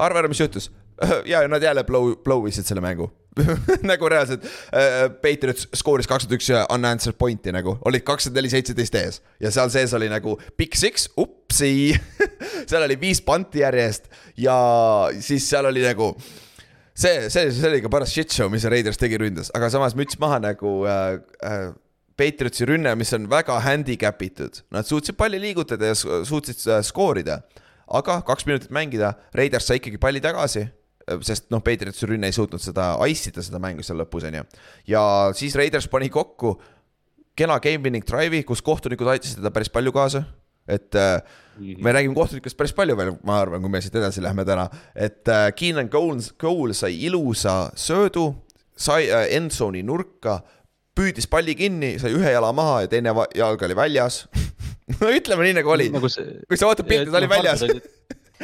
arva 0.00 0.22
ära, 0.22 0.30
mis 0.32 0.40
juhtus. 0.40 0.70
ja 1.32 1.44
nad 1.48 1.62
jälle 1.62 1.84
blow, 1.84 2.14
blow 2.24 2.48
isid 2.48 2.66
selle 2.68 2.84
mängu. 2.84 3.10
nagu 3.90 4.08
reaalselt 4.08 4.44
äh,, 4.72 5.10
Patriots 5.20 5.66
skooris 5.76 6.08
kakskümmend 6.08 6.40
üks 6.40 6.48
unanswered 6.72 7.18
pointi 7.20 7.52
nagu, 7.52 7.76
olid 7.84 8.04
kakskümmend 8.06 8.40
neli, 8.40 8.52
seitseteist 8.52 8.96
ees 8.96 9.20
ja 9.44 9.52
seal 9.52 9.68
sees 9.74 9.92
oli 9.98 10.08
nagu 10.08 10.38
big 10.56 10.72
six, 10.78 11.10
upsi. 11.20 11.92
seal 12.70 12.86
oli 12.86 12.96
viis 13.00 13.20
panti 13.20 13.60
järjest 13.60 14.08
ja 14.40 14.56
siis 15.20 15.50
seal 15.50 15.68
oli 15.68 15.84
nagu 15.84 16.14
see, 16.96 17.28
see, 17.28 17.50
see 17.52 17.68
oli 17.68 17.82
ikka 17.82 17.92
paras 17.92 18.14
shit 18.14 18.32
show, 18.32 18.48
mis 18.52 18.64
Raiders 18.64 19.00
tegi 19.00 19.20
ründes, 19.20 19.52
aga 19.56 19.68
samas 19.72 19.96
müts 19.98 20.16
maha 20.22 20.40
nagu 20.42 20.78
äh, 20.88 21.18
äh, 21.44 21.68
Patriotsi 22.16 22.64
rünne, 22.68 22.94
mis 22.96 23.12
on 23.12 23.28
väga 23.28 23.58
handicap 23.60 24.22
itud, 24.24 24.62
nad 24.72 24.88
suutsid 24.88 25.18
palli 25.20 25.40
liigutada 25.42 25.92
ja 25.92 25.96
suutsid 25.96 26.64
äh, 26.70 26.80
skoorida. 26.86 27.42
aga 27.86 28.16
kaks 28.26 28.48
minutit 28.48 28.72
mängida, 28.74 29.12
Raiders 29.36 29.68
sai 29.68 29.76
ikkagi 29.78 30.00
palli 30.02 30.20
tagasi, 30.24 30.64
sest 31.26 31.50
noh, 31.54 31.62
Patriotsi 31.64 32.08
rünne 32.10 32.30
ei 32.30 32.34
suutnud 32.34 32.62
seda 32.62 32.92
ice 33.10 33.30
ida 33.30 33.44
seda 33.44 33.60
mängu 33.62 33.84
seal 33.86 34.00
lõpus, 34.02 34.26
on 34.26 34.40
ju. 34.40 34.46
ja 34.90 35.02
siis 35.38 35.54
Raiders 35.58 35.86
pani 35.90 36.10
kokku 36.12 36.56
kena 37.36 37.58
game 37.62 37.84
winning 37.84 38.04
drive'i, 38.06 38.42
kus 38.48 38.62
kohtunikud 38.64 39.08
aitasid 39.12 39.40
teda 39.40 39.52
päris 39.54 39.70
palju 39.72 39.92
kaasa, 39.94 40.24
et 40.68 40.96
äh, 40.98 41.20
me 41.58 41.92
räägime 41.94 42.16
kohtunikest 42.16 42.56
päris 42.58 42.74
palju 42.76 42.96
veel, 42.98 43.14
ma 43.26 43.40
arvan, 43.42 43.62
kui 43.62 43.72
me 43.72 43.82
siit 43.84 43.96
edasi 44.00 44.24
lähme 44.24 44.46
täna, 44.48 44.66
et 44.94 45.28
äh, 45.30 45.50
Keenan 45.56 45.90
Cole, 45.92 46.24
Cole 46.40 46.76
sai 46.76 46.96
ilusa 47.06 47.66
söödu, 47.78 48.30
sai 48.76 49.06
äh, 49.10 49.28
endzone'i 49.36 49.84
nurka, 49.86 50.40
püüdis 50.96 51.28
palli 51.28 51.54
kinni, 51.58 51.96
sai 52.00 52.14
ühe 52.16 52.32
jala 52.32 52.54
maha 52.56 52.82
ja 52.86 52.90
teine 52.90 53.12
jalg 53.36 53.62
oli 53.68 53.76
väljas. 53.76 54.24
no 55.00 55.12
ütleme 55.12 55.44
nii, 55.44 55.58
nagu 55.60 55.76
oli. 55.76 55.90
nagu 55.92 56.08
see. 56.12 56.40
kui 56.48 56.58
sa 56.58 56.70
vaatad 56.70 56.88
pilti, 56.88 57.12
ta 57.12 57.20
oli 57.20 57.30
väljas. 57.30 57.66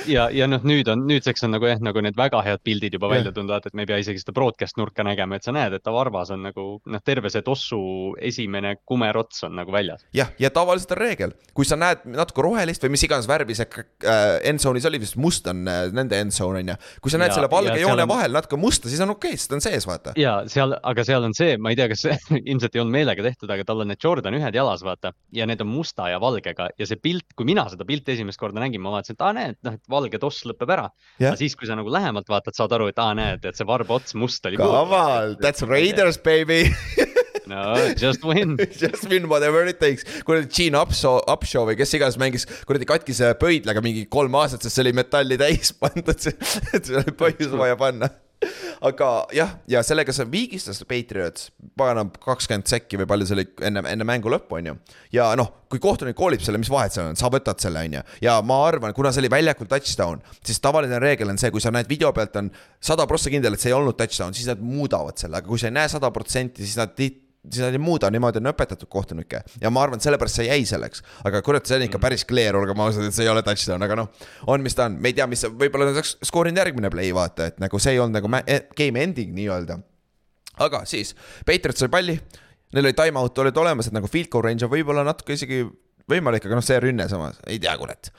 ja, 0.09 0.28
ja 0.32 0.47
noh, 0.51 0.62
nüüd 0.66 0.88
on, 0.93 1.05
nüüdseks 1.09 1.45
on 1.47 1.55
nagu 1.57 1.68
jah, 1.68 1.80
nagu 1.84 2.03
need 2.05 2.16
väga 2.18 2.40
head 2.47 2.62
pildid 2.66 2.97
juba 2.97 3.11
välja 3.12 3.32
tulnud, 3.34 3.53
vaata, 3.53 3.70
et 3.70 3.76
me 3.78 3.84
ei 3.84 3.90
pea 3.90 3.99
isegi 4.03 4.22
seda 4.22 4.34
broadcast 4.36 4.78
nurka 4.80 5.05
nägema, 5.07 5.36
et 5.38 5.47
sa 5.47 5.55
näed, 5.55 5.76
et 5.76 5.84
ta 5.84 5.93
varvas 5.95 6.32
on 6.34 6.43
nagu 6.47 6.66
noh, 6.84 7.03
terve 7.05 7.30
see 7.32 7.43
tossu 7.47 7.80
esimene 8.22 8.76
kumerots 8.88 9.45
on 9.49 9.57
nagu 9.61 9.72
väljas. 9.74 10.05
jah, 10.16 10.32
ja 10.40 10.51
tavaliselt 10.55 10.95
on 10.97 11.01
reegel, 11.03 11.34
kui 11.57 11.68
sa 11.68 11.78
näed 11.80 12.05
natuke 12.09 12.45
rohelist 12.47 12.84
või 12.84 12.95
mis 12.97 13.07
iganes 13.09 13.28
värvi 13.30 13.57
see 13.59 13.68
äh, 13.72 14.38
endzone'is 14.53 14.86
oli, 14.88 15.01
vist 15.03 15.18
must 15.20 15.47
on 15.51 15.64
äh, 15.68 15.84
nende 15.95 16.18
endzone 16.20 16.62
on 16.62 16.72
ju. 16.74 16.78
kui 17.05 17.12
sa 17.14 17.20
näed 17.20 17.32
Ja- 17.32 17.38
selle 17.40 17.51
valge 17.53 17.78
joone 17.80 18.03
on- 18.07 18.12
vahel 18.12 18.32
natuke 18.36 18.59
musta, 18.61 18.88
siis 18.93 19.01
on 19.05 19.14
okei 19.14 19.32
okay,, 19.34 19.40
sest 19.40 19.53
ta 19.53 19.59
on 19.59 19.64
sees, 19.64 19.86
vaata. 19.88 20.12
ja 20.20 20.38
seal, 20.51 20.76
aga 20.82 21.05
seal 21.07 21.24
on 21.24 21.34
see, 21.36 21.57
ma 21.59 21.72
ei 21.72 21.78
tea, 21.78 21.88
kas 21.93 22.05
see 22.09 22.16
ilmselt 22.53 22.74
ei 22.76 22.82
olnud 22.82 22.97
meelega 22.97 23.24
tehtud, 23.24 23.51
aga 23.51 23.64
tal 23.68 23.84
on 23.84 23.93
need 23.93 24.03
Jordan 24.03 24.36
ühed 24.38 24.55
jalas, 24.57 24.82
vaata 24.86 25.12
ja 25.32 25.47
need 25.49 25.61
on 25.64 25.70
musta 25.72 26.09
ja 26.12 26.20
valgega 26.22 26.70
ja 26.78 26.88
see 26.88 27.01
pilt, 27.01 27.28
kui 27.36 27.47
mina 27.49 27.64
seda 27.72 27.86
pilti 27.88 28.12
esimest 28.16 28.40
korda 28.40 28.61
nägin, 28.62 28.82
ma 28.82 28.93
vaatasin, 28.97 29.16
et 29.18 29.24
aa 29.24 29.32
näed, 29.36 29.59
noh, 29.66 29.78
et 29.83 29.91
valge 29.93 30.20
toss 30.22 30.47
lõpeb 30.49 30.70
ära. 30.72 30.89
Aga 31.20 31.37
siis, 31.41 31.57
kui 31.59 31.68
sa 31.68 31.76
nagu 31.78 31.91
lähemalt 31.93 32.30
vaatad, 32.30 32.57
saad 32.57 32.74
aru, 32.78 32.89
et 32.93 33.03
aa 33.03 33.12
näed, 33.18 33.45
et 33.49 33.59
see 33.59 33.68
varba 33.68 33.99
ots 33.99 34.14
must 34.18 34.47
oli. 34.47 34.61
kaval, 34.61 35.37
that's 35.43 35.66
Raiders 35.66 36.20
baby 36.22 36.64
no 37.53 37.95
just 37.97 38.24
win. 38.24 38.57
Just 38.83 39.09
win 39.09 39.28
whatever 39.28 39.66
it 39.66 39.80
takes. 39.80 40.05
kuradi 40.26 40.49
Gene 40.49 40.78
Upshaw, 40.78 41.20
Upshaw 41.35 41.66
või 41.68 41.76
kes 41.80 41.95
iganes 41.99 42.18
mängis 42.20 42.47
kuradi 42.68 42.89
katkise 42.89 43.33
pöidlaga 43.41 43.83
mingi 43.85 44.07
kolm 44.11 44.35
aastat, 44.39 44.64
sest 44.64 44.78
see 44.78 44.87
oli 44.87 44.95
metalli 44.97 45.39
täis 45.41 45.74
pandud, 45.83 46.12
et 46.12 46.85
see 46.87 46.99
oli 47.03 47.16
põhjus 47.18 47.55
vaja 47.59 47.78
panna. 47.80 48.11
aga 48.88 49.09
jah, 49.36 49.57
ja 49.70 49.82
sellega 49.86 50.14
see 50.14 50.26
viigistas 50.32 50.82
Patriots, 50.88 51.51
pagana 51.78 52.05
kakskümmend 52.22 52.68
sekki 52.70 53.01
või 53.01 53.09
palju 53.11 53.28
see 53.28 53.38
oli 53.38 53.47
enne, 53.68 53.84
enne 53.90 54.07
mängu 54.09 54.32
lõppu, 54.32 54.59
on 54.59 54.70
ju. 54.72 54.76
ja 55.16 55.30
noh, 55.38 55.53
kui 55.72 55.80
kohtunik 55.82 56.16
koolib 56.18 56.43
selle, 56.45 56.61
mis 56.62 56.70
vahet 56.72 56.95
seal 56.95 57.11
on, 57.12 57.18
sa 57.18 57.30
võtad 57.32 57.62
selle, 57.62 57.84
on 57.86 57.99
ju. 57.99 58.05
ja 58.24 58.36
ma 58.47 58.61
arvan, 58.66 58.95
kuna 58.97 59.12
see 59.14 59.24
oli 59.24 59.32
väljakul 59.32 59.70
touchdown, 59.70 60.22
siis 60.43 60.61
tavaline 60.62 61.01
reegel 61.03 61.32
on 61.32 61.40
see, 61.40 61.53
kui 61.55 61.64
sa 61.64 61.72
näed 61.74 61.90
video 61.90 62.12
pealt 62.16 62.38
on 62.40 62.53
sada 62.82 63.07
prossa 63.11 63.32
kindel, 63.32 63.57
et 63.57 63.62
see 63.62 63.72
ei 63.72 63.78
olnud 63.78 63.99
touchdown, 63.99 64.36
siis 64.36 64.51
nad 64.51 64.62
muudavad 64.62 65.18
selle, 65.20 65.40
aga 65.40 65.49
kui 65.49 65.61
sa 65.61 65.70
ei 65.70 65.76
näe 65.78 65.93
sada 65.93 66.12
protsenti, 66.14 66.66
siis 66.66 66.78
nad 66.80 66.95
siis 67.51 67.62
nad 67.64 67.74
ei 67.74 67.80
muuda, 67.82 68.11
niimoodi 68.12 68.38
on 68.38 68.51
õpetatud 68.53 68.88
kohtunikke 68.90 69.43
ja 69.61 69.70
ma 69.74 69.82
arvan, 69.82 69.99
et 69.99 70.07
sellepärast 70.07 70.38
see 70.38 70.47
jäi 70.47 70.66
selleks. 70.68 71.03
aga 71.26 71.43
kurat, 71.43 71.66
see 71.66 71.80
on 71.80 71.86
ikka 71.88 71.99
päris 72.03 72.24
clear, 72.28 72.57
olgem 72.59 72.80
ausad, 72.84 73.09
et 73.09 73.16
see 73.16 73.26
ei 73.26 73.32
ole 73.32 73.43
touchdown, 73.47 73.82
aga 73.82 73.99
noh, 73.99 74.28
on, 74.47 74.62
mis 74.62 74.78
ta 74.78 74.86
on, 74.90 74.99
me 75.03 75.11
ei 75.11 75.16
tea, 75.18 75.26
mis, 75.30 75.43
võib-olla 75.51 75.90
nad 75.90 75.99
oleks 75.99 76.16
skoorinud 76.28 76.62
järgmine 76.62 76.90
play, 76.95 77.11
vaata, 77.16 77.51
et 77.51 77.59
nagu 77.62 77.82
see 77.82 77.97
ei 77.97 78.03
olnud 78.03 78.20
nagu 78.20 78.30
game 78.78 79.03
ending 79.03 79.34
nii-öelda. 79.38 79.80
aga 80.62 80.84
siis, 80.86 81.16
Patriots 81.47 81.82
sai 81.82 81.90
palli, 81.90 82.18
neil 82.72 82.90
oli 82.90 82.99
time 82.99 83.18
out 83.18 83.43
olid 83.43 83.59
olemas, 83.59 83.90
et 83.90 83.97
nagu 83.97 84.11
field 84.11 84.30
goal 84.30 84.47
range 84.47 84.68
on 84.68 84.70
võib-olla 84.70 85.03
natuke 85.07 85.34
isegi 85.34 85.64
võimalik, 86.11 86.47
aga 86.47 86.59
noh, 86.59 86.66
see 86.66 86.78
rünne 86.82 87.09
samas, 87.11 87.43
ei 87.51 87.59
tea, 87.62 87.74
kurat 87.80 88.12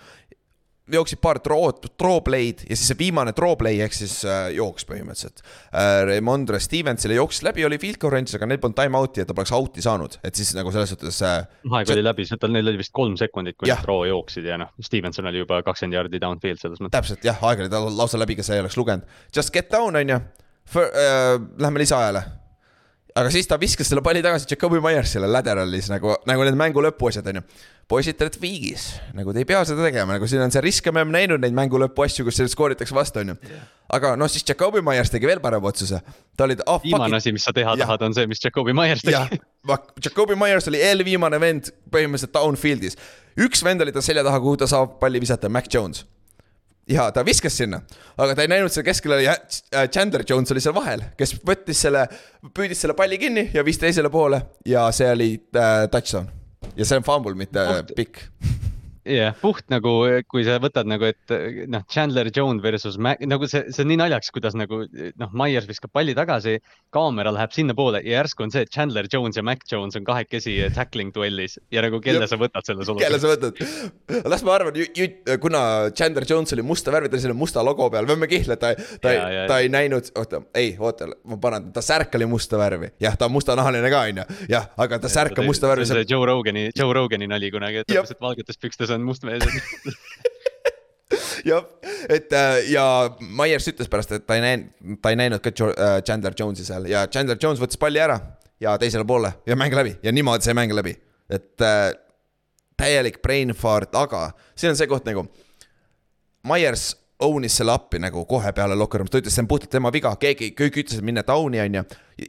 jooksid 0.92 1.20
paar 1.24 1.40
draw 1.40 2.18
play'd 2.24 2.66
ja 2.68 2.76
siis 2.76 2.90
see 2.92 2.98
viimane 3.00 3.32
play 3.34 3.80
ehk 3.86 3.96
siis 3.96 4.18
äh, 4.28 4.50
jooks 4.58 4.84
põhimõtteliselt 4.90 5.40
äh,. 5.72 6.04
Raymondre 6.10 6.60
Stevensile 6.60 7.16
jooksis 7.16 7.46
läbi, 7.48 7.64
oli 7.66 7.80
field 7.80 8.02
goal 8.02 8.12
range'is, 8.18 8.36
aga 8.36 8.50
neil 8.50 8.60
polnud 8.60 8.76
time 8.76 9.00
out'i, 9.00 9.24
et 9.24 9.30
ta 9.30 9.36
poleks 9.38 9.54
out'i 9.56 9.84
saanud, 9.86 10.20
et 10.24 10.36
siis 10.36 10.52
nagu 10.58 10.74
selles 10.76 10.92
suhtes 10.92 11.22
äh,. 11.24 11.48
aeg 11.72 11.96
oli 11.96 12.04
läbi, 12.04 12.28
tal 12.36 12.52
neil 12.52 12.74
oli 12.74 12.84
vist 12.84 12.92
kolm 12.96 13.16
sekundit, 13.20 13.58
kui 13.58 13.72
nad 13.72 13.84
draw 13.86 14.04
jooksid 14.10 14.52
ja 14.52 14.60
noh, 14.60 14.76
Stevenson 14.84 15.32
oli 15.32 15.44
juba 15.46 15.64
kakskümmend 15.64 16.00
jaardi 16.02 16.24
downfield 16.24 16.60
selles 16.60 16.84
mõttes. 16.84 16.98
täpselt 17.00 17.28
jah, 17.32 17.40
aeg 17.48 17.64
oli 17.64 17.72
tal 17.72 17.88
lausa 17.96 18.20
läbi, 18.20 18.36
kes 18.40 18.52
ei 18.52 18.64
oleks 18.64 18.80
lugenud. 18.80 19.08
Just 19.36 19.56
get 19.56 19.72
down 19.72 19.96
on 19.96 20.16
ju, 20.16 20.22
äh, 20.84 21.38
lähme 21.64 21.80
lisaajale 21.80 22.28
aga 23.14 23.30
siis 23.34 23.48
ta 23.50 23.60
viskas 23.62 23.90
selle 23.90 24.02
palli 24.06 24.24
tagasi 24.26 24.50
Jakobi 24.50 24.82
Myersile 24.84 25.30
laderalis 25.30 25.90
nagu, 25.92 26.16
nagu 26.30 26.46
need 26.48 26.58
mängu 26.60 26.84
lõpuasjad 26.84 27.30
on 27.30 27.40
ju. 27.40 27.44
Poisid, 27.90 28.18
te 28.18 28.26
olete 28.26 28.42
viigis, 28.42 28.88
nagu 29.18 29.34
te 29.34 29.44
ei 29.44 29.48
pea 29.48 29.62
seda 29.68 29.84
tegema, 29.86 30.16
nagu 30.16 30.28
siin 30.30 30.44
on 30.46 30.54
see 30.54 30.64
risk 30.64 30.88
ja 30.88 30.94
me 30.96 31.04
oleme 31.04 31.18
näinud 31.18 31.44
neid 31.44 31.56
mängu 31.58 31.80
lõpu 31.82 32.06
asju, 32.06 32.26
kus 32.28 32.40
skooritakse 32.54 32.96
vastu, 32.96 33.24
on 33.24 33.34
ju. 33.34 33.60
aga 33.98 34.14
noh, 34.20 34.32
siis 34.32 34.46
Jakobi 34.48 34.82
Myers 34.86 35.12
tegi 35.14 35.30
veel 35.30 35.42
parema 35.44 35.70
otsuse. 35.70 36.00
ta 36.38 36.48
oli 36.48 36.58
oh,. 36.66 36.82
viimane 36.84 37.20
asi, 37.20 37.36
mis 37.36 37.46
sa 37.46 37.54
teha 37.56 37.76
ja. 37.76 37.86
tahad, 37.86 38.08
on 38.08 38.16
see, 38.18 38.30
mis 38.30 38.42
Jakobi 38.44 38.76
Myers 38.78 39.04
tegi. 39.06 39.42
Jakobi 40.06 40.40
Myers 40.40 40.68
oli 40.72 40.82
eelviimane 40.84 41.40
vend 41.44 41.74
põhimõtteliselt 41.94 42.36
downfield'is. 42.36 43.00
üks 43.44 43.64
vend 43.66 43.84
oli 43.84 43.96
ta 43.96 44.02
selja 44.02 44.26
taha, 44.26 44.42
kuhu 44.44 44.64
ta 44.64 44.70
saab 44.70 45.00
palli 45.04 45.22
visata, 45.24 45.52
Mac 45.52 45.72
Jones 45.74 46.06
ja 46.90 47.12
ta 47.12 47.24
viskas 47.26 47.58
sinna, 47.58 47.80
aga 48.18 48.36
ta 48.36 48.44
ei 48.44 48.52
näinud 48.52 48.72
seal 48.74 48.86
keskel 48.86 49.16
oli 49.16 49.28
äh, 49.28 49.38
Chandler 49.88 50.24
Jones 50.30 50.52
oli 50.52 50.64
seal 50.64 50.76
vahel, 50.76 51.06
kes 51.18 51.38
võttis 51.48 51.84
selle, 51.86 52.06
püüdis 52.56 52.84
selle 52.84 52.96
palli 52.98 53.20
kinni 53.22 53.50
ja 53.54 53.64
viis 53.66 53.80
teisele 53.80 54.12
poole 54.12 54.42
ja 54.68 54.90
see 54.96 55.12
oli 55.12 55.30
äh, 55.56 55.86
touchdown. 55.92 56.43
Ja 56.76 56.86
see 56.86 56.98
on 57.00 57.06
fumble, 57.08 57.36
mitte 57.38 57.64
pikk 57.96 58.28
jah 59.04 59.30
yeah,, 59.30 59.36
puht 59.40 59.68
nagu, 59.72 59.92
kui 60.32 60.46
sa 60.48 60.58
võtad 60.64 60.88
nagu, 60.88 61.10
et 61.12 61.34
noh, 61.72 61.84
Chandler 61.92 62.30
Jones 62.34 62.64
versus 62.64 62.98
Mac, 63.02 63.22
nagu 63.28 63.48
see, 63.52 63.66
see 63.74 63.84
on 63.84 63.92
nii 63.92 64.00
naljakas, 64.00 64.32
kuidas 64.36 64.56
nagu 64.58 64.84
noh, 64.88 65.34
Myers 65.36 65.68
viskab 65.68 65.92
palli 65.96 66.16
tagasi, 66.18 66.58
kaamera 66.94 67.34
läheb 67.36 67.52
sinnapoole 67.56 68.04
ja 68.06 68.22
järsku 68.22 68.46
on 68.46 68.54
see, 68.54 68.64
et 68.64 68.72
Chandler 68.74 69.10
Jones 69.12 69.40
ja 69.40 69.44
Mac 69.46 69.66
Jones 69.70 69.98
on 70.00 70.06
kahekesi 70.08 70.56
tackling 70.76 71.12
duellis. 71.16 71.58
Ja 71.74 71.84
nagu 71.84 72.00
kelle 72.04 72.28
sa 72.30 72.40
võtad 72.40 72.66
selles 72.68 72.90
olukorras. 72.90 73.10
kelle 73.10 73.20
sa 73.20 73.34
võtad, 73.34 74.30
las 74.32 74.46
ma 74.46 74.56
arvan, 74.56 74.80
kuna 75.44 75.64
Chandler 75.96 76.28
Jones 76.30 76.56
oli 76.56 76.66
musta 76.66 76.94
värvi, 76.94 77.12
ta 77.12 77.18
oli 77.18 77.26
selle 77.26 77.38
musta 77.38 77.64
logo 77.66 77.90
peal, 77.94 78.08
võime 78.10 78.30
kihla, 78.32 78.58
ta, 78.62 78.74
ta, 78.78 79.04
ta, 79.04 79.14
ta 79.52 79.60
ei 79.64 79.72
näinud, 79.74 80.14
oota, 80.20 80.44
ei, 80.60 80.74
oota, 80.80 81.10
ma 81.28 81.40
parandan, 81.44 81.74
ta 81.76 81.84
särk 81.84 82.16
oli 82.20 82.30
musta 82.30 82.60
värvi, 82.62 82.94
jah, 83.04 83.18
ta 83.20 83.28
on 83.28 83.36
mustanahaline 83.36 83.92
ka, 83.94 84.06
onju, 84.10 84.28
jah, 84.52 84.70
aga 84.86 85.02
ta 85.04 85.12
särk 85.12 85.44
on 85.44 85.50
musta 85.50 85.72
värvi. 85.72 85.88
see 85.90 86.00
on 86.00 86.10
Joe 86.10 86.30
Rogani, 86.30 86.70
Joe 86.78 86.94
Rogani 86.96 87.30
nali 87.30 87.52
kunagi, 87.54 87.84
et 87.84 87.92
täpselt 87.92 88.22
valgetes 88.24 88.60
pükstes 88.62 88.93
on 88.96 89.06
must 89.06 89.28
mees 89.28 89.44
jah, 91.50 91.66
et 92.10 92.34
äh, 92.34 92.72
ja 92.72 92.86
Myers 93.22 93.68
ütles 93.72 93.90
pärast, 93.92 94.14
et 94.16 94.26
ta 94.28 94.38
ei 94.38 94.44
näinud, 94.44 94.98
ta 95.04 95.14
ei 95.14 95.20
näinud 95.20 95.44
ka 95.44 95.52
äh, 95.52 95.98
Chandler 96.06 96.36
Jones'i 96.40 96.66
seal 96.68 96.88
ja 96.92 97.06
Chandler 97.12 97.40
Jones 97.42 97.62
võttis 97.62 97.80
palli 97.82 98.02
ära 98.02 98.18
ja 98.64 98.76
teisele 98.82 99.06
poole 99.08 99.34
ja 99.50 99.58
mäng 99.60 99.76
läbi 99.76 99.96
ja 100.04 100.14
niimoodi 100.16 100.48
sai 100.48 100.58
mäng 100.58 100.74
läbi, 100.76 100.96
et 101.30 101.66
äh, 101.66 101.92
täielik 102.80 103.22
brain 103.22 103.54
fart, 103.58 103.94
aga 103.96 104.30
siin 104.56 104.74
on 104.74 104.80
see 104.80 104.90
koht 104.90 105.06
nagu. 105.08 105.28
Myers 106.48 106.92
own'is 107.26 107.58
selle 107.60 107.74
appi 107.74 108.02
nagu 108.02 108.26
kohe 108.30 108.54
peale 108.56 108.78
locker 108.80 109.02
room'is, 109.02 109.14
ta 109.14 109.22
ütles, 109.22 109.36
see 109.36 109.44
on 109.44 109.50
puhtalt 109.52 109.72
tema 109.74 109.92
viga, 109.94 110.14
keegi, 110.20 110.52
kõik 110.58 110.80
ütlesid 110.84 111.06
minna 111.06 111.24
down'i 111.28 111.62
on 111.64 111.80
ju. 111.80 111.84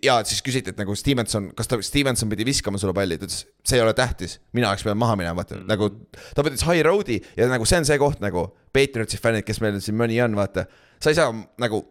ja 0.05 0.19
siis 0.27 0.43
küsiti, 0.45 0.75
et 0.75 0.81
nagu 0.81 0.97
Stevenson, 0.99 1.51
kas 1.57 1.71
ta, 1.71 1.81
Stevenson 1.85 2.31
pidi 2.33 2.47
viskama 2.49 2.81
sulle 2.81 2.95
palli, 2.97 3.19
ta 3.21 3.29
ütles, 3.29 3.45
see 3.67 3.81
ei 3.81 3.85
ole 3.85 3.95
tähtis, 3.97 4.39
mina 4.57 4.71
oleks 4.71 4.87
pidanud 4.87 5.03
maha 5.05 5.19
minema, 5.21 5.39
vaata 5.43 5.59
mm. 5.59 5.67
nagu. 5.71 5.91
ta 6.37 6.47
võttis 6.47 6.67
high 6.69 6.85
road'i 6.87 7.21
ja 7.39 7.49
nagu 7.51 7.69
see 7.69 7.83
on 7.83 7.89
see 7.89 8.01
koht 8.03 8.25
nagu, 8.25 8.49
Patriotsi 8.75 9.21
fännid, 9.23 9.47
kes 9.47 9.61
meil 9.63 9.79
siin 9.83 9.99
mõni 9.99 10.19
on, 10.25 10.35
vaata. 10.39 10.67
sa 11.03 11.13
ei 11.13 11.19
saa 11.19 11.35
nagu 11.63 11.85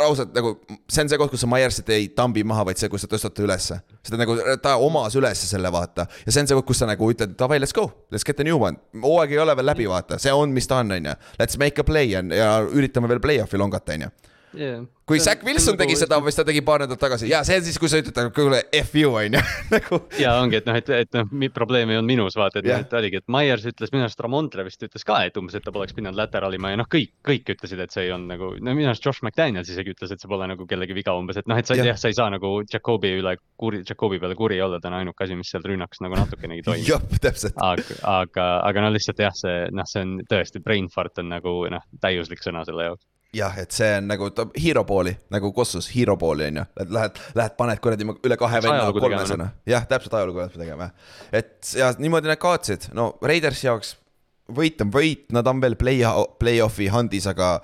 ausalt 0.00 0.32
nagu 0.36 0.54
see 0.90 1.04
on 1.04 1.10
see 1.10 1.20
koht, 1.20 1.32
kus 1.32 1.44
sa 1.44 1.50
Myersit 1.50 1.92
ei 1.94 2.08
tambi 2.16 2.44
maha, 2.46 2.64
vaid 2.70 2.80
see, 2.80 2.90
kus 2.92 3.04
sa 3.04 3.10
tõstad 3.10 3.36
ta 3.36 3.44
ülesse. 3.44 3.78
seda 4.06 4.20
nagu 4.20 4.36
ta 4.62 4.76
omas 4.80 5.16
ülesse 5.18 5.48
selle 5.50 5.72
vaata 5.72 6.06
ja 6.24 6.32
see 6.32 6.44
on 6.44 6.50
see 6.50 6.58
koht, 6.58 6.68
kus 6.72 6.82
sa 6.82 6.90
nagu 6.90 7.12
ütled 7.12 7.36
davai, 7.38 7.60
let's 7.62 7.76
go, 7.76 7.88
let's 8.10 8.26
get 8.26 8.40
a 8.40 8.46
new 8.46 8.58
one. 8.60 8.80
hooaeg 8.94 9.36
ei 9.36 9.42
ole 9.44 9.56
veel 9.58 9.70
läbi, 9.72 9.88
vaata, 9.90 10.18
see 10.22 10.32
on, 10.32 10.52
mis 10.54 10.68
ta 10.70 10.80
on, 10.82 10.92
on 10.96 11.10
ju. 11.12 11.16
Let's 11.40 11.58
make 11.60 11.80
a 11.80 11.86
play 11.86 12.16
on 12.18 12.32
ja 12.34 12.54
üritame 12.64 13.10
veel 13.10 13.22
play-off'i 13.22 13.60
longata, 13.60 13.96
on 13.98 14.08
ju 14.08 14.12
yeah.. 14.54 14.84
kui 15.08 15.20
Zack 15.20 15.44
Wilson 15.46 15.76
tegi 15.80 15.96
seda, 15.98 16.18
mis 16.24 16.36
ta 16.36 16.44
tegi 16.46 16.62
paar 16.64 16.84
nädalat 16.84 17.00
tagasi 17.02 17.28
ja 17.30 17.42
see 17.46 17.58
on 17.60 17.64
siis, 17.66 17.78
kui 17.80 17.90
sa 17.90 18.00
ütled 18.02 18.16
nagu 18.18 18.32
kuule 18.36 18.62
F 18.82 18.94
you 18.98 19.12
on 19.18 19.36
ju 19.36 19.42
nagu. 19.74 20.00
ja 20.20 20.34
ongi, 20.40 20.60
et 20.60 20.68
noh, 20.68 20.78
et, 20.78 20.90
et 21.02 21.18
noh, 21.18 21.48
probleem 21.54 21.92
ei 21.92 22.00
olnud 22.00 22.12
minus, 22.12 22.36
vaata, 22.38 22.60
et 22.60 22.68
yeah., 22.68 22.84
et 22.84 22.96
oligi, 22.98 23.22
et 23.22 23.32
Myers 23.32 23.66
ütles 23.68 23.92
minu 23.94 24.06
arust, 24.06 24.20
Ramondre 24.24 24.66
vist 24.66 24.82
ütles 24.84 25.06
ka, 25.08 25.20
et 25.28 25.38
umbes, 25.40 25.56
et 25.58 25.64
ta 25.66 25.74
poleks 25.74 25.96
pidanud 25.96 26.18
lateralima 26.18 26.72
ja 26.72 26.80
noh, 26.80 26.88
kõik, 26.92 27.14
kõik 27.26 27.54
ütlesid, 27.56 27.82
et 27.84 27.94
see 27.94 28.06
ei 28.06 28.14
olnud 28.14 28.32
nagu, 28.34 28.52
no 28.60 28.76
minu 28.78 28.90
arust 28.92 29.06
Josh 29.06 29.24
McDaniels 29.24 29.70
isegi 29.72 29.94
ütles, 29.94 30.12
et 30.14 30.22
see 30.22 30.30
pole 30.30 30.48
nagu 30.50 30.66
kellegi 30.68 30.96
viga 30.96 31.16
umbes, 31.18 31.40
et 31.40 31.50
noh, 31.50 31.60
et 31.60 31.68
sa 31.68 31.78
yeah. 31.78 31.92
jah, 31.92 32.00
sa 32.00 32.12
ei 32.12 32.18
saa 32.18 32.28
nagu 32.32 32.54
Jakobi 32.66 33.14
üle 33.20 33.36
kuri, 33.60 33.82
Jakobi 33.88 34.20
peale 34.22 34.38
kuri 34.38 34.60
olla, 34.64 34.80
ta 34.82 34.90
on 34.92 35.00
ainuke 35.00 35.26
asi, 35.26 35.38
mis 35.38 35.50
seal 35.52 35.64
rünnakus 35.66 36.02
nagu 36.04 36.18
natukenegi 36.18 36.66
toimub. 36.66 36.88
jah, 36.92 37.08
täpselt. 37.22 37.58
aga, 37.62 37.98
aga, 38.12 38.50
aga 38.68 38.86
no 38.86 38.92
lihtsalt 38.94 39.22
jah, 39.22 39.34
see 39.36 39.66
noh, 39.74 39.88
see 39.88 40.04
on 40.06 40.20
tõesti, 40.30 40.62
brain 40.64 40.90
fart 40.92 41.22
on 41.22 41.32
nagu 41.32 41.56
noh, 41.72 41.90
täiuslik 42.02 42.44
sõna 42.44 42.66
selle 42.68 42.90
jaoks 42.90 43.06
jah, 43.36 43.56
et 43.62 43.72
see 43.72 43.88
on 43.96 44.08
nagu 44.10 44.28
hero 44.60 44.84
pooli 44.88 45.12
nagu 45.32 45.52
Kossus 45.56 45.88
hero 45.94 46.16
pooli 46.20 46.50
on 46.50 46.60
ju, 46.60 46.64
et 46.84 46.90
lähed, 46.92 47.20
lähed, 47.38 47.56
paned 47.58 47.80
kuradi 47.84 48.06
üle 48.12 48.36
kahe 48.40 48.60
venna 48.64 48.90
kolmesena. 48.96 49.48
jah, 49.68 49.86
täpselt 49.88 50.16
ajalugu 50.18 50.42
peab 50.42 50.58
tegema 50.58 50.88
jah. 50.88 51.14
et 51.40 51.72
ja 51.78 51.92
niimoodi 51.98 52.30
nad 52.30 52.40
kaotasid, 52.42 52.90
no 52.96 53.12
Raidersi 53.24 53.68
jaoks 53.68 53.96
võit 54.52 54.80
on 54.84 54.92
võit, 54.92 55.24
nad 55.32 55.48
on 55.48 55.62
veel 55.62 55.78
play, 55.80 56.02
play-off'i 56.40 56.90
handis, 56.92 57.28
aga 57.30 57.54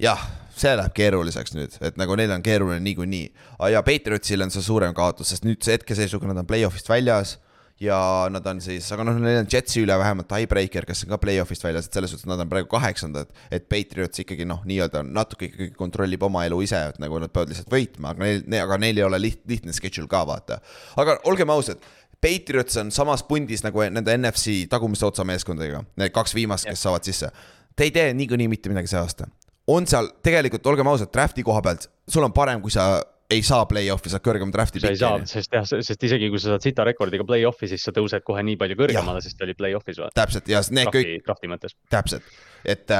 jah, 0.00 0.22
see 0.54 0.72
läheb 0.76 0.94
keeruliseks 0.94 1.56
nüüd, 1.56 1.76
et 1.82 1.98
nagu 1.98 2.16
neil 2.18 2.30
on 2.34 2.44
keeruline 2.44 2.80
niikuinii. 2.84 3.30
ja 3.72 3.82
Patriotsil 3.82 4.46
on 4.46 4.52
see 4.54 4.62
suurem 4.62 4.94
kaotus, 4.94 5.32
sest 5.32 5.46
nüüd 5.48 5.62
see 5.64 5.78
hetkeseisuga 5.78 6.30
nad 6.30 6.44
on 6.44 6.50
play-off'ist 6.50 6.90
väljas 6.92 7.38
ja 7.80 7.98
nad 8.32 8.46
on 8.46 8.60
siis, 8.60 8.86
aga 8.92 9.04
noh, 9.08 9.18
neil 9.22 9.40
on 9.40 9.48
Jetsi 9.50 9.80
üle 9.84 9.94
vähemalt 9.98 10.28
tiebreaker, 10.28 10.84
kes 10.88 11.04
on 11.06 11.14
ka 11.14 11.18
play-off'ist 11.22 11.64
väljas, 11.64 11.88
et 11.88 11.96
selles 11.96 12.12
suhtes 12.12 12.28
nad 12.28 12.40
on 12.42 12.50
praegu 12.50 12.68
kaheksandad. 12.70 13.30
et 13.50 13.68
Patriots 13.68 14.20
ikkagi 14.20 14.44
noh, 14.48 14.60
nii-öelda 14.68 15.02
natuke 15.06 15.48
ikkagi 15.48 15.70
kontrollib 15.78 16.22
oma 16.28 16.44
elu 16.48 16.60
ise, 16.66 16.82
et 16.92 16.98
nagu 17.00 17.18
nad 17.22 17.32
peavad 17.32 17.52
lihtsalt 17.52 17.72
võitma, 17.72 18.12
aga 18.12 18.26
neil, 18.26 18.58
aga 18.60 18.78
neil 18.82 19.00
ei 19.00 19.06
ole 19.06 19.20
liht, 19.22 19.40
lihtne 19.48 19.72
schedule 19.76 20.10
ka 20.10 20.26
vaata. 20.28 20.60
aga 21.00 21.18
olgem 21.30 21.50
ausad. 21.56 21.80
Patriots 22.20 22.76
on 22.76 22.90
samas 22.92 23.22
pundis 23.24 23.62
nagu 23.64 23.80
nende 23.88 24.12
NFC 24.18 24.66
tagumise 24.68 25.06
otsa 25.08 25.24
meeskondadega, 25.24 25.80
need 25.96 26.12
kaks 26.12 26.36
viimast, 26.36 26.68
kes 26.68 26.82
saavad 26.84 27.06
sisse. 27.08 27.30
Te 27.76 27.86
ei 27.88 27.94
tee 27.94 28.10
niikuinii 28.12 28.48
mitte 28.50 28.68
midagi 28.68 28.92
see 28.92 29.00
aasta. 29.00 29.30
on 29.70 29.86
seal 29.86 30.10
tegelikult, 30.22 30.66
olgem 30.66 30.88
ausad, 30.90 31.08
draft'i 31.14 31.42
koha 31.46 31.62
pealt, 31.62 31.88
sul 32.08 32.26
on 32.26 32.32
parem, 32.36 32.60
kui 32.60 32.72
sa 32.74 33.00
ei 33.30 33.42
saa 33.46 33.64
play-off'i, 33.70 34.10
saad 34.12 34.22
kõrgema 34.24 34.52
draft'i. 34.54 34.80
sa 34.82 34.90
ei 34.90 34.98
saa, 34.98 35.18
sest 35.28 35.54
jah, 35.54 35.66
sest 35.66 36.06
isegi 36.06 36.30
kui 36.32 36.40
sa 36.42 36.54
saad 36.54 36.64
sita 36.66 36.84
rekordiga 36.86 37.24
play-off'i, 37.26 37.68
siis 37.70 37.84
sa 37.86 37.92
tõused 37.94 38.24
kohe 38.26 38.42
nii 38.46 38.58
palju 38.60 38.76
kõrgemale, 38.78 39.22
sest 39.24 39.38
ta 39.38 39.46
oli 39.46 39.54
play-off'is. 39.58 40.00
täpselt 40.16 40.48
ja 40.50 40.62
need 40.74 40.90
kõik. 40.94 41.12
Drafti 41.26 41.50
mõttes. 41.50 41.76
täpselt, 41.92 42.26
et, 42.64 42.94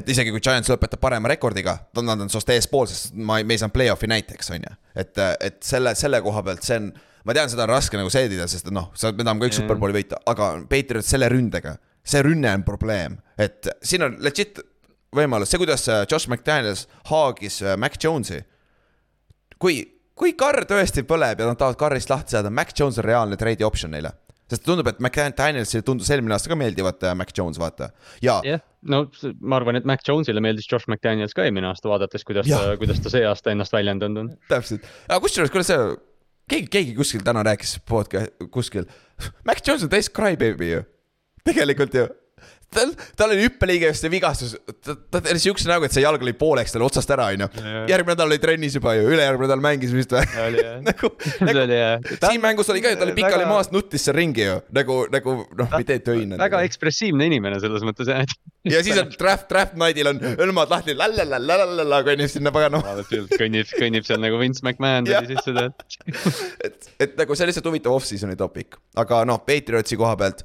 et 0.00 0.12
isegi 0.14 0.34
kui 0.34 0.42
Giants 0.44 0.70
lõpetab 0.70 1.02
parema 1.02 1.32
rekordiga, 1.32 1.78
nad 2.00 2.26
on 2.26 2.30
sinust 2.30 2.54
eespool, 2.54 2.86
sest 2.90 3.16
ma, 3.16 3.40
me 3.42 3.56
ei 3.56 3.62
saanud 3.62 3.74
play-off'i 3.74 4.10
näiteks, 4.10 4.52
on 4.54 4.68
ju. 4.68 4.76
et, 5.04 5.24
et 5.50 5.58
selle, 5.66 5.96
selle 5.98 6.22
koha 6.24 6.44
pealt 6.46 6.66
see 6.66 6.78
on, 6.82 6.92
ma 7.24 7.36
tean, 7.36 7.50
seda 7.50 7.66
on 7.66 7.74
raske 7.74 7.98
nagu 7.98 8.12
seedida, 8.14 8.46
sest 8.50 8.70
noh, 8.74 8.92
sa, 8.94 9.10
me 9.10 9.26
tahame 9.26 9.46
kõik 9.46 9.56
mm. 9.56 9.64
superbowli 9.64 9.98
võita, 9.98 10.22
aga 10.30 10.54
Patriot 10.70 11.08
selle 11.08 11.32
ründega, 11.32 11.76
see 12.04 12.22
rünne 12.22 12.54
on 12.60 12.66
probleem, 12.66 13.18
et 13.40 13.66
siin 13.82 14.06
on 14.06 14.18
legit 14.22 14.62
võimalus, 15.14 15.50
see, 15.50 15.60
kuidas 15.62 15.86
Josh 16.10 16.30
McDaniels 16.30 16.86
haagis 17.10 17.62
Mac 17.78 17.98
Jones'i 18.02 18.42
kui, 19.58 19.80
kui 20.14 20.32
Carr 20.38 20.64
tõesti 20.68 21.02
põleb 21.08 21.40
ja 21.40 21.46
nad 21.50 21.58
tahavad 21.60 21.78
Carrist 21.80 22.10
lahti 22.10 22.36
saada, 22.36 22.50
Mac 22.50 22.72
Jones 22.78 22.98
on 23.00 23.04
reaalne 23.04 23.36
trade 23.40 23.64
option 23.66 23.90
neile. 23.94 24.12
sest 24.50 24.62
tundub, 24.66 24.86
et 24.86 24.98
McDanielsile 25.00 25.82
tundus 25.82 26.10
eelmine 26.12 26.34
aasta 26.36 26.50
ka 26.52 26.56
meeldivat 26.60 27.02
äh, 27.08 27.14
Mac 27.16 27.30
Jones, 27.36 27.56
vaata. 27.58 27.88
ja 28.22 28.40
jah, 28.44 28.60
no 28.82 29.06
s- 29.12 29.32
ma 29.40 29.56
arvan, 29.56 29.76
et 29.80 29.84
Mac 29.88 30.02
Jones'ile 30.06 30.40
meeldis 30.44 30.66
Josh 30.70 30.84
McDaniels 30.88 31.32
ka 31.34 31.42
eelmine 31.46 31.66
aasta, 31.70 31.88
vaadates, 31.88 32.24
kuidas 32.28 32.46
Jah. 32.46 32.60
ta, 32.60 32.76
kuidas 32.76 33.00
ta 33.00 33.10
see 33.10 33.24
aasta 33.26 33.50
ennast 33.54 33.72
väljendanud 33.72 34.20
on. 34.20 34.28
täpselt, 34.52 34.84
aga 35.08 35.18
kusjuures, 35.24 35.50
kuidas 35.50 35.70
see, 35.72 35.78
keegi, 36.52 36.68
keegi 36.76 36.94
kuskil 36.98 37.24
täna 37.24 37.42
rääkis 37.48 37.78
podcast, 37.88 38.36
kuskil, 38.52 38.84
Mac 39.48 39.64
Jones 39.66 39.82
on 39.88 39.94
täis 39.96 40.10
crybaby 40.12 40.68
ju, 40.74 40.82
tegelikult 41.48 41.94
ju 41.96 42.04
tal, 42.74 42.92
tal 43.18 43.34
oli 43.34 43.46
hüppeliigeste 43.46 44.10
vigastus, 44.12 44.54
ta, 44.84 44.96
ta 44.96 45.22
oli 45.22 45.42
siukse 45.42 45.68
näoga, 45.70 45.88
et 45.88 45.96
see 45.96 46.04
jalg 46.04 46.22
oli 46.24 46.34
pooleks 46.38 46.74
tal 46.74 46.84
otsast 46.86 47.10
ära, 47.14 47.30
onju. 47.34 47.48
Järgmine 47.90 48.14
nädal 48.14 48.30
oli 48.32 48.40
trennis 48.42 48.76
juba 48.78 48.96
ju, 48.98 49.06
ülejärgmine 49.12 49.48
nädal 49.48 49.64
mängis 49.64 49.94
vist 49.94 50.14
või? 50.14 50.24
nagu, 50.88 51.12
see 51.24 51.54
nagu 51.54 52.34
siin 52.34 52.42
mängus 52.42 52.70
oli 52.74 52.82
ka 52.84 52.92
ju, 52.94 53.00
ta 53.00 53.06
oli 53.08 53.16
pikali 53.16 53.44
Väga- 53.44 53.52
maas, 53.52 53.70
nuttis 53.74 54.04
seal 54.06 54.16
ringi 54.18 54.46
ju, 54.46 54.58
nagu, 54.76 54.98
nagu 55.12 55.36
noh, 55.60 55.76
mitte 55.78 55.98
et 56.00 56.10
öine. 56.12 56.38
väga 56.40 56.64
ekspressiivne 56.68 57.28
inimene 57.30 57.60
selles 57.62 57.84
mõttes 57.86 58.10
jah, 58.10 58.24
ja 58.68 58.82
siis 58.84 58.98
on 59.00 59.12
draft, 59.14 59.46
draft 59.50 59.78
night'il 59.80 60.10
on 60.10 60.20
hõlmad 60.24 60.72
lahti, 60.72 60.96
lalalalalala, 60.98 62.02
konnib 62.06 62.32
sinna 62.32 62.52
paganama. 62.54 62.98
kõnnib, 63.36 63.70
kõnnib 63.70 64.06
seal 64.08 64.22
nagu 64.22 64.40
Vince 64.40 64.64
McMahon 64.64 65.08
tuli 65.08 65.34
sisse 65.34 65.54
tead. 65.54 65.86
et, 66.66 66.90
et 67.06 67.16
nagu 67.20 67.36
see 67.36 67.46
on 67.46 67.52
lihtsalt 67.52 67.70
huvitav 67.70 67.96
off-season'i 67.96 68.38
topik, 68.40 68.78
aga 69.00 69.22
noh, 69.28 69.42
Patriotsi 69.46 69.98
koha 70.00 70.16
pealt. 70.20 70.44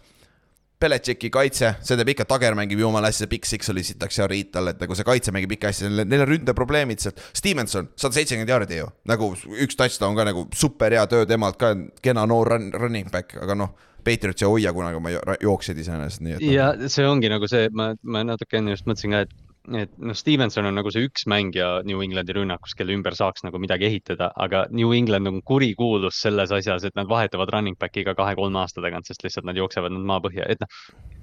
Beletšeki 0.80 1.28
kaitse, 1.34 1.74
see 1.84 1.98
teeb 2.00 2.14
ikka, 2.14 2.24
Tager 2.30 2.56
mängib 2.56 2.80
jumala 2.80 3.10
hästi, 3.10 3.26
see 3.26 3.32
Big 3.34 3.48
Six 3.50 3.68
oli 3.74 3.82
sitaks 3.84 4.16
ja 4.22 4.28
riid 4.32 4.54
tal, 4.54 4.70
et 4.72 4.80
nagu 4.80 4.96
see 4.96 5.04
kaitse 5.08 5.34
mängib 5.36 5.52
ikka 5.58 5.74
hästi, 5.74 5.90
neil 6.08 6.24
on 6.24 6.30
ründeprobleemid 6.30 7.04
sealt. 7.04 7.20
Stevenson, 7.36 7.90
sada 8.00 8.16
seitsekümmend 8.16 8.54
jaardi 8.54 8.78
ju, 8.80 8.88
nagu 9.12 9.28
üks 9.66 9.76
touchdown 9.76 10.16
ka 10.16 10.24
nagu 10.30 10.46
super 10.56 10.96
hea 10.96 11.04
töö 11.12 11.26
temalt 11.28 11.60
ka, 11.60 11.74
kena 12.06 12.24
noor 12.32 12.54
run, 12.56 12.70
running 12.80 13.12
back, 13.12 13.36
aga 13.44 13.58
noh. 13.60 13.76
Patriots 14.00 14.40
ei 14.42 14.48
hoia 14.48 14.72
kunagi 14.72 14.96
oma 14.96 15.12
jo- 15.12 15.36
jooksjaid 15.44 15.82
iseenesest, 15.84 16.22
nii 16.24 16.38
et 16.38 16.44
ja 16.48 16.70
see 16.88 17.04
ongi 17.04 17.28
nagu 17.30 17.50
see, 17.52 17.66
ma, 17.76 17.90
ma 18.08 18.22
natuke 18.24 18.56
enne 18.62 18.72
just 18.72 18.88
mõtlesin 18.88 19.12
ka, 19.12 19.26
et, 19.28 19.34
et 19.78 19.92
noh, 20.02 20.16
Stevenson 20.18 20.68
on 20.70 20.78
nagu 20.80 20.92
see 20.94 21.06
üks 21.08 21.26
mängija 21.30 21.70
New 21.88 22.02
Englandi 22.06 22.36
rünnakus, 22.38 22.76
kelle 22.78 22.96
ümber 22.96 23.16
saaks 23.18 23.44
nagu 23.46 23.62
midagi 23.62 23.90
ehitada, 23.90 24.32
aga 24.40 24.66
New 24.76 24.94
England 24.96 25.30
on 25.30 25.42
kurikuulus 25.46 26.22
selles 26.24 26.54
asjas, 26.56 26.88
et 26.88 26.98
nad 27.00 27.10
vahetavad 27.10 27.52
running 27.54 27.80
back'i 27.80 28.04
iga 28.04 28.16
kahe-kolme 28.18 28.62
aasta 28.62 28.84
tagant, 28.86 29.10
sest 29.10 29.26
lihtsalt 29.26 29.48
nad 29.50 29.60
jooksevad 29.60 29.94
nad 29.96 30.08
maapõhja, 30.14 30.48
et 30.50 30.64
noh. 30.64 30.80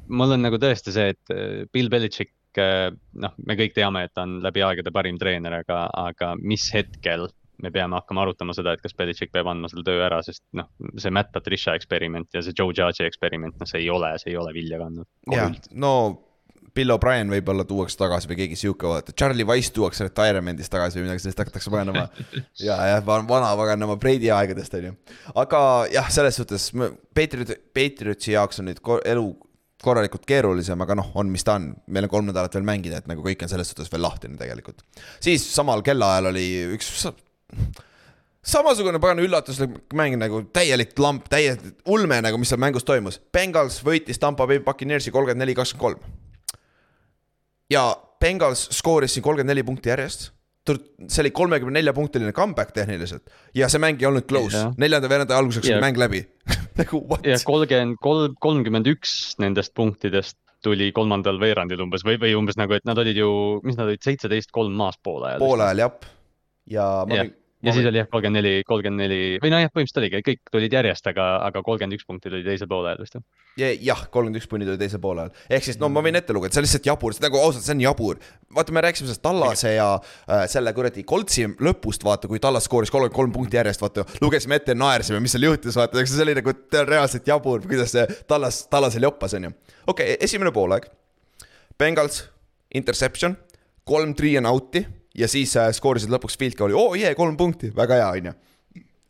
mul 0.08 0.36
on 0.36 0.46
nagu 0.46 0.60
tõesti 0.62 0.94
see, 0.94 1.14
et 1.16 1.34
äh, 1.34 1.64
Bill 1.72 1.92
Belichik, 1.92 2.34
noh, 2.56 3.34
me 3.44 3.56
kõik 3.58 3.74
teame, 3.76 4.06
et 4.06 4.14
ta 4.16 4.24
on 4.24 4.38
läbi 4.40 4.62
aegade 4.64 4.92
parim 4.94 5.18
treener, 5.20 5.58
aga, 5.58 5.82
aga 6.06 6.30
mis 6.40 6.70
hetkel 6.72 7.26
me 7.62 7.70
peame 7.72 7.96
hakkama 7.96 8.24
arutama 8.24 8.54
seda, 8.56 8.74
et 8.76 8.84
kas 8.84 8.94
Belichik 8.96 9.32
peab 9.32 9.48
andma 9.50 9.68
selle 9.72 9.84
töö 9.86 10.00
ära, 10.06 10.22
sest 10.24 10.42
noh, 10.56 10.68
see 11.00 11.12
Matt 11.12 11.32
Patricia 11.34 11.76
eksperiment 11.76 12.32
ja 12.36 12.42
see 12.44 12.56
Joe 12.56 12.72
Judge'i 12.72 13.08
eksperiment, 13.08 13.56
noh, 13.60 13.68
see 13.68 13.82
ei 13.84 13.90
ole, 13.92 14.12
see 14.20 14.32
ei 14.32 14.40
ole 14.40 14.52
vilja 14.56 14.80
kandnud. 14.82 15.08
jah, 15.32 15.52
no 15.72 15.92
Bill 16.76 16.92
O'Brien 16.94 17.30
võib-olla 17.32 17.64
tuuakse 17.68 17.98
tagasi 18.00 18.28
või 18.30 18.38
keegi 18.42 18.58
sihuke, 18.60 18.88
vaata, 18.90 19.14
Charlie 19.16 19.46
Wise 19.48 19.72
tuuakse 19.76 20.06
retirement'ist 20.06 20.72
tagasi 20.72 21.00
või 21.00 21.08
midagi 21.08 21.24
sellist, 21.24 21.40
hakatakse 21.40 21.72
paganama. 21.72 22.06
ja, 22.66 22.76
jah, 22.92 23.02
vana 23.06 23.54
paganama 23.58 23.96
Brady 24.00 24.30
aegadest 24.34 24.76
on 24.78 24.90
ju. 24.90 24.94
aga 25.42 25.60
jah, 25.92 26.12
selles 26.12 26.38
suhtes 26.40 26.70
Patriot, 27.16 27.56
Patriotsi 27.76 28.36
jaoks 28.36 28.62
on 28.62 28.70
nüüd 28.70 28.82
elu 29.08 29.26
korralikult 29.86 30.24
keerulisem, 30.28 30.80
aga 30.82 30.96
noh, 30.98 31.10
on, 31.20 31.28
mis 31.32 31.44
ta 31.46 31.58
on, 31.60 31.70
meil 31.92 32.06
on 32.08 32.12
kolm 32.12 32.30
nädalat 32.30 32.54
veel 32.56 32.64
mängida, 32.66 33.00
et 33.02 33.10
nagu 33.10 33.24
kõik 33.24 33.44
on 33.44 33.52
selles 33.52 33.68
suhtes 33.70 33.90
veel 33.92 34.02
lahtine 34.04 34.38
tegelikult. 34.40 34.84
siis 35.22 35.44
samal 35.54 35.84
kellaajal 35.86 36.32
oli 36.32 36.46
üks 36.76 36.92
samasugune 38.46 39.00
pagan 39.02 39.20
üllatuslik 39.22 39.74
mäng 39.98 40.16
nagu 40.20 40.42
täielik 40.54 40.94
lamp, 41.02 41.26
täielik 41.32 41.82
ulme 41.92 42.20
nagu, 42.24 42.38
mis 42.38 42.52
seal 42.52 42.62
mängus 42.62 42.86
toimus. 42.86 43.18
Bengals 43.34 43.80
võitis 43.84 44.22
Tampa 44.22 44.46
Bay 44.46 44.62
Buccaneersi 44.62 45.12
kolmkümmend 45.14 45.44
neli, 45.44 45.56
kakskümmend 45.58 45.82
kolm. 45.82 46.25
Ja 47.70 47.96
Bengals 48.20 48.68
skooris 48.72 49.14
siin 49.16 49.24
kolmkümmend 49.24 49.52
neli 49.52 49.62
punkti 49.66 49.90
järjest. 49.92 50.30
see 50.66 51.20
oli 51.22 51.30
kolmekümne 51.30 51.78
nelja 51.78 51.92
punktiline 51.94 52.32
comeback 52.34 52.72
tehniliselt 52.74 53.30
ja 53.54 53.68
see 53.70 53.78
mäng 53.78 54.00
ei 54.02 54.06
olnud 54.08 54.24
close 54.26 54.56
Jah., 54.56 54.72
neljanda 54.82 55.08
veeranda 55.08 55.36
alguseks 55.38 55.68
Ja- 55.68 55.76
oli 55.76 55.84
mäng 55.84 55.98
läbi. 56.00 56.24
nagu 56.80 57.02
what 57.08 57.26
ja? 57.26 57.36
kolmkümmend 57.44 58.00
kolm, 58.02 58.34
kolmkümmend 58.40 58.86
üks 58.90 59.36
nendest 59.38 59.74
punktidest 59.78 60.36
tuli 60.64 60.88
kolmandal 60.92 61.38
veerandil 61.38 61.84
umbes 61.84 62.02
või, 62.02 62.16
või 62.18 62.34
umbes 62.34 62.56
nagu, 62.58 62.74
et 62.74 62.84
nad 62.88 62.98
olid 62.98 63.16
ju, 63.20 63.28
mis 63.62 63.76
nad 63.78 63.86
olid, 63.86 64.02
seitseteist 64.02 64.50
kolm 64.50 64.74
maas 64.74 64.96
poole 65.02 65.28
ajal. 65.28 65.38
poole 65.44 65.68
ajal 65.68 65.84
jah. 65.84 65.92
ja 66.66 66.86
ma 67.06 67.20
Jah. 67.20 67.30
Ja 67.66 67.74
siis 67.74 67.86
oli 67.90 68.00
jah, 68.00 68.08
kolmkümmend 68.10 68.38
neli, 68.38 68.52
kolmkümmend 68.66 69.02
neli 69.02 69.18
või 69.42 69.50
nojah, 69.52 69.70
põhimõtteliselt 69.72 70.00
oligi, 70.02 70.22
kõik 70.28 70.52
tulid 70.54 70.76
järjest, 70.76 71.08
aga, 71.10 71.26
aga 71.48 71.62
kolmkümmend 71.66 71.96
üks 71.98 72.06
punkti 72.08 72.30
tuli 72.30 72.44
teisel 72.46 72.68
poole 72.70 72.92
ajal 72.92 73.02
vist 73.02 73.16
jah. 73.18 73.24
Ja- 73.60 73.70
jah, 73.88 74.02
kolmkümmend 74.12 74.40
üks 74.40 74.48
punni 74.50 74.68
tuli 74.68 74.80
teisel 74.80 75.02
poole 75.02 75.24
ajal, 75.24 75.44
ehk 75.58 75.66
siis 75.66 75.80
no 75.80 75.90
ma 75.92 76.02
võin 76.04 76.18
ette 76.18 76.36
lugeda, 76.36 76.54
see 76.54 76.62
on 76.62 76.66
lihtsalt 76.68 76.88
jabur, 76.90 77.16
nagu 77.24 77.40
ausalt, 77.40 77.66
see 77.66 77.74
on 77.74 77.82
jabur. 77.84 78.20
vaata, 78.56 78.72
me 78.72 78.84
rääkisime 78.86 79.10
sellest 79.10 79.24
Tallase 79.26 79.72
ja 79.74 79.88
äh, 79.96 80.44
selle 80.50 80.72
kuradi 80.76 81.04
Coltsi 81.04 81.46
lõpust, 81.60 82.06
vaata, 82.06 82.30
kui 82.30 82.40
Tallas 82.42 82.68
skooris 82.68 82.92
kolmkümmend 82.94 83.16
kolm 83.16 83.34
punkti 83.34 83.58
järjest, 83.58 83.82
vaata, 83.82 84.06
lugesime 84.22 84.60
ette 84.60 84.72
ja 84.76 84.78
naersime, 84.78 85.20
mis 85.20 85.34
seal 85.34 85.48
juhtus, 85.48 85.76
vaata, 85.76 86.04
see 86.06 86.22
oli 86.24 86.36
nagu 86.38 86.54
reaalselt 86.86 87.26
jabur, 87.26 87.64
kuidas 87.66 87.96
see 87.96 88.06
Tallas, 88.28 88.64
Tallasel 88.70 89.08
joppas, 89.08 89.34
onju. 89.36 89.52
okei 89.86 90.14
okay,, 90.14 90.22
esimene 90.24 90.54
poolaeg. 90.54 90.88
Bengals, 91.76 92.22
interception, 92.72 93.36
kolm 93.84 94.14
three 94.16 94.36
and 94.38 94.48
out'i 94.48 94.86
ja 95.18 95.28
siis 95.28 95.54
äh, 95.56 95.70
skoorisid 95.76 96.10
lõpuks 96.12 96.36
field 96.40 96.56
goal'i, 96.58 96.76
oo 96.76 96.94
jee, 96.98 97.14
kolm 97.18 97.36
punkti, 97.36 97.72
väga 97.76 98.02
hea, 98.02 98.10
onju 98.20 98.34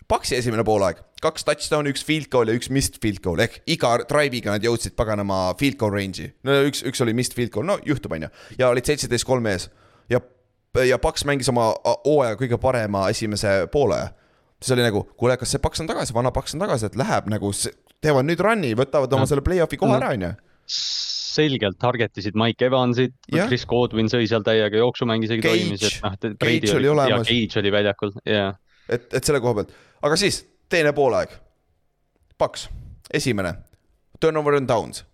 Paksi 0.07 0.37
esimene 0.37 0.63
poolaeg, 0.63 1.01
kaks 1.19 1.43
touchdown'i, 1.43 1.91
üks 1.91 2.05
field 2.07 2.29
goal 2.31 2.47
ja 2.47 2.55
üks 2.55 2.69
missed 2.71 3.01
field 3.03 3.19
goal 3.25 3.41
ehk 3.43 3.57
iga 3.75 3.89
drive'iga 4.07 4.53
nad 4.55 4.63
jõudsid 4.63 4.95
paganama 4.95 5.49
field 5.59 5.75
goal 5.81 5.91
range'i. 5.97 6.29
no 6.47 6.61
üks, 6.69 6.85
üks 6.87 7.03
oli 7.03 7.11
missed 7.19 7.35
field 7.35 7.51
goal, 7.51 7.67
no 7.67 7.75
juhtub, 7.83 8.15
onju. 8.15 8.29
ja 8.59 8.69
olid 8.71 8.87
seitseteist 8.87 9.27
kolm 9.27 9.49
ees 9.51 9.67
ja, 10.13 10.21
ja 10.87 10.99
Paks 11.03 11.27
mängis 11.27 11.51
oma 11.51 11.73
hooaja 12.05 12.39
kõige 12.39 12.55
parema 12.63 13.09
esimese 13.11 13.67
poole. 13.73 13.99
siis 14.63 14.77
oli 14.77 14.87
nagu, 14.87 15.03
kuule, 15.19 15.35
kas 15.43 15.57
see 15.57 15.65
Paks 15.65 15.83
on 15.83 15.91
tagasi, 15.91 16.15
vana 16.15 16.31
Paks 16.31 16.55
on 16.55 16.63
tagasi, 16.63 16.87
et 16.87 16.95
läheb 17.03 17.27
nagu, 17.35 17.51
teevad 17.99 18.31
nüüd 18.31 18.47
run'i, 18.47 18.77
võtavad 18.79 19.11
oma 19.19 19.27
No. 19.27 19.33
selle 19.33 19.43
play-off'i 19.43 19.77
koha 19.83 19.99
No. 19.99 20.05
ära, 20.05 20.15
onju. 20.15 20.31
Selgelt 21.37 21.79
target 21.83 22.21
isid 22.23 22.37
Mike 22.39 22.69
Evansit 22.71 23.15
Chris 23.31 23.67
Godwin 23.69 24.11
sõi 24.13 24.27
seal 24.31 24.45
täiega, 24.47 24.81
jooksumäng 24.83 25.25
isegi 25.27 25.45
toimis, 25.47 25.85
et 25.87 25.99
noh. 26.05 26.17
Cage 26.43 26.77
oli 26.79 26.93
olemas. 26.93 27.27
ja 27.29 27.33
Cage 27.33 27.61
oli 27.63 27.75
väljakul 27.75 28.15
ja 28.27 28.47
et, 28.89 29.09
et 29.13 29.23
selle 29.23 29.43
koha 29.45 29.61
pealt, 29.61 29.75
aga 30.07 30.19
siis 30.21 30.43
teine 30.73 30.93
poolaeg. 30.97 31.35
Paks, 32.37 32.67
esimene, 33.17 33.55
turnover 34.21 34.59
and 34.59 34.69
downs, 34.69 35.05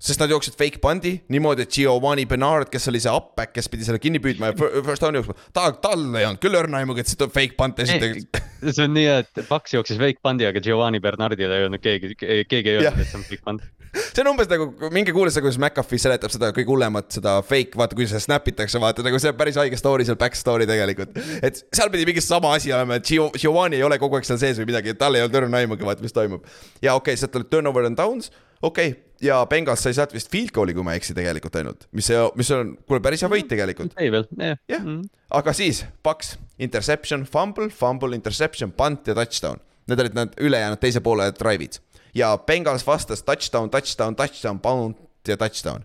sest 0.00 0.22
nad 0.22 0.32
jooksid 0.32 0.56
fake 0.56 0.80
pundi 0.80 1.12
niimoodi, 1.32 1.66
et 1.66 1.74
Giovanni 1.76 2.24
Bernard, 2.28 2.70
kes 2.72 2.88
oli 2.88 3.02
see 3.02 3.12
up-back, 3.12 3.52
kes 3.56 3.68
pidi 3.72 3.84
selle 3.84 4.00
kinni 4.00 4.20
püüdma 4.22 4.50
ja 4.50 4.56
fir- 4.56 4.78
first 4.86 5.04
down 5.04 5.18
jooksma, 5.18 5.36
ta, 5.56 5.66
tal 5.82 6.06
ei 6.16 6.24
olnud 6.24 6.40
küll 6.40 6.56
õrna 6.56 6.80
aimugi, 6.80 7.04
et 7.04 7.10
see 7.10 7.20
tuleb 7.20 7.34
fake 7.34 7.58
punt 7.58 7.82
esiteks. 7.84 8.24
see 8.76 8.86
on 8.86 8.96
nii, 8.96 9.10
et 9.20 9.42
Paks 9.50 9.76
jooksis 9.76 10.00
fake 10.00 10.24
pundi, 10.24 10.46
aga 10.48 10.62
Giovanni 10.64 11.02
Bernardile 11.04 11.58
ei 11.58 11.66
öelnud 11.66 11.84
keegi, 11.84 12.14
keegi 12.16 12.72
ei 12.72 12.80
öelnud, 12.80 13.02
et 13.04 13.12
see 13.12 13.20
on 13.20 13.26
fake 13.28 13.44
punt. 13.44 13.66
see 14.14 14.22
on 14.22 14.30
umbes 14.32 14.48
nagu, 14.48 14.70
minge 14.94 15.12
kuulake 15.12 15.34
seda, 15.34 15.44
kuidas 15.44 15.60
McAfee 15.60 16.00
seletab 16.00 16.32
seda 16.32 16.50
kõige 16.56 16.72
hullemat, 16.72 17.10
seda 17.18 17.36
fake, 17.44 17.76
vaata, 17.80 17.98
kui 17.98 18.08
see 18.08 18.22
snap 18.24 18.48
itakse, 18.48 18.80
vaata 18.80 19.04
nagu 19.04 19.20
see 19.20 19.34
on 19.34 19.36
päris 19.36 19.60
haige 19.60 19.76
story 19.80 20.08
seal, 20.08 20.18
back 20.20 20.38
story 20.38 20.68
tegelikult. 20.70 21.12
et 21.44 21.60
seal 21.76 21.92
pidi 21.92 22.08
mingi 22.08 22.24
sama 22.24 22.54
asi 22.56 22.72
olema, 22.72 22.96
et 22.96 23.08
Gio- 23.10 23.32
Giovanni 23.36 23.80
ei 23.80 23.84
ole 23.84 24.00
kogu 24.00 24.16
aeg 24.16 24.28
seal 24.28 24.40
sees 24.40 24.62
või 24.62 24.70
midagi, 24.72 24.94
et 24.94 25.00
tal 25.00 25.18
ei 25.18 25.26
olnud 25.26 25.42
õrna 25.42 25.60
aimugi, 25.60 25.84
vaata, 25.84 26.06
mis 26.06 26.16
toimub. 26.16 26.46
ja 26.80 26.96
okei 26.96 27.12
okay,, 27.12 27.20
sealt 27.20 27.36
oli 27.36 27.50
turnover 27.52 27.90
and 27.90 28.00
downs, 28.00 28.32
okei 28.62 28.94
okay., 28.94 29.09
ja 29.24 29.40
Bengals 29.50 29.82
sai 29.84 29.94
sealt 29.96 30.14
vist 30.16 30.30
field 30.32 30.52
goal'i, 30.56 30.74
kui 30.76 30.84
ma 30.86 30.94
ei 30.94 31.00
eksi 31.02 31.14
tegelikult 31.16 31.58
ainult, 31.60 31.86
mis, 31.96 32.08
mis 32.38 32.50
on, 32.56 32.74
kuule, 32.88 33.02
päris 33.04 33.24
hea 33.24 33.30
võit 33.32 33.48
tegelikult. 33.50 33.92
ei 34.00 34.12
veel, 34.12 34.26
jah 34.38 34.56
Jah. 34.70 34.82
Mm. 34.84 35.04
aga 35.40 35.54
siis 35.56 35.84
Paks, 36.06 36.36
interception, 36.58 37.26
fumble, 37.28 37.68
fumble, 37.74 38.16
interception, 38.16 38.72
punt 38.76 39.06
ja 39.10 39.16
touchdown. 39.18 39.60
Need 39.90 40.02
olid 40.04 40.14
need 40.14 40.34
ülejäänud 40.46 40.78
teise 40.80 41.00
poole 41.02 41.30
drive'id 41.34 41.80
ja 42.14 42.32
Bengals 42.38 42.86
vastas 42.86 43.22
touchdown, 43.22 43.70
touchdown, 43.70 44.16
touchdown, 44.16 44.60
punt 44.60 45.28
ja 45.28 45.36
touchdown. 45.36 45.84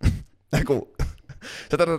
nagu, 0.54 0.80
saad 1.70 1.84
aru, 1.86 1.96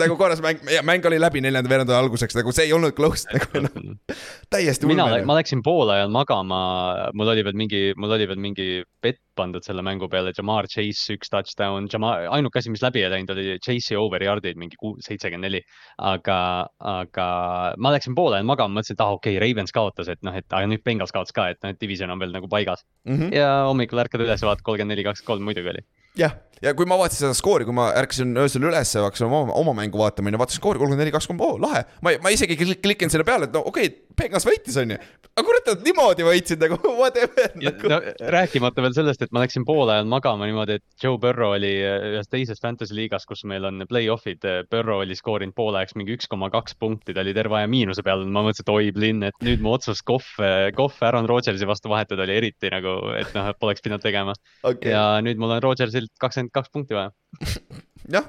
nagu 0.00 0.18
korras 0.20 0.42
mäng, 0.44 0.62
mäng 0.86 1.08
oli 1.10 1.20
läbi 1.20 1.42
neljanda 1.44 1.70
veeranda 1.70 1.98
alguseks, 1.98 2.36
nagu 2.38 2.54
see 2.54 2.68
ei 2.68 2.74
olnud 2.76 2.94
close, 2.96 3.26
nagu 3.32 3.64
noh, 3.66 4.20
täiesti 4.52 4.88
mina, 4.90 5.08
ma 5.26 5.38
läksin 5.38 5.64
poole 5.66 5.98
ajal 5.98 6.12
magama, 6.14 6.60
mul 7.16 7.32
oli 7.34 7.44
veel 7.46 7.58
mingi, 7.58 7.82
mul 8.00 8.16
oli 8.16 8.28
veel 8.30 8.40
mingi 8.42 8.68
bett 9.02 9.22
pandud 9.40 9.64
selle 9.64 9.82
mängu 9.86 10.08
peale, 10.12 10.34
Jamar 10.36 10.68
Chase 10.70 11.16
üks 11.16 11.32
touchdown, 11.32 11.88
Jamar, 11.92 12.26
ainuke 12.34 12.60
asi, 12.60 12.72
mis 12.72 12.82
läbi 12.84 13.04
ei 13.04 13.12
läinud, 13.12 13.32
oli 13.34 13.56
Chase'i 13.64 13.98
over 13.98 14.22
yard'id 14.24 14.58
mingi 14.60 14.78
seitsekümmend 15.06 15.48
neli. 15.48 15.62
aga, 16.10 16.38
aga 16.92 17.28
ma 17.80 17.94
läksin 17.94 18.16
poole 18.18 18.38
ajal 18.38 18.48
magama, 18.50 18.78
mõtlesin, 18.78 18.98
et 18.98 19.04
ah 19.04 19.14
okei 19.16 19.36
okay,, 19.36 19.42
Ravens 19.44 19.74
kaotas, 19.76 20.10
et 20.12 20.20
noh, 20.26 20.36
et 20.36 20.46
aga 20.48 20.68
nüüd 20.70 20.84
Bengals 20.84 21.14
kaotas 21.14 21.36
ka, 21.36 21.50
et 21.52 21.60
noh, 21.64 21.72
et 21.72 21.80
division 21.80 22.12
on 22.12 22.20
veel 22.20 22.34
nagu 22.34 22.50
paigas. 22.50 22.84
Mhm. 23.08 23.32
ja 23.36 23.50
hommikul 23.68 24.02
ärkad 24.04 24.24
üles, 24.24 24.44
vaatad 24.44 24.64
kolmkümmend 24.66 24.96
neli, 24.96 25.06
kakskümmend 25.06 25.30
kolm 25.30 25.48
muidugi 25.48 25.72
oli. 25.72 25.84
jah, 26.18 26.34
ja 26.64 26.72
kui 26.76 26.88
ma 26.88 26.98
vaatasin 27.00 27.26
seda 27.26 27.36
skoori, 27.36 27.66
kui 27.68 27.76
ma 27.76 27.88
ärkasin 27.96 28.34
öösel 28.42 28.66
üles 28.68 28.92
ja 28.94 29.04
hakkasin 29.06 29.28
oma, 29.28 29.54
oma 29.56 29.74
mängu 29.76 30.00
vaatama 30.00 30.32
ja 30.32 30.40
vaatasin 30.40 30.60
skoori 30.60 30.80
kolmkümmend 30.80 31.04
neli, 31.04 31.14
kakskümmend, 31.14 31.44
oo 31.46 31.56
lahe. 31.62 31.86
ma, 32.04 32.14
ma 32.22 32.32
isegi 32.34 32.58
klik- 32.60 32.82
klikin 32.84 33.12
selle 33.12 33.24
peale, 33.28 33.48
et 33.48 33.56
no 33.56 33.64
okei 33.70 33.90
okay,, 33.90 34.06
Pengas 34.20 34.44
võitis, 34.44 34.74
onju. 34.76 34.98
aga 35.30 35.44
kurat, 35.46 35.68
nad 35.70 35.86
niimoodi 35.86 36.24
võitsid 36.26 36.60
nagu 36.60 36.76
whatever 37.00 37.54
nagu. 37.56 37.88
no, 37.88 38.00
rääkimata 38.34 38.84
veel 38.84 38.96
sellest, 38.96 39.24
et 39.24 39.32
ma 39.32 39.40
läksin 39.44 39.64
poole 39.68 39.94
ajal 39.94 40.10
magama 40.10 40.48
niimoodi, 40.48 40.76
et 40.80 41.04
Joe 41.04 41.16
Burrow 41.22 41.54
oli 41.54 41.70
äh, 41.78 42.04
ühes 42.16 42.28
teises 42.28 42.60
fantasy 42.60 42.96
liigas, 42.98 43.24
kus 43.28 43.46
meil 43.48 43.64
on 43.68 43.86
play-off'id. 43.88 44.44
Burrow 44.72 45.00
oli 45.04 45.16
skoorinud 45.16 45.56
poole 45.56 45.80
ajaks 45.80 45.96
mingi 45.96 46.18
üks 46.18 46.28
koma 46.28 46.50
kaks 46.52 46.76
punkti, 46.80 47.14
ta 47.16 47.24
oli 47.24 47.32
terve 47.36 47.56
aja 47.56 47.70
miinuse 47.70 48.04
peal. 48.04 48.26
ma 48.28 48.44
mõtlesin, 48.44 48.66
et 48.66 48.74
oi, 48.74 48.92
Blinn, 48.96 49.24
et 49.30 49.46
nüüd 49.46 49.64
mu 49.64 49.72
otsus 49.78 50.04
kohv, 50.04 50.28
kohv 50.76 51.00
Aaron 51.06 51.28
Rodgersi 51.30 51.68
vastu 51.68 51.92
vahetada 51.92 52.26
oli 52.26 52.36
eriti 52.42 52.72
nagu, 52.74 52.98
et 53.16 53.32
noh, 53.38 53.52
poleks 53.62 53.86
pidanud 53.86 54.04
tegema 54.04 54.36
okei, 54.66 54.92
ja 54.92 55.06
nüüd 55.24 55.40
mul 55.40 55.56
on 55.56 55.64
Rodgersilt 56.00 56.18
kakskümmend 56.20 56.52
kaks 56.54 56.70
punkti 56.72 56.94
vaja. 56.96 57.10
jah, 58.10 58.26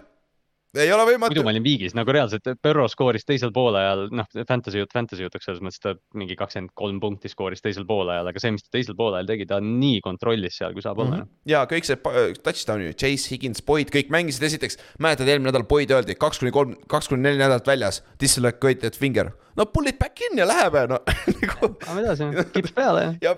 ei 0.76 0.88
ole 0.93 1.03
muidu 1.03 1.11
võimatu 1.17 1.43
ma. 1.43 1.51
olin 1.51 1.63
viigis 1.65 1.93
nagu 1.97 2.13
reaalselt, 2.15 2.45
Burrow 2.63 2.88
skooris 2.91 3.26
teisel 3.28 3.51
poolajal, 3.51 4.05
noh, 4.15 4.28
fantasy 4.47 4.80
jutt, 4.80 4.93
fantasy 4.95 5.24
jutuks 5.26 5.45
selles 5.49 5.59
mõttes, 5.63 5.82
ta 5.84 5.93
mingi 6.15 6.36
kakskümmend 6.39 6.72
kolm 6.80 6.99
punkti 7.03 7.28
skooris 7.32 7.61
teisel 7.63 7.84
poolajal, 7.89 8.30
aga 8.32 8.39
see, 8.39 8.53
mis 8.55 8.63
ta 8.63 8.72
teisel 8.78 8.95
poolajal 8.95 9.28
tegi, 9.28 9.47
ta 9.49 9.59
nii 9.63 9.99
kontrollis 10.05 10.55
seal, 10.61 10.72
kui 10.76 10.82
saab 10.86 10.99
olla 11.03 11.17
Mhm. 11.22 11.28
ja 11.51 11.65
kõik 11.67 11.84
see 11.88 11.95
pa- 11.99 12.13
touchdown'i, 12.43 12.93
Chase, 12.95 13.30
Higins, 13.34 13.61
Boyd, 13.61 13.91
kõik 13.91 14.09
mängisid 14.09 14.43
esiteks, 14.47 14.78
mäletad, 14.99 15.28
eelmine 15.28 15.51
nädal 15.51 15.67
Boyd 15.67 15.91
öeldi 15.91 16.15
kaks 16.15 16.39
kuni 16.39 16.51
kolm, 16.55 16.76
kaks 16.88 17.07
kuni 17.11 17.22
neli 17.28 17.38
nädalat 17.43 17.67
väljas, 17.67 18.01
dislocated 18.19 18.95
finger. 18.95 19.34
No 19.58 19.66
pull 19.66 19.88
it 19.91 19.97
back 19.99 20.20
in 20.30 20.38
ja 20.39 20.45
läheb 20.47 20.76
ja 20.80 20.86
no 20.88 20.99
nagu 21.41 21.70
Lähme 21.86 22.02
edasi, 22.06 22.28
kips 22.56 22.72
peale. 22.78 23.04
jah, 23.26 23.38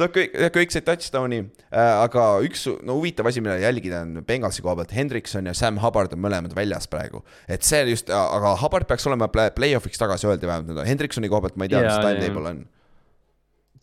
no 0.00 0.08
kõik, 0.14 0.34
kõik 0.56 0.74
see 0.74 0.84
touchdown'i 0.86 1.40
äh,, 1.42 1.94
aga 2.06 2.26
üks 2.46 2.66
no 2.86 2.96
huvitav 2.98 3.28
asi, 3.30 3.42
mida 3.44 3.58
jälgida 3.62 4.02
on 4.06 4.20
Bengalsi 4.26 4.62
koha 4.64 4.76
pealt, 4.80 4.94
Hendrikson 4.96 5.46
ja 5.50 5.54
Sam 5.56 5.78
Hubbard 5.82 6.12
on 6.16 6.22
mõlemad 6.24 6.54
väljas 6.56 6.88
praegu. 6.90 7.22
et 7.48 7.62
see 7.66 7.82
just, 7.90 8.10
aga 8.10 8.56
Hubbard 8.62 8.88
peaks 8.90 9.06
olema 9.10 9.28
play- 9.32 9.52
play-off'iks 9.56 10.00
tagasi, 10.00 10.26
öeldi 10.30 10.46
vähemalt, 10.50 10.84
Hendriksoni 10.88 11.28
koha 11.32 11.46
pealt 11.46 11.56
ma 11.60 11.68
ei 11.68 11.74
tea, 11.74 11.84
mis 11.84 11.92
Jaa, 11.92 12.02
jaa. 12.02 12.14
timetable 12.14 12.50
on. 12.54 12.64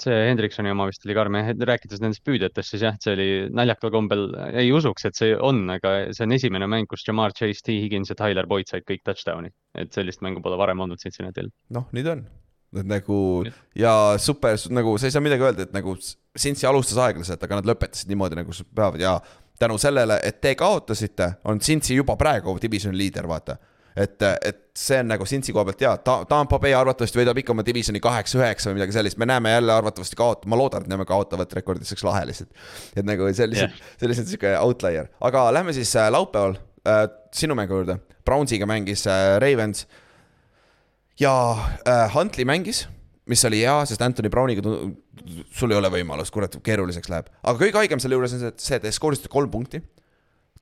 See 0.01 0.17
Hendriksoni 0.29 0.71
oma 0.71 0.87
vist 0.89 1.05
oli 1.07 1.15
karm 1.17 1.37
rääkides 1.37 2.01
nendest 2.03 2.23
püüdjatest, 2.27 2.73
siis 2.73 2.85
jah, 2.85 2.97
see 3.01 3.13
oli 3.15 3.27
naljakal 3.55 3.93
kombel, 3.93 4.27
ei 4.51 4.71
usuks, 4.75 5.07
et 5.09 5.17
see 5.19 5.35
on, 5.35 5.63
aga 5.73 5.93
see 6.15 6.25
on 6.27 6.35
esimene 6.37 6.69
mäng, 6.69 6.89
kus 6.89 7.05
Jamar 7.07 7.35
Chase, 7.37 7.63
T 7.65 7.77
Higgins 7.83 8.11
ja 8.13 8.17
Tyler 8.19 8.49
Boyd 8.49 8.69
said 8.69 8.85
kõik 8.87 9.05
touchdown'i. 9.07 9.53
et 9.77 9.93
sellist 9.93 10.23
mängu 10.25 10.41
pole 10.41 10.57
varem 10.59 10.79
olnud 10.85 11.01
Cincinnati'l. 11.01 11.49
noh, 11.75 11.89
nüüd 11.95 12.11
on. 12.11 12.25
et 12.77 12.87
nagu 12.87 13.17
ja 13.77 13.93
super, 14.21 14.57
nagu 14.69 14.97
sa 14.97 15.07
ei 15.07 15.15
saa 15.15 15.23
midagi 15.23 15.45
öelda, 15.47 15.67
et 15.67 15.75
nagu 15.75 15.95
Cincy 16.37 16.67
alustas 16.69 16.99
aeglaselt, 17.01 17.41
aga 17.43 17.61
nad 17.61 17.69
lõpetasid 17.69 18.11
niimoodi, 18.11 18.37
nagu 18.37 18.53
peavad 18.75 19.01
ja 19.01 19.17
tänu 19.59 19.77
sellele, 19.81 20.19
et 20.23 20.41
te 20.41 20.53
kaotasite, 20.55 21.31
on 21.49 21.59
Cincy 21.59 21.97
juba 21.97 22.15
praegu 22.19 22.57
divisioni 22.61 22.97
liider, 22.97 23.27
vaata. 23.29 23.57
et, 23.97 24.23
et 24.45 24.59
see 24.77 24.99
on 25.01 25.09
nagu 25.09 25.25
Cincy 25.27 25.53
koha 25.55 25.65
pealt 25.67 25.81
hea 25.81 25.93
Ta, 26.05 26.17
Tampa 26.29 26.59
Bay 26.61 26.75
arvatavasti 26.77 27.19
võidab 27.19 27.39
ikka 27.41 27.53
oma 27.55 27.65
divisioni 27.65 28.01
kaheksa-üheksa 28.03 28.69
või 28.69 28.79
midagi 28.79 28.95
sellist, 28.95 29.17
me 29.21 29.27
näeme 29.29 29.55
jälle 29.55 29.73
arvatavasti 29.73 30.19
kaot-, 30.19 30.45
ma 30.49 30.59
loodan, 30.59 30.85
et 30.85 30.91
näeme 30.91 31.07
kaotavat 31.09 31.55
rekordit, 31.57 31.87
see 31.87 31.97
oleks 31.97 32.05
lahe 32.07 32.25
lihtsalt. 32.29 32.51
et 32.95 33.07
nagu 33.07 33.29
see 33.31 33.47
on 33.47 33.53
lihtsalt 33.53 33.73
yeah., 33.73 33.95
see 33.95 34.07
on 34.07 34.13
lihtsalt 34.13 34.33
sihuke 34.33 34.53
outlier, 34.59 35.09
aga 35.29 35.47
lähme 35.55 35.73
siis 35.77 35.95
äh, 35.97 36.11
laupäeval 36.13 36.59
äh, 36.87 37.07
sinu 37.35 37.57
mängu 37.57 37.81
juurde. 37.81 37.97
Brownsiga 38.27 38.67
mängis 38.69 39.07
äh, 39.07 39.37
Ravens 39.41 39.87
ja 41.19 41.33
äh, 41.87 42.05
Huntley 42.13 42.45
mängis, 42.45 42.85
mis 43.27 43.43
oli 43.49 43.63
hea, 43.63 43.79
sest 43.89 44.01
Anthony 44.05 44.29
Browniga 44.29 44.63
sul 45.51 45.73
ei 45.73 45.79
ole 45.79 45.89
võimalust, 45.91 46.31
kurat, 46.33 46.53
keeruliseks 46.63 47.09
läheb. 47.11 47.31
aga 47.43 47.59
kõige 47.59 47.81
haigem 47.81 48.03
selle 48.03 48.19
juures 48.19 48.35
on 48.37 48.43
see, 48.43 48.53
et 48.53 48.67
see, 48.69 48.79
te 48.83 48.93
skoorisite 48.93 49.31
kolm 49.31 49.51
punkti. 49.51 49.81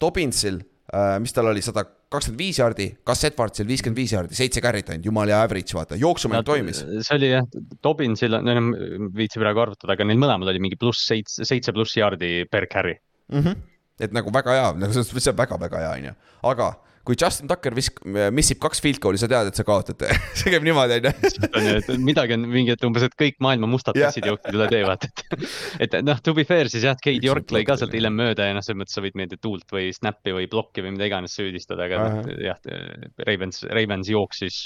Dobbinsil 0.02 0.62
äh,, 0.62 0.75
mis 1.20 1.34
tal 1.36 1.50
oli, 1.50 1.62
sada 1.66 1.84
kakskümmend 1.86 2.40
viis 2.40 2.60
jaardi, 2.62 2.88
Gus 3.08 3.24
Edwardsil 3.28 3.68
viiskümmend 3.68 4.00
viis 4.00 4.14
jaardi, 4.16 4.38
seitse 4.38 4.62
carry't 4.64 4.92
ainult, 4.94 5.08
jumala 5.10 5.42
average, 5.44 5.76
vaata, 5.76 5.98
jooksumäng 6.00 6.46
toimis. 6.48 6.84
see 6.86 7.18
oli 7.18 7.32
jah, 7.34 7.48
Dobbinsil, 7.84 8.38
no 8.40 8.54
enam 8.54 8.72
viitsi 9.16 9.42
praegu 9.42 9.66
arvutada, 9.66 9.96
aga 9.96 10.08
neil 10.08 10.22
mõlemal 10.22 10.54
oli 10.54 10.64
mingi 10.64 10.80
pluss 10.80 11.08
seitse, 11.10 11.48
seitse 11.48 11.74
pluss 11.76 11.98
jaardi 11.98 12.46
per 12.52 12.70
carry. 12.72 12.96
mm. 13.34 13.42
-hmm. 13.42 13.62
et 14.00 14.16
nagu 14.16 14.32
väga 14.34 14.56
hea, 14.56 14.72
nagu 14.84 15.04
see 15.04 15.32
on 15.32 15.38
väga-väga 15.38 15.84
hea, 15.84 15.94
onju, 16.00 16.16
aga 16.52 16.74
kui 17.06 17.18
Justin 17.20 17.50
Tucker 17.50 17.76
visk-, 17.78 18.02
missib 18.36 18.60
kaks 18.64 18.82
field 18.84 19.02
goal'i, 19.04 19.20
sa 19.22 19.30
tead, 19.32 19.52
et 19.52 19.60
sa 19.60 19.66
kaotate 19.68 20.10
see 20.40 20.54
käib 20.54 20.66
niimoodi, 20.66 21.00
on 21.52 21.68
ju, 21.70 21.98
midagi 22.06 22.38
on 22.38 22.48
mingi, 22.50 22.74
et 22.76 22.86
umbes, 22.88 23.06
et 23.08 23.18
kõik 23.20 23.38
maailma 23.46 23.70
mustad 23.70 23.98
Jah. 23.98 24.10
tassid 24.10 24.28
jooksid 24.30 24.58
üle 24.58 24.70
tee, 24.72 24.82
vaata, 24.88 25.12
et. 25.12 25.44
et 25.88 25.98
noh, 26.06 26.22
to 26.26 26.36
be 26.38 26.48
fair 26.48 26.72
siis 26.72 26.88
jah, 26.88 26.98
Keit 27.02 27.26
York 27.26 27.54
lõi 27.56 27.66
ka 27.68 27.78
sealt 27.80 27.96
hiljem 27.96 28.18
mööda 28.18 28.50
ja 28.50 28.58
noh, 28.58 28.66
selles 28.66 28.82
mõttes 28.82 28.98
sa 28.98 29.04
võid 29.06 29.18
meelde 29.20 29.40
tuult 29.42 29.70
või 29.76 29.92
snappi 29.96 30.36
või 30.36 30.50
plokki 30.52 30.86
või 30.86 30.96
mida 30.98 31.10
iganes 31.10 31.38
süüdistada, 31.38 31.88
aga 31.88 32.02
noh, 32.02 32.34
jah, 32.42 32.60
Ravens, 33.28 33.64
Ravens 33.70 34.12
jooksis 34.12 34.62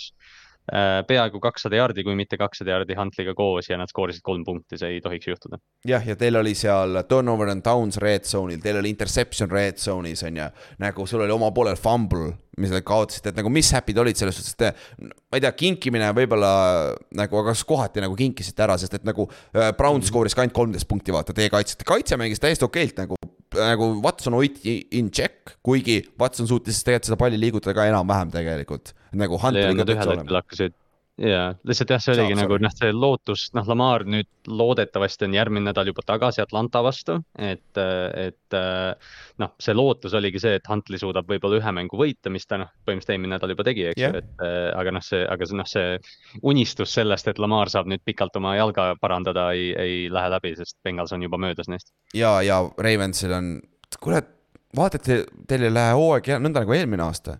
peaaegu 0.69 1.39
kakssada 1.43 1.79
jaardi, 1.79 2.03
kui 2.05 2.15
mitte 2.17 2.37
kakssada 2.37 2.75
jaardi 2.75 2.97
Huntley'ga 2.97 3.33
koos 3.37 3.69
ja 3.69 3.77
nad 3.79 3.91
skoorisid 3.91 4.23
kolm 4.25 4.43
punkti, 4.47 4.77
see 4.79 4.95
ei 4.95 5.01
tohiks 5.03 5.29
juhtuda. 5.31 5.59
jah, 5.87 6.05
ja 6.05 6.15
teil 6.19 6.39
oli 6.39 6.53
seal 6.57 7.01
turnover 7.09 7.49
and 7.53 7.65
downs 7.65 7.97
red 8.01 8.27
zone'il, 8.27 8.61
teil 8.63 8.81
oli 8.81 8.91
interception 8.93 9.51
red 9.51 9.81
zone'is 9.81 10.23
on 10.27 10.37
ju, 10.41 10.47
nagu 10.83 11.07
sul 11.09 11.25
oli 11.25 11.35
oma 11.35 11.51
poolel 11.55 11.79
fumble, 11.79 12.31
mis 12.59 12.73
te 12.73 12.81
kaotasite, 12.85 13.31
et 13.31 13.39
nagu 13.39 13.51
mis 13.53 13.71
happy'd 13.75 14.01
olid 14.03 14.19
selles 14.19 14.39
suhtes, 14.39 14.55
et 14.59 15.09
ma 15.31 15.39
ei 15.39 15.45
tea, 15.45 15.53
kinkimine 15.63 16.11
võib-olla 16.17 16.53
nagu, 17.17 17.41
aga 17.41 17.53
kas 17.53 17.65
kohati 17.67 18.03
nagu 18.03 18.17
kinkisite 18.19 18.65
ära, 18.65 18.77
sest 18.81 18.99
et 18.99 19.07
nagu 19.07 19.29
äh, 19.29 19.71
Brown 19.77 20.03
skooris 20.05 20.35
ka 20.35 20.43
ainult 20.43 20.57
kolmteist 20.57 20.89
punkti, 20.89 21.15
vaata, 21.15 21.35
teie 21.35 21.51
kaitsjate, 21.53 21.87
kaitse 21.87 22.19
mängis 22.19 22.43
täiesti 22.43 22.67
okeilt 22.67 23.05
nagu 23.05 23.19
nagu 23.55 24.01
Watson 24.03 24.33
hoiti 24.37 24.75
in 24.91 25.09
check, 25.11 25.55
kuigi 25.65 26.03
Watson 26.19 26.47
suutis 26.47 26.83
tegelikult 26.83 27.09
seda 27.09 27.17
palli 27.17 27.39
liigutada 27.41 27.73
ka 27.77 27.87
enam-vähem 27.89 28.31
tegelikult. 28.33 28.93
nagu 29.13 29.39
Hunteriga 29.41 29.83
Nad 29.83 29.89
ühel 29.89 29.95
peaks 29.95 30.05
hetkel 30.05 30.17
olema. 30.19 30.41
hakkasid 30.43 30.73
ja 31.19 31.41
lihtsalt 31.67 31.91
jah, 31.93 32.01
see 32.01 32.13
oligi 32.15 32.33
Saab, 32.33 32.41
nagu 32.43 32.55
saab. 32.55 32.63
noh, 32.63 32.73
see 32.79 32.93
lootus, 32.95 33.43
noh, 33.57 33.67
Lamar 33.67 34.05
nüüd 34.07 34.29
loodetavasti 34.47 35.27
on 35.27 35.35
järgmine 35.35 35.69
nädal 35.69 35.91
juba 35.91 36.03
tagasi 36.07 36.41
Atlanta 36.43 36.81
vastu, 36.85 37.17
et, 37.35 37.79
et 37.79 38.57
noh, 39.41 39.53
see 39.61 39.75
lootus 39.75 40.15
oligi 40.17 40.41
see, 40.41 40.55
et 40.59 40.69
Huntley 40.69 41.01
suudab 41.01 41.29
võib-olla 41.29 41.59
ühe 41.59 41.73
mängu 41.75 41.99
võita, 41.99 42.31
mis 42.33 42.47
ta 42.47 42.61
noh, 42.61 42.71
põhimõtteliselt 42.85 43.15
eelmine 43.15 43.35
nädal 43.35 43.53
juba 43.55 43.67
tegi, 43.67 43.85
eks 43.91 44.01
ju, 44.03 44.11
et 44.21 44.45
äh, 44.45 44.57
aga 44.79 44.95
noh, 44.95 45.05
see, 45.05 45.21
aga 45.35 45.49
noh, 45.59 45.69
see 45.69 45.99
unistus 46.53 46.95
sellest, 46.95 47.29
et 47.31 47.41
Lamar 47.41 47.71
saab 47.71 47.91
nüüd 47.91 48.03
pikalt 48.07 48.39
oma 48.39 48.55
jalga 48.57 48.93
parandada, 49.01 49.49
ei, 49.57 49.71
ei 49.75 50.01
lähe 50.13 50.33
läbi, 50.35 50.55
sest 50.59 50.79
Bengals 50.83 51.13
on 51.15 51.23
juba 51.25 51.41
möödas 51.41 51.71
neist. 51.71 51.91
ja, 52.15 52.39
ja 52.45 52.61
Ravensil 52.77 53.35
on, 53.35 53.55
kurat, 53.99 54.31
vaata, 54.75 54.99
et 54.99 55.07
te, 55.07 55.21
teil 55.49 55.67
ei 55.67 55.73
lähe 55.73 55.95
hooaeg 55.99 56.35
nõnda 56.39 56.63
nagu 56.63 56.75
eelmine 56.77 57.05
aasta. 57.05 57.39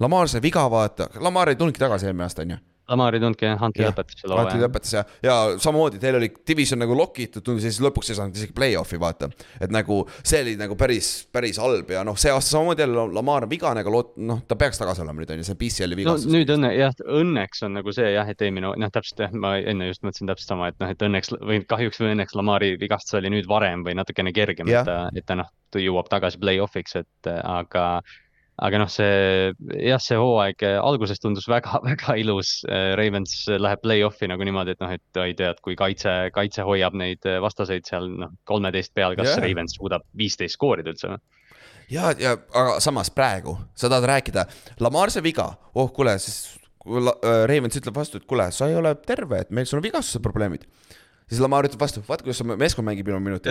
Lamar 0.00 0.28
sai 0.28 0.42
viga, 0.44 0.66
vaata, 0.68 1.08
Lamar 1.24 1.48
ei 1.48 1.56
tulnudki 1.56 1.80
tagasi 1.80 2.10
eelmine 2.10 2.26
aasta, 2.26 2.44
onju. 2.44 2.56
Lamar 2.56 2.75
ei 2.86 3.20
tundnudki, 3.20 3.48
Huntley 3.60 3.84
Jah, 3.86 3.92
lõpetas 3.92 4.20
selle 4.20 4.36
hooaja. 4.38 4.60
lõpetas 4.62 4.92
ja, 4.94 5.02
ja 5.26 5.36
samamoodi 5.62 6.00
teil 6.02 6.18
oli 6.18 6.30
division 6.48 6.80
nagu 6.82 6.96
lock 6.98 7.18
itud, 7.22 7.44
tundus 7.46 7.66
ja 7.66 7.72
siis 7.72 7.82
lõpuks 7.84 8.12
ei 8.12 8.18
saanud 8.18 8.38
isegi 8.38 8.54
play-off'i 8.56 9.00
vaata. 9.02 9.28
et 9.60 9.72
nagu 9.74 10.02
see 10.22 10.42
oli 10.44 10.56
nagu 10.60 10.76
päris, 10.78 11.10
päris 11.32 11.58
halb 11.62 11.90
ja 11.90 12.04
noh, 12.06 12.18
see 12.20 12.32
aasta 12.34 12.56
samamoodi 12.56 12.84
jälle 12.84 13.06
Lamar 13.16 13.46
on 13.46 13.50
vigane, 13.50 13.82
aga 13.82 13.92
loot-, 13.92 14.14
noh, 14.16 14.42
ta 14.48 14.58
peaks 14.58 14.80
tagasi 14.80 15.02
olema 15.04 15.22
nüüd 15.22 15.34
on 15.34 15.42
ju, 15.42 15.48
see 15.50 15.60
PCL-i 15.62 15.96
no 15.96 16.02
vigastus. 16.02 16.32
nüüd 16.32 16.52
õnne, 16.56 16.72
jah, 16.76 16.94
õnneks 17.22 17.64
on 17.66 17.76
nagu 17.80 17.94
see 17.96 18.10
jah, 18.14 18.30
et 18.30 18.46
eelmine, 18.46 18.72
noh, 18.84 18.92
täpselt 18.94 19.26
jah, 19.26 19.34
ma 19.34 19.56
enne 19.58 19.90
just 19.90 20.06
mõtlesin 20.06 20.30
täpselt 20.30 20.54
sama, 20.54 20.70
et 20.72 20.78
noh, 20.82 20.92
et 20.92 21.06
õnneks 21.08 21.34
või 21.40 21.62
kahjuks 21.68 22.02
või 22.02 22.14
õnneks 22.14 22.38
Lamari 22.38 22.74
vigastus 22.80 23.18
oli 23.18 23.32
nüüd 23.34 23.50
varem 23.50 23.84
või 23.86 23.96
natukene 23.98 24.34
kergem, 24.36 24.70
et 24.70 24.86
ta, 24.86 25.06
et 25.14 25.26
ta 25.26 25.38
noh, 25.42 25.50
jõuab 25.76 26.06
tagasi 26.08 26.38
play-off'iks, 26.40 26.94
et 27.02 27.28
äh, 27.28 27.42
aga 28.64 28.80
noh, 28.80 28.90
see 28.90 29.52
jah, 29.84 30.00
see 30.02 30.18
hooaeg 30.20 30.64
äh, 30.64 30.78
alguses 30.80 31.20
tundus 31.20 31.48
väga-väga 31.50 32.16
ilus. 32.22 32.58
Ravens 32.98 33.38
läheb 33.52 33.82
play-off'i 33.84 34.30
nagu 34.30 34.46
niimoodi, 34.46 34.76
et 34.76 34.84
noh, 34.84 34.92
et 34.96 35.22
ei 35.22 35.36
tea, 35.36 35.52
et 35.52 35.62
kui 35.64 35.76
kaitse, 35.78 36.14
kaitse 36.36 36.64
hoiab 36.66 36.96
neid 36.96 37.26
äh, 37.28 37.40
vastaseid 37.44 37.88
seal 37.88 38.08
noh, 38.24 38.34
kolmeteist 38.48 38.94
peal, 38.96 39.16
kas 39.18 39.34
yeah. 39.34 39.42
Ravens 39.44 39.76
suudab 39.76 40.06
viisteist 40.16 40.56
skoorida 40.56 40.94
üldse 40.94 41.12
või? 41.12 41.22
ja, 41.92 42.10
ja 42.18 42.34
aga 42.34 42.78
samas 42.82 43.12
praegu 43.14 43.56
sa 43.78 43.90
tahad 43.92 44.08
rääkida, 44.10 44.46
Lamar 44.82 45.12
sai 45.14 45.22
viga, 45.26 45.50
oh 45.76 45.92
kuule, 45.94 46.16
siis 46.22 46.56
Ravens 46.86 47.76
ütleb 47.78 47.96
vastu, 47.96 48.20
et 48.20 48.26
kuule, 48.30 48.48
sa 48.54 48.70
ei 48.70 48.76
ole 48.78 48.94
terve, 49.06 49.42
et 49.42 49.52
meil 49.54 49.66
sul 49.66 49.80
on 49.80 49.86
vigastuse 49.86 50.22
probleemid. 50.22 50.66
Siis 51.26 51.40
Lamar 51.42 51.66
ütleb 51.66 51.80
vastu, 51.82 52.00
vaata 52.06 52.22
kuidas 52.22 52.38
meeskond 52.60 52.86
mängib 52.86 53.08
ilma 53.10 53.18
minuti. 53.18 53.50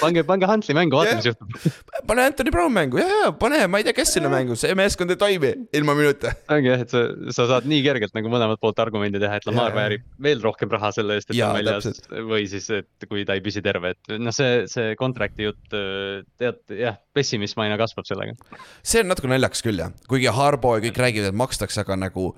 pange, 0.00 0.22
pange 0.24 0.48
Huntley 0.48 0.76
mängu, 0.76 0.96
vaata 0.96 1.18
mis 1.18 1.28
juhtub. 1.28 1.52
pane 2.08 2.24
Anthony 2.30 2.52
Brown 2.54 2.72
mängu 2.72 3.00
ja, 3.00 3.08
ja 3.10 3.26
pane, 3.36 3.58
ma 3.68 3.82
ei 3.82 3.84
tea, 3.84 3.92
kes 3.98 4.14
sinna 4.16 4.30
mängu, 4.32 4.56
see 4.56 4.72
meeskond 4.78 5.12
ei 5.12 5.20
toimi 5.20 5.52
ilma 5.76 5.96
minuta. 5.98 6.32
ongi 6.56 6.72
jah, 6.72 6.86
et 6.86 6.94
sa, 6.94 7.02
sa 7.36 7.46
saad 7.52 7.68
nii 7.68 7.82
kergelt 7.84 8.16
nagu 8.16 8.32
mõlemalt 8.32 8.62
poolt 8.62 8.80
argumendi 8.86 9.20
teha, 9.20 9.36
et 9.36 9.50
Lamar 9.50 9.76
väärib 9.76 10.08
veel 10.28 10.40
rohkem 10.44 10.72
raha 10.72 10.94
selle 10.96 11.20
eest, 11.20 11.28
et 11.28 11.36
ta 11.36 11.52
on 11.52 11.60
väljas 11.60 12.02
või 12.32 12.48
siis, 12.48 12.70
et 12.80 13.08
kui 13.10 13.28
ta 13.28 13.36
ei 13.36 13.44
püsi 13.44 13.60
terve, 13.64 13.92
et 13.92 14.16
noh, 14.16 14.32
see, 14.32 14.64
see 14.72 14.96
contract'i 14.96 15.50
jutt, 15.50 15.76
tead, 16.40 16.64
jah, 16.72 16.96
pessimism 17.16 17.66
aina 17.66 17.76
kasvab 17.80 18.08
sellega. 18.08 18.32
see 18.80 19.04
on 19.04 19.12
natuke 19.12 19.28
naljakas 19.28 19.64
küll 19.66 19.84
jah, 19.84 19.92
kuigi 20.08 20.32
Harbo 20.32 20.78
ja 20.78 20.88
kõik 20.88 21.04
räägivad, 21.04 21.34
et 21.34 21.42
makstakse, 21.44 21.84
aga 21.84 22.00
nagu 22.00 22.30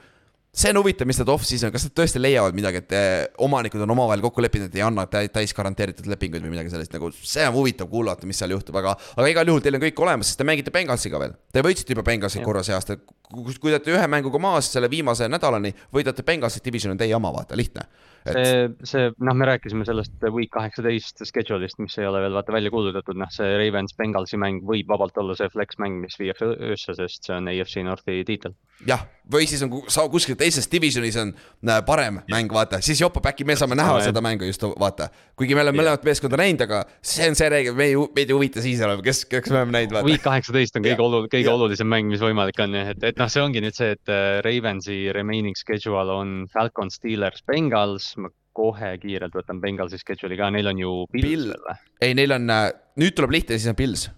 see 0.58 0.72
on 0.72 0.80
huvitav, 0.80 1.06
mis 1.08 1.18
nad 1.20 1.30
off-season, 1.30 1.70
kas 1.74 1.86
nad 1.86 1.94
tõesti 2.00 2.20
leiavad 2.20 2.56
midagi, 2.56 2.82
et 2.82 2.94
eh, 2.96 3.12
omanikud 3.44 3.82
on 3.84 3.94
omavahel 3.94 4.24
kokku 4.24 4.42
leppinud, 4.42 4.70
et 4.70 4.78
ei 4.80 4.84
anna 4.86 5.04
täis 5.06 5.54
garanteeritud 5.54 6.08
lepinguid 6.10 6.42
või 6.44 6.54
midagi 6.56 6.72
sellist, 6.72 6.94
nagu 6.96 7.12
see 7.14 7.46
on 7.46 7.54
huvitav 7.54 7.90
kuulata, 7.92 8.26
mis 8.28 8.40
seal 8.42 8.54
juhtub, 8.56 8.76
aga, 8.80 8.96
aga 9.14 9.30
igal 9.30 9.52
juhul 9.52 9.62
teil 9.64 9.78
on 9.78 9.84
kõik 9.84 10.02
olemas, 10.02 10.32
sest 10.32 10.42
te 10.42 10.48
mängite 10.48 10.74
Bengalsiga 10.74 11.22
veel. 11.22 11.36
Te 11.54 11.62
võitsite 11.64 11.94
juba 11.94 12.06
Bengalsi 12.06 12.42
korra 12.42 12.64
see 12.66 12.74
aasta, 12.76 12.98
kui, 12.98 13.54
te 13.54 13.70
olete 13.70 13.94
ühe 13.94 14.10
mänguga 14.10 14.42
maas 14.42 14.72
selle 14.74 14.90
viimase 14.90 15.30
nädalani, 15.30 15.74
võidate 15.94 16.26
Bengalsi 16.26 16.64
division 16.64 16.96
on 16.96 17.00
teie 17.00 17.14
oma, 17.16 17.32
vaata, 17.34 17.58
lihtne 17.58 17.86
et.... 18.30 18.38
see, 18.38 18.90
see, 18.90 19.10
noh, 19.24 19.36
me 19.38 19.48
rääkisime 19.48 19.86
sellest 19.88 20.28
week 20.34 20.52
kaheksateist 20.54 21.24
schedule'ist, 21.28 21.80
mis 21.82 21.98
ei 22.00 22.08
ole 22.08 22.22
veel 22.24 22.36
vaata 22.36 22.54
välja 22.54 22.72
kuulutatud, 22.74 23.18
noh, 23.18 23.30
see 23.34 23.48
Ravens 23.60 23.96
Bengalsi 23.98 24.40
mäng 24.40 24.64
võib 24.68 24.90
vabalt 24.90 25.18
olla 25.20 25.36
see 25.38 25.50
flex 25.52 25.80
mäng, 25.82 26.00
mis 26.02 26.18
viiakse 26.20 26.50
öösse, 26.54 26.96
sest 26.98 27.28
see 27.28 27.36
on 27.36 27.50
AFC 27.52 27.84
Northi 27.86 28.20
tiitel. 28.28 28.56
jah, 28.86 29.04
või 29.32 29.48
siis 29.50 29.62
on 29.64 29.72
kuskil 30.12 30.38
teises 30.38 30.68
divisionis 30.70 31.18
on 31.20 31.32
äh, 31.34 31.80
parem 31.86 32.20
mäng, 32.30 32.52
vaata, 32.52 32.82
siis 32.84 33.00
jopab, 33.02 33.26
äkki 33.32 33.46
me 33.48 33.56
saame 33.58 33.78
näha 33.78 33.98
no, 33.98 34.04
seda 34.04 34.22
mängu 34.24 34.48
just, 34.48 34.64
vaata. 34.78 35.10
kuigi 35.38 35.56
me 35.56 35.64
oleme 35.64 35.82
mõlemat 35.82 36.06
meeskonda 36.06 36.40
näinud, 36.40 36.64
aga 36.66 36.82
see 37.02 37.28
on 37.28 37.38
see 37.38 37.50
reegel, 37.52 37.76
me 37.78 37.90
ei, 37.90 37.96
meid 38.16 38.30
ei 38.30 38.36
huvita 38.36 38.64
siis 38.64 38.82
enam, 38.84 39.02
kes, 39.04 39.24
kes 39.30 39.50
me 39.52 39.62
oleme 39.62 39.76
näinud, 39.76 39.96
vaata. 39.98 40.08
Week 40.08 40.24
kaheksateist 40.24 40.78
on 40.78 40.86
kõige 40.86 41.04
olulisem, 41.04 41.32
kõige 41.34 41.50
ja. 41.50 41.56
olulisem 41.58 41.90
mäng, 41.92 42.12
mis 42.12 42.22
võimalik 42.22 42.62
on, 42.64 42.76
et, 42.80 43.02
et 43.10 43.20
noh, 43.20 43.30
see 43.32 43.44
ongi 43.44 43.62
nüüd 43.64 43.76
see, 43.76 43.92
et 43.96 44.12
äh, 44.12 44.38
Ravensi 44.46 44.98
remaining 45.14 45.58
schedule 45.58 46.14
on 46.14 46.34
Falcon, 46.52 46.92
Steelers, 46.92 47.44
Bengals, 47.48 48.12
ma 48.22 48.30
kohe 48.58 48.92
kiirelt 49.02 49.34
võtan 49.38 49.62
Bengalsi 49.62 50.00
schedule'i 50.00 50.38
ka, 50.38 50.50
neil 50.54 50.70
on 50.70 50.82
ju 50.82 50.94
Pils 51.12 51.50
või? 51.52 51.80
ei, 52.02 52.14
neil 52.18 52.34
on, 52.36 52.48
äh, 52.52 52.70
nüüd 53.00 53.16
tuleb 53.18 53.36
lihtne, 53.38 53.58
siis 53.58 53.70
on 53.70 53.78
Pils. 53.78 54.08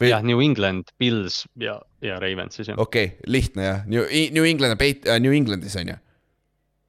Või... 0.00 0.12
jah, 0.12 0.22
New 0.24 0.40
England, 0.40 0.94
Pils 1.00 1.42
ja, 1.60 1.76
ja 2.04 2.20
Ravens 2.22 2.56
siis 2.56 2.70
jah. 2.72 2.78
okei 2.80 3.12
okay,, 3.12 3.30
lihtne 3.30 3.66
jah, 3.66 3.82
New, 3.90 4.06
New 4.36 4.46
England 4.48 4.78
on 4.78 4.80
peit- 4.80 5.08
äh,, 5.08 5.20
New 5.20 5.36
Englandis 5.36 5.76
on 5.80 5.92
ju. 5.94 5.98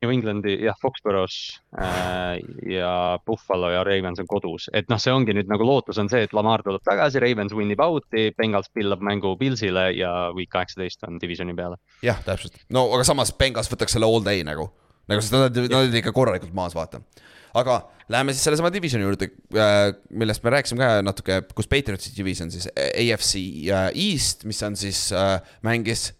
New 0.01 0.09
Englandi 0.09 0.55
jah, 0.63 0.73
Foxborough's 0.81 1.61
äh, 1.77 2.39
ja 2.73 3.19
Buffalo 3.25 3.69
ja 3.69 3.83
Ravens 3.85 4.19
on 4.19 4.25
kodus, 4.25 4.65
et 4.73 4.87
noh, 4.89 4.97
see 4.97 5.13
ongi 5.13 5.35
nüüd 5.37 5.51
nagu 5.51 5.65
lootus 5.67 5.99
on 6.01 6.09
see, 6.09 6.23
et 6.25 6.33
Lamar 6.33 6.63
tuleb 6.65 6.81
tagasi, 6.87 7.21
Ravens 7.21 7.53
winnib 7.53 7.83
out'i, 7.85 8.31
Bengals 8.33 8.71
pillab 8.73 9.03
mängu 9.05 9.35
Pilsile 9.37 9.91
ja 9.93 10.31
week 10.33 10.49
kaheksateist 10.55 11.05
on 11.05 11.21
divisioni 11.21 11.53
peale. 11.53 11.77
jah, 12.01 12.17
täpselt, 12.25 12.57
no 12.73 12.87
aga 12.95 13.05
samas 13.05 13.29
Bengals 13.37 13.69
võtaks 13.69 13.93
selle 13.93 14.09
all 14.09 14.25
day 14.25 14.41
nagu 14.47 14.71
nagu 15.09 15.23
sest 15.23 15.35
nad, 15.35 15.57
nad 15.57 15.77
olid 15.81 15.97
ikka 16.01 16.13
korralikult 16.15 16.53
maas, 16.57 16.75
vaata. 16.77 17.01
aga 17.57 17.81
läheme 18.11 18.35
siis 18.35 18.45
sellesama 18.47 18.71
divisioni 18.73 19.05
juurde, 19.05 19.31
äh, 19.55 19.91
millest 20.09 20.43
me 20.45 20.53
rääkisime 20.55 20.81
ka 20.81 21.03
natuke, 21.05 21.41
kus 21.57 21.69
Patriotsi 21.71 22.13
division 22.15 22.51
siis 22.53 22.69
AFC 22.75 23.35
äh, 23.71 23.89
East, 23.95 24.45
mis 24.49 24.61
on 24.67 24.77
siis 24.79 25.09
äh,, 25.15 25.37
mängis 25.65 26.11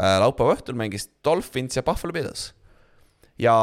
äh, 0.00 0.18
laupäeva 0.22 0.56
õhtul 0.56 0.78
mängis 0.78 1.10
Dolphins 1.24 1.78
ja 1.78 1.84
Buffalo 1.86 2.16
Bills. 2.16 2.50
ja 3.40 3.54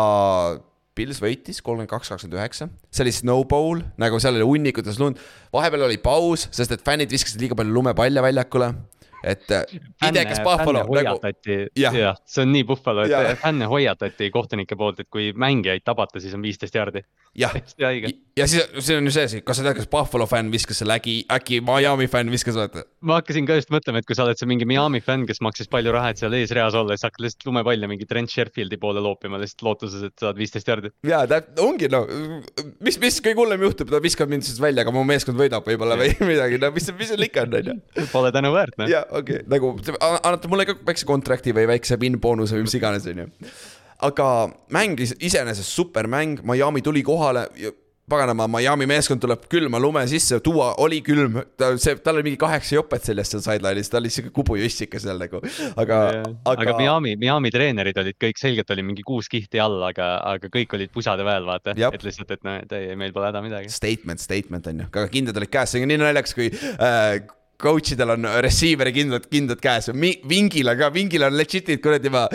Pils 0.98 1.20
võitis 1.22 1.60
kolmkümmend 1.62 1.92
kaks, 1.92 2.10
kakskümmend 2.10 2.40
üheksa, 2.40 2.66
see 2.90 3.04
oli 3.06 3.14
snowball, 3.14 3.84
nagu 4.02 4.18
seal 4.22 4.34
oli 4.40 4.48
hunnikutes 4.50 4.98
lund, 4.98 5.20
vahepeal 5.54 5.86
oli 5.86 6.00
paus, 6.02 6.48
sest 6.50 6.74
et 6.74 6.82
fännid 6.86 7.14
viskasid 7.14 7.44
liiga 7.44 7.58
palju 7.58 7.76
lumepalle 7.76 8.24
väljakule 8.26 8.72
et 9.28 9.52
äh, 9.52 9.64
idekas 10.10 10.42
Buffalo. 10.46 10.84
Nagu, 10.88 11.18
jah 11.78 11.96
ja,, 11.96 12.14
see 12.28 12.46
on 12.46 12.54
nii 12.56 12.66
Buffalo, 12.68 13.06
et 13.08 13.42
fänne 13.42 13.68
hoiatati 13.70 14.30
kohtunike 14.34 14.78
poolt, 14.80 15.04
et 15.04 15.10
kui 15.12 15.32
mängijaid 15.36 15.86
tabata, 15.86 16.22
siis 16.24 16.36
on 16.38 16.46
viisteist 16.46 16.76
jaardi. 16.78 17.04
jah, 17.38 17.54
ja 18.38 18.48
siis, 18.50 18.64
see 18.80 18.98
on 18.98 19.08
ju 19.08 19.14
see 19.14 19.26
asi, 19.30 19.42
kas 19.46 19.60
sa 19.60 19.66
tead, 19.66 19.78
kas 19.80 19.90
Buffalo 19.92 20.28
fänn 20.30 20.52
viskas 20.54 20.82
selle 20.82 20.98
äkki, 20.98 21.20
äkki 21.34 21.60
Miami 21.66 22.08
fänn 22.12 22.32
viskas, 22.34 22.58
vaata. 22.58 22.86
ma 23.02 23.20
hakkasin 23.20 23.48
ka 23.50 23.58
just 23.60 23.74
mõtlema, 23.74 24.02
et 24.02 24.08
kui 24.10 24.18
sa 24.18 24.26
oled 24.26 24.40
see 24.40 24.50
mingi 24.50 24.68
Miami 24.70 25.02
fänn, 25.04 25.28
kes 25.30 25.42
maksis 25.46 25.70
palju 25.72 25.94
raha, 25.96 26.14
et 26.14 26.22
seal 26.22 26.36
eesreas 26.38 26.78
olla, 26.78 26.98
siis 26.98 27.08
hakkad 27.10 27.26
lihtsalt 27.28 27.48
lumepalle 27.50 27.92
mingi 27.92 28.08
Trent 28.10 28.32
Sherfieldi 28.34 28.80
poole 28.82 29.04
loopima 29.04 29.42
lihtsalt 29.42 29.66
lootuses, 29.68 30.08
et 30.10 30.26
saad 30.26 30.40
viisteist 30.40 30.72
jaardi. 30.72 30.94
ja 31.08 31.24
ta 31.30 31.42
ongi 31.66 31.92
no, 31.94 32.04
mis, 32.86 33.00
mis 33.02 33.20
kõige 33.26 33.42
hullem 33.44 33.68
juhtub, 33.68 33.92
ta 33.92 34.02
viskab 34.04 34.32
mind 34.32 34.48
siis 34.48 34.62
välja, 34.62 34.86
aga 34.86 34.96
mu 34.96 35.06
meeskond 35.08 35.40
võidab 35.40 35.68
võib-olla 35.68 36.00
või 36.00 36.14
midagi, 36.32 36.62
no 36.62 36.72
mis, 36.76 36.90
mis 36.98 37.14
seal 37.14 37.28
ikka 37.28 37.46
on, 37.48 37.58
on 37.60 37.72
ju. 37.74 38.08
Pole 38.14 38.32
tänuväärt, 38.36 38.78
noh. 38.82 38.92
Okei 39.22 39.42
okay., 39.42 39.50
nagu 39.52 39.74
annate 40.00 40.52
mulle 40.52 40.68
ka 40.70 40.78
väikse 40.88 41.08
kontrakti 41.10 41.56
või 41.56 41.68
väikse 41.74 42.00
win-boonuse 42.02 42.58
või 42.58 42.68
mis 42.68 42.78
iganes, 42.80 43.10
onju. 43.12 43.28
aga 44.08 44.30
mäng 44.74 45.04
iseenesest 45.04 45.74
super 45.74 46.10
mäng, 46.12 46.42
Miami 46.48 46.86
tuli 46.86 47.04
kohale 47.06 47.48
paganama, 48.08 48.48
Miami 48.48 48.88
meeskond 48.88 49.20
tuleb 49.20 49.44
külma 49.52 49.80
lume 49.84 50.02
sisse, 50.08 50.40
tuua 50.44 50.70
oli 50.84 51.02
külm, 51.04 51.42
ta, 51.60 51.74
see, 51.82 51.98
tal 52.04 52.16
oli 52.16 52.30
mingi 52.30 52.40
kaheksa 52.40 52.78
jopet 52.78 53.04
sellest 53.10 53.36
seal 53.36 53.44
sideline'is, 53.44 53.92
ta 53.92 54.00
oli 54.00 54.12
siuke 54.14 54.32
kubujussika 54.36 55.02
seal 55.04 55.20
nagu, 55.20 55.42
aga, 55.76 55.98
aga. 56.24 56.54
aga 56.54 56.76
Miami, 56.80 57.18
Miami 57.20 57.52
treenerid 57.52 58.00
olid 58.00 58.20
kõik 58.24 58.40
selgelt 58.40 58.72
oli 58.76 58.86
mingi 58.88 59.04
kuus 59.08 59.28
kihti 59.32 59.60
all, 59.64 59.82
aga, 59.90 60.14
aga 60.36 60.52
kõik 60.54 60.78
olid 60.80 60.94
pusade 60.94 61.26
peal, 61.28 61.48
vaata. 61.50 61.76
et 61.76 62.08
lihtsalt, 62.08 62.32
et 62.38 62.48
noh, 62.48 62.62
et 62.64 62.78
ei, 62.80 62.96
meil 63.00 63.16
pole 63.16 63.28
häda 63.28 63.44
midagi. 63.44 63.74
Statement, 63.76 64.24
statement 64.24 64.72
on 64.72 64.86
ju, 64.86 64.92
aga 64.94 65.08
kindad 65.12 65.42
olid 65.44 65.52
käes, 65.52 65.76
see 65.76 65.84
on 65.84 65.92
nii 65.92 66.00
naljakas, 66.06 66.38
kui 66.38 66.48
äh, 66.54 67.20
coach 67.62 67.94
idel 67.96 68.14
on 68.14 68.28
receiver'i 68.46 68.94
kindlad, 68.94 69.26
kindlad 69.32 69.62
käes, 69.62 69.90
Vingil 70.30 70.70
on 70.70 70.78
ka, 70.80 70.90
Vingil 70.94 71.26
on 71.26 71.38
legit'id 71.38 71.82
kuradi 71.82 72.12
ma, 72.14 72.28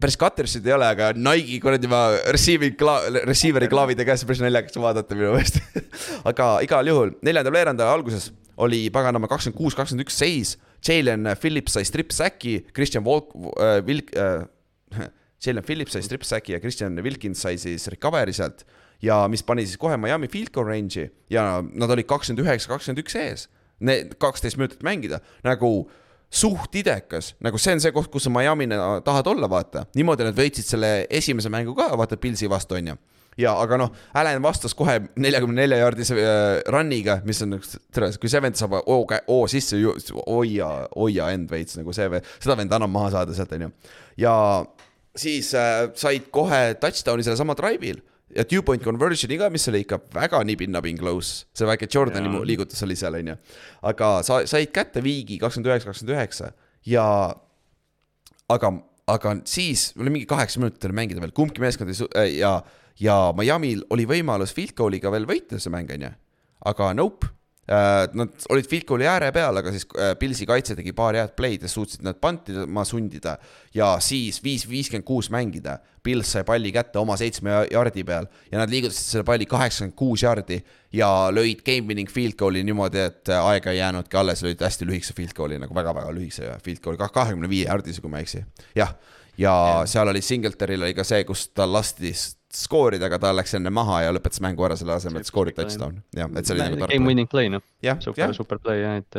päris 0.00 0.18
Cuttersid 0.20 0.66
ei 0.68 0.74
ole, 0.76 0.90
aga 0.92 1.12
Nike'i 1.16 1.58
kuradi 1.64 1.88
ma 1.90 2.02
receiver'i 2.34 2.74
kla-, 2.76 3.24
receiver'i 3.24 3.70
klaavide 3.72 4.04
käes, 4.08 4.26
päris 4.28 4.42
naljakas 4.44 4.76
vaadata 4.80 5.16
minu 5.16 5.32
meelest. 5.32 5.62
Aga 6.30 6.56
igal 6.66 6.88
juhul 6.90 7.14
neljanda 7.24 7.52
veeranda 7.54 7.88
alguses 7.88 8.30
oli 8.60 8.86
paganama 8.92 9.28
kakskümmend 9.32 9.58
kuus, 9.58 9.76
kakskümmend 9.76 10.06
üks 10.06 10.20
seis. 10.20 10.54
Jalen 10.86 11.28
Phillips 11.40 11.74
sai 11.76 11.86
strip 11.88 12.12
sack'i, 12.14 12.58
Christian 12.76 13.04
Volk 13.04 13.32
äh,, 13.56 13.80
Vilk 13.86 14.12
äh,, 14.16 14.44
Jalen 15.44 15.64
Phillips 15.64 15.96
sai 15.96 16.04
strip 16.04 16.24
sack'i 16.28 16.54
ja 16.56 16.60
Christian 16.60 17.00
Wilkins 17.04 17.40
sai 17.44 17.56
siis 17.60 17.88
recovery 17.92 18.36
sealt. 18.36 18.66
Ja 19.04 19.24
mis 19.28 19.44
pani 19.44 19.64
siis 19.66 19.80
kohe 19.80 19.96
Miami 20.00 20.28
field 20.32 20.52
goal 20.52 20.68
range'i 20.68 21.08
ja 21.32 21.62
nad 21.64 21.92
olid 21.92 22.08
kakskümmend 22.08 22.44
üheksa, 22.44 22.70
kakskümmend 22.72 23.04
üks 23.04 23.16
ees 23.20 23.48
need 23.80 24.16
kaksteist 24.20 24.58
minutit 24.60 24.84
mängida, 24.86 25.20
nagu 25.44 25.88
suht 26.32 26.74
idekas, 26.74 27.34
nagu 27.44 27.58
see 27.60 27.76
on 27.76 27.82
see 27.82 27.92
koht, 27.94 28.08
kus 28.12 28.26
sa 28.26 28.32
Miami'na 28.34 29.00
tahad 29.06 29.28
olla, 29.30 29.48
vaata. 29.50 29.86
niimoodi 29.96 30.26
nad 30.26 30.36
võitsid 30.36 30.66
selle 30.66 30.90
esimese 31.10 31.52
mängu 31.52 31.76
ka, 31.76 31.92
vaata, 31.98 32.18
Pilsi 32.20 32.50
vastu, 32.50 32.78
on 32.78 32.90
ju. 32.92 32.96
ja 33.40 33.52
aga 33.60 33.78
noh, 33.80 33.92
Allan 34.16 34.42
vastas 34.42 34.74
kohe 34.74 34.98
neljakümne 35.20 35.60
nelja 35.60 35.78
jaardise 35.82 36.16
äh, 36.18 36.46
run'iga, 36.72 37.20
mis 37.28 37.42
on, 37.44 37.58
tere, 37.94 38.10
kui 38.20 38.32
see 38.32 38.42
vend 38.42 38.58
saab 38.58 38.78
O, 38.80 38.98
O 39.32 39.38
sisse, 39.50 39.78
hoia, 40.26 40.70
hoia 40.96 41.30
end 41.36 41.52
veits 41.52 41.78
nagu 41.78 41.94
see, 41.96 42.22
seda 42.40 42.58
venda 42.58 42.80
annab 42.80 42.92
maha 42.96 43.12
saada 43.18 43.36
sealt, 43.36 43.54
on 43.56 43.68
ju. 43.68 43.72
ja 44.26 44.34
siis 45.16 45.54
äh, 45.54 45.86
said 45.94 46.30
kohe 46.34 46.74
touchdown'i 46.80 47.24
sellesama 47.24 47.56
drive'il 47.58 48.02
ja 48.36 48.44
two 48.48 48.62
point 48.66 48.84
conversion'i 48.84 49.38
ka, 49.40 49.48
mis 49.52 49.66
oli 49.70 49.82
ikka 49.84 49.98
väga 50.14 50.42
nibin-nabin 50.46 50.98
close, 51.00 51.46
see 51.56 51.68
väike 51.68 51.88
Jordani 51.92 52.30
ja. 52.30 52.42
liigutus 52.48 52.82
oli 52.86 52.96
seal, 52.98 53.18
on 53.18 53.32
ju. 53.32 53.36
aga 53.90 54.10
sa 54.26 54.42
said 54.48 54.72
kätte 54.74 55.02
viigi 55.04 55.40
kakskümmend 55.42 55.72
üheksa, 55.72 55.90
kakskümmend 55.90 56.16
üheksa 56.16 56.52
ja 56.86 57.06
aga, 58.52 58.72
aga 59.10 59.36
siis 59.48 59.90
oli 59.98 60.12
mingi 60.14 60.28
kaheksa 60.30 60.60
minutit 60.62 60.84
oli 60.88 60.98
mängida 61.00 61.24
veel, 61.24 61.34
kumbki 61.36 61.64
meeskond 61.64 61.92
ei 61.92 61.98
su- 61.98 62.12
äh, 62.14 62.36
ja, 62.38 62.58
ja 63.00 63.16
Miami'l 63.36 63.86
oli 63.90 64.06
võimalus 64.08 64.54
field 64.56 64.76
goal'iga 64.78 65.12
veel 65.14 65.28
võita 65.28 65.60
see 65.62 65.72
mäng, 65.72 65.90
on 65.96 66.08
ju. 66.08 66.12
aga 66.72 66.92
nope 66.98 67.35
nad 67.66 68.46
olid 68.54 68.68
field 68.70 68.86
goal'i 68.86 69.08
ääre 69.10 69.32
peal, 69.34 69.58
aga 69.58 69.72
siis 69.74 69.86
äh, 69.98 70.12
Pilsi 70.18 70.46
kaitse 70.46 70.76
tegi 70.78 70.92
paar 70.94 71.16
head 71.18 71.32
play'd 71.38 71.64
ja 71.66 71.70
suutsid 71.70 72.04
nad 72.06 72.18
pantidama 72.22 72.84
sundida 72.86 73.36
ja 73.74 73.96
siis 74.02 74.38
viis, 74.44 74.68
viiskümmend 74.70 75.06
kuus 75.06 75.30
mängida. 75.34 75.80
Pils 76.06 76.30
sai 76.36 76.44
palli 76.46 76.70
kätte 76.70 77.00
oma 77.00 77.16
seitsme 77.18 77.64
jardi 77.72 78.04
peal 78.06 78.28
ja 78.52 78.60
nad 78.60 78.70
liigutasid 78.70 79.16
selle 79.16 79.26
palli 79.26 79.48
kaheksakümmend 79.50 79.96
kuus 79.98 80.22
jardi 80.22 80.60
ja 80.94 81.10
lõid 81.34 81.64
game 81.66 81.90
winning 81.90 82.10
field 82.10 82.38
goal'i 82.38 82.62
niimoodi, 82.66 83.02
et 83.02 83.34
äh, 83.34 83.50
aega 83.50 83.74
ei 83.74 83.80
jäänudki 83.80 84.20
alles, 84.20 84.46
lõid 84.46 84.62
hästi 84.62 84.86
lühikese 84.86 85.16
field 85.18 85.34
goal'i 85.34 85.58
nagu 85.58 85.74
väga-väga 85.74 86.14
lühikese 86.14 86.54
field 86.62 86.84
goal'i, 86.84 87.02
kahekümne 87.02 87.50
viie 87.50 87.66
jardise, 87.66 88.04
kui 88.04 88.12
ma 88.12 88.22
ei 88.22 88.28
eksi. 88.28 88.44
jah, 88.78 88.94
ja 89.42 89.56
seal 89.90 90.14
oli 90.14 90.22
Singletonil 90.22 90.86
oli 90.86 90.94
ka 90.94 91.04
see, 91.04 91.24
kus 91.26 91.48
ta 91.50 91.66
lastis 91.66 92.36
skoorida, 92.54 93.08
aga 93.08 93.18
ta 93.20 93.32
läks 93.34 93.56
enne 93.58 93.70
maha 93.74 94.02
ja 94.04 94.12
lõpetas 94.14 94.40
mängu 94.44 94.64
ära 94.66 94.76
selle 94.78 94.94
asemel, 94.94 95.22
et 95.22 95.28
skoorida 95.28 95.64
touchdown. 95.64 95.98
jah, 96.16 96.30
et 96.38 96.46
see 96.46 96.54
oli 96.54 96.64
nagu 96.64 96.88
Game 96.90 97.10
winning 97.10 97.30
play 97.30 97.50
noh, 97.52 97.64
super, 98.04 98.32
super 98.36 98.60
play 98.62 98.82
jah, 98.82 99.00
et. 99.02 99.18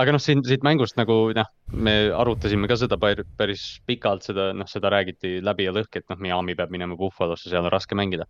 aga 0.00 0.14
noh, 0.14 0.22
siin 0.22 0.44
siit 0.46 0.66
mängust 0.66 0.98
nagu 1.00 1.16
noh, 1.36 1.48
me 1.72 1.96
arutasime 2.14 2.68
ka 2.70 2.76
seda 2.80 2.98
päris 3.00 3.66
pikalt, 3.88 4.26
seda 4.28 4.50
noh, 4.56 4.68
seda 4.70 4.92
räägiti 4.94 5.38
läbi 5.44 5.68
ja 5.68 5.74
lõhki, 5.74 6.02
et 6.02 6.12
noh, 6.12 6.20
Miami 6.20 6.56
peab 6.58 6.72
minema 6.74 6.98
Buffalosse, 6.98 7.48
seal 7.48 7.64
on 7.64 7.72
raske 7.72 7.98
mängida. 7.98 8.28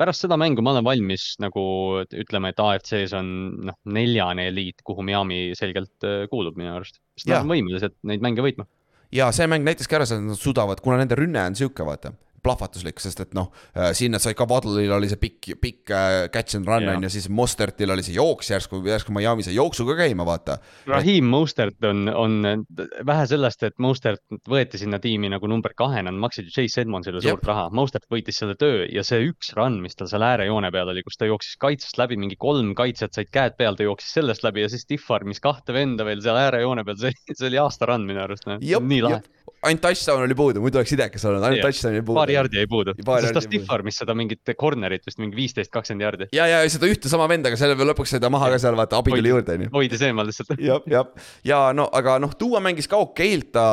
pärast 0.00 0.24
seda 0.24 0.38
mängu 0.40 0.62
ma 0.64 0.76
olen 0.76 0.86
valmis 0.86 1.34
nagu 1.42 1.62
ütlema, 2.04 2.54
et 2.54 2.62
AFC-s 2.62 3.12
on 3.18 3.32
noh, 3.68 3.78
neljane 3.84 4.48
eliit, 4.52 4.80
kuhu 4.86 5.04
Miami 5.04 5.50
selgelt 5.58 6.08
äh, 6.08 6.24
kuulub 6.30 6.56
minu 6.56 6.76
arust. 6.78 7.02
sest 7.18 7.28
nad 7.28 7.42
on 7.42 7.52
võimelised 7.56 7.98
neid 8.06 8.22
mänge 8.24 8.46
võitma 8.46 8.70
ja 9.10 9.32
see 9.34 9.46
mäng 9.50 9.66
näitaski 9.66 9.98
ära 9.98 10.06
seda, 10.06 10.22
et 10.22 10.30
nad 10.30 10.38
suudavad, 10.38 10.80
kuna 10.80 11.00
nende 11.00 11.18
rünne 11.18 11.42
on 11.50 11.58
sihuke, 11.58 11.84
vaata 11.86 12.14
plahvatuslik, 12.42 13.00
sest 13.02 13.20
et 13.24 13.34
noh, 13.36 13.50
siin 13.96 14.14
nad 14.14 14.22
said 14.22 14.36
ka 14.38 14.46
Waddle'il 14.50 14.92
oli 14.94 15.08
see 15.10 15.20
pikk, 15.20 15.50
pikk 15.60 15.92
äh, 15.94 16.16
catch 16.32 16.56
and 16.58 16.68
run 16.68 16.88
on 16.88 17.04
ju, 17.04 17.10
siis 17.12 17.28
Mostertil 17.32 17.92
oli 17.92 18.04
see 18.06 18.16
jooks 18.16 18.50
järsku, 18.52 18.80
järsku 18.86 19.14
Miami 19.14 19.44
sai 19.46 19.54
jooksuga 19.56 19.96
käima, 19.98 20.26
vaata. 20.28 20.58
Raheem 20.88 21.28
Mostert 21.30 21.84
on, 21.88 22.08
on 22.08 22.64
vähe 23.06 23.26
sellest, 23.30 23.64
et 23.68 23.76
Mostert 23.82 24.24
võeti 24.48 24.80
sinna 24.80 25.00
tiimi 25.02 25.30
nagu 25.32 25.48
number 25.50 25.74
kahena, 25.78 26.10
nad 26.10 26.20
maksid 26.22 26.48
ju 26.48 26.54
Chase 26.54 26.84
Edmondsile 26.84 27.22
suurt 27.24 27.44
raha. 27.48 27.68
Mostert 27.76 28.08
võitis 28.12 28.40
selle 28.40 28.56
töö 28.60 28.86
ja 28.90 29.04
see 29.06 29.22
üks 29.28 29.52
run, 29.58 29.80
mis 29.84 29.96
tal 29.98 30.10
seal 30.10 30.24
äärejoone 30.26 30.72
peal 30.74 30.90
oli, 30.92 31.04
kus 31.06 31.20
ta 31.20 31.28
jooksis 31.28 31.58
kaitsest 31.60 32.00
läbi, 32.00 32.18
mingi 32.20 32.38
kolm 32.40 32.72
kaitsjat 32.78 33.16
said 33.16 33.30
käed 33.34 33.58
peal, 33.60 33.78
ta 33.78 33.86
jooksis 33.86 34.16
sellest 34.18 34.44
läbi 34.46 34.64
ja 34.64 34.70
siis 34.72 34.86
stiff 34.86 35.10
arm'is 35.14 35.42
kahte 35.44 35.76
venda 35.76 36.06
veel 36.08 36.22
seal 36.24 36.38
äärejoone 36.40 36.84
peal, 36.88 36.98
see, 37.00 37.14
see 37.32 37.48
oli 37.50 37.60
aasta 37.62 37.88
run 37.90 38.08
minu 38.08 38.24
arust, 38.24 38.48
noh, 38.50 38.60
nii 38.60 39.02
lahe. 39.06 39.22
Ainult 39.66 39.82
touchdown 39.84 40.24
oli 40.24 40.36
puudu, 40.36 40.62
muidu 40.64 40.80
oleks 40.80 40.94
idekas 40.96 41.24
olnud, 41.28 41.44
ainult 41.44 41.60
Jah. 41.60 41.68
touchdown 41.68 41.96
oli 41.96 42.04
puudu. 42.04 42.16
paari 42.18 42.36
jardi 42.36 42.60
jäi 42.60 42.70
puudu, 42.70 42.94
Paari 43.04 43.26
sest 43.26 43.34
ta 43.36 43.42
jardi 43.42 43.56
jäi 43.56 43.60
stiff 43.60 43.74
arm'is 43.76 44.00
seda 44.02 44.16
mingit 44.16 44.54
corner'it 44.60 45.06
vist 45.08 45.20
mingi 45.22 45.38
viisteist, 45.38 45.72
kakskümmend 45.74 46.06
jardi. 46.06 46.28
ja, 46.36 46.48
ja 46.50 46.60
seda 46.72 46.88
ühte 46.90 47.12
sama 47.12 47.28
venda, 47.30 47.52
aga 47.52 47.60
selle 47.60 47.76
veel 47.78 47.92
lõpuks 47.92 48.16
sai 48.16 48.22
ta 48.22 48.32
maha 48.32 48.50
ka 48.54 48.60
seal, 48.62 48.78
vaata, 48.78 49.00
abi 49.02 49.14
tuli 49.14 49.32
juurde, 49.34 49.58
onju. 49.58 49.70
hoidis 49.76 50.04
eemal 50.08 50.28
lihtsalt. 50.30 50.56
jah, 50.58 50.84
jah, 50.90 51.30
ja 51.46 51.62
no 51.76 51.90
aga 52.00 52.18
noh, 52.22 52.34
Duo 52.40 52.60
mängis 52.64 52.88
ka 52.90 53.00
okeilt, 53.04 53.50
ta 53.56 53.64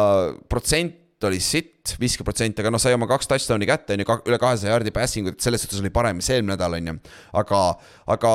protsent 0.51 1.03
oli 1.25 1.39
sitt, 1.41 1.95
viiskümmend 1.97 2.27
protsenti, 2.27 2.61
aga 2.61 2.71
noh, 2.73 2.81
sai 2.81 2.93
oma 2.93 3.07
kaks 3.09 3.29
touchdown'i 3.31 3.65
kätte, 3.69 3.95
on 3.95 4.03
ju, 4.03 4.17
üle 4.29 4.37
kahesaja 4.41 4.75
jardi 4.75 4.93
passing 4.93 5.31
ut, 5.31 5.39
selles 5.41 5.63
suhtes 5.63 5.81
oli 5.81 5.89
parem 5.93 6.19
mis 6.19 6.29
eelmine 6.29 6.53
nädal, 6.53 6.75
on 6.77 6.91
ju. 6.91 6.97
aga, 7.41 7.61
aga 8.13 8.33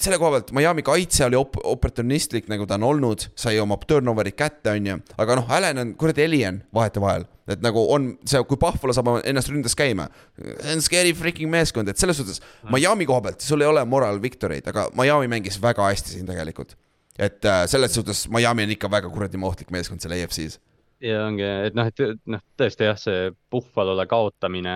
selle 0.00 0.18
koha 0.20 0.36
pealt 0.36 0.52
Miami 0.56 0.84
kaitse 0.86 1.26
oli 1.26 1.38
op-, 1.38 1.58
oportunistlik, 1.68 2.48
nagu 2.50 2.66
ta 2.68 2.78
on 2.78 2.86
olnud, 2.88 3.26
sai 3.38 3.58
oma 3.62 3.78
turnover'id 3.88 4.36
kätte, 4.38 4.72
on 4.72 4.88
ju, 4.88 4.98
aga 5.20 5.36
noh, 5.38 5.52
Allan 5.52 5.82
on 5.82 5.92
kuradi 5.98 6.26
alien 6.26 6.62
vahetevahel. 6.74 7.26
et 7.52 7.60
nagu 7.60 7.80
on 7.90 8.12
see, 8.28 8.38
kui 8.48 8.56
Pahvola 8.56 8.94
saab 8.94 9.08
ennast 9.28 9.50
ründes 9.50 9.74
käima, 9.76 10.06
see 10.38 10.76
on 10.76 10.84
scary 10.84 11.12
freaking 11.18 11.50
meeskond, 11.52 11.90
et 11.90 11.98
selles 12.00 12.16
suhtes 12.20 12.38
Miami 12.70 13.06
koha 13.08 13.24
pealt 13.26 13.44
sul 13.44 13.64
ei 13.64 13.68
ole 13.68 13.82
moral 13.84 14.22
victory'd, 14.22 14.68
aga 14.70 14.86
Miami 14.96 15.28
mängis 15.32 15.58
väga 15.62 15.88
hästi 15.90 16.16
siin 16.16 16.28
tegelikult. 16.28 16.76
et 17.18 17.44
äh, 17.44 17.66
selles 17.68 17.92
suhtes 17.92 18.28
Miami 18.32 18.64
on 18.64 18.70
ikka 18.72 18.88
väga 18.90 19.10
kuradi 19.12 19.36
ohtlik 19.36 19.70
meeskond 19.70 20.00
seal 20.00 20.14
EFC-s. 20.16 20.60
Ja 21.02 21.22
ongi, 21.26 21.44
et 21.68 21.76
noh, 21.76 21.88
et 21.88 22.26
noh, 22.30 22.42
tõesti 22.58 22.86
jah, 22.86 22.98
see 23.00 23.30
Buffalo'le 23.52 24.04
kaotamine 24.08 24.74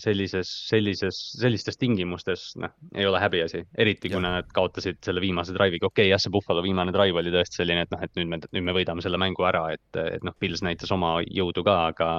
sellises, 0.00 0.50
sellises, 0.68 1.18
sellistes 1.38 1.78
tingimustes, 1.78 2.50
noh, 2.58 2.72
ei 2.96 3.06
ole 3.06 3.20
häbiasi. 3.22 3.64
eriti 3.78 4.10
kuna 4.10 4.32
nad 4.38 4.48
kaotasid 4.54 4.98
selle 5.04 5.22
viimase 5.22 5.54
drive'iga, 5.54 5.90
okei 5.90 6.06
okay, 6.06 6.12
jah, 6.12 6.22
see 6.22 6.32
Buffalo 6.34 6.64
viimane 6.64 6.94
drive 6.94 7.20
oli 7.20 7.32
tõesti 7.34 7.60
selline, 7.60 7.84
et 7.86 7.92
noh, 7.94 8.02
et 8.04 8.14
nüüd 8.18 8.30
me, 8.32 8.40
nüüd 8.54 8.66
me 8.66 8.74
võidame 8.80 9.04
selle 9.04 9.20
mängu 9.20 9.46
ära, 9.48 9.66
et, 9.76 10.00
et 10.00 10.24
noh, 10.26 10.36
Pils 10.38 10.64
näitas 10.66 10.92
oma 10.94 11.18
jõudu 11.26 11.64
ka, 11.66 11.76
aga 11.92 12.10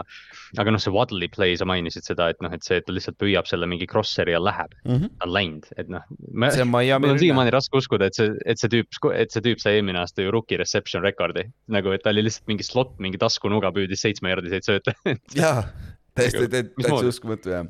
aga 0.61 0.75
noh, 0.75 0.81
see 0.81 0.93
Waddle'i 0.93 1.31
play, 1.33 1.57
sa 1.59 1.67
mainisid 1.69 2.07
seda, 2.07 2.29
et 2.33 2.39
noh, 2.45 2.53
et 2.55 2.65
see, 2.65 2.79
et 2.79 2.87
ta 2.87 2.95
lihtsalt 2.95 3.19
püüab 3.19 3.49
selle 3.49 3.67
mingi 3.69 3.89
crosser'i 3.89 4.35
ja 4.35 4.41
läheb, 4.43 4.75
ta 5.17 5.27
on 5.27 5.35
läinud, 5.35 5.67
et 5.79 5.91
noh. 5.91 6.05
mul 7.03 7.15
on 7.17 7.21
siiamaani 7.21 7.53
raske 7.55 7.81
uskuda, 7.81 8.09
et 8.09 8.19
see, 8.19 8.31
et 8.45 8.61
see 8.61 8.71
tüüp, 8.71 9.01
et 9.15 9.33
see 9.33 9.43
tüüp 9.45 9.61
sai 9.61 9.79
eelmine 9.79 10.01
aasta 10.03 10.23
ju 10.23 10.33
rookie 10.33 10.59
reception 10.61 11.03
record'i. 11.05 11.47
nagu, 11.69 11.91
et 11.95 12.03
ta 12.05 12.13
oli 12.13 12.23
lihtsalt 12.25 12.47
mingi 12.51 12.65
slot, 12.65 12.95
mingi 13.03 13.19
taskunuga 13.39 13.71
püüdis 13.75 14.01
seitsme 14.03 14.33
jardiseid 14.33 14.65
sööta. 14.67 14.93
jaa, 15.39 15.63
täiesti, 16.17 16.65
Mismoodi? 16.77 17.07
uskumatu 17.13 17.53
jah. 17.53 17.67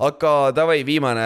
aga 0.00 0.32
davai, 0.56 0.82
viimane 0.86 1.24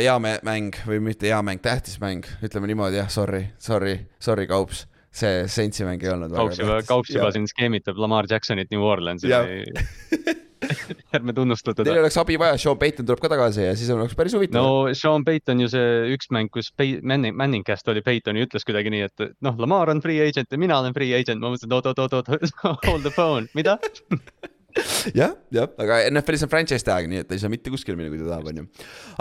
hea 0.00 0.16
mä- 0.18 0.40
mäng 0.46 0.74
või 0.86 1.00
mitte 1.00 1.30
hea 1.30 1.40
mäng, 1.46 1.62
tähtis 1.62 2.00
mäng, 2.02 2.26
ütleme 2.42 2.66
niimoodi 2.70 2.98
jah, 2.98 3.08
sorry, 3.10 3.46
sorry, 3.58 3.98
sorry, 4.18 4.46
Kaups. 4.50 4.86
see 5.14 5.44
Saintsi 5.46 5.84
mäng 5.86 6.02
ei 6.02 6.10
olnud 6.10 6.32
Kaups 6.34 6.58
juba, 6.58 6.80
Kaups 6.82 7.12
juba 7.14 7.30
siin 7.30 7.46
skeemitab 7.46 7.98
Lamar 8.02 8.26
Jacksonit 8.30 8.72
New 8.74 8.82
Orleansi. 8.82 9.30
ärme 11.16 11.34
tunnusta 11.36 11.74
Teil 11.74 11.90
teda. 11.90 12.00
oleks 12.02 12.18
abi 12.20 12.38
vaja, 12.40 12.58
Sean 12.60 12.78
Payton 12.80 13.08
tuleb 13.08 13.22
ka 13.22 13.30
tagasi 13.32 13.68
ja 13.68 13.74
siis 13.78 13.90
oleks 13.94 14.16
päris 14.18 14.34
huvitav 14.36 14.60
no 14.62 14.94
Sean 14.96 15.24
Payton 15.26 15.64
ju 15.64 15.70
see 15.72 16.14
üks 16.14 16.30
mäng, 16.34 16.50
kus 16.54 16.72
Manning, 16.78 17.36
Manning 17.36 17.66
cast 17.66 17.88
oli 17.92 18.02
Paytoni, 18.04 18.46
ütles 18.46 18.66
kuidagi 18.66 18.92
nii, 18.94 19.10
et 19.10 19.28
noh, 19.44 19.58
Lamar 19.60 19.92
on 19.92 20.02
free 20.04 20.22
agent 20.24 20.52
ja 20.52 20.60
mina 20.60 20.78
olen 20.80 20.96
free 20.96 21.14
agent, 21.16 21.42
ma 21.42 21.52
mõtlesin, 21.52 21.70
et 21.70 21.78
oot-oot-oot-oot, 21.78 22.58
hold 22.88 23.06
the 23.06 23.14
phone, 23.14 23.48
mida? 23.58 23.78
jah, 25.20 25.34
jah, 25.54 25.70
aga 25.80 26.00
NFL-is 26.10 26.44
on 26.46 26.52
franchise 26.52 26.86
tag, 26.86 27.08
nii 27.10 27.22
et 27.22 27.30
ta 27.30 27.36
ei 27.36 27.42
saa 27.42 27.52
mitte 27.52 27.72
kuskile 27.72 27.98
minna, 27.98 28.10
kui 28.12 28.22
ta 28.22 28.32
tahab, 28.32 28.50
onju. 28.50 28.66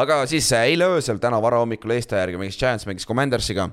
aga 0.02 0.22
siis 0.30 0.50
äh, 0.56 0.70
eile 0.72 0.90
öösel, 0.96 1.22
täna 1.24 1.42
varahommikul 1.44 1.94
Eesti 1.96 2.18
aja 2.18 2.28
järgi 2.28 2.42
mängis 2.42 2.60
Giants, 2.60 2.88
mängis 2.90 3.10
Commandersiga. 3.10 3.70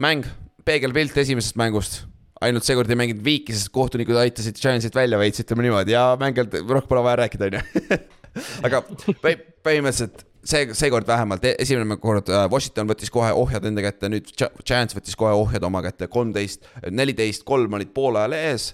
mäng, 0.00 0.26
peegelpilt 0.66 1.16
esimesest 1.22 1.58
mängust. 1.60 2.02
Ainult 2.46 2.64
seekord 2.66 2.90
ei 2.90 2.98
mänginud 2.98 3.22
viiki, 3.24 3.52
sest 3.56 3.72
kohtunikud 3.74 4.16
aitasid 4.22 4.58
Giantsit 4.60 4.96
välja 4.96 5.18
veits, 5.20 5.42
ütleme 5.44 5.66
niimoodi 5.66 5.92
ja 5.96 6.06
mängijalt 6.20 6.56
rohkem 6.62 6.88
pole 6.88 7.04
vaja 7.04 7.20
rääkida, 7.24 7.50
onju. 7.50 8.00
aga 8.66 8.82
põhi- 9.20 9.38
põhimõtteliselt 9.66 10.24
see, 10.46 10.68
seekord 10.78 11.08
vähemalt, 11.08 11.44
esimene 11.52 11.98
kord 12.00 12.30
äh, 12.32 12.46
Washington 12.52 12.88
võttis 12.90 13.12
kohe 13.12 13.32
ohjad 13.36 13.66
enda 13.68 13.84
kätte, 13.84 14.08
nüüd 14.12 14.30
Gi- 14.32 14.52
Giants 14.64 14.96
võttis 14.96 15.18
kohe 15.20 15.34
ohjad 15.36 15.66
oma 15.68 15.82
kätte, 15.84 16.08
kolmteist, 16.12 16.64
neliteist, 16.90 17.44
kolm 17.48 17.76
olid 17.76 17.92
poole 17.96 18.22
ajal 18.22 18.38
ees 18.38 18.70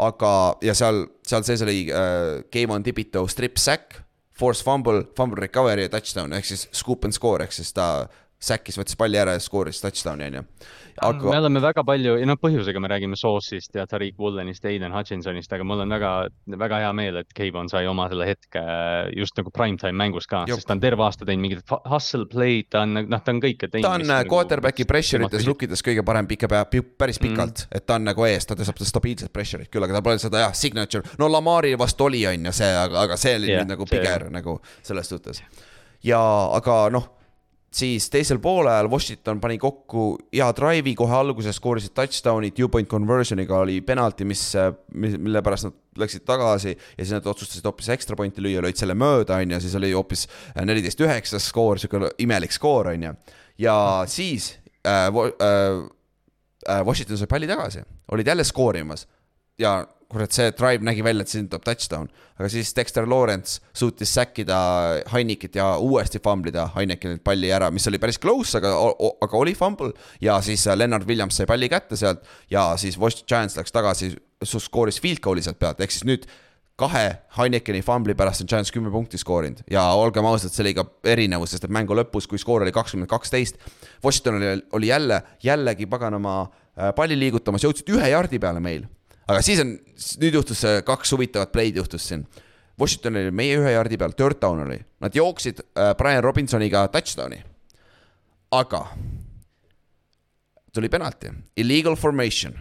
aga, 0.00 0.32
ja 0.64 0.74
seal, 0.76 1.04
seal 1.26 1.44
sees 1.46 1.64
oli 1.66 1.82
äh, 1.92 2.40
game 2.52 2.72
on 2.72 2.84
Tibito 2.86 3.26
strip 3.28 3.58
sack, 3.60 3.98
force 4.40 4.64
fumble, 4.64 5.04
fumble 5.16 5.42
recovery 5.42 5.84
ja 5.84 5.92
touchdown 5.92 6.32
ehk 6.32 6.46
siis 6.48 6.64
scoop 6.72 7.04
and 7.04 7.12
score 7.16 7.44
ehk 7.44 7.52
siis 7.52 7.74
ta 7.76 8.06
säkkis, 8.40 8.78
võttis 8.80 8.96
palli 8.96 9.18
ära 9.20 9.34
ja 9.36 9.40
skooris 9.42 9.82
touchdown'i 9.82 10.30
onju. 10.30 10.42
me 11.00 11.06
aga 11.06 11.32
oleme 11.38 11.60
väga 11.62 11.82
palju 11.86 12.14
ja 12.18 12.26
noh, 12.28 12.38
põhjusega 12.40 12.80
me 12.80 12.88
räägime 12.88 13.16
Sauce'ist 13.20 13.76
ja 13.76 13.84
Tariq 13.88 14.16
Woolenist 14.20 14.64
Aiden 14.68 14.94
Hutchinsonist, 14.96 15.52
aga 15.52 15.64
mul 15.64 15.82
on 15.84 15.92
väga, 15.92 16.12
väga 16.60 16.80
hea 16.84 16.92
meel, 16.96 17.20
et 17.20 17.34
Kayvon 17.36 17.68
sai 17.72 17.86
oma 17.88 18.08
selle 18.10 18.28
hetke 18.28 18.62
just 19.16 19.36
nagu 19.36 19.52
primetime 19.52 19.92
mängus 19.96 20.28
ka, 20.30 20.46
sest 20.48 20.68
ta 20.68 20.76
on 20.76 20.82
terve 20.82 21.04
aasta 21.04 21.28
teinud 21.28 21.44
mingit 21.44 21.76
hustle 21.92 22.24
play'd, 22.32 22.70
ta 22.72 22.86
on, 22.86 22.96
noh, 23.02 23.22
ta 23.24 23.34
on 23.34 23.42
kõike 23.44 23.68
teinud. 23.68 23.86
ta 23.86 23.92
on 23.98 24.16
äh, 24.16 24.24
quarterback'i 24.32 24.88
pressure 24.88 25.28
ites. 25.28 25.46
lookides 25.48 25.84
kõige 25.84 26.04
parem 26.06 26.28
pikka 26.30 26.48
pea, 26.48 26.64
päris 26.72 27.20
pikalt 27.20 27.66
mm., 27.66 27.76
et 27.76 27.86
ta 27.86 28.00
on 28.00 28.08
nagu 28.08 28.28
ees, 28.28 28.48
ta 28.48 28.56
saab 28.56 28.80
stabiilset 28.80 29.32
pressure'it 29.36 29.72
küll, 29.72 29.84
aga 29.84 29.98
tal 29.98 30.08
pole 30.08 30.20
seda 30.22 30.46
jah, 30.46 30.56
signature, 30.56 31.04
no 31.20 31.28
Lamari 31.28 31.76
vastu 31.80 32.08
oli, 32.08 32.24
on 32.28 32.50
ju 32.50 32.56
see, 32.56 32.72
aga, 32.72 33.04
aga 33.04 33.20
see 33.20 33.36
oli 33.36 33.52
yeah, 33.52 33.62
nüüd 33.62 33.76
nagu 33.76 33.86
see- 33.88 34.00
piger 34.00 34.30
nagu 34.32 34.58
selles 34.80 35.12
suhtes. 35.12 35.44
ja, 36.04 36.20
aga 36.56 36.82
noh 36.96 37.19
siis 37.70 38.08
teisel 38.10 38.40
poolajal 38.42 38.88
Washington 38.90 39.40
pani 39.40 39.58
kokku 39.58 40.04
hea 40.34 40.48
drive'i 40.56 40.94
kohe 40.98 41.14
alguses, 41.14 41.58
skoorisid 41.60 41.94
touchdown'i, 41.94 42.50
two-point 42.56 42.88
conversion'iga 42.90 43.60
oli 43.62 43.78
penalti, 43.86 44.26
mis, 44.26 44.42
mille 44.94 45.42
pärast 45.46 45.68
nad 45.68 45.76
läksid 46.02 46.24
tagasi 46.26 46.72
ja 46.72 47.04
siis 47.04 47.14
nad 47.14 47.28
otsustasid 47.30 47.66
hoopis 47.66 47.92
ekstra 47.94 48.18
pointi 48.18 48.42
lüüa, 48.42 48.62
lõid 48.64 48.78
selle 48.80 48.96
mööda, 48.98 49.38
on 49.38 49.54
ju, 49.54 49.62
siis 49.62 49.76
oli 49.78 49.92
hoopis 49.94 50.26
neliteist 50.58 51.06
üheksa 51.06 51.40
skoor, 51.42 51.78
sihuke 51.82 52.10
imelik 52.24 52.54
skoor, 52.54 52.92
on 52.94 53.06
ju. 53.06 53.14
ja 53.66 53.76
siis 54.10 54.52
äh, 54.86 55.06
äh, 55.06 55.80
äh, 56.66 56.84
Washington 56.86 57.22
sai 57.22 57.30
palli 57.30 57.50
tagasi, 57.50 57.86
olid 58.10 58.26
jälle 58.26 58.44
skoorimas 58.44 59.06
ja 59.58 59.78
kurat, 60.10 60.34
see 60.34 60.50
drive 60.58 60.84
nägi 60.86 61.04
välja, 61.06 61.24
et 61.24 61.32
siin 61.32 61.46
tuleb 61.50 61.64
touchdown, 61.66 62.08
aga 62.38 62.50
siis 62.50 62.72
Dexter 62.76 63.06
Lawrence 63.08 63.60
suutis 63.76 64.12
säkkida 64.16 64.58
Heinikit 65.12 65.56
ja 65.60 65.72
uuesti 65.78 66.20
famblida 66.22 66.66
Heinikinilt 66.74 67.22
palli 67.26 67.52
ära, 67.54 67.70
mis 67.74 67.86
oli 67.90 68.00
päris 68.02 68.18
close, 68.20 68.58
aga, 68.58 68.74
aga 69.26 69.40
oli 69.40 69.54
fumble. 69.58 69.94
Ja 70.20 70.40
siis 70.44 70.66
äh, 70.66 70.78
Leonard 70.78 71.08
Williams 71.08 71.38
sai 71.38 71.48
palli 71.50 71.70
kätte 71.70 71.98
sealt 72.00 72.26
ja 72.50 72.72
siis 72.80 72.98
Washington 72.98 73.28
Giants 73.30 73.58
läks 73.60 73.74
tagasi, 73.74 74.14
skooris 74.44 75.00
field 75.02 75.22
goal'i 75.24 75.44
sealt 75.46 75.60
pealt, 75.60 75.82
ehk 75.84 75.94
siis 75.94 76.06
nüüd 76.08 76.26
kahe 76.80 77.06
Heinekeni 77.36 77.82
fumbli 77.84 78.14
pärast 78.16 78.42
on 78.44 78.48
Giants 78.50 78.72
kümme 78.72 78.90
punkti 78.90 79.20
skoorinud. 79.20 79.62
Ja 79.70 79.84
olgem 80.00 80.26
ausad, 80.26 80.52
see 80.54 80.64
oli 80.64 80.76
ka 80.78 80.86
erinevus, 81.12 81.52
sest 81.54 81.66
et 81.68 81.74
mängu 81.74 81.96
lõpus, 81.96 82.28
kui 82.30 82.40
skoor 82.40 82.64
oli 82.64 82.72
kakskümmend 82.74 83.10
kaksteist, 83.10 83.60
Washington 84.04 84.40
oli, 84.40 84.54
oli 84.78 84.90
jälle, 84.90 85.20
jällegi 85.44 85.86
paganama 85.90 86.40
äh, 86.46 86.94
palli 86.96 87.18
liigutamas, 87.20 87.66
jõudsid 87.66 87.92
ühe 87.94 88.10
jardi 88.14 88.40
peale 88.42 88.64
meil. 88.64 88.88
Aga 89.30 89.42
siis 89.46 89.62
on, 89.62 89.74
nüüd 90.22 90.38
juhtus 90.40 90.62
see 90.64 90.80
kaks 90.86 91.14
huvitavat 91.14 91.52
play'd 91.54 91.78
juhtus 91.78 92.08
siin. 92.10 92.24
Washington 92.80 93.18
oli 93.20 93.32
meie 93.36 93.58
ühe 93.60 93.74
jardi 93.74 93.98
peal, 94.00 94.14
third 94.16 94.40
down 94.40 94.64
oli, 94.64 94.78
nad 95.04 95.16
jooksid 95.16 95.60
äh, 95.62 95.92
Brian 95.98 96.24
Robinsoniga 96.24 96.86
touchdown'i. 96.92 97.42
aga 98.50 98.80
tuli 100.74 100.88
penalti, 100.90 101.30
illegal 101.56 101.94
formation 101.96 102.56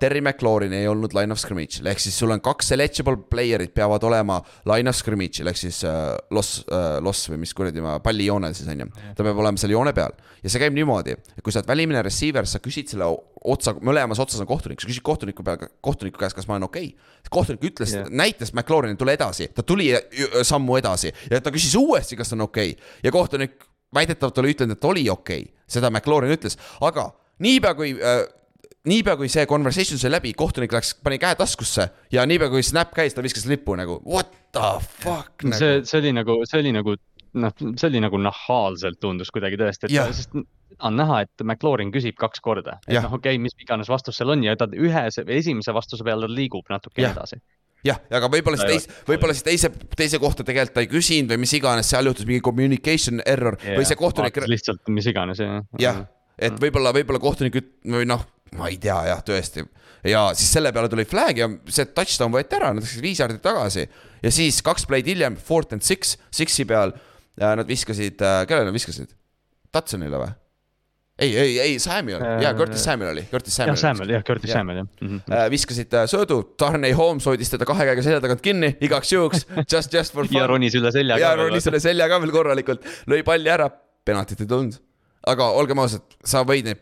Terry 0.00 0.22
McLaurin 0.24 0.72
ei 0.72 0.86
olnud 0.88 1.12
line 1.12 1.34
of 1.34 1.40
scrimmage'il, 1.40 1.84
ehk 1.90 2.00
siis 2.00 2.14
sul 2.16 2.32
on 2.32 2.40
kaks 2.40 2.70
eligible 2.72 3.18
player'it 3.28 3.74
peavad 3.76 4.06
olema 4.08 4.38
line 4.70 4.88
of 4.88 4.96
scrimmage'il 4.96 5.50
ehk 5.52 5.58
siis 5.60 5.82
uh, 5.84 6.14
loss 6.32 6.62
uh,, 6.62 6.96
loss 7.04 7.28
või 7.28 7.42
mis 7.42 7.52
kuradi 7.56 7.84
ma, 7.84 7.98
pallijoonel 8.00 8.56
siis 8.56 8.70
on 8.72 8.86
ju. 8.86 8.88
ta 9.18 9.26
peab 9.26 9.42
olema 9.42 9.60
seal 9.60 9.74
joone 9.74 9.92
peal 9.92 10.16
ja 10.40 10.52
see 10.52 10.62
käib 10.62 10.72
niimoodi, 10.78 11.18
et 11.36 11.44
kui 11.44 11.52
sa 11.52 11.60
oled 11.60 11.68
välimine 11.68 12.00
receiver, 12.06 12.48
sa 12.48 12.62
küsid 12.64 12.94
selle 12.94 13.10
otsa, 13.52 13.76
mõlemas 13.84 14.24
otsas 14.24 14.40
on 14.40 14.48
kohtunik, 14.48 14.80
sa 14.80 14.88
küsid 14.88 15.04
kohtuniku 15.04 15.44
peal, 15.44 15.68
kohtuniku 15.84 16.24
käest, 16.24 16.38
kas 16.40 16.48
ma 16.48 16.56
olen 16.56 16.70
okei 16.70 16.94
okay.. 16.94 17.28
kohtunik 17.28 17.68
ütles 17.74 17.92
yeah., 17.98 18.08
näitas 18.08 18.54
McLaurin'i, 18.56 18.96
tule 18.96 19.18
edasi, 19.20 19.52
ta 19.52 19.60
tuli 19.60 19.92
ju- 19.92 20.44
sammu 20.46 20.80
edasi 20.80 21.12
ja 21.28 21.44
ta 21.44 21.52
küsis 21.52 21.76
uuesti, 21.76 22.16
kas 22.16 22.32
on 22.32 22.48
okei 22.48 22.72
okay. 22.78 22.92
ja 23.04 23.12
kohtunik 23.12 23.60
väidetavalt 23.92 24.40
oli 24.40 24.56
ütelnud, 24.56 24.80
et 24.80 24.88
oli 24.88 25.08
okei 25.12 25.44
okay., 25.44 25.64
seda 25.68 25.92
McLaurin 25.92 26.32
ütles, 26.32 26.56
aga 26.80 27.10
niipea 27.44 27.76
kui 27.76 27.92
äh, 28.00 28.22
niipea 28.88 29.16
kui 29.20 29.28
see 29.28 29.44
conversation 29.48 30.00
sai 30.00 30.12
läbi, 30.12 30.32
kohtunik 30.38 30.72
läks, 30.72 30.94
pani 31.04 31.18
käe 31.20 31.36
taskusse 31.36 31.90
ja 32.12 32.24
niipea 32.28 32.48
kui 32.52 32.62
snap 32.64 32.94
käis, 32.96 33.16
ta 33.16 33.24
viskas 33.24 33.44
lippu 33.50 33.76
nagu 33.76 34.00
what 34.06 34.32
the 34.56 34.72
fuck 35.02 35.44
see 35.52 35.76
nagu., 35.76 35.84
see 35.84 36.00
oli 36.00 36.14
nagu, 36.16 36.40
see 36.48 36.62
oli 36.62 36.72
nagu 36.76 36.96
noh, 37.40 37.54
see 37.76 37.90
oli 37.90 38.00
nagu 38.02 38.20
nahaalselt 38.20 39.00
tundus 39.02 39.30
kuidagi 39.34 39.60
tõesti, 39.60 39.90
et 39.90 39.96
ta- 39.96 40.08
sest 40.16 40.34
on 40.80 40.96
näha, 40.96 41.22
et 41.26 41.44
McLaurin 41.44 41.92
küsib 41.92 42.16
kaks 42.18 42.40
korda, 42.42 42.78
et 42.86 42.96
noh, 42.96 43.16
okei 43.18 43.36
okay,, 43.36 43.42
mis 43.42 43.56
iganes 43.60 43.90
vastus 43.90 44.16
seal 44.20 44.32
on 44.32 44.44
ja 44.46 44.56
ta 44.58 44.68
ühe, 44.72 45.06
esimese 45.36 45.74
vastuse 45.76 46.06
peale 46.06 46.30
liigub 46.30 46.68
natuke 46.72 47.02
Jah. 47.02 47.12
edasi. 47.12 47.40
jah, 47.84 48.00
aga 48.12 48.30
võib-olla 48.32 48.60
siis 48.60 48.64
Ta 48.64 48.72
ei 48.72 48.78
teis-, 48.78 49.04
võib-olla 49.08 49.36
siis 49.36 49.46
teise, 49.46 49.70
teise 49.96 50.20
kohta 50.22 50.46
tegelikult 50.46 50.78
ta 50.78 50.84
ei 50.84 50.90
küsinud 50.90 51.34
või 51.34 51.44
mis 51.44 51.54
iganes, 51.58 51.92
seal 51.92 52.08
juhtus 52.10 52.28
mingi 52.28 52.42
communication 52.44 53.22
error 53.26 53.58
või 53.60 53.86
see 53.88 54.00
kohtunik, 54.00 54.40
lihtsalt 54.48 54.88
mis 54.88 55.10
iganes 55.12 55.42
jah. 55.42 55.62
jah, 55.80 56.04
et 56.38 56.60
võib-olla, 56.60 56.94
võib-olla 56.96 57.22
kohtunik 57.22 57.60
või 57.84 58.08
noh, 58.08 58.24
ma 58.58 58.70
ei 58.70 58.78
tea 58.82 58.96
jah, 59.10 59.22
tõesti. 59.26 59.64
ja 60.06 60.24
siis 60.34 60.52
selle 60.56 60.72
peale 60.72 60.90
tuli 60.92 61.06
flag 61.08 61.38
ja 61.38 61.48
see 61.68 61.88
touchdown 61.94 62.34
võeti 62.34 62.58
ära, 62.58 62.72
nad 62.74 62.84
läksid 62.84 63.04
viis 63.04 63.22
jaardit 63.22 63.42
tagasi 63.44 63.86
ja 64.22 64.34
siis 64.34 64.60
kaks 64.66 64.86
play'd 64.90 65.08
hiljem, 65.10 65.36
fourth 65.36 65.76
and 65.76 65.86
six, 65.86 66.16
six'i 66.34 66.66
peal 66.68 66.94
äh, 66.94 67.56
nad 67.56 67.66
viskasid, 67.68 68.20
kellele 68.20 68.70
nad 68.70 68.76
viskasid? 68.76 69.12
Tatsonile 69.70 70.18
või? 70.18 70.32
ei, 71.20 71.36
ei, 71.36 71.60
ei 71.60 71.78
Samuel, 71.78 72.22
jaa, 72.42 72.52
Curtis 72.56 72.84
Samuel 72.84 73.12
oli, 73.12 73.24
Curtis 73.30 73.58
jah, 73.58 73.66
Samuel. 73.66 73.80
Samuel, 73.82 74.12
jah, 74.16 74.24
Curtis 74.24 74.50
Jah. 74.50 74.58
Samuel, 74.58 74.76
jah 74.82 74.86
mm. 75.00 75.08
-hmm. 75.08 75.36
Äh, 75.36 75.50
viskasid 75.50 75.94
äh, 75.94 76.06
söödu, 76.08 76.40
Darnay 76.60 76.92
Holmes 76.92 77.26
hoidis 77.26 77.52
teda 77.52 77.68
kahe 77.68 77.86
käega 77.90 78.02
selja 78.02 78.20
tagant 78.24 78.40
kinni 78.40 78.72
igaks 78.80 79.12
juhuks, 79.12 79.46
just, 79.72 79.92
just 79.94 80.14
for 80.14 80.24
ja 80.30 80.40
fun. 80.40 80.48
ronis 80.54 80.74
üle 80.74 80.92
selja 80.92 81.18
ja 81.20 81.34
ka. 81.34 81.42
ronis 81.42 81.64
selle 81.68 81.80
selja 81.80 82.08
ka 82.08 82.20
veel 82.24 82.32
korralikult, 82.32 82.86
lõi 83.06 83.22
palli 83.24 83.52
ära, 83.52 83.68
penaltit 84.04 84.40
ei 84.40 84.46
tulnud. 84.46 84.80
aga 85.26 85.50
olgem 85.60 85.78
ausad, 85.78 86.06
sa 86.24 86.44
võid 86.48 86.70
neid 86.70 86.80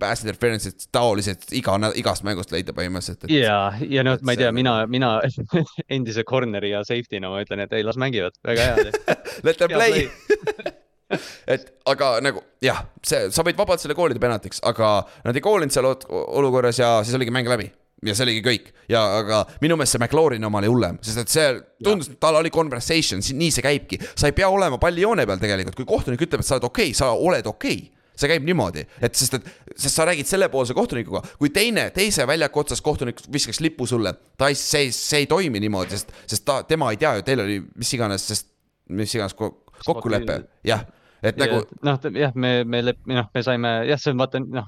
pass 0.00 0.24
interference'id 0.24 0.88
taolised 0.92 1.46
iga, 1.56 1.76
igast 1.96 2.24
mängust 2.26 2.52
leida 2.52 2.74
põhimõtteliselt, 2.76 3.24
et 3.26 3.36
ja, 3.38 3.60
ja 3.80 4.04
noh, 4.06 4.18
ma 4.26 4.34
ei 4.34 4.40
tea, 4.42 4.50
mina, 4.56 4.78
mina 4.90 5.14
endise 5.96 6.24
corner'i 6.28 6.74
ja 6.74 6.82
safety'na 6.86 7.30
ma 7.32 7.44
ütlen, 7.44 7.64
et 7.64 7.72
ei, 7.76 7.86
las 7.86 7.98
mängivad, 8.00 8.36
väga 8.46 8.66
hea. 8.66 9.16
let 9.46 9.62
them 9.62 9.72
play. 9.72 10.08
et 11.54 11.72
aga 11.88 12.12
nagu 12.24 12.42
jah, 12.64 12.84
see, 13.06 13.30
sa 13.32 13.46
võid 13.46 13.58
vabalt 13.58 13.82
selle 13.82 13.96
koolida 13.96 14.20
penaltiks, 14.22 14.60
aga 14.66 14.98
nad 15.24 15.36
ei 15.36 15.44
koolinud 15.44 15.74
seal 15.74 15.88
olukorras 15.88 16.80
ja 16.82 16.96
siis 17.06 17.16
oligi 17.16 17.34
mäng 17.34 17.48
läbi 17.48 17.70
ja 18.04 18.14
see 18.14 18.26
oligi 18.26 18.42
kõik 18.44 18.70
ja, 18.90 19.00
aga 19.22 19.44
minu 19.62 19.78
meelest 19.78 19.96
see 19.96 20.02
McLaurin 20.02 20.44
oma 20.44 20.60
oli 20.60 20.70
hullem, 20.70 20.98
sest 21.04 21.22
et 21.22 21.32
see 21.32 21.52
tundus, 21.84 22.10
tal 22.20 22.36
oli 22.40 22.52
conversation, 22.52 23.22
nii 23.22 23.52
see 23.54 23.64
käibki, 23.64 24.00
sa 24.12 24.28
ei 24.28 24.36
pea 24.36 24.50
olema 24.52 24.80
palli 24.82 25.06
joone 25.06 25.24
peal 25.28 25.40
tegelikult, 25.40 25.78
kui 25.78 25.88
kohtunik 25.88 26.26
ütleb, 26.26 26.42
et 26.42 26.48
sa 26.48 26.58
oled 26.58 26.68
okei 26.68 26.90
okay,, 26.90 26.98
sa 26.98 27.12
oled 27.14 27.48
okei 27.48 27.78
okay. 27.78 27.95
See 28.16 28.30
käib 28.30 28.44
niimoodi, 28.48 28.86
et 29.04 29.14
sest, 29.18 29.34
et, 29.38 29.48
sest 29.76 29.94
sa 29.98 30.06
räägid 30.08 30.26
sellepoolse 30.30 30.74
kohtunikuga, 30.76 31.20
kui 31.38 31.50
teine, 31.54 31.90
teise 31.96 32.24
väljaku 32.26 32.62
otsas 32.64 32.80
kohtunik 32.84 33.20
viskaks 33.32 33.60
lipu 33.60 33.86
sulle, 33.86 34.14
ta 34.38 34.48
ei, 34.48 34.56
see, 34.58 34.88
see 34.94 35.22
ei 35.24 35.26
toimi 35.30 35.60
niimoodi, 35.60 35.90
sest, 35.98 36.12
sest 36.26 36.44
ta, 36.48 36.62
tema 36.68 36.90
ei 36.94 37.00
tea 37.00 37.14
ju, 37.18 37.26
teil 37.28 37.44
oli 37.44 37.60
mis 37.76 37.92
iganes, 37.98 38.24
sest 38.32 38.48
mis 38.88 39.14
iganes 39.14 39.34
ko- 39.36 39.52
kokkulepe, 39.84 40.40
jah, 40.64 40.86
et 41.30 41.38
nagu 41.40 41.60
noh, 41.86 41.98
jah, 42.20 42.32
me, 42.34 42.50
me 42.64 42.80
lep-, 42.82 43.00
noh, 43.10 43.28
me 43.34 43.42
saime 43.46 43.72
jah, 43.88 43.98
see 44.00 44.12
on 44.14 44.20
vaata 44.22 44.40
noh, 44.42 44.66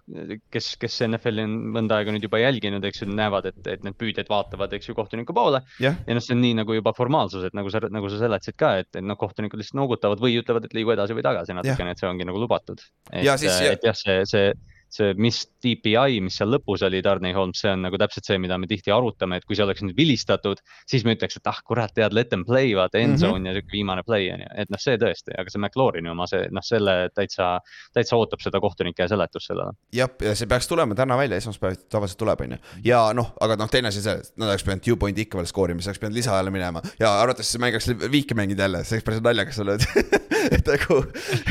kes, 0.55 0.70
kes 0.82 0.97
NFL-i 1.09 1.44
on 1.47 1.56
mõnda 1.76 1.98
aega 2.01 2.14
nüüd 2.14 2.24
juba 2.26 2.40
jälginud, 2.43 2.85
eks 2.89 3.02
ju, 3.05 3.09
näevad, 3.12 3.48
et, 3.52 3.60
et 3.74 3.85
need 3.86 3.97
püüdjad 4.01 4.30
vaatavad, 4.32 4.72
eks 4.78 4.90
ju, 4.90 4.97
kohtuniku 4.98 5.36
poole. 5.36 5.62
jah, 5.82 5.98
ja 6.06 6.16
noh, 6.18 6.24
see 6.24 6.35
on 6.36 6.43
nii 6.44 6.56
nagu 6.62 6.78
juba 6.78 6.94
formaalsus, 6.97 7.44
et 7.51 7.55
nagu 7.59 7.70
sa, 7.74 7.82
nagu 7.89 8.10
sa 8.12 8.20
seletasid 8.22 8.56
ka, 8.59 8.74
et, 8.85 8.90
et 8.94 9.05
noh, 9.05 9.18
kohtunikud 9.20 9.60
lihtsalt 9.62 9.78
noogutavad 9.82 10.20
või 10.22 10.39
ütlevad, 10.40 10.66
et 10.68 10.74
liigu 10.76 10.94
edasi 10.97 11.16
või 11.16 11.26
tagasi 11.26 11.56
natukene, 11.59 11.94
et 11.94 12.02
see 12.02 12.10
ongi 12.10 12.26
nagu 12.28 12.40
lubatud. 12.43 12.82
et 13.12 13.24
Ja 13.24 13.36
siis- 13.40 13.60
et 13.72 13.85
jah, 13.85 13.94
see, 13.97 14.22
see, 14.26 14.52
see, 14.93 15.15
mis 15.20 15.43
DPI, 15.65 16.20
mis 16.24 16.39
seal 16.39 16.51
lõpus 16.52 16.82
oli, 16.86 17.01
Darnay 17.05 17.35
Holmes, 17.36 17.60
see 17.62 17.73
on 17.73 17.85
nagu 17.86 17.98
täpselt 18.01 18.28
see, 18.28 18.39
mida 18.43 18.59
me 18.60 18.69
tihti 18.70 18.93
arutame, 18.94 19.39
et 19.39 19.47
kui 19.48 19.59
see 19.59 19.66
oleks 19.66 19.85
nüüd 19.85 19.97
vilistatud, 19.98 20.60
siis 20.89 21.05
me 21.06 21.15
ütleks, 21.16 21.39
et 21.40 21.51
ah 21.51 21.60
kurat, 21.66 21.93
tead, 21.97 22.15
let 22.16 22.31
them 22.32 22.44
play, 22.48 22.73
vaata 22.78 23.01
end 23.01 23.19
zone 23.19 23.39
mm 23.39 23.44
-hmm. 23.44 23.48
ja 23.48 23.59
siuke 23.59 23.73
viimane 23.73 24.05
play 24.06 24.31
on 24.35 24.44
ju, 24.44 24.51
et 24.65 24.70
noh, 24.70 24.81
see 24.81 24.97
tõesti, 25.01 25.35
aga 25.39 25.51
see 25.51 25.60
McLaurini 25.60 26.12
oma, 26.12 26.27
see 26.27 26.48
noh, 26.51 26.65
selle 26.65 26.97
täitsa, 27.15 27.59
täitsa 27.94 28.16
ootab 28.16 28.40
seda 28.44 28.60
kohtunike 28.60 29.09
seletust 29.09 29.47
sellele. 29.52 29.73
jah, 29.93 30.10
ja 30.23 30.35
see 30.35 30.47
peaks 30.47 30.69
tulema 30.69 30.94
täna 30.94 31.16
välja, 31.16 31.36
esmaspäeval 31.36 31.77
tavaliselt 31.90 32.19
tuleb, 32.19 32.40
onju. 32.40 32.59
ja 32.85 33.12
noh, 33.12 33.32
aga 33.40 33.56
noh, 33.56 33.70
teine 33.70 33.89
asi 33.89 33.98
on 33.98 34.09
see, 34.09 34.16
et 34.19 34.32
nad 34.36 34.48
oleks 34.48 34.65
pidanud 34.65 34.85
two 34.85 34.97
point'i 34.97 35.27
ikka 35.27 35.39
veel 35.39 35.47
skoorima, 35.47 35.81
siis 35.81 35.93
oleks 35.93 36.02
pidanud 36.05 36.16
lisaajale 36.16 36.51
minema 36.51 36.82
ja 37.01 37.12
arvates 37.20 37.52
see 37.52 37.60
mäng 37.62 37.77
oleks 37.77 38.10
viiki 38.10 38.35
mängida 38.35 38.69
jälle, 38.69 38.85
see 38.85 38.97
oleks 38.97 39.05
päris 39.05 39.23
naljakas 39.23 39.59
olnud. 39.65 39.89
et 40.53 40.69
nagu 40.73 41.03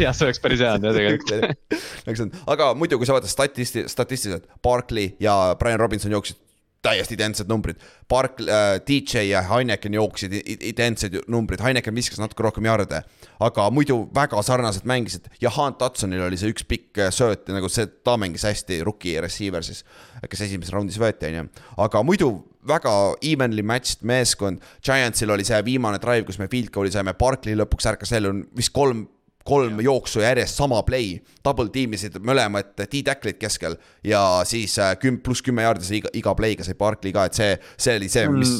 jah, 0.01 0.15
see 0.15 0.27
oleks 0.27 0.41
päris 0.43 0.63
hea 0.63 0.73
jah, 0.75 0.81
tegelikult. 0.81 1.71
nagu 2.07 2.17
see 2.17 2.27
on, 2.27 2.33
aga 2.55 2.73
muidu, 2.77 2.99
kui 2.99 3.09
sa 3.09 3.17
vaatad 3.17 3.31
statisti-, 3.31 3.87
statistiliselt, 3.91 4.49
Barkley 4.63 5.15
ja 5.23 5.55
Brian 5.59 5.79
Robinson 5.81 6.13
jooksid 6.13 6.39
täiesti 6.87 7.15
identsed 7.17 7.49
numbrid. 7.49 7.79
Bark- 8.07 8.41
äh,, 8.43 8.77
DJ 8.87 9.25
ja 9.31 9.41
Heineken 9.41 9.93
jooksid 9.97 10.33
identsed 10.45 11.13
ju- 11.17 11.23
numbrid, 11.27 11.59
Heineken 11.63 11.95
viskas 11.95 12.19
natuke 12.21 12.45
rohkem 12.45 12.67
jarde, 12.69 13.01
aga 13.43 13.65
muidu 13.73 14.03
väga 14.15 14.39
sarnaselt 14.45 14.85
mängisid 14.87 15.25
ja 15.41 15.51
Hunt 15.57 15.81
Hudsonil 15.83 16.21
oli 16.27 16.37
see 16.39 16.53
üks 16.53 16.63
pikk 16.69 17.01
äh, 17.01 17.09
sööt 17.11 17.49
ja 17.49 17.57
nagu 17.57 17.69
see, 17.71 17.89
ta 18.05 18.15
mängis 18.21 18.45
hästi, 18.47 18.79
rookie 18.87 19.17
receiver 19.21 19.65
siis, 19.65 19.83
kes 20.29 20.45
esimeses 20.47 20.73
raundis 20.73 20.99
võeti, 21.01 21.31
onju. 21.33 21.49
aga 21.87 22.03
muidu 22.07 22.31
väga 22.67 22.93
evenly 23.25 23.65
matched 23.65 24.05
meeskond, 24.07 24.63
Giantsil 24.83 25.31
oli 25.33 25.45
see 25.47 25.59
viimane 25.65 26.01
drive, 26.03 26.25
kus 26.27 26.39
me 26.41 26.49
field 26.51 26.71
goal'i 26.73 26.93
saime, 26.93 27.15
Barkley 27.17 27.57
lõpuks 27.57 27.87
ärkas 27.93 28.13
ellu, 28.17 28.33
vist 28.57 28.75
kolm 28.75 29.07
kolm 29.47 29.79
jooksu 29.79 30.19
järjest 30.19 30.59
sama 30.59 30.81
play, 30.83 31.21
double 31.45 31.71
tiimisid 31.71 32.17
mõlemad 32.27 32.73
T-tackle'id 32.81 33.39
keskel 33.39 33.77
ja 34.03 34.21
siis 34.47 34.75
äh, 34.83 34.97
küm-, 34.99 35.21
pluss 35.23 35.45
kümme 35.45 35.63
jaardi 35.63 35.87
sai 35.87 36.01
iga, 36.01 36.11
iga 36.19 36.33
play'ga 36.35 36.67
sai 36.67 36.75
Barkley 36.79 37.15
ka, 37.15 37.27
et 37.29 37.37
see, 37.37 37.53
see 37.79 37.95
oli 37.95 38.11
see, 38.11 38.27
mis 38.33 38.57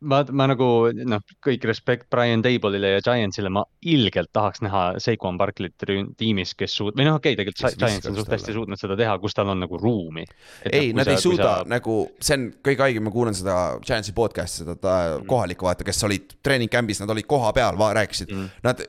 ma, 0.00 0.22
ma 0.30 0.48
nagu 0.52 0.68
noh, 0.92 1.24
kõik 1.44 1.64
respekt 1.68 2.08
Brian 2.12 2.44
Table'ile 2.44 2.96
ja 2.96 3.02
Giantsile, 3.04 3.50
ma 3.52 3.64
ilgelt 3.86 4.30
tahaks 4.36 4.62
näha 4.64 4.84
Saquon 5.02 5.38
Barkley't 5.40 5.86
rüün- 5.88 6.12
tiimis, 6.18 6.54
kes 6.58 6.76
suud-, 6.76 6.96
või 6.98 7.08
noh, 7.08 7.18
okei 7.20 7.34
okay,, 7.34 7.44
tegelikult 7.44 7.80
Giants 7.80 8.10
on 8.10 8.20
suht 8.20 8.32
hästi 8.36 8.56
suutnud 8.56 8.80
seda 8.80 8.98
teha, 8.98 9.16
kus 9.22 9.34
tal 9.36 9.50
on 9.54 9.64
nagu 9.64 9.80
ruumi. 9.80 10.26
ei, 10.70 10.92
nad 10.96 11.08
ei 11.08 11.20
suuda 11.20 11.50
sa... 11.62 11.68
nagu, 11.70 11.98
see 12.20 12.38
on 12.38 12.48
kõige 12.64 12.86
haigem, 12.86 13.06
ma 13.08 13.14
kuulan 13.14 13.36
seda 13.36 13.56
Giantsi 13.84 14.14
podcast'i, 14.16 14.64
seda 14.64 14.76
ta, 14.80 14.96
Mm. 15.06 15.26
kohalikku 15.26 15.66
vaata, 15.66 15.84
kes 15.86 16.04
olid 16.04 16.38
treening 16.42 16.70
camp'is, 16.72 17.00
nad 17.02 17.10
olid 17.12 17.26
koha 17.28 17.52
peal, 17.56 17.76
rääkisid 17.76 18.32
mm., 18.32 18.48
nad, 18.66 18.80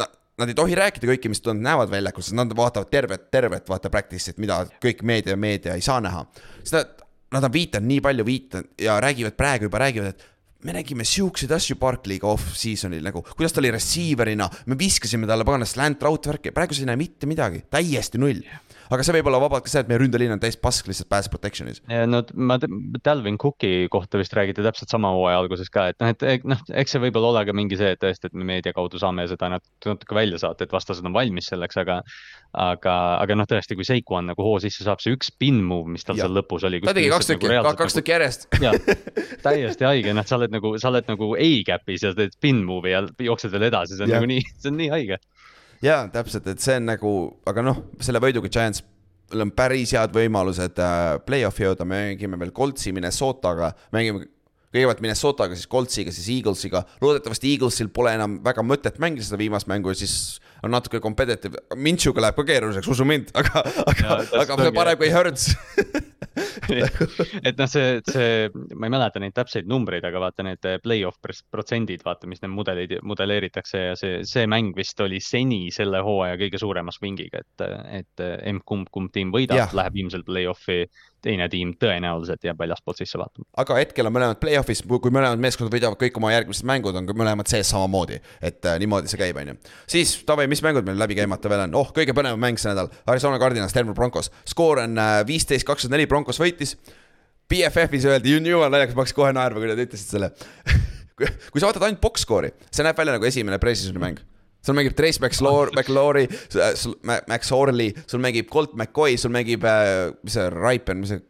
nad, 0.00 0.12
nad 0.38 0.50
ei 0.50 0.56
tohi 0.58 0.76
rääkida 0.78 1.08
kõike, 1.12 1.30
mis 1.32 1.42
nad 1.46 1.62
näevad 1.68 1.92
väljakul, 1.92 2.24
sest 2.24 2.36
nad 2.38 2.52
vaatavad 2.56 2.90
tervet, 2.92 3.30
tervet 3.34 3.68
vaata 3.70 3.90
practice'it, 3.92 4.38
mida 4.42 4.64
kõik 4.82 5.02
meedia, 5.06 5.36
meedia 5.36 5.74
ei 5.74 5.84
saa 5.84 6.00
näha. 6.04 6.24
sest 6.62 6.78
nad, 6.78 7.04
nad 7.34 7.48
on 7.48 7.54
viitanud 7.54 7.90
nii 7.90 8.00
palju 8.04 8.26
viitanud 8.26 8.86
ja 8.86 9.00
räägivad 9.02 9.36
praegu 9.38 9.68
juba 9.68 9.82
räägivad, 9.82 10.14
et 10.14 10.30
me 10.64 10.72
nägime 10.72 11.04
siukseid 11.04 11.52
asju 11.52 11.76
Barclay'ga 11.80 12.28
off-season'il 12.30 13.04
nagu, 13.04 13.22
kuidas 13.36 13.52
ta 13.54 13.60
oli 13.60 13.72
receiver'ina, 13.74 14.48
me 14.70 14.78
viskasime 14.80 15.28
talle 15.28 15.44
pagana 15.46 15.68
slant 15.68 16.02
route 16.04 16.32
värki, 16.32 16.54
praegu 16.56 16.76
sa 16.76 16.84
ei 16.84 16.90
näe 16.90 17.00
mitte 17.00 17.28
midagi, 17.28 17.64
täiesti 17.70 18.20
null. 18.20 18.40
Aga 18.92 19.06
see 19.06 19.16
võib 19.18 19.30
olla 19.30 19.40
vabalt 19.44 19.64
ka 19.66 19.72
see, 19.72 19.84
et 19.84 19.90
meie 19.90 20.00
ründeliin 20.02 20.34
on 20.34 20.42
täis 20.42 20.58
pask 20.60 20.88
lihtsalt 20.90 21.08
pass 21.12 21.30
protection'is. 21.32 21.82
no 22.10 22.22
ma, 22.34 22.58
Dalvin 23.04 23.38
Cooki 23.40 23.88
kohta 23.92 24.20
vist 24.20 24.34
räägiti 24.36 24.64
täpselt 24.64 24.92
sama 24.92 25.12
hooaja 25.14 25.40
alguses 25.44 25.70
ka, 25.72 25.88
et 25.92 26.00
noh, 26.02 26.12
et 26.14 26.46
noh, 26.48 26.62
eks 26.74 26.96
see 26.96 27.02
võib-olla 27.06 27.32
ole 27.32 27.44
ka 27.48 27.56
mingi 27.56 27.78
see, 27.80 27.94
et 27.96 28.02
tõesti, 28.02 28.30
et 28.30 28.38
me 28.38 28.46
meedia 28.48 28.74
kaudu 28.76 29.00
saame 29.00 29.26
seda 29.30 29.54
nat- 29.56 29.88
natuke 29.88 30.16
välja 30.16 30.40
saata, 30.42 30.66
et 30.66 30.74
vastased 30.74 31.06
on 31.06 31.16
valmis 31.16 31.48
selleks, 31.52 31.78
aga 31.84 32.00
aga, 32.54 32.94
aga 33.18 33.36
noh, 33.38 33.48
tõesti, 33.50 33.76
kui 33.78 33.86
Seiko 33.86 34.18
on 34.20 34.28
nagu 34.30 34.44
hoo 34.46 34.58
sisse 34.62 34.84
saab, 34.86 35.00
see 35.02 35.14
üks 35.16 35.32
spin 35.32 35.58
move, 35.66 35.90
mis 35.90 36.06
tal 36.06 36.18
Jah. 36.18 36.28
seal 36.28 36.36
lõpus 36.38 36.66
oli. 36.68 36.80
ta 36.84 36.94
tegi 36.96 37.10
kaks 37.10 37.30
tükki, 37.32 37.50
kaks 37.80 37.98
tükki 37.98 38.14
järjest. 38.14 38.46
jah, 38.62 38.76
täiesti 39.46 39.88
haige, 39.88 40.14
noh, 40.16 40.26
sa 40.28 40.38
oled 40.38 40.54
nagu, 40.54 40.74
sa 40.82 40.92
oled 40.92 41.10
nagu 41.10 41.32
A-cap'is 41.34 42.06
ja 42.06 42.14
teed 42.16 42.36
spin 42.36 42.62
move'i 42.66 42.94
ja 42.94 43.02
jooksed 43.26 43.52
veel 43.54 43.68
edasi, 43.70 43.98
see 43.98 44.06
on 44.06 44.14
Jah. 44.14 44.22
nagu 44.22 44.30
nii, 44.30 44.46
see 44.54 44.70
on 44.70 44.78
nii 44.78 44.90
haige. 44.94 45.18
jaa, 45.84 46.08
täpselt, 46.12 46.48
et 46.50 46.62
see 46.64 46.78
on 46.80 46.90
nagu, 46.92 47.14
aga 47.50 47.64
noh, 47.64 47.80
selle 48.02 48.22
võiduga 48.22 48.50
Giants 48.52 48.82
on 49.34 49.50
päris 49.56 49.94
head 49.96 50.12
võimalused 50.14 50.78
äh, 50.82 51.16
play-off'i 51.26 51.66
jõuda, 51.66 51.86
me 51.88 52.00
mängime 52.10 52.38
veel 52.40 52.52
Coltsi 52.56 52.92
Minnesotaga, 52.94 53.72
mängime 53.94 54.28
kõigepealt 54.74 55.02
Minnesotaga, 55.04 55.58
siis 55.58 55.70
Coltsiga, 55.70 56.14
siis 56.14 56.30
Eaglesiga, 56.34 56.84
loodetavasti 57.04 57.52
Eaglesil 57.54 57.92
pole 57.94 58.16
enam 58.18 58.40
väga 58.44 58.64
mõtet 58.66 58.98
mängida 59.02 59.26
seda 59.26 59.40
viimast 59.40 59.70
mängu 59.70 59.94
ja 59.94 60.00
siis 60.02 60.40
on 60.64 60.72
natuke 60.72 61.00
competitive, 61.04 61.60
Minchuga 61.76 62.24
läheb 62.24 62.38
ka 62.38 62.46
keeruliseks, 62.48 62.88
usu 62.90 63.06
mind, 63.08 63.30
aga, 63.36 63.62
aga 63.84 64.18
aga 64.42 64.58
see 64.62 64.74
parem 64.74 65.00
kui 65.00 65.10
Hurts. 65.12 65.50
et 67.48 67.58
noh, 67.58 67.68
see, 67.70 68.00
see, 68.08 68.48
ma 68.74 68.88
ei 68.88 68.94
mäleta 68.94 69.20
neid 69.22 69.34
täpseid 69.36 69.68
numbreid, 69.70 70.06
aga 70.08 70.22
vaata 70.22 70.46
need 70.46 70.68
play-off 70.82 71.20
protsendid, 71.52 72.02
vaata, 72.06 72.28
mis 72.30 72.42
need 72.42 72.54
mudelid, 72.54 72.96
modelleeritakse 73.06 73.82
ja 73.82 73.96
see, 73.98 74.22
see 74.28 74.48
mäng 74.50 74.74
vist 74.76 75.00
oli 75.04 75.20
seni 75.22 75.68
selle 75.74 76.00
hooaja 76.04 76.38
kõige 76.40 76.60
suurema 76.62 76.94
swing'iga, 76.94 77.44
et, 77.44 77.66
et 78.00 78.24
emb-kumb, 78.52 78.90
kumb 78.94 79.12
tiim 79.14 79.34
võidab, 79.34 79.74
läheb 79.76 80.00
ilmselt 80.04 80.26
play-off'i. 80.28 80.84
Teine 81.24 81.48
tiim 81.52 81.72
tõenäoliselt 81.80 82.44
jääb 82.44 82.58
väljaspoolt 82.60 83.00
sisse 83.00 83.18
vaatama. 83.20 83.46
aga 83.62 83.78
hetkel 83.80 84.08
on 84.08 84.14
mõlemad 84.16 84.40
play-off'is, 84.42 84.84
kui 84.88 85.12
mõlemad 85.12 85.40
meeskonnad 85.42 85.74
võidavad 85.74 86.00
kõik 86.00 86.18
oma 86.20 86.32
järgmised 86.34 86.68
mängud, 86.68 86.98
on 87.00 87.08
mõlemad 87.10 87.50
sees 87.50 87.70
samamoodi. 87.72 88.20
et 88.40 88.64
äh, 88.68 88.78
niimoodi 88.82 89.10
see 89.10 89.20
käib, 89.20 89.40
on 89.40 89.54
ju. 89.54 89.56
siis 89.96 90.16
davai, 90.28 90.48
mis 90.50 90.62
mängud 90.64 90.86
meil 90.86 91.00
läbi 91.00 91.18
käimata 91.18 91.52
veel 91.52 91.66
on, 91.66 91.78
oh, 91.80 91.92
kõige 91.96 92.16
põnevam 92.16 92.40
mäng 92.40 92.60
see 92.60 92.72
nädal, 92.72 92.92
Arizona 93.06 93.40
Cardinals, 93.42 93.74
Denver 93.76 93.96
Broncos. 93.96 94.30
skoor 94.48 94.84
on 94.84 94.98
äh, 94.98 95.20
viisteist, 95.26 95.66
kakskümmend 95.68 95.98
neli, 95.98 96.10
Broncos 96.10 96.40
võitis 96.40 96.76
BFF-is 97.48 98.06
öeldi, 98.08 98.38
jumala 98.38 98.72
naljakas, 98.72 98.96
ma 98.96 99.04
hakkasin 99.04 99.18
kohe 99.18 99.32
naerma, 99.36 99.60
kui 99.60 99.68
nad 99.68 99.80
ütlesid 99.84 100.16
selle 100.16 100.30
kui 101.52 101.60
sa 101.60 101.68
vaatad 101.68 101.84
ainult 101.86 102.02
box 102.02 102.24
score'i, 102.24 102.54
see 102.72 102.86
näeb 102.86 102.98
välja 102.98 103.16
nagu 103.16 103.28
esimene 103.28 103.60
pre-season'i 103.62 104.02
mäng. 104.02 104.22
Sul 104.64 104.76
mängib 104.78 104.96
Trace 104.96 105.20
McLaury, 105.22 105.74
McLaury, 105.76 106.26
Max 107.28 107.52
Orley, 107.52 107.92
sul 108.06 108.22
mängib 108.24 108.50
Colt 108.52 108.74
McCoy, 108.78 109.18
sul 109.20 109.34
mängib 109.34 109.64
äh,, 109.68 110.10
mis 110.24 110.36
see, 110.38 110.50
Raipen, 110.52 111.02
mis 111.04 111.14
see 111.14 111.22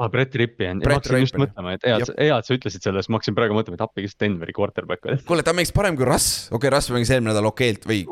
ah,. 0.00 0.08
Brett 0.08 0.34
Rippi 0.38 0.68
on, 0.70 0.82
ma 0.84 0.98
hakkasin 0.98 1.26
just 1.26 1.40
mõtlema, 1.40 1.76
et 1.76 1.86
hea, 1.88 2.00
hea, 2.16 2.36
et 2.36 2.48
sa 2.48 2.56
ütlesid 2.56 2.86
selle, 2.86 3.02
sest 3.02 3.12
ma 3.12 3.20
hakkasin 3.20 3.36
praegu 3.36 3.56
mõtlema, 3.58 3.76
et 3.80 3.86
appi, 3.86 4.06
kes 4.06 4.16
Denveri 4.20 4.54
quarterback 4.56 5.10
oli. 5.10 5.22
kuule, 5.28 5.46
ta 5.46 5.56
mängis 5.56 5.74
parem 5.76 5.98
kui 5.98 6.08
Russ, 6.08 6.46
okei 6.48 6.62
okay,, 6.62 6.76
Russ 6.76 6.94
mängis 6.94 7.12
eelmine 7.12 7.34
nädal 7.34 7.50
okeilt 7.50 7.88
või 7.90 8.04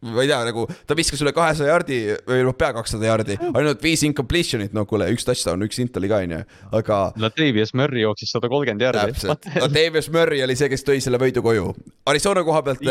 ma 0.00 0.24
ei 0.24 0.30
tea, 0.30 0.40
nagu 0.48 0.64
ta 0.88 0.96
viskas 0.96 1.20
üle 1.20 1.32
kahesaja 1.36 1.74
jardi 1.74 1.98
või 2.24 2.44
noh, 2.46 2.56
pea 2.56 2.72
kakssada 2.72 3.10
jardi, 3.10 3.36
ainult 3.50 3.82
viis 3.84 4.02
incompletion'it, 4.08 4.72
no 4.76 4.86
kuule, 4.88 5.10
üks 5.12 5.28
touchdown, 5.28 5.66
üks 5.66 5.80
int 5.82 5.96
oli 6.00 6.08
ka 6.10 6.22
onju, 6.24 6.38
aga. 6.80 7.00
Latavius 7.20 7.74
Murry 7.76 8.06
jooksis 8.06 8.32
sada 8.32 8.48
kolmkümmend 8.48 8.86
jardi. 8.88 9.12
täpselt, 9.12 9.50
Latavius 9.60 10.08
Murry 10.14 10.40
oli 10.46 10.56
see, 10.56 10.70
kes 10.72 10.86
tõi 10.88 11.04
selle 11.04 11.20
võidu 11.20 11.44
koju. 11.44 11.74
Arizona 12.10 12.46
koha 12.46 12.64
pealt 12.70 12.86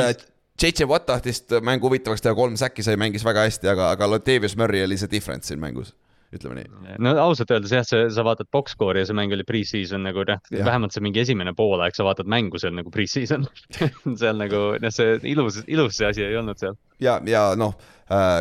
JJ 0.59 0.89
Watt 0.91 1.05
tahtis 1.07 1.43
mängu 1.63 1.87
huvitavaks 1.87 2.21
teha, 2.21 2.35
kolm 2.35 2.57
säki 2.59 2.83
sai, 2.83 2.97
mängis 2.99 3.23
väga 3.25 3.47
hästi, 3.47 3.71
aga, 3.71 3.93
aga 3.95 4.09
Latavius 4.11 4.57
Murry 4.59 4.83
oli 4.83 4.97
see 4.99 5.11
difference 5.11 5.47
siin 5.47 5.61
mängus 5.61 5.93
ütleme 6.35 6.59
nii. 6.59 6.97
no 7.01 7.13
ausalt 7.23 7.49
öeldes 7.53 7.71
jah, 7.73 7.85
see, 7.87 8.09
sa 8.13 8.23
vaatad 8.25 8.49
box 8.53 8.75
score'i 8.75 9.01
ja 9.01 9.07
see 9.09 9.17
mäng 9.17 9.33
oli 9.33 9.45
pre-season 9.47 10.03
nagu 10.05 10.21
noh, 10.29 10.41
vähemalt 10.53 10.93
see 10.93 11.01
mingi 11.01 11.23
esimene 11.23 11.55
poolaeg, 11.57 11.95
sa 11.97 12.05
vaatad 12.05 12.29
mängu, 12.29 12.61
see 12.61 12.69
on 12.69 12.77
nagu 12.81 12.93
pre-season 12.93 13.47
seal 14.21 14.37
nagu 14.37 14.61
noh, 14.81 14.93
see 14.93 15.17
ilus, 15.31 15.63
ilus 15.65 15.97
see 15.97 16.09
asi 16.09 16.25
ei 16.27 16.37
olnud 16.37 16.61
seal. 16.61 16.77
ja, 17.01 17.17
ja 17.25 17.47
noh 17.57 17.73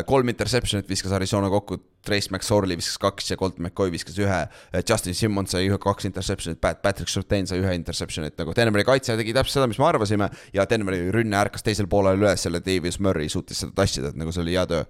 kolm 0.09 0.31
interception'it 0.31 0.87
viskas 0.89 1.13
Arizona 1.13 1.49
kokku, 1.51 1.77
Trace 2.05 2.31
McSorley 2.31 2.77
viskas 2.79 2.97
kaks 3.01 3.27
ja 3.31 3.37
Colt 3.37 3.59
McCoy 3.59 3.91
viskas 3.93 4.17
ühe. 4.17 4.39
Äh, 4.73 4.83
Justin 4.89 5.17
Simmons 5.17 5.53
sai 5.53 5.67
ühe, 5.67 5.77
kaks 5.81 6.07
interception'it, 6.09 6.61
Patrick 6.61 7.11
Surtain 7.11 7.47
sai 7.49 7.59
ühe 7.61 7.75
interception'it, 7.77 8.37
nagu 8.39 8.55
Denveri 8.57 8.87
kaitse 8.87 9.17
tegi 9.19 9.35
täpselt 9.35 9.59
seda, 9.59 9.69
mis 9.69 9.81
me 9.81 9.85
arvasime. 9.89 10.29
ja 10.53 10.65
Denveri 10.69 11.11
rünne 11.13 11.37
ärkas 11.37 11.65
teisel 11.65 11.89
poolel 11.91 12.17
üles, 12.17 12.41
selle 12.43 12.63
Davis 12.65 12.99
Murray 12.99 13.29
suutis 13.29 13.61
seda 13.61 13.75
tassida, 13.75 14.09
et 14.09 14.19
nagu 14.19 14.33
see 14.33 14.45
oli 14.45 14.57
hea 14.57 14.65
töö 14.69 14.83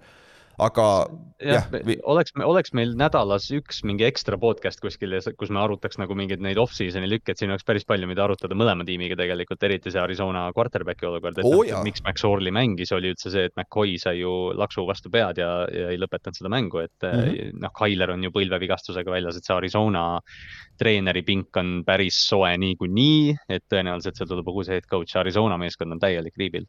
aga 0.60 0.86
jah, 1.40 1.66
jah, 1.72 2.00
oleks, 2.08 2.34
oleks 2.44 2.72
meil 2.76 2.92
nädalas 2.98 3.46
üks 3.54 3.80
mingi 3.88 4.04
ekstra 4.06 4.38
podcast 4.40 4.80
kuskil, 4.82 5.16
kus 5.38 5.52
me 5.52 5.60
arutaks 5.62 5.98
nagu 6.00 6.14
mingeid 6.18 6.42
neid 6.44 6.60
off-season'i 6.60 7.08
lükke, 7.10 7.32
et 7.32 7.40
siin 7.40 7.52
oleks 7.52 7.66
päris 7.66 7.86
palju, 7.88 8.08
mida 8.10 8.24
arutada 8.26 8.56
mõlema 8.58 8.84
tiimiga 8.88 9.16
tegelikult, 9.18 9.62
eriti 9.66 9.92
see 9.92 10.02
Arizona 10.02 10.46
quarterback'i 10.56 11.08
olukord, 11.08 11.40
et 11.40 11.48
oh, 11.48 11.62
noh, 11.64 11.84
miks 11.86 12.04
Max 12.06 12.24
Orley 12.28 12.54
mängis, 12.54 12.92
oli 12.96 13.12
üldse 13.14 13.32
see, 13.32 13.46
et 13.48 13.56
McCoy 13.56 13.96
sai 14.00 14.20
ju 14.20 14.34
laksu 14.58 14.84
vastu 14.88 15.12
pead 15.12 15.40
ja, 15.42 15.50
ja 15.74 15.92
ei 15.94 16.00
lõpetanud 16.00 16.40
seda 16.40 16.52
mängu, 16.52 16.84
et 16.84 17.06
mm 17.06 17.24
-hmm. 17.24 17.60
noh, 17.64 17.74
Tyler 17.80 18.14
on 18.16 18.24
ju 18.24 18.34
põlvevigastusega 18.34 19.16
väljas, 19.16 19.38
et 19.38 19.48
see 19.48 19.56
Arizona 19.56 20.04
treeneri 20.80 21.22
pink 21.22 21.56
on 21.60 21.80
päris 21.86 22.20
soe 22.28 22.52
niikuinii, 22.60 23.36
et 23.48 23.64
tõenäoliselt 23.68 24.16
seal 24.16 24.28
tuleb 24.28 24.48
uus 24.48 24.68
head 24.68 24.88
coach, 24.90 25.16
Arizona 25.16 25.58
meeskond 25.60 25.92
on 25.92 26.00
täielik 26.00 26.36
riibil 26.36 26.68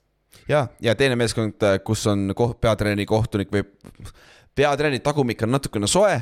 ja, 0.49 0.68
ja 0.82 0.95
teine 0.95 1.18
meeskond, 1.20 1.64
kus 1.86 2.06
on 2.12 2.32
koht, 2.38 2.60
peatreeni 2.62 3.06
kohtunik 3.10 3.52
või 3.53 3.66
peatreeni 4.56 5.02
tagumik 5.03 5.44
on 5.45 5.53
natukene 5.56 5.90
soe. 5.90 6.16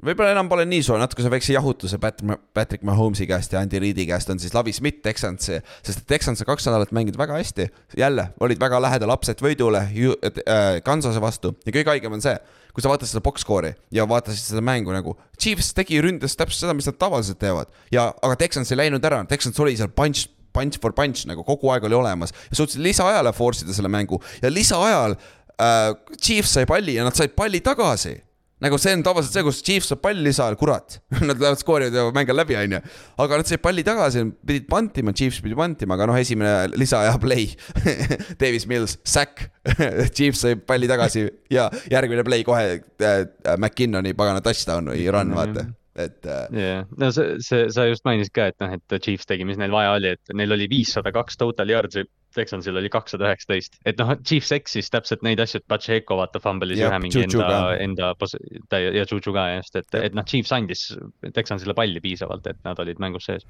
võib-olla 0.00 0.32
enam 0.32 0.48
pole 0.48 0.64
nii 0.64 0.82
soe, 0.84 0.98
natukese 1.00 1.30
väikse 1.32 1.52
jahutuse 1.52 1.98
Patrick, 2.00 2.40
Patrick 2.54 2.84
Mahomes'i 2.88 3.26
käest 3.28 3.52
ja 3.52 3.60
Andy 3.60 3.80
Reidi 3.82 4.06
käest 4.08 4.30
on 4.32 4.40
siis 4.40 4.54
Lavi 4.54 4.72
Smith 4.72 5.02
Texansi, 5.04 5.60
sest 5.82 6.06
Texans 6.08 6.40
on 6.40 6.48
kaks 6.48 6.66
nädalat 6.68 6.92
mänginud 6.96 7.18
väga 7.20 7.36
hästi. 7.36 7.68
jälle 7.96 8.30
olid 8.40 8.60
väga 8.60 8.80
lähedal 8.82 9.12
upset 9.12 9.42
võidule 9.42 9.84
äh, 9.84 10.80
Kansase 10.84 11.20
vastu 11.20 11.54
ja 11.66 11.72
kõige 11.72 11.96
haigem 11.96 12.16
on 12.16 12.24
see 12.24 12.38
kui 12.74 12.82
sa 12.82 12.90
vaatad 12.90 13.10
seda 13.10 13.22
box 13.24 13.44
score'i 13.44 13.74
ja 13.90 14.06
vaatasid 14.08 14.52
seda 14.52 14.62
mängu 14.64 14.92
nagu, 14.94 15.16
Chiefs 15.38 15.72
tegi 15.74 16.00
ründes 16.02 16.36
täpselt 16.38 16.64
seda, 16.64 16.74
mis 16.76 16.86
nad 16.86 16.98
tavaliselt 17.00 17.40
teevad 17.42 17.70
ja, 17.92 18.12
aga 18.22 18.36
Texans 18.38 18.70
ei 18.70 18.78
läinud 18.84 19.04
ära, 19.04 19.24
Texans 19.28 19.58
oli 19.60 19.76
seal 19.76 19.90
punch 19.90 20.28
punch 20.54 20.80
for 20.82 20.94
punch 20.96 21.26
nagu 21.30 21.44
kogu 21.46 21.72
aeg 21.74 21.86
oli 21.88 21.98
olemas. 21.98 22.34
Ja 22.50 22.62
suutsid 22.62 22.82
lisaajale 22.84 23.34
force 23.36 23.66
ida 23.66 23.76
selle 23.76 23.92
mängu. 23.92 24.20
Ja 24.42 24.50
lisaajal 24.52 25.16
äh, 25.16 25.92
Chiefs 26.16 26.56
sai 26.58 26.66
palli 26.70 26.98
ja 26.98 27.06
nad 27.06 27.16
said 27.16 27.36
palli 27.36 27.62
tagasi. 27.64 28.16
Nagu 28.60 28.76
see 28.76 28.92
on 28.92 29.00
tavaliselt 29.00 29.32
see, 29.32 29.44
kus 29.46 29.62
Chiefs 29.64 29.88
saab 29.88 30.02
palli 30.04 30.20
lisaajal, 30.26 30.58
kurat. 30.60 30.98
Nad 31.28 31.40
lähevad 31.40 31.62
skoorivad 31.62 31.96
ja 31.96 32.02
mäng 32.12 32.28
on 32.28 32.36
läbi, 32.36 32.58
onju. 32.60 32.80
aga 33.24 33.38
nad 33.40 33.48
said 33.48 33.62
palli 33.64 33.84
tagasi, 33.86 34.26
pidid 34.44 34.66
pantima, 34.68 35.14
Chiefs 35.16 35.40
pidi 35.40 35.56
pantima, 35.56 35.96
aga 35.96 36.10
noh, 36.10 36.20
esimene 36.20 36.76
lisaaja 36.76 37.16
play 37.22 37.48
Davis 38.42 38.68
Mills, 38.68 38.98
sack. 39.00 39.46
Chiefs 40.16 40.44
sai 40.44 40.60
palli 40.60 40.90
tagasi 40.92 41.24
ja 41.52 41.70
järgmine 41.88 42.24
play 42.28 42.44
kohe 42.44 42.76
äh, 42.76 43.20
McKinnoni 43.56 44.12
pagana 44.18 44.44
touchdown 44.44 44.92
või 44.92 45.08
run, 45.08 45.32
vaata 45.40 45.70
et. 45.96 46.26
Äh, 46.26 46.46
jah, 46.54 46.86
no 46.98 47.10
see, 47.14 47.36
see, 47.44 47.68
sa 47.74 47.86
just 47.88 48.06
mainisid 48.06 48.34
ka, 48.36 48.48
et 48.52 48.58
noh, 48.62 48.72
et 48.76 48.96
Chiefs 49.02 49.28
tegi, 49.28 49.46
mis 49.48 49.58
neil 49.60 49.74
vaja 49.74 49.94
oli, 49.98 50.14
et 50.16 50.34
neil 50.36 50.56
oli 50.56 50.68
viissada 50.70 51.12
kaks 51.14 51.40
total 51.40 51.72
yard'i. 51.72 52.06
Texansil 52.30 52.76
oli 52.78 52.86
kakssada 52.86 53.26
üheksateist, 53.26 53.80
et 53.90 53.98
noh, 53.98 54.12
Chiefs 54.22 54.52
eksis 54.54 54.86
täpselt 54.94 55.24
neid 55.26 55.40
asju, 55.42 55.58
et 55.58 55.64
Pacheco 55.66 56.14
vaata 56.20 56.38
fumble'is 56.38 56.78
ühe 56.78 57.00
mingi 57.02 57.24
enda, 57.24 57.48
enda 57.82 58.12
ja 58.70 59.02
Juju 59.02 59.34
ka 59.34 59.48
just, 59.56 59.80
et, 59.80 59.88
et 59.98 60.14
noh, 60.14 60.22
Chiefs 60.22 60.54
andis 60.54 60.84
Texansile 61.34 61.74
palli 61.74 61.98
piisavalt, 62.04 62.46
et 62.46 62.60
nad 62.62 62.78
olid 62.78 63.02
mängus 63.02 63.26
sees. 63.26 63.48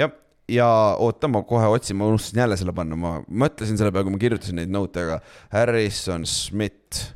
jah, 0.00 0.14
ja 0.48 0.70
oota, 0.96 1.28
ma 1.28 1.44
kohe 1.44 1.68
otsin, 1.68 2.00
ma 2.00 2.08
unustasin 2.08 2.40
jälle 2.40 2.56
selle 2.56 2.72
panna, 2.72 2.96
ma 2.96 3.18
mõtlesin 3.28 3.76
selle 3.76 3.92
peale, 3.92 4.08
kui 4.08 4.16
ma 4.16 4.24
kirjutasin 4.24 4.62
neid 4.62 4.72
note, 4.72 5.04
aga 5.04 5.20
Harrison 5.52 6.24
Smith, 6.24 7.10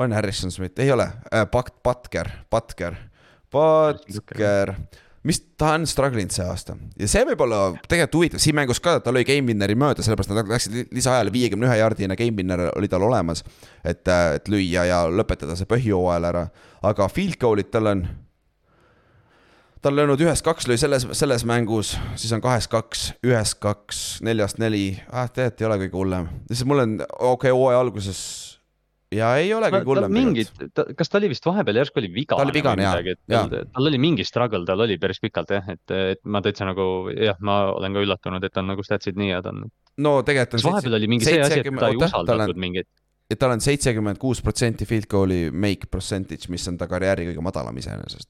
on 0.00 0.16
Harrison 0.16 0.54
Smith, 0.54 0.80
ei 0.80 0.96
ole 0.96 1.10
äh,, 1.28 1.44
Pat-, 1.52 1.76
Patker, 1.84 2.32
Patker 2.48 2.96
Potker, 3.52 4.72
mis 5.28 5.38
ta 5.60 5.74
on 5.76 5.84
struggle 5.86 6.22
inud 6.22 6.34
see 6.34 6.46
aasta 6.46 6.74
ja 6.98 7.08
see 7.10 7.22
võib 7.28 7.44
olla 7.44 7.60
tegelikult 7.84 8.18
huvitav, 8.18 8.42
siin 8.42 8.56
mängus 8.58 8.80
ka 8.82 8.96
ta 9.04 9.12
lõi 9.14 9.22
game 9.28 9.52
winner'i 9.52 9.76
mööda, 9.78 10.02
sellepärast 10.02 10.32
nad 10.32 10.50
läksid 10.50 10.94
lisaajale 10.94 11.32
viiekümne 11.34 11.68
ühe 11.68 11.78
jardine 11.78 12.16
game 12.18 12.34
winner 12.40 12.66
oli 12.72 12.90
tal 12.90 13.04
olemas. 13.06 13.44
et, 13.84 14.02
et 14.08 14.50
lüüa 14.50 14.86
ja 14.88 15.04
lõpetada 15.06 15.56
see 15.58 15.68
põhjooajal 15.70 16.28
ära, 16.32 16.46
aga 16.82 17.08
field 17.12 17.38
goal'id 17.42 17.70
tal 17.70 17.92
on. 17.92 18.06
ta 19.82 19.92
on 19.92 19.98
löönud 20.00 20.24
ühest 20.26 20.44
kaks, 20.46 20.66
lõi 20.70 20.78
selles, 20.80 21.06
selles 21.18 21.46
mängus, 21.46 21.96
siis 22.16 22.32
on 22.34 22.42
kahest 22.42 22.70
kaks, 22.72 23.12
ühest 23.26 23.60
kaks, 23.62 24.22
neljast 24.26 24.58
neli, 24.62 24.96
ah 25.10 25.30
tegelikult 25.30 25.62
ei 25.62 25.70
ole 25.70 25.78
kõige 25.84 26.00
hullem, 26.00 26.32
lihtsalt 26.50 26.72
mul 26.72 26.86
on, 26.86 26.98
okei 27.02 27.30
okay,, 27.36 27.54
hooaja 27.54 27.84
alguses 27.84 28.24
ja 29.12 29.28
ei 29.40 29.52
ole 29.54 29.68
kõige 29.72 29.88
hullem. 29.88 30.14
mingid, 30.14 30.50
kas 30.98 31.12
ta 31.12 31.20
oli 31.20 31.30
vist 31.32 31.46
vahepeal 31.46 31.82
järsku 31.82 32.00
oli 32.02 32.10
vigane? 32.12 32.40
ta 32.40 32.46
oli 32.46 32.56
vigane 32.56 32.86
jah, 32.86 32.98
jah. 33.30 33.52
tal 33.74 33.90
oli 33.90 34.00
mingi 34.02 34.26
struggle, 34.28 34.64
tal 34.68 34.84
oli 34.86 34.98
päris 35.02 35.22
pikalt 35.22 35.54
jah, 35.56 35.70
et, 35.74 35.94
et 36.14 36.22
ma 36.24 36.42
täitsa 36.44 36.68
nagu 36.68 36.86
jah, 37.12 37.38
ma 37.44 37.60
olen 37.74 37.96
ka 37.96 38.04
üllatunud, 38.06 38.48
et 38.48 38.60
on 38.62 38.70
nagu 38.72 38.84
statsid 38.86 39.20
nii 39.20 39.32
head 39.34 39.48
on. 39.52 39.64
no 40.02 40.18
tegelikult 40.26 40.58
on. 40.58 40.62
kas 40.62 40.68
vahepeal 40.70 40.98
oli 41.00 41.10
mingi 41.14 41.28
see 41.28 41.40
asi, 41.44 41.62
et 41.62 41.80
ta 41.80 41.92
ei 41.92 42.00
usaldatud 42.00 42.60
mingeid? 42.66 42.90
et 43.32 43.40
tal 43.40 43.54
on 43.54 43.64
seitsekümmend 43.64 44.20
kuus 44.22 44.42
protsenti 44.44 44.88
field 44.88 45.08
goal'i 45.10 45.46
make 45.52 45.90
percentage, 45.90 46.50
mis 46.52 46.68
on 46.68 46.78
ta 46.80 46.88
karjääri 46.90 47.30
kõige 47.30 47.44
madalam 47.44 47.76
iseenesest. 47.80 48.28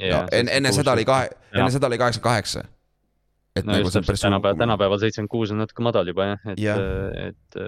No, 0.00 0.24
enne, 0.32 0.52
enne 0.56 0.70
seda 0.72 0.94
oli 0.96 1.04
kahe, 1.04 1.28
enne 1.52 1.68
seda 1.74 1.90
oli 1.90 1.98
kaheksakümmend 2.00 2.24
kaheksa 2.32 2.64
et 3.56 3.66
no 3.66 3.74
nagu 3.74 3.90
on 3.90 4.06
päris 4.06 4.22
tänapäeval, 4.22 4.58
tänapäeval 4.58 5.00
seitsekümmend 5.02 5.30
kuus 5.30 5.50
on 5.50 5.60
natuke 5.62 5.82
madal 5.82 6.10
juba 6.10 6.26
jah, 6.32 6.44
et 6.52 6.62
yeah., 6.62 7.30
et 7.30 7.58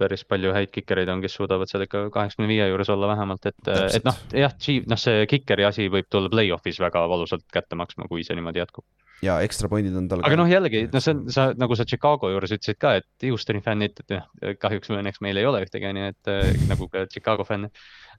päris 0.00 0.24
palju 0.28 0.54
häid 0.54 0.72
kikereid 0.74 1.10
on, 1.12 1.22
kes 1.24 1.36
suudavad 1.38 1.70
seal 1.70 1.86
ikka 1.86 2.06
kaheksakümne 2.14 2.48
viie 2.50 2.66
juures 2.70 2.90
olla 2.92 3.10
vähemalt, 3.12 3.46
et, 3.50 3.70
et 3.98 4.08
noh, 4.08 4.18
jah, 4.36 4.54
noh, 4.88 5.00
see 5.00 5.24
kikeri 5.30 5.66
asi 5.68 5.88
võib 5.92 6.08
tulla 6.12 6.32
play-off'is 6.32 6.80
väga 6.82 7.04
valusalt 7.12 7.46
kätte 7.52 7.78
maksma, 7.78 8.08
kui 8.10 8.26
see 8.26 8.36
niimoodi 8.38 8.62
jätkub. 8.62 8.86
ja 9.22 9.38
ekstra 9.46 9.70
pointid 9.70 9.96
on 9.98 10.08
tal. 10.10 10.24
aga 10.26 10.38
noh, 10.40 10.50
jällegi, 10.50 10.86
noh, 10.92 11.04
see 11.04 11.16
on, 11.16 11.24
sa 11.32 11.50
nagu 11.58 11.78
sa 11.78 11.86
Chicago 11.88 12.32
juures 12.32 12.54
ütlesid 12.58 12.80
ka, 12.82 12.96
et 13.00 13.28
Houstoni 13.28 13.64
fännid, 13.64 14.04
et 14.04 14.58
kahjuks 14.62 14.90
või 14.92 15.02
õnneks 15.02 15.22
meil 15.24 15.40
ei 15.40 15.48
ole 15.48 15.64
ühtegi, 15.66 15.92
nii 15.98 16.08
et 16.14 16.32
nagu 16.70 16.88
ka 16.92 17.06
Chicago 17.12 17.46
fänne 17.48 17.72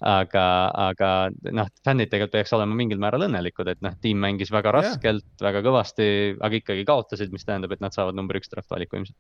aga, 0.04 0.46
aga 0.90 1.10
noh, 1.56 1.70
fännid 1.86 2.12
tegelikult 2.12 2.36
peaks 2.36 2.54
olema 2.56 2.76
mingil 2.78 3.02
määral 3.02 3.28
õnnelikud, 3.28 3.70
et 3.72 3.82
noh, 3.86 3.96
tiim 4.04 4.20
mängis 4.24 4.52
väga 4.54 4.74
raskelt 4.76 5.26
yeah., 5.26 5.44
väga 5.48 5.64
kõvasti, 5.66 6.08
aga 6.44 6.60
ikkagi 6.60 6.86
kaotasid, 6.88 7.34
mis 7.34 7.46
tähendab, 7.48 7.76
et 7.76 7.84
nad 7.84 7.96
saavad 7.96 8.18
number 8.18 8.40
üks 8.40 8.52
draft 8.52 8.72
valiku 8.74 9.00
ilmselt. 9.00 9.18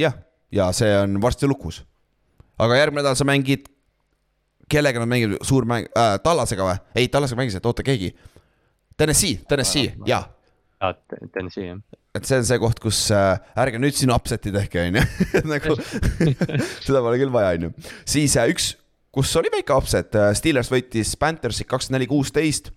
jah, 0.00 0.16
ja 0.52 0.70
see 0.76 0.92
on 0.98 1.20
varsti 1.22 1.48
lukus. 1.50 1.82
Aga 2.58 2.78
järgmine 2.80 3.02
nädal 3.02 3.18
sa 3.18 3.26
mängid, 3.28 3.66
kellega 4.70 5.02
nad 5.02 5.10
mängivad, 5.10 5.42
suur 5.46 5.66
mäng 5.68 5.90
äh,, 5.92 6.16
Tallasega 6.24 6.70
või? 6.70 6.78
ei, 6.96 7.10
Tallasega 7.12 7.42
mängisid, 7.42 7.66
oota 7.68 7.84
keegi 7.86 8.14
Tennessee, 8.96 9.42
Tennessee, 9.48 9.92
jaa 10.08 10.24
aa, 10.80 10.94
Tennessee 11.32 11.66
jah. 11.66 11.78
et 12.16 12.28
see 12.28 12.38
on 12.40 12.46
see 12.48 12.58
koht, 12.60 12.80
kus 12.82 13.02
äh, 13.14 13.36
ärge 13.60 13.80
nüüd 13.80 13.96
siin 13.96 14.12
upset'i 14.14 14.52
tehke, 14.54 14.86
onju. 14.88 15.04
nagu 15.52 15.76
seda 16.86 17.02
pole 17.04 17.20
küll 17.20 17.32
vaja, 17.32 17.54
onju. 17.58 17.72
siis 18.08 18.36
äh, 18.40 18.48
üks, 18.52 18.72
kus 19.14 19.32
oli 19.40 19.52
väike 19.52 19.76
upset, 19.76 20.16
Steelers 20.36 20.70
võitis 20.72 21.14
Panthersi 21.20 21.64
kakskümmend 21.64 22.02
neli, 22.02 22.10
kuusteist. 22.10 22.72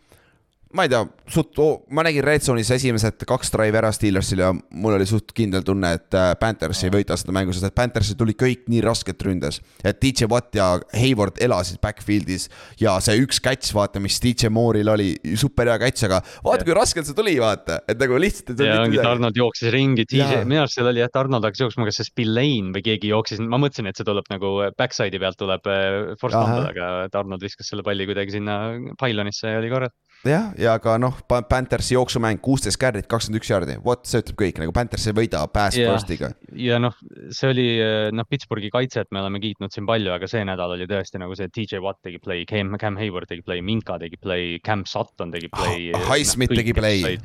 Ma 0.78 0.86
ei 0.86 0.90
tea, 0.91 1.02
suht, 1.34 1.58
ma 1.90 2.04
nägin 2.06 2.22
Red 2.22 2.44
Zone'is 2.46 2.70
esimesed 2.76 3.24
kaks 3.30 3.50
drive'i 3.56 3.80
ära 3.80 3.90
Steelersil 3.94 4.44
ja 4.44 4.52
mul 4.54 4.94
oli 5.00 5.08
suht 5.10 5.32
kindel 5.34 5.64
tunne, 5.66 5.96
et 5.98 6.18
äh, 6.18 6.34
Panthers 6.38 6.84
ei 6.86 6.91
võita 6.94 7.18
seda 7.18 7.34
mängu, 7.34 7.56
sest 7.56 7.66
et 7.72 7.76
Panthersil 7.78 8.18
tuli 8.20 8.36
kõik 8.38 8.68
nii 8.70 8.84
raskelt 8.86 9.24
ründes. 9.26 9.60
et 9.82 9.98
DJ 10.02 10.30
Watt 10.30 10.54
ja 10.54 10.68
Hayward 10.94 11.41
elasid 11.41 11.80
backfield'is 11.82 12.50
ja 12.82 12.94
see 13.02 13.18
üks 13.24 13.41
catch, 13.41 13.74
vaata, 13.74 14.02
mis 14.04 14.20
DJ 14.22 14.52
Moore'il 14.54 14.91
oli, 14.94 15.16
super 15.41 15.72
hea 15.72 15.80
catch, 15.82 16.06
aga 16.06 16.22
vaata, 16.46 16.68
kui 16.68 16.78
raskelt 16.78 17.10
see 17.10 17.18
tuli, 17.18 17.34
vaata, 17.41 17.80
et 17.90 17.98
nagu 18.02 18.20
lihtsalt 18.22 18.62
ja 18.62 18.78
ongi, 18.84 19.02
Arnold 19.02 19.41
jooksis 19.41 19.74
ringi. 19.74 20.06
DJ, 20.06 20.44
minu 20.46 20.62
arust 20.68 20.78
seal 20.78 20.91
oli 20.91 21.02
jah, 21.02 21.10
et 21.10 21.18
Arnold 21.18 21.50
hakkas 21.50 21.66
jooksma, 21.66 21.88
kas 21.90 21.98
see 22.04 22.12
Spillane 22.12 22.76
või 22.78 22.86
keegi 22.86 23.10
jooksis, 23.10 23.41
ma 23.41 23.58
mõtlesin, 23.58 23.90
et 23.90 23.98
see 23.98 24.06
tuleb 24.06 24.30
nagu 24.30 24.54
backside'i 24.78 25.24
pealt 25.26 25.41
tuleb 25.41 25.66
äh, 25.74 26.14
force 26.22 26.38
fumble, 26.38 26.70
aga 26.70 26.91
et 27.10 27.18
Arnold 27.18 27.41
viskas 27.41 27.74
selle 27.74 27.86
palli 27.86 28.06
kuidagi 28.10 28.38
sinna 28.38 28.60
pylonisse 29.02 29.56
ja 29.56 29.64
oli 29.64 29.74
korras. 29.74 29.98
jah, 30.28 30.50
ja 30.60 30.76
ka 30.84 30.98
noh, 31.02 31.16
Panthersi 31.28 31.96
jooksumäng 31.96 32.41
kuusteist 32.44 32.80
carry't, 32.82 33.08
kakskümmend 33.12 33.41
üks 33.41 33.52
jaardi, 33.52 33.78
vot 33.86 34.06
see 34.10 34.24
ütleb 34.24 34.40
kõik, 34.41 34.62
nagu 34.64 34.76
Panthers 34.76 35.08
ei 35.10 35.18
võida 35.18 35.44
pass 35.54 35.80
Jah. 35.80 35.94
first'iga. 35.94 36.32
ja 36.60 36.80
noh, 36.82 36.96
see 37.36 37.52
oli 37.54 37.68
noh, 38.16 38.28
Pittsburghi 38.30 38.72
kaitset 38.74 39.12
me 39.16 39.24
oleme 39.24 39.41
kiitnud 39.44 39.74
siin 39.76 39.88
palju, 39.90 40.14
aga 40.16 40.30
see 40.30 40.46
nädal 40.48 40.76
oli 40.76 40.90
tõesti 40.90 41.22
nagu 41.22 41.38
see 41.40 41.52
DJ 41.56 41.84
Watt 41.86 42.04
tegi 42.06 42.22
play, 42.24 42.46
Cam, 42.50 42.76
Cam 42.82 43.00
Hayward 43.00 43.32
tegi 43.32 43.46
play, 43.46 43.64
Minka 43.66 44.00
tegi 44.02 44.20
play, 44.22 44.58
Cam 44.66 44.86
Sutton 44.90 45.32
tegi 45.36 45.52
play. 45.54 45.91
Ah, 45.96 46.08
Highsmith 46.12 46.56
tegi 46.56 46.76
play.. 46.76 47.20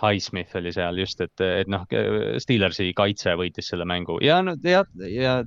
Highsmith 0.00 0.56
oli 0.58 0.72
seal 0.74 1.00
just, 1.02 1.20
et, 1.24 1.42
et 1.44 1.70
noh, 1.70 1.84
Steelersi 2.40 2.90
kaitse 2.96 3.34
võitis 3.38 3.70
selle 3.72 3.86
mängu 3.88 4.18
ja 4.24 4.40
no 4.44 4.56
ja, 4.64 4.84
ja 5.06 5.40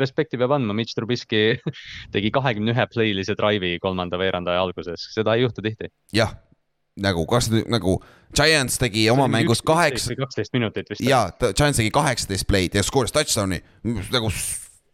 respekti 0.00 0.40
peab 0.40 0.54
andma, 0.56 0.76
Mitch 0.76 0.96
Trubisky 0.96 1.58
tegi 2.14 2.32
kahekümne 2.34 2.74
ühe 2.74 2.86
playlise 2.92 3.36
drive'i 3.38 3.80
kolmanda 3.82 4.20
veerandaja 4.20 4.62
alguses, 4.64 5.10
seda 5.14 5.36
ei 5.36 5.44
juhtu 5.44 5.64
tihti. 5.64 5.90
jah, 6.16 6.34
nagu 7.00 7.26
kas 7.30 7.50
nagu 7.50 7.98
Giants 8.36 8.78
tegi 8.78 9.08
oma 9.10 9.26
mängus 9.30 9.62
kaheksa, 9.66 10.14
kaksteist 10.18 10.54
minutit 10.56 10.90
vist. 10.90 11.04
jaa, 11.04 11.28
Giants 11.50 11.82
tegi 11.82 11.92
kaheksateist 11.94 12.48
play'd 12.48 12.78
ja 12.78 12.84
skooris 12.86 13.14
touchdown'i, 13.16 13.60
nagu 14.12 14.32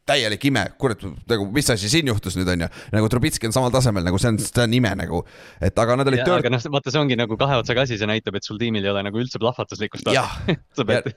täielik 0.07 0.45
ime, 0.49 0.63
kurat, 0.79 1.03
nagu 1.31 1.49
mis 1.55 1.69
asi 1.73 1.91
siin 1.91 2.09
juhtus 2.11 2.37
nüüd 2.39 2.51
on 2.53 2.67
ju, 2.67 2.69
nagu 2.95 3.09
Trubitski 3.11 3.49
on 3.49 3.55
samal 3.57 3.73
tasemel 3.75 4.07
nagu 4.07 4.21
see 4.23 4.31
on, 4.33 4.39
see 4.43 4.63
on 4.63 4.77
ime 4.79 4.93
nagu, 4.99 5.23
et 5.61 5.83
aga 5.83 5.99
nad 5.99 6.11
olid 6.11 6.23
Ja, 6.23 6.29
third 6.29 6.47
aga, 6.47 6.53
noh, 6.55 6.63
vaata, 6.77 6.93
see 6.95 7.01
ongi 7.03 7.19
nagu 7.19 7.39
kahe 7.41 7.59
otsaga 7.61 7.85
asi, 7.87 7.99
see 7.99 8.09
näitab, 8.09 8.39
et 8.39 8.47
sul 8.47 8.61
tiimil 8.61 8.87
ei 8.87 8.93
ole 8.93 9.03
nagu 9.07 9.21
üldse 9.21 9.41
plahvatuslikkust. 9.43 10.09
sa 10.79 10.87
pead, 10.89 11.11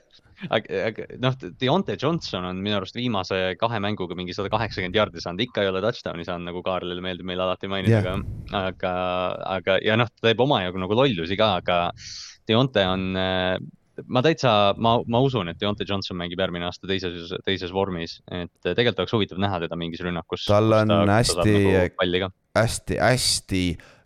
aga, 0.48 0.82
aga 0.90 1.06
noh, 1.22 1.38
Deontay 1.62 2.00
Johnson 2.00 2.48
on 2.50 2.62
minu 2.64 2.80
arust 2.80 2.98
viimase 2.98 3.40
kahe 3.60 3.82
mänguga 3.82 4.18
mingi 4.18 4.36
sada 4.36 4.50
kaheksakümmend 4.52 4.98
jardi 4.98 5.22
saanud, 5.22 5.44
ikka 5.46 5.64
ei 5.64 5.72
ole 5.72 5.84
touchdown'i 5.86 6.26
saanud, 6.26 6.50
nagu 6.50 6.64
Kaarlile 6.66 7.04
meeldib 7.04 7.30
meile 7.30 7.46
alati 7.46 7.70
mainida 7.70 8.00
yeah., 8.00 8.22
aga, 8.50 8.64
aga, 8.66 8.94
aga 9.58 9.78
ja 9.86 9.98
noh, 10.00 10.10
ta 10.10 10.30
teeb 10.30 10.42
omajagu 10.42 10.82
nagu 10.82 10.98
lollusi 10.98 11.38
ka, 11.38 11.54
aga 11.62 11.82
Deontay 12.50 12.88
on 12.90 13.12
äh, 13.20 13.60
ma 14.08 14.22
täitsa, 14.24 14.52
ma, 14.80 14.96
ma 15.10 15.20
usun, 15.24 15.50
et 15.52 15.60
Deontay 15.60 15.88
Johnson 15.88 16.18
mängib 16.18 16.40
järgmine 16.40 16.66
aasta 16.68 16.88
teises, 16.88 17.32
teises 17.46 17.72
vormis, 17.74 18.18
et 18.30 18.52
tegelikult 18.64 19.04
oleks 19.04 19.14
huvitav 19.16 19.40
näha 19.42 19.60
teda 19.64 19.78
mingis 19.80 20.02
rünnakus. 20.04 20.46
Tal 20.48 20.72
on 20.80 20.92
hästi- 21.10 21.46
Nagu 21.46 21.96
palli 21.98 22.22
ka, 22.24 22.30
hästi-hästi 22.58 23.64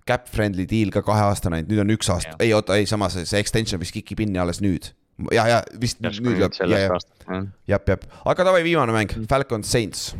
cap-friendly 0.09 0.66
deal 0.69 0.93
ka 0.95 1.03
kaheaastane, 1.05 1.62
nüüd 1.69 1.81
on 1.85 1.95
üks 1.97 2.11
aasta 2.12 2.35
Jah., 2.35 2.45
ei 2.45 2.53
oota, 2.57 2.77
ei 2.81 2.89
samas 2.89 3.16
see 3.23 3.41
extension 3.41 3.81
vist 3.81 3.95
kikib 3.97 4.21
inni 4.27 4.41
alles 4.41 4.61
nüüd. 4.65 4.93
ja, 5.33 5.47
ja 5.49 5.61
vist 5.81 6.03
nüüd 6.05 6.21
nüüd 6.25 6.43
ja, 6.43 6.51
sellest 6.53 6.83
ja, 6.83 6.91
aastast, 6.93 7.29
jah. 7.29 7.47
jep, 7.71 7.95
jep, 7.95 8.09
aga 8.27 8.49
davai, 8.51 8.65
viimane 8.66 8.95
mäng, 8.97 9.15
Falcons 9.31 9.71
Saints. 9.71 10.12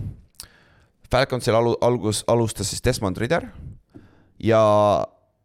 Falconsil 1.11 1.55
alu-, 1.55 1.77
algus, 1.85 2.25
alustas 2.31 2.73
siis 2.73 2.83
Desmond 2.83 3.19
Ridder 3.21 3.45
ja 4.43 4.63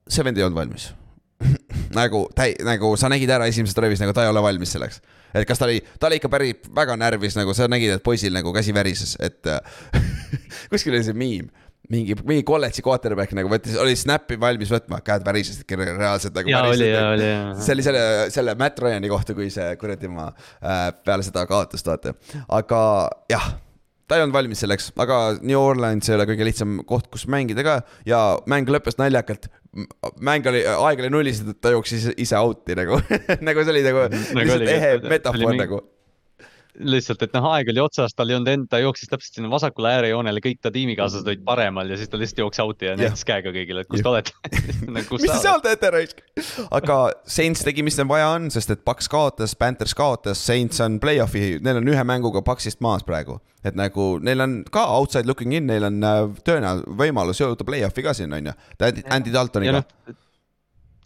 see 0.10 0.26
vend 0.26 0.40
ei 0.40 0.48
olnud 0.48 0.58
valmis 0.58 0.88
nagu 2.00 2.26
täi-, 2.36 2.58
nagu 2.66 2.92
sa 3.00 3.12
nägid 3.12 3.32
ära 3.32 3.48
esimeses 3.50 3.78
drive'is, 3.78 4.02
nagu 4.04 4.16
ta 4.16 4.26
ei 4.26 4.34
ole 4.34 4.44
valmis 4.44 4.76
selleks. 4.76 5.02
et 5.34 5.48
kas 5.48 5.62
ta 5.62 5.70
oli, 5.70 5.80
ta 6.00 6.10
oli 6.10 6.20
ikka 6.20 6.32
päris 6.32 6.70
väga 6.76 6.98
närvis, 7.00 7.38
nagu 7.40 7.56
sa 7.58 7.70
nägid, 7.72 7.96
et 7.98 8.04
poisil 8.04 8.36
nagu 8.36 8.54
käsi 8.56 8.76
värises, 8.76 9.16
et 9.24 9.48
äh, 9.48 9.60
kuskil 10.72 10.96
oli 10.96 11.06
see 11.08 11.18
miim 11.18 11.50
mingi, 11.90 12.16
mingi 12.28 12.44
kolledži 12.46 12.84
quarterback 12.86 13.34
nagu 13.38 13.50
võttis, 13.52 13.78
oli 13.82 13.96
snap'i 13.98 14.38
valmis 14.40 14.70
võtma, 14.74 15.00
käed 15.06 15.26
värisesid 15.26 15.74
reaalselt 15.88 16.36
nagu. 16.38 16.52
ja 16.52 16.62
oli 16.70 16.90
ja 16.90 17.06
oli 17.14 17.26
ja. 17.26 17.40
see 17.58 17.74
oli 17.78 17.86
selle, 17.86 18.04
selle 18.34 18.56
Matt 18.60 18.82
Ryan'i 18.84 19.10
kohta, 19.12 19.36
kui 19.38 19.50
see 19.54 19.72
kuradi 19.82 20.12
ma 20.12 20.30
äh, 20.30 20.90
peale 21.06 21.26
seda 21.26 21.46
kaotust, 21.50 21.90
vaata. 21.90 22.14
aga 22.60 22.84
jah, 23.32 23.50
ta 24.10 24.18
ei 24.18 24.24
olnud 24.26 24.34
valmis 24.36 24.64
selleks, 24.66 24.90
aga 25.00 25.20
New 25.46 25.60
Orleans 25.62 26.10
ei 26.10 26.16
ole 26.18 26.26
kõige 26.30 26.48
lihtsam 26.48 26.80
koht, 26.90 27.08
kus 27.14 27.28
mängida 27.30 27.62
ka 27.66 27.76
ja 28.10 28.20
mäng 28.50 28.68
lõppes 28.74 28.98
naljakalt. 28.98 29.46
mäng 30.26 30.48
oli, 30.50 30.64
aeg 30.66 31.04
oli 31.04 31.12
nullis, 31.14 31.44
et 31.46 31.60
ta 31.62 31.70
jooksis 31.76 32.08
ise 32.18 32.36
out'i 32.42 32.74
nagu 32.80 32.98
nagu 33.48 33.62
see 33.64 33.74
oli 33.76 33.84
nagu, 33.86 34.08
Nagu 34.10 34.40
lihtsalt 34.42 34.72
ehe 34.74 34.92
et- 34.96 35.04
oli 35.06 35.14
metafoor 35.14 35.46
mingi- 35.54 35.62
nagu. 35.62 35.82
lihtsalt, 36.80 37.24
et 37.26 37.34
noh, 37.36 37.46
aeg 37.54 37.70
oli 37.74 37.82
otsas, 37.84 38.14
tal 38.16 38.32
ei 38.32 38.38
olnud 38.38 38.52
end, 38.52 38.68
ta 38.72 38.80
jooksis 38.82 39.12
täpselt 39.12 39.38
sinna 39.38 39.52
vasakule 39.52 39.92
äärejoonele, 39.98 40.42
kõik 40.44 40.62
ta 40.64 40.72
tiimikaaslased 40.74 41.28
olid 41.28 41.44
paremal 41.48 41.92
ja 41.92 41.98
siis 42.00 42.12
ta 42.12 42.20
lihtsalt 42.20 42.44
jooksis 42.44 42.64
out'i 42.64 42.90
ja 42.90 42.96
näitas 43.00 43.26
käega 43.28 43.54
kõigile, 43.56 43.84
et 43.84 43.92
kus 43.92 44.04
te 44.04 44.12
olete 44.12 44.36
nagu,. 44.96 45.20
mis 45.20 45.32
te 45.32 45.40
seal 45.42 45.64
teete, 45.66 45.92
raisk? 45.96 46.24
aga 46.80 47.00
Saints 47.30 47.66
tegi, 47.68 47.84
mis 47.86 48.00
neil 48.00 48.10
vaja 48.12 48.32
on, 48.38 48.48
sest 48.54 48.74
et 48.76 48.86
Paks 48.88 49.12
kaotas, 49.12 49.56
Panthers 49.60 49.96
kaotas, 49.98 50.42
Saints 50.46 50.80
on 50.86 51.00
play-off'i, 51.04 51.60
neil 51.66 51.82
on 51.82 51.94
ühe 51.94 52.08
mänguga 52.08 52.44
Paksist 52.46 52.84
maas 52.86 53.06
praegu. 53.08 53.40
et 53.64 53.76
nagu 53.76 54.14
neil 54.24 54.40
on 54.40 54.62
ka 54.72 54.86
outside 54.96 55.28
looking 55.28 55.54
in, 55.58 55.68
neil 55.68 55.84
on 55.84 56.00
äh, 56.00 56.24
tõenäoliselt 56.48 56.96
võimalus 57.02 57.44
jõuda 57.44 57.68
play-off'i 57.68 58.06
ka 58.06 58.16
siin 58.16 58.34
on 58.34 58.52
ju. 58.52 58.58
Andy, 58.80 59.04
Andy 59.12 59.34
ja 59.34 59.36
Daltoniga 59.36 59.80
noh, 59.82 60.16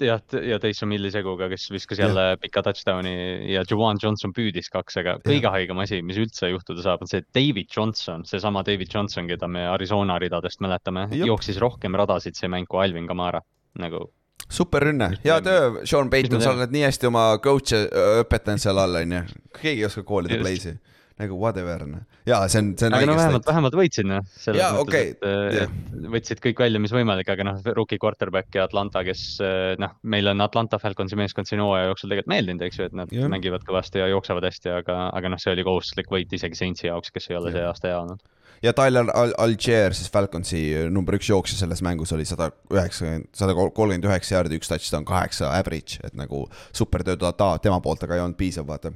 jah, 0.02 0.22
ja 0.48 0.60
Tyson 0.62 0.90
Milli 0.90 1.12
seguga, 1.14 1.48
kes 1.52 1.68
viskas 1.74 2.00
jälle 2.02 2.26
pika 2.42 2.64
touchdown'i 2.66 3.14
ja 3.54 3.64
Juwan 3.70 4.00
Johnson 4.02 4.34
püüdis 4.36 4.72
kaks, 4.74 4.98
aga 5.02 5.18
kõige 5.24 5.52
haigem 5.54 5.84
asi, 5.84 6.02
mis 6.06 6.20
üldse 6.22 6.50
juhtuda 6.50 6.86
saab, 6.86 7.06
on 7.06 7.12
see, 7.12 7.24
David 7.36 7.70
Johnson, 7.76 8.26
seesama 8.30 8.64
David 8.66 8.94
Johnson, 8.94 9.30
keda 9.30 9.50
me 9.52 9.68
Arizona 9.70 10.18
ridadest 10.22 10.64
mäletame, 10.64 11.08
jooksis 11.18 11.62
rohkem 11.62 11.96
radasid 12.00 12.40
see 12.40 12.52
mäng 12.52 12.70
kui 12.70 12.84
Alvin 12.84 13.08
Kamara, 13.10 13.44
nagu 13.80 14.08
superrünne, 14.54 15.10
hea 15.24 15.38
töö, 15.42 15.86
Sean 15.88 16.10
Payton, 16.10 16.42
sa 16.44 16.54
oled 16.54 16.74
nii 16.74 16.84
hästi 16.88 17.10
oma 17.10 17.26
coach'e 17.44 17.86
õpetanud 18.24 18.62
seal 18.62 18.82
all 18.82 19.00
on 19.00 19.16
ju. 19.18 19.22
keegi 19.60 19.82
ei 19.82 19.88
oska 19.88 20.04
koolida 20.08 20.38
play'si, 20.42 20.76
nagu 21.22 21.38
whatever 21.38 21.84
noh. 21.86 22.02
ja 22.26 22.40
see 22.50 22.62
on, 22.64 22.72
see 22.80 22.88
on 22.90 22.96
aga 22.98 23.08
no 23.10 23.16
vähemalt, 23.18 23.46
vähemalt 23.46 23.78
võitsid 23.78 24.08
noh, 24.10 24.26
selles 24.34 24.62
Jaa, 24.62 24.72
mõttes 24.78 24.88
okay., 24.88 25.12
et, 25.14 25.68
et 25.68 26.08
võtsid 26.16 26.42
kõik 26.44 26.64
välja, 26.66 26.82
mis 26.82 26.94
võimalik, 26.96 27.30
aga 27.30 27.46
noh, 27.48 27.60
rookie 27.78 28.00
quarterback 28.02 28.58
ja 28.58 28.66
Atlanta, 28.68 29.04
kes 29.06 29.24
eh, 29.46 29.74
noh, 29.82 29.94
meil 30.02 30.32
on 30.34 30.42
Atlanta 30.46 30.80
Falconsi 30.82 31.20
meeskond 31.20 31.50
siin 31.50 31.62
hooaja 31.64 31.92
jooksul 31.92 32.14
tegelikult 32.14 32.34
meeldinud, 32.34 32.66
eks 32.66 32.82
ju, 32.82 32.90
et 32.90 32.98
nad 32.98 33.14
yeah. 33.14 33.30
mängivad 33.32 33.66
kõvasti 33.68 34.02
ja 34.02 34.10
jooksevad 34.14 34.50
hästi, 34.50 34.74
aga, 34.82 35.00
aga 35.14 35.34
noh, 35.36 35.42
see 35.42 35.54
oli 35.54 35.68
kohustuslik 35.68 36.10
võit 36.14 36.34
isegi 36.34 36.58
Saintsi 36.58 36.90
jaoks, 36.90 37.14
kes 37.14 37.30
ei 37.30 37.38
ole 37.40 37.52
Jah. 37.52 37.60
see 37.60 37.70
aasta 37.70 37.92
hea 37.92 38.02
olnud. 38.02 38.26
Ja 38.64 38.74
Tyler 38.74 39.10
Al- 39.14 39.36
Algier, 39.44 39.94
siis 39.96 40.12
Falconsi 40.12 40.62
number 40.92 41.18
üks 41.18 41.30
jooksja 41.30 41.60
selles 41.60 41.84
mängus 41.86 42.14
oli 42.16 42.26
sada 42.26 42.50
üheksakümmend, 42.72 43.30
sada 43.36 43.56
kolmkümmend 43.56 44.08
üheksa 44.08 44.38
jaardi, 44.38 44.60
üks 44.62 44.72
touchdown, 44.72 45.06
kaheksa 45.08 45.52
average, 45.58 46.00
et 46.04 46.16
nagu 46.18 46.46
super 46.76 47.04
töö 47.06 47.20
ta, 47.20 47.34
ta 47.38 47.52
tema 47.64 47.82
poolt, 47.84 48.06
aga 48.08 48.18
ei 48.18 48.24
olnud 48.24 48.40
piisav, 48.40 48.68
vaata. 48.70 48.94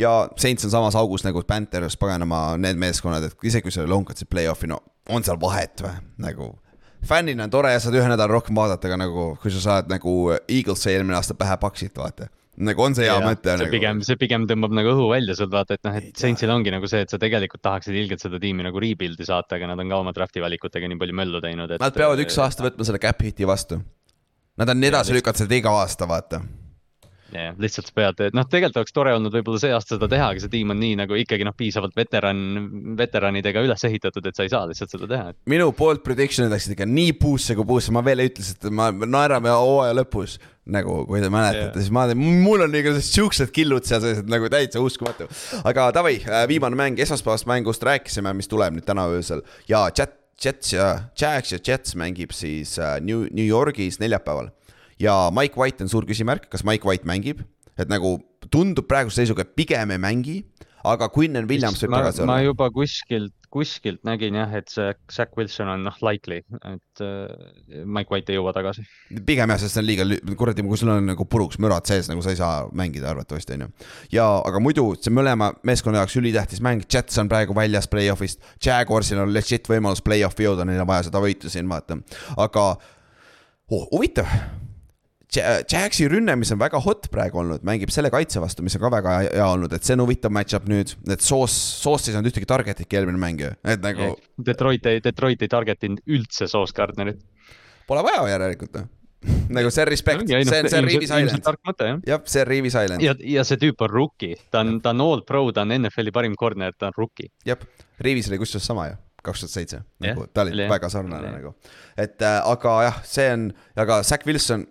ja 0.00 0.14
Saints 0.38 0.64
on 0.68 0.74
samas 0.74 0.98
augus 0.98 1.26
nagu 1.26 1.42
Panthers, 1.46 1.98
paganama 2.00 2.56
need 2.60 2.80
meeskonnad, 2.80 3.26
et 3.26 3.50
isegi 3.50 3.66
kui 3.66 3.74
sa 3.74 3.86
lonkad 3.88 4.20
siit 4.20 4.30
play-off'i, 4.30 4.70
no 4.70 4.80
on 5.10 5.26
seal 5.26 5.40
vahet 5.42 5.82
või, 5.84 5.96
nagu 6.22 6.52
fännina 7.06 7.46
on 7.46 7.52
tore 7.52 7.72
saad 7.80 7.96
ühe 7.96 8.08
nädala 8.10 8.30
rohkem 8.34 8.56
vaadata, 8.56 8.88
aga 8.88 9.00
nagu 9.06 9.30
kui 9.42 9.52
sa 9.54 9.62
saad 9.64 9.90
nagu 9.90 10.36
Eagles'e 10.46 10.94
eelmine 10.94 11.18
aasta 11.18 11.34
pähe 11.38 11.56
paksid, 11.60 11.96
vaata. 11.96 12.28
Nagu 12.60 12.84
on 12.84 12.96
see 12.96 13.06
hea 13.08 13.16
mõte 13.24 13.48
see 13.48 13.62
nagu. 13.64 13.72
pigem, 13.72 14.02
see 14.06 14.18
pigem 14.20 14.46
tõmbab 14.50 14.74
nagu 14.76 14.92
õhu 14.94 15.06
välja 15.12 15.36
sealt 15.38 15.54
vaata, 15.54 15.78
et 15.78 15.86
noh, 15.86 15.96
Ei 15.96 16.10
et. 16.10 16.18
Saintsil 16.20 16.52
ongi 16.52 16.74
nagu 16.74 16.90
see, 16.90 17.04
et 17.06 17.12
sa 17.12 17.20
tegelikult 17.22 17.62
tahaksid 17.64 17.96
ilgelt 17.96 18.22
seda 18.22 18.40
tiimi 18.42 18.66
nagu 18.66 18.82
rebuild'i 18.82 19.28
saata, 19.28 19.56
aga 19.58 19.72
nad 19.72 19.80
on 19.82 19.92
ka 19.92 20.02
oma 20.04 20.14
draft'i 20.16 20.42
valikutega 20.44 20.90
nii 20.90 21.00
palju 21.00 21.16
möllu 21.22 21.42
teinud, 21.44 21.72
et. 21.72 21.82
Nad 21.82 21.96
peavad 21.96 22.20
üks 22.22 22.38
aasta 22.42 22.66
võtma 22.68 22.86
selle 22.88 23.02
cap 23.02 23.22
hit'i 23.24 23.48
vastu. 23.48 23.80
Nad 24.60 24.72
on 24.74 24.84
edasi 24.84 25.14
lükanud 25.16 25.40
seda 25.40 25.56
iga 25.56 25.72
aasta, 25.80 26.08
vaata. 26.10 26.42
jah, 27.30 27.54
lihtsalt 27.62 27.86
sa 27.86 27.94
pead, 27.94 28.34
noh, 28.34 28.44
tegelikult 28.50 28.80
oleks 28.80 28.92
tore 28.92 29.12
olnud 29.14 29.32
võib-olla 29.32 29.60
see 29.62 29.70
aasta 29.72 29.94
seda 29.94 30.08
teha, 30.10 30.32
aga 30.34 30.42
see 30.42 30.50
tiim 30.50 30.72
on 30.74 30.80
nii 30.82 30.96
nagu 30.98 31.14
ikkagi 31.14 31.46
noh, 31.46 31.54
piisavalt 31.56 31.94
veteran, 31.96 32.40
veteranidega 32.98 33.62
üles 33.62 33.84
ehitatud, 33.86 34.26
et 34.26 34.36
sa 34.36 34.44
ei 34.44 34.50
saa 34.50 34.66
lihtsalt 34.66 34.96
seda 34.96 35.06
teha. 35.12 35.36
minu 35.48 35.70
poolt 35.78 36.02
prediction'id 36.02 36.50
läksid 36.50 36.74
ikka 36.74 36.88
nii 36.90 37.14
puusse 37.22 37.54
kui 37.54 37.68
puusse, 37.70 37.94
ma 37.94 38.02
veel 38.04 38.26
ütlesin, 38.26 38.58
et 38.58 38.74
ma 38.74 38.90
naerame 38.90 39.54
hooaja 39.54 39.94
lõpus. 40.02 40.40
nagu, 40.72 41.00
kui 41.08 41.20
te 41.22 41.30
mäletate 41.32 41.66
Jah. 41.68 41.76
siis 41.78 41.92
ma, 41.94 42.06
mul 42.16 42.64
on 42.66 42.76
ikka 42.76 42.94
siuksed 43.04 43.52
killud 43.54 43.86
seal 43.88 44.02
sees, 44.04 44.22
et 44.22 44.30
nagu 44.30 44.48
täitsa 44.52 44.82
uskumatu. 44.84 45.28
aga 45.66 45.90
davai, 45.96 46.16
viimane 46.50 46.78
mäng, 46.78 47.02
esmaspäevast 47.02 47.48
mängust 47.50 47.84
rääkisime, 47.86 48.32
mis 48.38 48.50
tuleb 48.50 48.76
nüüd 48.76 48.86
täna 48.88 49.08
öösel 49.12 49.44
ja 49.70 49.86
Jet, 49.96 50.16
Jets 50.40 50.72
ja, 50.72 50.88
Jags 51.20 51.52
ja 51.52 51.60
Jets 51.60 51.96
mängib 51.98 52.32
siis 52.36 52.78
äh, 52.80 52.96
New, 53.04 53.26
New 53.28 53.46
Yorgis 53.46 54.00
neljapäeval. 54.00 54.50
ja 55.00 55.30
Mike 55.34 55.60
White 55.60 55.84
on 55.84 55.92
suur 55.92 56.06
küsimärk, 56.08 56.48
kas 56.52 56.64
Mike 56.64 56.88
White 56.88 57.08
mängib, 57.08 57.44
et 57.78 57.88
nagu 57.88 58.18
tundub 58.52 58.88
praeguse 58.88 59.22
seisuga, 59.22 59.44
et 59.44 59.54
pigem 59.56 59.92
ei 59.94 60.00
mängi, 60.00 60.40
aga 60.86 61.08
Quinnen 61.12 61.48
Williams 61.50 61.82
võib 61.82 61.92
ma, 61.92 62.00
tagasi 62.04 62.24
ma 62.24 62.36
olla. 62.36 62.46
juba 62.46 62.68
kuskilt, 62.74 63.34
kuskilt 63.52 64.02
nägin 64.06 64.38
jah, 64.38 64.52
et 64.56 64.70
see 64.72 64.92
Zack 65.12 65.36
Wilson 65.38 65.70
on 65.72 65.84
noh 65.86 65.98
likely, 66.06 66.40
et 66.70 67.02
äh, 67.04 67.82
Mike 67.84 68.12
White 68.12 68.32
ei 68.32 68.38
jõua 68.38 68.54
tagasi. 68.56 68.84
pigem 69.26 69.52
jah, 69.52 69.60
sest 69.60 69.76
see 69.76 69.82
on 69.82 69.88
liiga, 69.88 70.06
kuradi, 70.40 70.64
kui 70.66 70.80
sul 70.80 70.92
on 70.94 71.10
nagu 71.12 71.26
puruks 71.30 71.60
mürad 71.62 71.88
sees, 71.90 72.08
nagu 72.10 72.24
sa 72.24 72.34
ei 72.34 72.40
saa 72.40 72.62
mängida 72.76 73.10
arvatavasti, 73.12 73.58
on 73.58 73.66
ju. 73.66 73.90
ja, 74.16 74.28
aga 74.38 74.62
muidu 74.62 74.86
see 75.00 75.14
mõlema 75.14 75.52
meeskonna 75.66 76.02
jaoks 76.02 76.16
ülitähtis 76.20 76.64
mäng, 76.64 76.86
Jets 76.90 77.20
on 77.22 77.30
praegu 77.30 77.56
väljas 77.56 77.90
play-off'ist, 77.90 78.40
Jaguarsil 78.64 79.20
on 79.22 79.34
legit 79.34 79.68
võimalus 79.70 80.04
play-off'i 80.06 80.48
jõuda, 80.48 80.68
neil 80.68 80.82
on 80.82 80.90
vaja 80.90 81.08
seda 81.10 81.22
võitu 81.22 81.52
siin 81.52 81.68
vaata, 81.70 82.00
aga 82.40 82.66
oh, 83.70 83.86
huvitav. 83.92 84.28
Jaxi 85.30 86.08
rünne, 86.10 86.34
mis 86.38 86.50
on 86.50 86.58
väga 86.58 86.80
hot 86.82 87.06
praegu 87.12 87.42
olnud, 87.44 87.62
mängib 87.66 87.92
selle 87.94 88.10
kaitse 88.10 88.42
vastu, 88.42 88.64
mis 88.66 88.74
on 88.76 88.82
ka 88.82 88.92
väga 88.96 89.16
hea 89.28 89.46
olnud, 89.46 89.72
et 89.76 89.86
see 89.86 89.94
on 89.94 90.04
huvitav 90.04 90.32
match-up 90.34 90.66
nüüd, 90.70 90.96
et 91.10 91.22
Soos, 91.22 91.54
Soos 91.54 92.08
ei 92.08 92.16
saanud 92.16 92.30
ühtegi 92.32 92.48
target'itki 92.50 92.98
eelmine 92.98 93.20
mäng 93.20 93.44
ju, 93.44 93.52
et 93.62 93.82
nagu 93.84 94.14
Detroit 94.46 94.88
ei, 94.90 95.02
Detroit 95.04 95.44
ei 95.46 95.52
target 95.52 95.86
inud 95.86 96.02
üldse 96.10 96.50
Sauce 96.50 96.74
Gardnerit. 96.74 97.22
pole 97.86 98.02
vaja 98.06 98.24
järelikult 98.32 98.74
noh. 98.80 98.88
nagu 99.56 99.70
see 99.70 99.84
on 99.84 99.90
respect, 99.90 100.24
see 100.26 100.40
on, 100.40 100.48
see 100.48 100.78
on 100.80 100.88
Reeves 100.88 101.10
Island, 101.12 101.44
jah. 102.08 102.24
see 102.24 102.42
on 102.42 102.48
Reeves 102.48 102.74
Island, 102.74 103.04
ja, 103.04 103.14
ja 103.36 103.44
see 103.46 103.60
tüüp 103.60 103.84
on 103.84 103.92
rookie, 103.92 104.38
ta 104.50 104.64
on, 104.64 104.80
ta 104.82 104.94
on 104.96 105.04
all 105.04 105.22
pro, 105.28 105.44
ta 105.54 105.66
on 105.66 105.76
NFL-i 105.76 106.14
parim 106.14 106.34
corner, 106.40 106.74
ta 106.74 106.88
on 106.88 106.96
rookie. 106.98 107.30
jah, 107.46 107.60
Reeves 108.00 108.32
oli 108.32 108.40
kusjuures 108.40 108.66
sama 108.66 108.88
ju, 108.90 108.98
kaks 109.22 109.44
tuhat 109.44 109.54
seitse, 109.54 109.82
nagu 110.02 110.26
ta 110.32 110.46
oli 110.46 110.56
jah. 110.56 110.72
väga 110.72 110.90
sarnane 110.92 111.28
jah. 111.28 111.38
nagu. 111.38 111.54
et 112.00 112.24
äh, 112.24 112.40
aga 112.48 112.76
jah, 112.88 113.00
see 113.06 113.28
on, 113.36 113.50
aga 113.84 114.00
Zack 114.08 114.24
Wilson, 114.26 114.64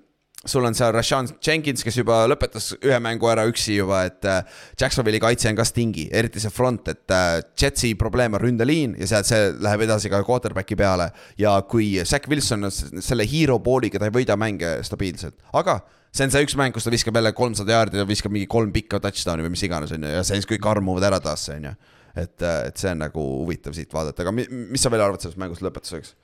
sul 0.46 0.64
on 0.64 0.76
seal 0.76 0.94
Rashan 0.96 1.28
Jenkins, 1.44 1.84
kes 1.84 1.98
juba 2.00 2.22
lõpetas 2.30 2.72
ühe 2.78 2.98
mängu 3.04 3.28
ära 3.28 3.44
üksi 3.50 3.76
juba, 3.76 4.06
et 4.08 4.24
äh, 4.28 4.40
Jacksonville'i 4.80 5.20
kaitse 5.20 5.50
on 5.52 5.58
ka 5.60 5.66
stingi, 5.68 6.06
eriti 6.16 6.40
see 6.40 6.54
front, 6.54 6.88
et 6.92 7.12
äh, 7.12 7.42
Jetsi 7.60 7.92
probleem 8.00 8.38
on 8.38 8.44
ründeliin 8.46 8.96
ja 9.02 9.10
sealt 9.12 9.28
see 9.28 9.50
läheb 9.60 9.84
edasi 9.84 10.12
ka 10.12 10.22
quarterback'i 10.24 10.78
peale. 10.80 11.10
ja 11.40 11.58
kui 11.68 11.92
Zack 12.08 12.30
Wilson 12.32 12.70
selle 12.72 13.28
hero 13.28 13.60
pooliga, 13.64 14.00
ta 14.00 14.08
ei 14.08 14.16
võida 14.16 14.40
mänge 14.40 14.78
stabiilselt, 14.88 15.36
aga 15.60 15.82
see 16.10 16.26
on 16.26 16.34
see 16.34 16.48
üks 16.48 16.56
mäng, 16.60 16.74
kus 16.74 16.88
ta 16.88 16.94
viskab 16.94 17.20
jälle 17.20 17.36
kolmsada 17.36 17.76
jaardi 17.76 18.00
ja 18.00 18.08
viskab 18.08 18.34
mingi 18.34 18.48
kolm 18.50 18.72
pikka 18.74 19.02
touchdown'i 19.04 19.44
või 19.46 19.54
mis 19.58 19.68
iganes, 19.68 19.92
on 19.96 20.08
ju, 20.08 20.16
ja 20.16 20.24
siis 20.26 20.48
kõik 20.50 20.72
armuvad 20.72 21.06
ära 21.12 21.20
taas, 21.24 21.50
on 21.52 21.68
ju. 21.68 21.76
et, 22.16 22.40
et 22.48 22.80
see 22.80 22.96
on 22.96 23.04
nagu 23.04 23.28
huvitav 23.44 23.76
siit 23.76 23.92
vaadata, 23.94 24.24
aga 24.24 24.34
mi, 24.40 24.48
mis 24.72 24.82
sa 24.82 24.92
veel 24.94 25.04
arvad 25.04 25.20
sellest 25.20 25.42
mängust 25.42 25.68
lõpetuseks? 25.68 26.16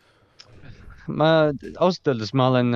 ma 1.05 1.51
ausalt 1.83 2.09
öeldes 2.09 2.31
ma 2.33 2.47
olen, 2.49 2.71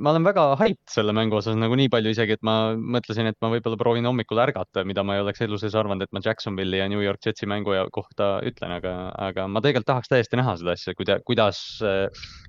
ma 0.00 0.12
olen 0.14 0.24
väga 0.24 0.44
hyped 0.60 0.92
selle 0.92 1.12
mängu 1.16 1.36
osas 1.38 1.56
nagu 1.58 1.76
nii 1.78 1.90
palju 1.92 2.12
isegi, 2.14 2.36
et 2.38 2.44
ma 2.46 2.72
mõtlesin, 2.74 3.28
et 3.30 3.36
ma 3.44 3.50
võib-olla 3.52 3.78
proovin 3.80 4.08
hommikul 4.08 4.40
ärgata, 4.42 4.84
mida 4.88 5.04
ma 5.06 5.16
ei 5.16 5.24
oleks 5.24 5.42
elu 5.44 5.58
sees 5.60 5.76
arvanud, 5.78 6.04
et 6.06 6.12
ma 6.16 6.22
Jacksonville'i 6.24 6.80
ja 6.80 6.88
New 6.90 7.02
York 7.04 7.26
Jetsi 7.26 7.48
mängu 7.50 7.76
kohta 7.94 8.30
ütlen, 8.46 8.74
aga, 8.78 8.94
aga 9.28 9.46
ma 9.50 9.62
tegelikult 9.64 9.90
tahaks 9.90 10.12
täiesti 10.12 10.40
näha 10.40 10.56
seda 10.60 10.74
asja, 10.76 10.94
kuida-, 10.98 11.20
kuidas, 11.26 11.62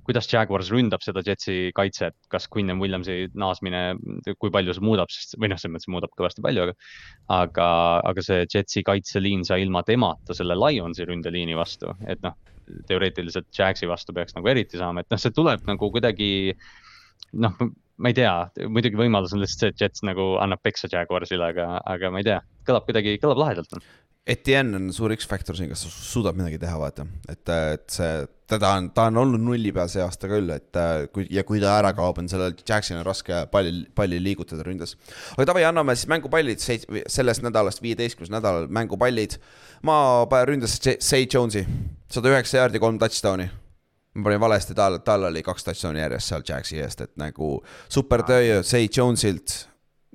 kuidas 0.08 0.30
Jaguars 0.32 0.72
ründab 0.72 1.04
seda 1.04 1.24
Jetsi 1.26 1.72
kaitset, 1.76 2.16
kas 2.32 2.48
Quinn 2.52 2.72
Williamsi 2.80 3.26
naasmine, 3.38 3.82
kui 4.38 4.52
palju 4.54 4.76
see 4.76 4.86
muudab, 4.86 5.12
sest 5.12 5.36
või 5.38 5.52
noh, 5.52 5.60
selles 5.60 5.76
mõttes 5.76 5.92
muudab 5.92 6.14
kõvasti 6.18 6.44
palju, 6.44 6.68
aga 6.68 6.76
aga, 7.42 7.66
aga 8.08 8.24
see 8.24 8.46
Jetsi 8.46 8.84
kaitseliin 8.86 9.44
sai 9.48 9.62
ilma 9.66 9.84
temata 9.86 10.36
selle 10.36 10.56
Lionsi 10.58 11.06
ründeliini 11.08 11.56
vastu, 11.58 11.92
et 12.08 12.22
noh, 12.24 12.36
teoreetiliselt 12.88 13.50
Jagsi 13.58 13.88
vastu 13.90 14.14
peaks 14.16 14.36
nagu 14.36 14.48
eriti 14.48 14.80
saama, 14.80 15.02
et 15.02 15.10
noh, 15.12 15.20
see 15.20 15.34
tuleb 15.34 15.64
nagu 15.68 15.90
kuidagi 15.92 16.30
noh, 17.32 17.56
ma 18.02 18.10
ei 18.12 18.16
tea, 18.16 18.34
muidugi 18.70 18.98
võimalus 18.98 19.34
on 19.34 19.42
lihtsalt 19.42 19.62
see, 19.62 19.72
et 19.74 19.84
Jets 19.84 20.06
nagu 20.06 20.34
annab 20.42 20.62
peksa 20.64 20.90
Jaguarsile, 20.92 21.52
aga, 21.52 21.74
aga 21.88 22.12
ma 22.12 22.22
ei 22.22 22.28
tea, 22.28 22.38
kõlab 22.68 22.88
kuidagi, 22.88 23.18
kõlab 23.22 23.42
lahedalt. 23.42 23.82
Etienne 24.22 24.78
on 24.78 24.92
suur 24.94 25.10
X-faktor 25.16 25.56
siin, 25.58 25.66
kas 25.72 25.80
ta 25.82 25.88
suudab 25.90 26.36
midagi 26.38 26.60
teha, 26.62 26.76
vaata, 26.78 27.08
et, 27.26 27.42
et 27.50 27.86
see, 27.90 28.10
teda 28.52 28.68
on, 28.78 28.90
ta 28.94 29.08
on 29.10 29.18
olnud 29.24 29.42
nulli 29.42 29.72
peal 29.74 29.90
see 29.90 30.02
aasta 30.04 30.30
küll, 30.30 30.50
et 30.54 30.78
äh, 30.78 31.06
kui 31.14 31.26
ja 31.32 31.42
kui 31.46 31.58
ta 31.62 31.72
ära 31.80 31.90
kaob, 31.96 32.20
on 32.22 32.30
sellel 32.30 32.54
Jacksonil 32.60 33.02
raske 33.06 33.40
palli, 33.50 33.82
palli 33.98 34.20
liigutada 34.22 34.62
ründes. 34.66 34.94
aga 35.34 35.48
davai, 35.50 35.64
anname 35.66 35.96
siis 35.98 36.10
mängupallid 36.12 36.62
seit- 36.62 36.86
sellest 37.10 37.42
nädalast, 37.42 37.82
viieteistkümnes 37.82 38.30
nädalal 38.30 38.70
mängupallid. 38.70 39.40
ma 39.82 40.26
panen 40.30 40.52
ründasse 40.52 40.98
Say 41.02 41.26
Jones'i, 41.26 41.66
sada 42.10 42.30
üheksa 42.30 42.62
jaardi, 42.62 42.78
kolm 42.78 43.02
touchdown'i 43.02 43.50
ma 44.14 44.28
panin 44.28 44.40
valesti, 44.42 44.76
tal, 44.76 44.98
tal 45.04 45.28
oli 45.30 45.42
kaks 45.44 45.64
touchdown'i 45.68 46.02
järjest 46.02 46.32
seal 46.32 46.46
Jaxi 46.48 46.80
eest, 46.84 47.04
et 47.06 47.12
nagu 47.20 47.54
super 47.92 48.24
töö 48.28 48.60
Say 48.66 48.90
Jones'ilt 48.92 49.62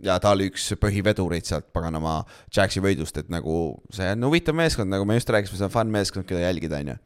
ja 0.05 0.19
ta 0.21 0.33
oli 0.35 0.51
üks 0.51 0.69
põhivedureid 0.77 1.47
sealt 1.47 1.71
paganama 1.73 2.19
Jaxi 2.53 2.83
võidust, 2.83 3.17
et 3.17 3.31
nagu 3.33 3.57
see 3.93 4.09
on 4.13 4.27
huvitav 4.29 4.57
meeskond, 4.57 4.91
nagu 4.93 5.07
me 5.09 5.17
just 5.17 5.31
rääkisime, 5.33 5.59
see 5.59 5.69
on 5.69 5.73
fun 5.73 5.93
meeskond, 5.93 6.27
keda 6.29 6.43
jälgida, 6.45 6.81
on 6.83 6.93
ju. 6.93 6.97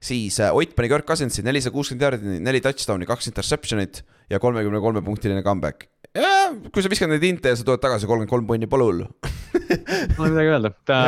siis 0.00 0.40
äh, 0.40 0.54
Ott 0.56 0.74
pani 0.76 0.88
Kirk 0.88 1.06
Cousinsi 1.06 1.44
nelisada 1.44 1.74
kuuskümmend 1.74 2.08
jaardi, 2.08 2.40
neli 2.40 2.64
touchdown'i, 2.64 3.06
kaks 3.06 3.28
interception'it 3.28 4.02
ja 4.30 4.40
kolmekümne 4.40 4.80
kolme 4.80 5.02
punktiline 5.02 5.42
comeback. 5.42 5.88
kui 6.72 6.82
sa 6.82 6.88
viskad 6.92 7.12
neid 7.12 7.24
inte 7.24 7.52
ja 7.52 7.56
sa 7.56 7.64
tuled 7.64 7.80
tagasi 7.80 8.08
kolmkümmend 8.08 8.32
kolm 8.32 8.48
punni, 8.48 8.66
pole 8.68 8.88
hullu. 8.88 9.12
Pole 10.16 10.30
midagi 10.32 10.50
öelda, 10.52 10.70
ta, 10.88 10.98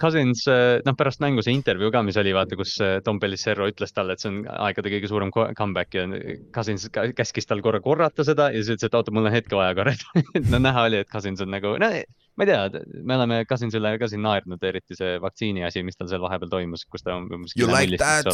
Cousins, 0.00 0.44
noh 0.86 0.96
pärast 0.98 1.20
mängu 1.24 1.42
see 1.44 1.54
intervjuu 1.56 1.90
ka, 1.94 2.02
mis 2.06 2.18
oli, 2.20 2.32
vaata, 2.36 2.58
kus 2.58 2.76
äh, 2.84 2.98
Tom 3.06 3.20
Pellicero 3.22 3.66
ütles 3.70 3.92
talle, 3.96 4.16
et 4.16 4.22
see 4.24 4.30
on 4.32 4.40
aegade 4.68 4.92
kõige 4.94 5.10
suurem 5.10 5.32
co- 5.34 5.48
comeback 5.58 5.94
ja 5.98 6.06
Cousins 6.54 6.88
käskis 7.18 7.48
tal 7.50 7.62
korra 7.64 7.80
korrata 7.84 8.24
seda 8.26 8.50
ja 8.54 8.60
siis 8.62 8.76
ütles, 8.76 8.88
et 8.90 8.96
oota, 8.98 9.14
mul 9.14 9.28
on 9.30 9.34
hetke 9.34 9.58
vaja 9.58 9.74
korra, 9.78 9.94
no 10.52 10.62
näha 10.64 10.86
oli, 10.88 11.02
et 11.04 11.10
Cousins 11.12 11.42
on 11.44 11.52
nagu, 11.54 11.76
no 11.82 11.90
ma 12.38 12.46
ei 12.46 12.50
tea, 12.52 12.82
me 13.02 13.16
oleme 13.18 13.40
Cousinsile 13.50 13.96
ka 13.98 14.06
siin 14.10 14.22
naernud, 14.22 14.62
eriti 14.62 14.94
see 14.94 15.16
vaktsiini 15.22 15.64
asi, 15.66 15.82
mis 15.82 15.98
tal 15.98 16.06
seal 16.10 16.22
vahepeal 16.22 16.52
toimus, 16.52 16.84
kus 16.86 17.02
ta 17.02 17.16
umbes 17.18 17.56
You 17.58 17.66
like 17.66 17.98
that? 17.98 18.28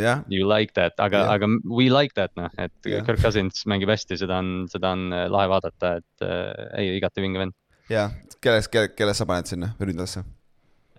jah, 0.00 0.22
You 0.32 0.46
like 0.48 0.72
that, 0.78 0.94
aga 1.02 1.18
Jah. 1.26 1.32
aga 1.34 1.48
we 1.68 1.90
like 1.92 2.14
that 2.16 2.32
noh, 2.38 2.48
et 2.56 2.72
Jah. 2.88 3.02
Kirk 3.04 3.20
Cousins 3.20 3.66
mängib 3.68 3.90
hästi, 3.92 4.16
seda 4.22 4.38
on, 4.40 4.64
seda 4.72 4.94
on 4.96 5.10
lahe 5.12 5.50
vaadata, 5.52 5.98
et 6.00 6.24
äh, 6.24 6.62
ei, 6.80 6.94
igati 6.96 7.20
vinge 7.26 7.42
vend. 7.42 7.56
jah, 7.90 8.14
kelles, 8.44 8.68
kelle, 8.72 8.90
kelle 8.96 9.14
sa 9.16 9.26
paned 9.28 9.50
sinna 9.50 9.74
ründasse? 9.80 10.24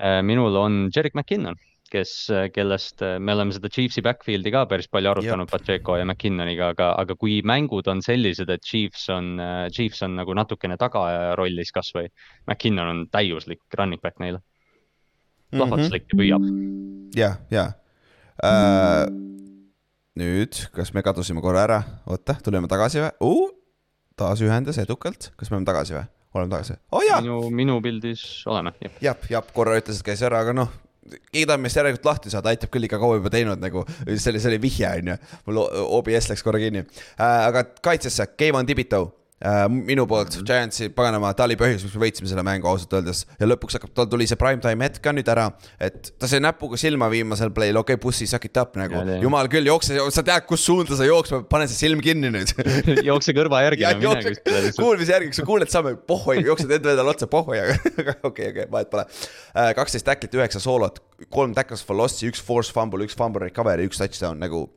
Äh, 0.01 0.21
minul 0.25 0.55
on 0.57 0.87
Jerick 0.93 1.15
McKinnon, 1.17 1.57
kes, 1.91 2.13
kellest 2.55 3.03
äh, 3.05 3.17
me 3.21 3.35
oleme 3.35 3.53
seda 3.53 3.69
Chiefsi 3.69 4.03
backfield'i 4.05 4.53
ka 4.53 4.63
päris 4.69 4.89
palju 4.91 5.11
arutanud 5.11 5.51
Pacheco 5.51 5.97
ja 5.99 6.05
McKinnoniga, 6.07 6.71
aga, 6.75 6.91
aga 7.01 7.17
kui 7.19 7.39
mängud 7.45 7.89
on 7.91 8.01
sellised, 8.05 8.49
et 8.49 8.65
Chiefs 8.65 9.07
on, 9.13 9.35
Chiefs 9.73 10.01
on 10.07 10.15
nagu 10.21 10.35
natukene 10.37 10.77
tagaaja 10.81 11.35
rollis 11.39 11.73
kasvõi, 11.75 12.07
McKinnon 12.47 12.93
on 12.93 13.03
täiuslik 13.13 13.61
running 13.77 14.01
back 14.01 14.21
neile. 14.23 14.41
plahvatuslik 15.51 16.07
ja 16.07 16.17
püüab. 16.17 16.45
ja, 17.17 17.33
ja 17.51 17.65
äh,. 18.43 19.05
nüüd, 20.15 20.65
kas 20.75 20.93
me 20.95 21.03
kadusime 21.03 21.43
korra 21.43 21.65
ära, 21.67 21.81
oota, 22.07 22.37
tuleme 22.43 22.71
tagasi 22.71 23.03
või 23.03 23.11
uh,? 23.27 23.51
taas 24.17 24.41
ühendas 24.43 24.77
edukalt, 24.81 25.31
kas 25.35 25.49
me 25.49 25.57
oleme 25.57 25.69
tagasi 25.69 25.97
või? 25.97 26.07
Oleme 26.35 26.53
tagasi, 26.53 26.77
oh, 26.91 27.03
minu, 27.21 27.41
minu 27.61 27.81
pildis 27.83 28.23
oleme, 28.49 28.73
jah. 29.01 29.19
jah, 29.29 29.51
korra 29.55 29.77
ütles, 29.79 29.99
et 29.99 30.07
käis 30.11 30.23
ära, 30.25 30.43
aga 30.45 30.55
noh, 30.55 30.73
kiidame 31.33 31.65
meist 31.65 31.79
järelikult 31.79 32.07
lahti 32.07 32.33
saada, 32.33 32.53
aitab 32.53 32.71
küll 32.73 32.87
ikka 32.87 32.99
kaua 33.01 33.17
juba 33.19 33.31
teinud 33.33 33.61
nagu, 33.61 33.83
see 34.05 34.31
oli, 34.31 34.43
see 34.43 34.51
oli 34.53 34.61
vihje, 34.63 34.91
on 35.01 35.13
ju. 35.13 35.17
mul 35.49 35.63
OBS 35.99 36.29
läks 36.31 36.45
korra 36.45 36.61
kinni 36.61 36.85
äh,, 36.85 37.25
aga 37.25 37.65
kaitsesse, 37.83 38.29
Keivan 38.37 38.69
Tibito 38.69 39.03
äh, 39.07 39.20
minu 39.71 40.05
poolt, 40.09 40.35
Giantsi 40.45 40.89
paganama, 40.93 41.31
ta 41.37 41.47
oli 41.47 41.55
põhjus, 41.57 41.81
miks 41.85 41.95
me 41.97 42.03
võitsime 42.03 42.29
selle 42.29 42.43
mängu 42.45 42.69
ausalt 42.69 42.91
öeldes. 42.93 43.23
Ja 43.39 43.47
lõpuks 43.47 43.77
hakkab, 43.77 43.93
tal 43.97 44.09
tuli 44.11 44.27
see 44.29 44.37
prime 44.39 44.61
time 44.61 44.85
hetk 44.85 45.01
ka 45.01 45.13
nüüd 45.15 45.29
ära, 45.33 45.47
et 45.81 46.11
ta 46.21 46.29
sai 46.29 46.41
näpuga 46.43 46.77
silma 46.79 47.09
viimasel 47.11 47.49
play'l, 47.55 47.79
okei 47.81 47.97
okay,, 47.97 48.01
bussi 48.03 48.27
suck 48.29 48.45
it 48.45 48.59
up 48.61 48.77
nagu. 48.77 49.01
Jumal 49.23 49.49
küll, 49.51 49.65
jookse, 49.65 49.97
sa 50.13 50.23
tead, 50.27 50.45
kus 50.49 50.65
suunda 50.67 50.97
sa 50.97 51.07
jooksma, 51.07 51.41
pane 51.49 51.65
see 51.71 51.79
silm 51.87 52.03
kinni 52.05 52.29
nüüd. 52.33 52.53
Jookse 53.09 53.33
kõrva 53.37 53.63
järgi 53.65 53.85
ja 53.85 53.95
mine 53.97 54.21
kuskile, 54.27 54.73
kuulmise 54.77 55.15
järgi, 55.15 55.31
kui 55.31 55.39
sa 55.39 55.47
kuuled 55.47 55.73
samme, 55.73 55.95
pohhoi, 56.07 56.37
jooksed 56.45 56.69
enda 56.77 56.93
endale 56.93 57.13
otsa, 57.15 57.29
pohhoi, 57.31 57.61
aga 58.01 58.17
okei, 58.27 58.51
okei, 58.53 58.67
vahet 58.71 58.91
pole. 58.93 59.07
kaksteist 59.77 60.05
tacklit, 60.05 60.37
üheksa 60.37 60.61
soolot, 60.61 61.01
kolm 61.33 61.55
tackles 61.57 61.81
for 61.85 61.97
loss'i, 61.97 62.29
üks 62.29 62.43
force 62.45 62.73
fumble, 62.75 63.01
üks 63.07 63.17
fumble 63.17 63.41
recovery, 63.47 63.89
üks 63.89 64.01
touchdown 64.01 64.41
nagu. 64.41 64.67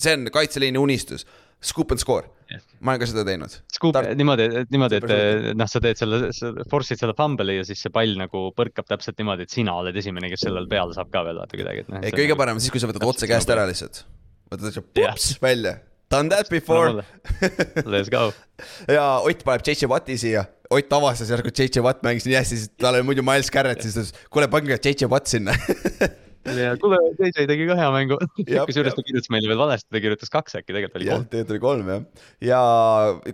see 0.00 0.16
on 0.16 0.30
kaitseliini 0.32 0.80
unistus, 0.80 1.26
scoop 1.60 1.92
and 1.92 2.00
score, 2.00 2.28
ma 2.80 2.94
olen 2.94 3.02
ka 3.02 3.08
seda 3.10 3.24
teinud. 3.28 3.52
Scoop 3.74 3.94
Tar- 3.96 4.08
niimoodi, 4.16 4.46
et 4.62 4.72
niimoodi, 4.72 5.00
et 5.00 5.50
noh, 5.58 5.68
sa 5.70 5.82
teed 5.84 6.00
selle, 6.00 6.30
sa 6.36 6.52
force'id 6.72 7.00
selle 7.00 7.14
fumble'i 7.18 7.58
ja 7.58 7.66
siis 7.68 7.82
see 7.84 7.92
pall 7.94 8.16
nagu 8.18 8.46
põrkab 8.56 8.88
täpselt 8.88 9.20
niimoodi, 9.20 9.46
et 9.46 9.54
sina 9.54 9.76
oled 9.80 9.96
esimene, 10.00 10.30
kes 10.32 10.46
sellele 10.46 10.70
peale 10.70 10.96
saab 10.96 11.12
ka 11.12 11.24
veel 11.26 11.40
vaata 11.42 11.60
kuidagi, 11.60 11.84
et 11.84 11.92
noh. 11.92 12.00
ei, 12.04 12.14
kõige 12.16 12.38
parem 12.40 12.56
on 12.58 12.64
siis, 12.64 12.72
kui 12.72 12.82
sa 12.82 12.90
võtad 12.90 13.04
otse 13.08 13.28
käest 13.30 13.52
ära 13.52 13.66
lihtsalt. 13.68 14.04
võtad 14.52 14.80
Jah. 14.80 14.86
pups 15.12 15.34
välja, 15.42 15.76
done 16.10 16.32
that 16.32 16.48
before. 16.52 17.04
Let's 17.84 18.08
go. 18.12 18.30
ja 18.96 19.20
Ott 19.20 19.44
paneb 19.44 19.66
JJ 19.68 19.90
Watti 19.92 20.16
siia, 20.20 20.46
Ott 20.70 20.92
avastas 20.94 21.30
järsku, 21.32 21.50
JJ 21.50 21.84
Watt 21.84 22.02
mängis 22.06 22.24
nii 22.30 22.38
hästi, 22.38 22.56
siis 22.56 22.72
tal 22.78 22.94
oli 22.94 23.06
muidu 23.08 23.26
Miles 23.26 23.50
Garrett, 23.52 23.82
siis 23.84 23.96
ta 23.96 24.04
ütles, 24.06 24.26
kuule, 24.30 24.48
pange 24.52 24.78
JJ 24.78 25.10
Watt 25.10 25.30
sinna. 25.30 25.56
ja 26.48 26.72
kuule, 26.80 26.98
JJ 27.18 27.46
tegi 27.48 27.66
ka 27.68 27.76
hea 27.78 27.88
mängu. 27.94 28.16
Kusjuures 28.38 28.96
ta 28.96 29.04
kirjutas 29.04 29.30
meile 29.32 29.50
veel 29.50 29.60
valesti, 29.60 29.88
ta 29.92 30.02
kirjutas 30.02 30.32
kaks 30.32 30.56
äkki, 30.60 30.72
tegelikult 30.72 30.98
oli 31.00 31.08
kolm. 31.10 31.26
tegelikult 31.32 31.54
oli 31.54 31.62
kolm 31.64 31.92
jah. 31.92 32.26
ja 32.48 32.60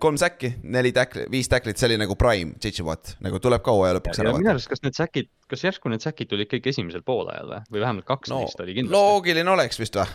kolm 0.02 0.18
säkki, 0.20 0.52
neli 0.76 0.92
tackli, 0.96 1.26
viis 1.32 1.50
tacklit, 1.52 1.78
see 1.78 1.90
oli 1.90 2.00
nagu 2.02 2.18
prime, 2.18 2.56
JJ 2.62 2.86
Watt, 2.86 3.16
nagu 3.24 3.40
tuleb 3.42 3.64
ka 3.66 3.74
hooaja 3.76 3.98
lõpuks 4.00 4.22
ära 4.22 4.34
minu 4.36 4.52
arust, 4.54 4.70
kas 4.72 4.82
need 4.86 4.98
säkid, 4.98 5.30
kas 5.50 5.66
järsku 5.68 5.92
need 5.92 6.04
säkid 6.04 6.30
tulid 6.32 6.50
kõik 6.52 6.70
esimesel 6.72 7.04
poolajal 7.06 7.50
või, 7.52 7.62
või 7.74 7.84
vähemalt 7.86 8.08
kaks 8.10 8.32
no 8.32 8.42
neist 8.42 8.62
oli 8.62 8.78
kindlasti. 8.78 8.98
loogiline 8.98 9.54
oleks 9.54 9.82
vist 9.82 9.98
või? 9.98 10.08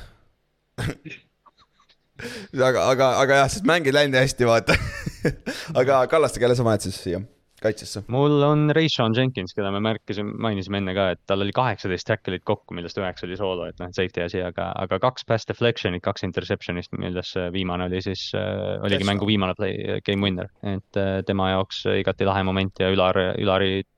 aga, 2.70 2.88
aga, 2.90 3.14
aga 3.24 3.44
jah, 3.44 3.54
sest 3.56 3.68
mäng 3.68 3.88
ei 3.88 3.96
läinud 3.96 4.20
hästi, 4.20 4.48
vaata. 4.50 4.76
aga 5.80 6.04
Kallaste, 6.12 6.44
kelle 6.44 6.58
sa 6.60 6.68
paned 6.68 6.90
siis 6.90 7.00
siia 7.00 7.24
kaitsesse? 7.62 8.04
mul 8.12 8.42
on 8.46 8.70
Rayshon 8.76 9.16
Jenkins, 9.18 9.56
keda 9.58 9.72
me 9.74 9.82
märkisime, 9.84 10.34
mainisime 10.48 10.82
enne 10.82 10.96
ka, 10.98 11.08
et 11.16 11.22
tal 11.30 11.46
oli 11.46 11.54
kaheksateist 11.56 12.08
tackle'it 12.10 12.46
kokku, 12.48 12.76
millest 12.78 13.00
üheksa 13.02 13.28
oli 13.28 13.40
soolo, 13.40 13.70
et 13.70 13.80
noh, 13.82 13.92
safety 13.96 14.26
asi, 14.26 14.42
aga, 14.46 14.72
aga 14.84 15.00
kaks 15.04 15.28
pass 15.30 15.50
deflection'it, 15.50 16.04
kaks 16.06 16.28
interception'ist, 16.28 16.96
millest 17.00 17.38
see 17.38 17.48
viimane 17.54 17.88
oli 17.90 18.04
siis 18.04 18.30
äh,, 18.36 18.78
oligi 18.82 19.02
Touchdown. 19.02 19.10
mängu 19.14 19.30
viimane 19.30 19.58
play, 19.58 20.02
game 20.06 20.26
winner, 20.26 20.52
et 20.64 21.00
äh, 21.00 21.22
tema 21.28 21.52
jaoks 21.56 21.86
igati 22.00 22.28
lahe 22.28 22.46
moment 22.48 22.82
ja 22.82 22.92
Ülar, 22.94 23.20
Ülari 23.42 23.74
äh, 23.80 23.90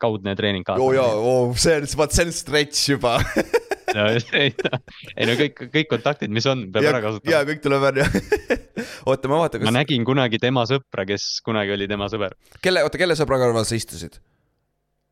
kaudne 0.00 0.32
treening 0.38 0.64
ka. 0.64 0.78
oo 0.80 0.92
jaa, 0.96 1.14
oo 1.16 1.54
see 1.58 1.76
on, 1.80 1.88
vaat 2.00 2.14
see 2.16 2.28
on 2.28 2.32
stretch 2.32 2.94
juba. 2.94 3.18
ei 3.88 5.26
no 5.28 5.34
kõik, 5.38 5.62
kõik 5.72 5.88
kontaktid, 5.90 6.32
mis 6.34 6.46
on, 6.50 6.66
peab 6.72 6.88
ära 6.88 7.00
ja 7.00 7.04
kasutama. 7.04 7.42
kõik 7.48 7.62
tuleb 7.64 7.86
ära. 7.90 8.06
oota, 9.08 9.30
ma 9.30 9.40
vaatan, 9.42 9.62
ma 9.62 9.70
kas, 9.70 9.76
nägin 9.78 10.04
kunagi 10.08 10.40
tema 10.42 10.64
sõpra, 10.68 11.06
kes 11.08 11.28
kunagi 11.46 11.74
oli 11.76 11.88
tema 11.90 12.08
sõber. 12.12 12.36
kelle, 12.64 12.84
oota, 12.86 13.00
kelle 13.00 13.16
sõbra 13.18 13.40
kõrval 13.42 13.68
sa 13.68 13.78
istusid 13.78 14.18
uh,? 14.18 14.22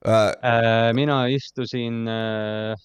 Äh, 0.06 0.92
mina 0.96 1.24
istusin 1.32 2.04
äh, 2.10 2.76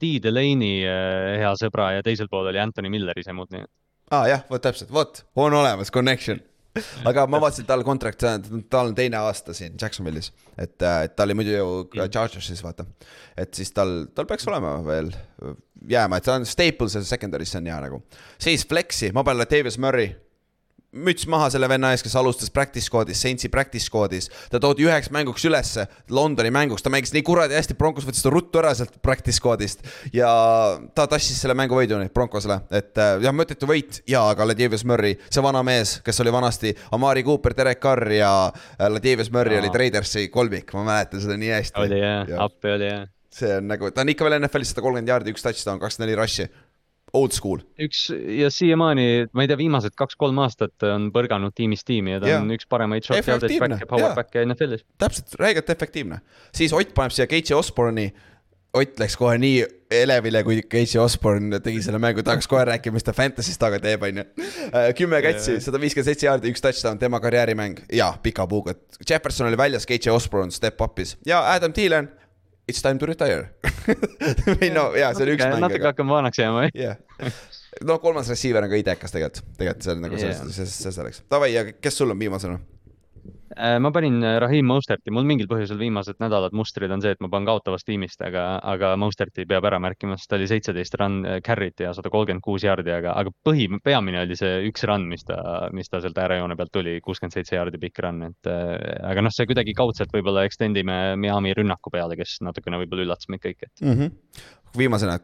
Dee 0.00 0.20
Delaney 0.22 0.84
äh, 0.86 1.40
hea 1.42 1.52
sõbra 1.60 1.94
ja 1.96 2.04
teisel 2.06 2.30
pool 2.30 2.50
oli 2.50 2.60
Anthony 2.62 2.92
Miller 2.92 3.18
ise 3.18 3.34
muud 3.36 3.50
nii. 3.54 3.64
aa 4.10 4.22
ah, 4.22 4.28
jah, 4.30 4.46
vot 4.50 4.62
täpselt, 4.62 4.92
vot, 4.94 5.24
on 5.38 5.56
olemas 5.56 5.92
connection. 5.94 6.42
aga 7.10 7.26
ma 7.30 7.40
vaatasin, 7.42 7.66
tal 7.68 7.84
contract, 7.86 8.24
tal 8.70 8.92
on 8.92 8.96
teine 8.96 9.18
aasta 9.20 9.54
siin 9.56 9.76
Jacksonvilis, 9.80 10.30
et, 10.56 10.76
et 10.78 11.16
ta 11.16 11.26
oli 11.26 11.36
muidu 11.38 11.56
ju 11.56 11.68
ka 11.94 12.08
Chargersis, 12.08 12.62
vaata. 12.64 12.86
et 13.38 13.52
siis 13.54 13.72
tal, 13.76 14.06
tal 14.14 14.28
peaks 14.30 14.46
olema 14.50 14.76
veel 14.86 15.12
jääma, 15.90 16.20
et 16.20 16.28
ta 16.28 16.38
on 16.38 16.46
staple 16.48 16.90
seal 16.92 17.06
secondary's, 17.08 17.52
see 17.52 17.62
on 17.62 17.70
hea 17.72 17.78
nagu. 17.86 18.02
siis 18.38 18.66
Flexi, 18.68 19.12
ma 19.16 19.26
panen 19.26 19.42
Latavius 19.42 19.80
Murray 19.82 20.12
müts 20.92 21.26
maha 21.30 21.46
selle 21.54 21.68
venna 21.70 21.92
ees, 21.94 22.02
kes 22.02 22.14
alustas 22.18 22.50
practice 22.50 22.88
squad'is, 22.88 23.20
Saintsi 23.22 23.48
practice 23.52 23.86
squad'is. 23.86 24.26
ta 24.50 24.58
toodi 24.62 24.86
üheks 24.88 25.10
mänguks 25.14 25.44
ülesse, 25.46 25.84
Londoni 26.10 26.50
mänguks, 26.50 26.82
ta 26.82 26.90
mängis 26.90 27.12
nii 27.14 27.22
kuradi 27.26 27.54
hästi, 27.54 27.76
Broncos 27.78 28.06
võttis 28.08 28.24
ta 28.24 28.32
ruttu 28.34 28.58
ära 28.58 28.72
sealt 28.74 28.96
practice 29.02 29.38
squad'ist. 29.38 29.84
ja 30.12 30.30
ta 30.94 31.06
tassis 31.06 31.38
selle 31.40 31.54
mängu 31.54 31.78
võidu 31.78 32.00
nüüd 32.00 32.10
Broncosele, 32.16 32.60
et 32.74 32.98
äh, 32.98 33.20
jah, 33.22 33.34
mõttetu 33.36 33.68
võit 33.70 34.00
ja, 34.10 34.24
aga 34.32 34.48
Latavius 34.50 34.82
Murray, 34.88 35.14
see 35.30 35.44
vana 35.46 35.62
mees, 35.66 36.00
kes 36.06 36.20
oli 36.24 36.34
vanasti 36.34 36.74
Amari 36.96 37.22
Cooper, 37.26 37.54
Derek 37.54 37.80
Carr 37.82 38.10
ja 38.16 38.32
äh, 38.50 38.88
Latavius 38.90 39.30
Murray 39.30 39.60
Aa. 39.60 39.62
oli 39.62 39.70
Raidersi 39.84 40.26
kolmik, 40.28 40.74
ma 40.74 40.82
mäletan 40.90 41.22
seda 41.22 41.38
nii 41.38 41.54
hästi. 41.54 41.80
oli 41.86 42.02
jah, 42.02 42.26
Jah. 42.34 42.42
appi 42.48 42.74
oli 42.74 42.90
jah. 42.90 43.06
see 43.30 43.52
on 43.60 43.70
nagu, 43.70 43.92
ta 43.94 44.02
on 44.02 44.10
ikka 44.10 44.26
veel 44.26 44.40
NFL-is 44.42 44.74
sada 44.74 44.82
kolmkümmend 44.82 45.14
jaardi, 45.14 45.30
üks 45.36 45.46
touchdown, 45.46 45.78
kakskümmend 45.78 46.10
neli 46.10 46.18
rush'i. 46.18 46.48
Old 47.16 47.34
school, 47.34 47.62
üks 47.80 48.04
ja 48.38 48.50
siiamaani, 48.54 49.06
ma 49.34 49.44
ei 49.44 49.50
tea, 49.50 49.58
viimased 49.60 49.96
kaks-kolm 49.98 50.38
aastat 50.44 50.86
on 50.88 51.10
põrganud 51.14 51.54
tiimist 51.56 51.86
tiimi 51.88 52.16
ja 52.16 52.22
ta 52.22 52.30
Jaa. 52.30 52.40
on 52.44 52.54
üks 52.54 52.68
paremaid 52.70 53.06
short 53.06 53.26
yardage 53.26 53.58
back'e, 53.58 53.88
power 53.90 54.10
jaa. 54.10 54.16
back'e 54.18 54.44
NFL-is. 54.46 54.84
täpselt, 55.00 55.34
räigelt 55.40 55.70
efektiivne. 55.70 56.20
siis 56.54 56.72
Ott 56.76 56.94
paneb 56.94 57.14
siia 57.14 57.26
Casey 57.30 57.56
Osborne'i. 57.56 58.10
Ott 58.78 59.00
läks 59.02 59.16
kohe 59.18 59.34
nii 59.42 59.64
elevile, 59.90 60.44
kui 60.46 60.60
Casey 60.62 61.00
Osborne 61.02 61.58
tegi 61.58 61.80
selle 61.82 61.98
mängu, 61.98 62.22
tahaks 62.22 62.46
kohe 62.46 62.62
rääkida, 62.68 62.94
mis 62.94 63.02
ta 63.02 63.10
Fantasy's 63.16 63.58
taga 63.58 63.80
teeb, 63.82 64.04
onju. 64.06 64.22
kümme 64.98 65.18
katsi, 65.24 65.56
sada 65.64 65.80
viiskümmend 65.82 66.06
seitse 66.06 66.28
jaardi, 66.28 66.52
üks 66.54 66.62
touchdown, 66.62 67.00
tema 67.00 67.18
karjäärimäng 67.20 67.82
ja 67.98 68.12
pika 68.22 68.46
puuga. 68.46 68.76
Jefferson 69.02 69.48
oli 69.50 69.58
väljas, 69.58 69.88
Casey 69.90 70.14
Osborne 70.14 70.54
step 70.54 70.78
up'is 70.86 71.16
ja 71.26 71.42
Adam 71.50 71.74
Thielen, 71.74 72.12
it's 72.70 72.82
time 72.84 73.00
to 73.02 73.08
retire. 73.10 73.50
või 74.60 74.70
no 74.74 74.90
jaa, 74.98 75.12
see 75.16 75.26
oli 75.26 75.36
üks 75.36 75.46
mäng, 75.46 75.62
natuke 75.66 75.90
hakkame 75.90 76.14
vanaks 76.16 76.40
jääma, 76.40 76.68
jah. 76.76 76.98
no 77.86 77.98
kolmas 78.02 78.30
receiver 78.32 78.66
on 78.66 78.72
ka 78.72 78.80
idekas 78.80 79.14
tegelikult, 79.14 79.44
tegelikult 79.58 79.86
see 79.86 79.96
on 79.96 80.04
nagu 80.06 80.20
Jah. 80.20 80.42
see, 80.44 80.54
see, 80.60 80.74
see 80.86 80.94
selleks. 80.96 81.24
Davai, 81.30 81.52
ja 81.54 81.66
kes 81.72 82.00
sul 82.02 82.14
on 82.14 82.20
viimasena? 82.20 82.60
Äh, 83.56 83.78
ma 83.82 83.90
panin 83.90 84.22
äh, 84.22 84.36
Raheem 84.38 84.68
Mosterti, 84.70 85.10
mul 85.10 85.24
mingil 85.26 85.48
põhjusel 85.50 85.78
viimased 85.80 86.20
nädalad 86.22 86.54
mustrid 86.54 86.92
on 86.94 87.02
see, 87.02 87.16
et 87.16 87.22
ma 87.24 87.26
panen 87.32 87.48
kaotavast 87.48 87.88
tiimist, 87.88 88.20
aga, 88.22 88.44
aga 88.62 88.92
Mosterti 89.00 89.42
peab 89.50 89.66
ära 89.66 89.80
märkima, 89.82 90.14
sest 90.18 90.30
ta 90.30 90.38
oli 90.38 90.46
seitseteist 90.50 90.94
run 91.00 91.16
äh, 91.26 91.40
carry't 91.42 91.82
ja 91.82 91.90
sada 91.96 92.12
kolmkümmend 92.14 92.44
kuus 92.46 92.62
jaardi, 92.62 92.92
aga, 92.94 93.16
aga 93.18 93.32
põhi, 93.46 93.66
peamine 93.82 94.22
oli 94.22 94.38
see 94.38 94.60
üks 94.68 94.86
run, 94.86 95.08
mis 95.10 95.26
ta, 95.26 95.40
mis 95.74 95.90
ta 95.90 95.98
sealt 96.04 96.22
äärejoone 96.22 96.54
pealt 96.60 96.74
tuli, 96.78 96.94
kuuskümmend 97.02 97.34
seitse 97.34 97.58
jaardi 97.58 97.82
pikk 97.82 98.04
run, 98.06 98.22
et 98.28 98.52
aga 98.52 99.26
noh, 99.26 99.34
see 99.34 99.50
kuidagi 99.50 99.74
kaudselt 99.74 100.14
võib-olla 100.14 100.46
extend 100.46 100.78
ime 100.78 101.00
Miami 101.18 101.56
rünnaku 101.58 101.90
peale, 101.90 102.14
kes 102.20 102.38
natukene 102.46 102.78
võib-olla 102.84 103.08
üllatas 103.08 103.32
meid 103.34 103.42
kõiki, 103.42 103.66
et 103.66 103.82
mm. 103.82 103.98
-hmm. 103.98 104.46
viimasena, 104.78 105.18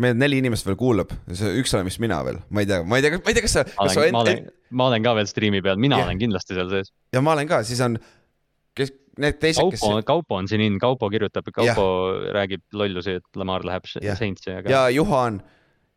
meil 0.00 0.16
neli 0.18 0.40
inimest 0.42 0.66
veel 0.68 0.78
kuulab, 0.80 1.12
see 1.36 1.52
üks 1.60 1.74
olen 1.76 1.88
vist 1.88 2.00
mina 2.02 2.20
veel, 2.26 2.40
ma 2.52 2.64
ei 2.64 2.68
tea, 2.70 2.80
ma 2.86 2.98
ei 2.98 3.04
tea, 3.04 3.18
ma 3.18 3.32
ei 3.32 3.36
tea, 3.36 3.44
kas 3.44 3.56
sa, 3.58 3.64
ma 3.68 3.86
kas 3.88 4.00
olen, 4.00 4.16
ma 4.16 4.24
en- 4.32 4.50
olen, 4.88 5.06
ka 5.06 5.14
veel 5.18 5.30
striimi 5.30 5.62
peal, 5.64 5.80
mina 5.82 6.00
Jah. 6.00 6.08
olen 6.08 6.20
kindlasti 6.20 6.58
seal 6.58 6.70
sees. 6.72 6.92
ja 7.14 7.22
ma 7.24 7.34
olen 7.36 7.48
ka, 7.50 7.62
siis 7.68 7.80
on, 7.84 7.98
kes, 8.78 8.94
need 9.22 9.40
teised, 9.42 9.72
kes 9.74 9.86
Kaupo, 10.08 10.38
on 10.38 10.50
siin 10.50 10.64
in, 10.64 10.78
Kaupo 10.82 11.10
kirjutab, 11.12 11.50
Kaupo 11.54 11.88
räägib 12.36 12.64
lollusi, 12.78 13.18
et 13.20 13.40
Lamar 13.40 13.66
läheb 13.68 13.88
Jah. 13.98 14.18
Saintsi, 14.18 14.54
aga 14.60 14.72
ja 14.72 14.84
Juhan, 14.94 15.42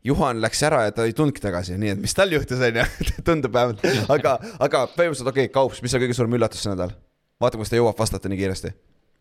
Juhan 0.06 0.42
läks 0.44 0.60
ära 0.68 0.84
ja 0.86 0.94
ta 0.94 1.06
ei 1.08 1.16
tulnudki 1.16 1.42
tagasi, 1.42 1.78
nii 1.80 1.96
et 1.96 2.02
mis 2.02 2.14
tal 2.14 2.34
juhtus, 2.34 2.60
onju, 2.68 2.84
tundub 3.26 3.56
vähemalt, 3.56 3.82
aga, 4.12 4.38
aga 4.60 4.86
põhimõtteliselt 4.92 5.32
okei 5.32 5.48
okay,, 5.48 5.54
Kaups, 5.56 5.82
mis 5.84 5.96
on 5.96 6.04
kõige 6.04 6.18
suurem 6.18 6.38
üllatus 6.38 6.62
see 6.62 6.74
nädal? 6.74 6.94
vaata, 7.40 7.58
kuidas 7.58 7.72
ta 7.72 7.78
jõuab 7.80 7.98
vastata 7.98 8.30
nii 8.32 8.38
kiiresti. 8.40 8.70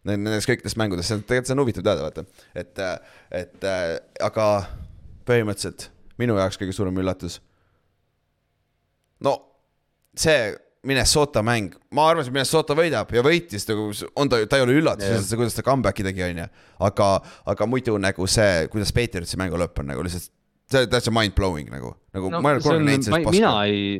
Nendes 0.06 0.46
kõikides 0.46 0.78
mängudes, 0.78 1.08
see 1.10 1.18
on 1.18 1.24
tegelikult 1.26 1.50
see 1.50 1.56
on 1.56 1.64
huvitav 1.64 1.86
teada, 1.88 2.06
vaata, 2.06 2.26
et, 2.54 2.82
et 3.34 3.66
äh, 3.66 3.96
aga 4.26 4.50
põhimõtteliselt 5.26 5.90
minu 6.22 6.38
jaoks 6.38 6.60
kõige 6.62 6.76
suurem 6.78 7.02
üllatus. 7.02 7.40
no 9.26 9.38
see 10.16 10.54
Minnesota 10.86 11.42
mäng, 11.42 11.74
ma 11.98 12.10
arvasin, 12.12 12.30
et 12.30 12.36
Minnesota 12.36 12.76
võidab 12.78 13.10
ja 13.16 13.24
võitis, 13.26 13.66
nagu 13.66 13.88
on 14.22 14.30
ta, 14.30 14.38
ta 14.46 14.60
ei 14.60 14.66
ole 14.68 14.78
üllatus 14.78 15.32
kuidas 15.34 15.58
ta 15.58 15.66
comeback'i 15.66 16.06
tegi, 16.06 16.22
onju. 16.28 16.46
aga, 16.86 17.08
aga 17.54 17.68
muidu 17.70 17.98
nagu 18.02 18.28
see, 18.30 18.68
kuidas 18.74 18.94
Patriotsi 18.94 19.40
mängu 19.42 19.58
lõpp 19.58 19.82
on 19.82 19.90
nagu 19.90 20.06
lihtsalt, 20.06 20.30
see 20.70 20.86
on 20.86 20.92
täitsa 20.94 21.14
mind 21.14 21.34
blowing 21.38 21.72
nagu, 21.74 21.96
nagu 22.14 22.30
no, 22.30 22.42
ma 22.46 22.54
ei 22.54 22.60
ole 22.60 22.66
kunagi 22.68 22.90
näinud 22.92 23.08
sellist 23.08 23.34
mina 23.34 23.50
paska. 23.50 23.66
ei, 23.66 23.98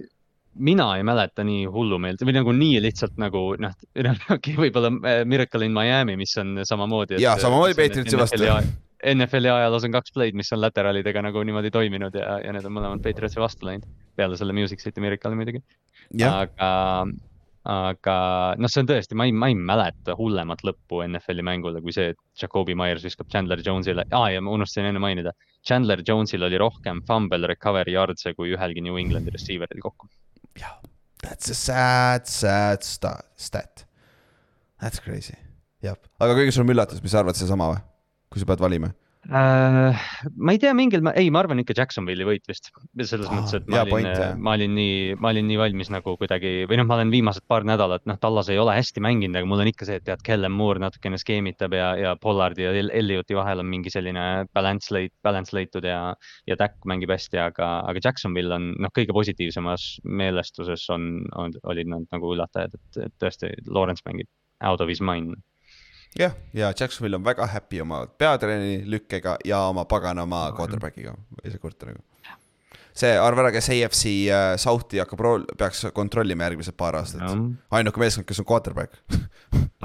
mina 0.56 0.88
ei 0.98 1.04
mäleta 1.04 1.44
nii 1.46 1.66
hullumeelt 1.72 2.24
või 2.26 2.36
nagu 2.38 2.54
nii 2.56 2.80
lihtsalt 2.86 3.20
nagu 3.22 3.44
noh, 3.62 3.76
võib-olla 4.64 4.92
äh, 4.94 5.22
Miracle 5.28 5.68
in 5.68 5.76
Miami, 5.76 6.16
mis 6.20 6.36
on 6.42 6.62
samamoodi. 6.64 7.20
Jaa, 7.24 7.38
samamoodi 7.42 7.78
Patriotsi 7.78 8.20
vastu. 8.20 8.50
NFL-i 9.06 9.52
ajaloos 9.52 9.86
on 9.86 9.94
kaks 9.94 10.14
play'd, 10.16 10.38
mis 10.40 10.50
on 10.56 10.62
lateralidega 10.64 11.22
nagu 11.28 11.44
niimoodi 11.46 11.70
toiminud 11.74 12.16
ja, 12.18 12.40
ja 12.42 12.54
need 12.56 12.66
on 12.66 12.74
mõlemad 12.78 13.04
Patriotsi 13.04 13.42
vastu 13.42 13.68
läinud. 13.68 13.86
peale 14.16 14.38
selle 14.40 14.56
Music 14.56 14.82
City 14.82 15.04
Miracle'i 15.04 15.38
muidugi. 15.38 15.62
aga, 16.24 16.70
aga 17.70 18.16
noh, 18.58 18.72
see 18.72 18.86
on 18.86 18.90
tõesti, 18.90 19.18
ma 19.20 19.28
ei, 19.28 19.36
ma 19.36 19.52
ei 19.52 19.58
mäleta 19.60 20.16
hullemat 20.18 20.64
lõppu 20.66 21.04
NFL-i 21.10 21.46
mängule 21.46 21.84
kui 21.84 21.94
see, 21.94 22.16
et 22.16 22.42
Jakobi 22.42 22.78
Myers 22.80 23.06
viskab 23.06 23.30
Chandler 23.30 23.62
Jones'ile 23.66 24.08
ah,, 24.10 24.30
ja 24.34 24.42
ma 24.42 24.56
unustasin 24.56 24.90
enne 24.90 25.04
mainida. 25.04 25.36
Chandler 25.68 26.02
Jones'il 26.08 26.48
oli 26.48 26.62
rohkem 26.62 27.04
fumble 27.06 27.52
recovery 27.52 27.98
yard'e 28.00 28.34
kui 28.38 28.56
ühelgi 28.56 28.86
New 28.86 28.98
Englandi 29.02 29.36
receiver'il 29.36 29.84
kokku. 29.84 30.10
That's 31.22 31.50
a 31.50 31.56
sad, 31.58 32.28
sad 32.28 32.84
sta- 32.84 33.24
stat. 33.36 33.86
That's 34.82 35.00
crazy, 35.00 35.36
jah, 35.82 35.96
aga 36.20 36.36
kõige 36.38 36.54
suurem 36.56 36.74
üllatus, 36.76 37.02
mis 37.04 37.12
sa 37.16 37.24
arvad, 37.24 37.38
seesama 37.40 37.72
või? 37.74 37.82
kui 38.30 38.42
sa 38.42 38.48
pead 38.50 38.62
valima. 38.64 38.92
Äh, 39.26 40.02
ma 40.38 40.54
ei 40.54 40.60
tea, 40.62 40.70
mingil, 40.78 41.02
ei, 41.18 41.32
ma 41.34 41.40
arvan 41.42 41.58
ikka 41.64 41.74
Jacksonville'i 41.80 42.28
võit 42.28 42.44
vist. 42.46 42.68
selles 43.02 43.26
Aa, 43.26 43.40
mõttes, 43.40 43.56
et 43.58 43.70
ma 43.72 43.80
olin 43.82 43.90
point, 43.90 44.20
ma 44.38 44.54
olin 44.54 44.76
nii, 44.78 44.98
ma 45.18 45.32
olin 45.34 45.48
nii 45.50 45.58
valmis 45.58 45.90
nagu 45.94 46.14
kuidagi 46.20 46.52
või 46.70 46.78
noh, 46.78 46.86
ma 46.86 47.00
olen 47.00 47.14
viimased 47.14 47.46
paar 47.50 47.66
nädalat, 47.66 48.06
noh, 48.06 48.20
Tallas 48.22 48.52
ei 48.54 48.60
ole 48.62 48.76
hästi 48.78 49.02
mänginud, 49.02 49.40
aga 49.40 49.50
mul 49.50 49.64
on 49.64 49.72
ikka 49.72 49.88
see, 49.90 49.98
et 49.98 50.06
tead, 50.06 50.22
Kellen 50.28 50.54
Moore 50.54 50.84
natukene 50.84 51.18
skeemitab 51.22 51.74
ja, 51.74 51.88
ja 51.98 52.14
Pollardi 52.22 52.68
ja 52.68 52.76
El- 52.78 52.94
Elliotti 52.94 53.38
vahel 53.40 53.64
on 53.64 53.70
mingi 53.72 53.94
selline 53.94 54.46
balance 54.54 54.94
leit-, 54.94 55.16
balance 55.26 55.58
leitud 55.58 55.90
ja, 55.90 56.14
ja 56.46 56.60
Dak 56.62 56.78
mängib 56.86 57.16
hästi, 57.16 57.42
aga, 57.48 57.72
aga 57.90 58.06
Jacksonville 58.06 58.54
on 58.54 58.76
noh, 58.78 58.94
kõige 58.94 59.16
positiivsemas 59.18 59.88
meelestuses 60.06 60.86
on, 60.94 61.26
on, 61.34 61.58
olid 61.66 61.90
nad 61.90 62.06
nagu 62.14 62.36
üllatajad, 62.38 62.78
et, 62.78 63.04
et 63.10 63.18
tõesti, 63.26 63.56
Lawrence 63.74 64.06
mängib 64.06 64.30
out 64.62 64.86
of 64.86 64.94
his 64.94 65.02
mind. 65.02 65.34
jah, 66.20 66.34
ja 66.54 66.74
Jacksonville 66.80 67.20
on 67.20 67.26
väga 67.26 67.48
happy 67.52 67.82
oma 67.82 68.06
peatreeni 68.08 68.82
lükkega 68.90 69.38
ja 69.46 69.66
oma 69.70 69.86
paganama 69.86 70.50
quarterback'iga, 70.58 71.16
ei 71.44 71.54
saa 71.54 71.62
kurta 71.62 71.90
nagu. 71.92 72.04
see, 72.96 73.12
arva 73.20 73.44
ära, 73.44 73.52
kes 73.52 73.68
AFC 73.76 74.06
äh, 74.32 74.54
South'i 74.62 75.02
hakkab 75.04 75.20
rool-, 75.20 75.48
peaks 75.60 75.84
kontrollima 75.94 76.48
järgmised 76.48 76.78
paar 76.80 76.96
aastat. 77.02 77.24
ainuke 77.72 78.00
meeskond, 78.00 78.28
kes 78.28 78.40
on 78.40 78.48
quarterback 78.48 78.96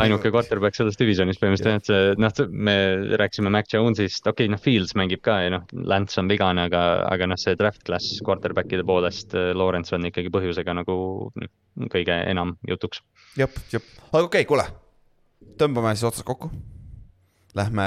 ainuke 0.05 0.31
quarterback 0.32 0.78
selles 0.78 0.98
divisionis 1.01 1.40
põhimõtteliselt 1.40 1.90
jah, 1.90 2.12
et 2.15 2.20
noh, 2.23 2.52
me 2.69 2.77
rääkisime 3.20 3.51
Mac 3.52 3.73
Jones'ist, 3.74 4.23
okei 4.27 4.47
okay,, 4.47 4.52
noh, 4.52 4.62
Fields 4.62 4.94
mängib 4.98 5.24
ka 5.27 5.40
ja 5.44 5.55
noh, 5.57 5.66
Lance 5.90 6.20
on 6.23 6.31
vigane, 6.31 6.69
aga, 6.70 6.85
aga 7.11 7.31
noh, 7.32 7.40
see 7.40 7.57
draft 7.59 7.82
class 7.86 8.20
quarterback'ide 8.27 8.86
poolest, 8.86 9.35
äh, 9.35 9.51
Lawrence 9.59 9.94
on 9.97 10.07
ikkagi 10.11 10.32
põhjusega 10.35 10.77
nagu 10.78 10.94
kõige 11.90 12.23
enam 12.31 12.55
jutuks. 12.69 13.02
jep, 13.40 13.59
jep, 13.74 13.90
aga 14.12 14.23
okei 14.23 14.44
okay,, 14.44 14.48
kuule, 14.48 14.69
tõmbame 15.61 15.95
siis 15.95 16.09
otsad 16.09 16.27
kokku 16.28 16.51
Lähme, 17.59 17.85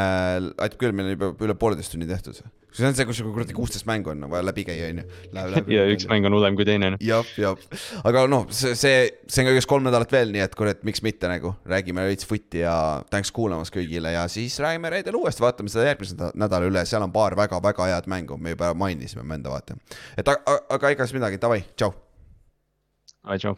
aitab 0.59 0.75
küll, 0.81 0.91
meil 0.91 1.07
on 1.07 1.13
juba 1.13 1.45
üle 1.45 1.53
pooleteist 1.55 1.93
tunni 1.93 2.03
tehtud. 2.09 2.35
see 2.73 2.87
on 2.87 2.95
see, 2.97 3.05
kus 3.07 3.21
kuradi 3.23 3.53
kuusteist 3.55 3.85
mängu 3.87 4.09
on 4.11 4.25
vaja 4.31 4.43
läbi 4.43 4.63
käia, 4.67 4.89
on 4.91 4.97
ju. 4.99 5.61
ja 5.71 5.83
üks 5.93 6.07
mäng 6.09 6.25
on 6.27 6.35
hullem 6.35 6.57
kui 6.57 6.65
teine. 6.67 6.89
Noh. 6.95 7.03
jah, 7.05 7.29
jah, 7.39 7.61
aga 8.03 8.25
noh, 8.27 8.49
see, 8.51 8.73
see, 8.75 9.05
see 9.23 9.43
on 9.45 9.51
kõigest 9.51 9.69
kolm 9.71 9.85
nädalat 9.87 10.11
veel, 10.11 10.33
nii 10.35 10.43
et 10.43 10.57
kurat, 10.59 10.81
miks 10.83 10.99
mitte 11.05 11.29
nagu, 11.31 11.53
räägime 11.69 12.03
veits 12.09 12.27
footi 12.27 12.65
ja 12.65 12.73
tänks 13.13 13.31
kuulamast 13.35 13.71
kõigile 13.75 14.11
ja 14.17 14.25
siis 14.31 14.57
räägime 14.63 14.91
reedel 14.91 15.19
uuesti, 15.21 15.45
vaatame 15.45 15.71
seda 15.71 15.85
järgmise 15.87 16.33
nädala 16.33 16.67
üle, 16.67 16.83
seal 16.89 17.05
on 17.05 17.13
paar 17.15 17.37
väga-väga 17.39 17.87
head 17.93 18.09
mängu, 18.11 18.39
me 18.41 18.57
juba 18.57 18.73
mainisime 18.75 19.23
mõnda, 19.29 19.53
vaata. 19.53 19.79
et 20.17 20.33
aga, 20.33 20.59
aga 20.75 20.91
ega 20.97 21.07
siis 21.07 21.21
midagi, 21.21 21.39
davai, 21.39 21.61
tšau. 21.77 21.93
tšau. 23.37 23.55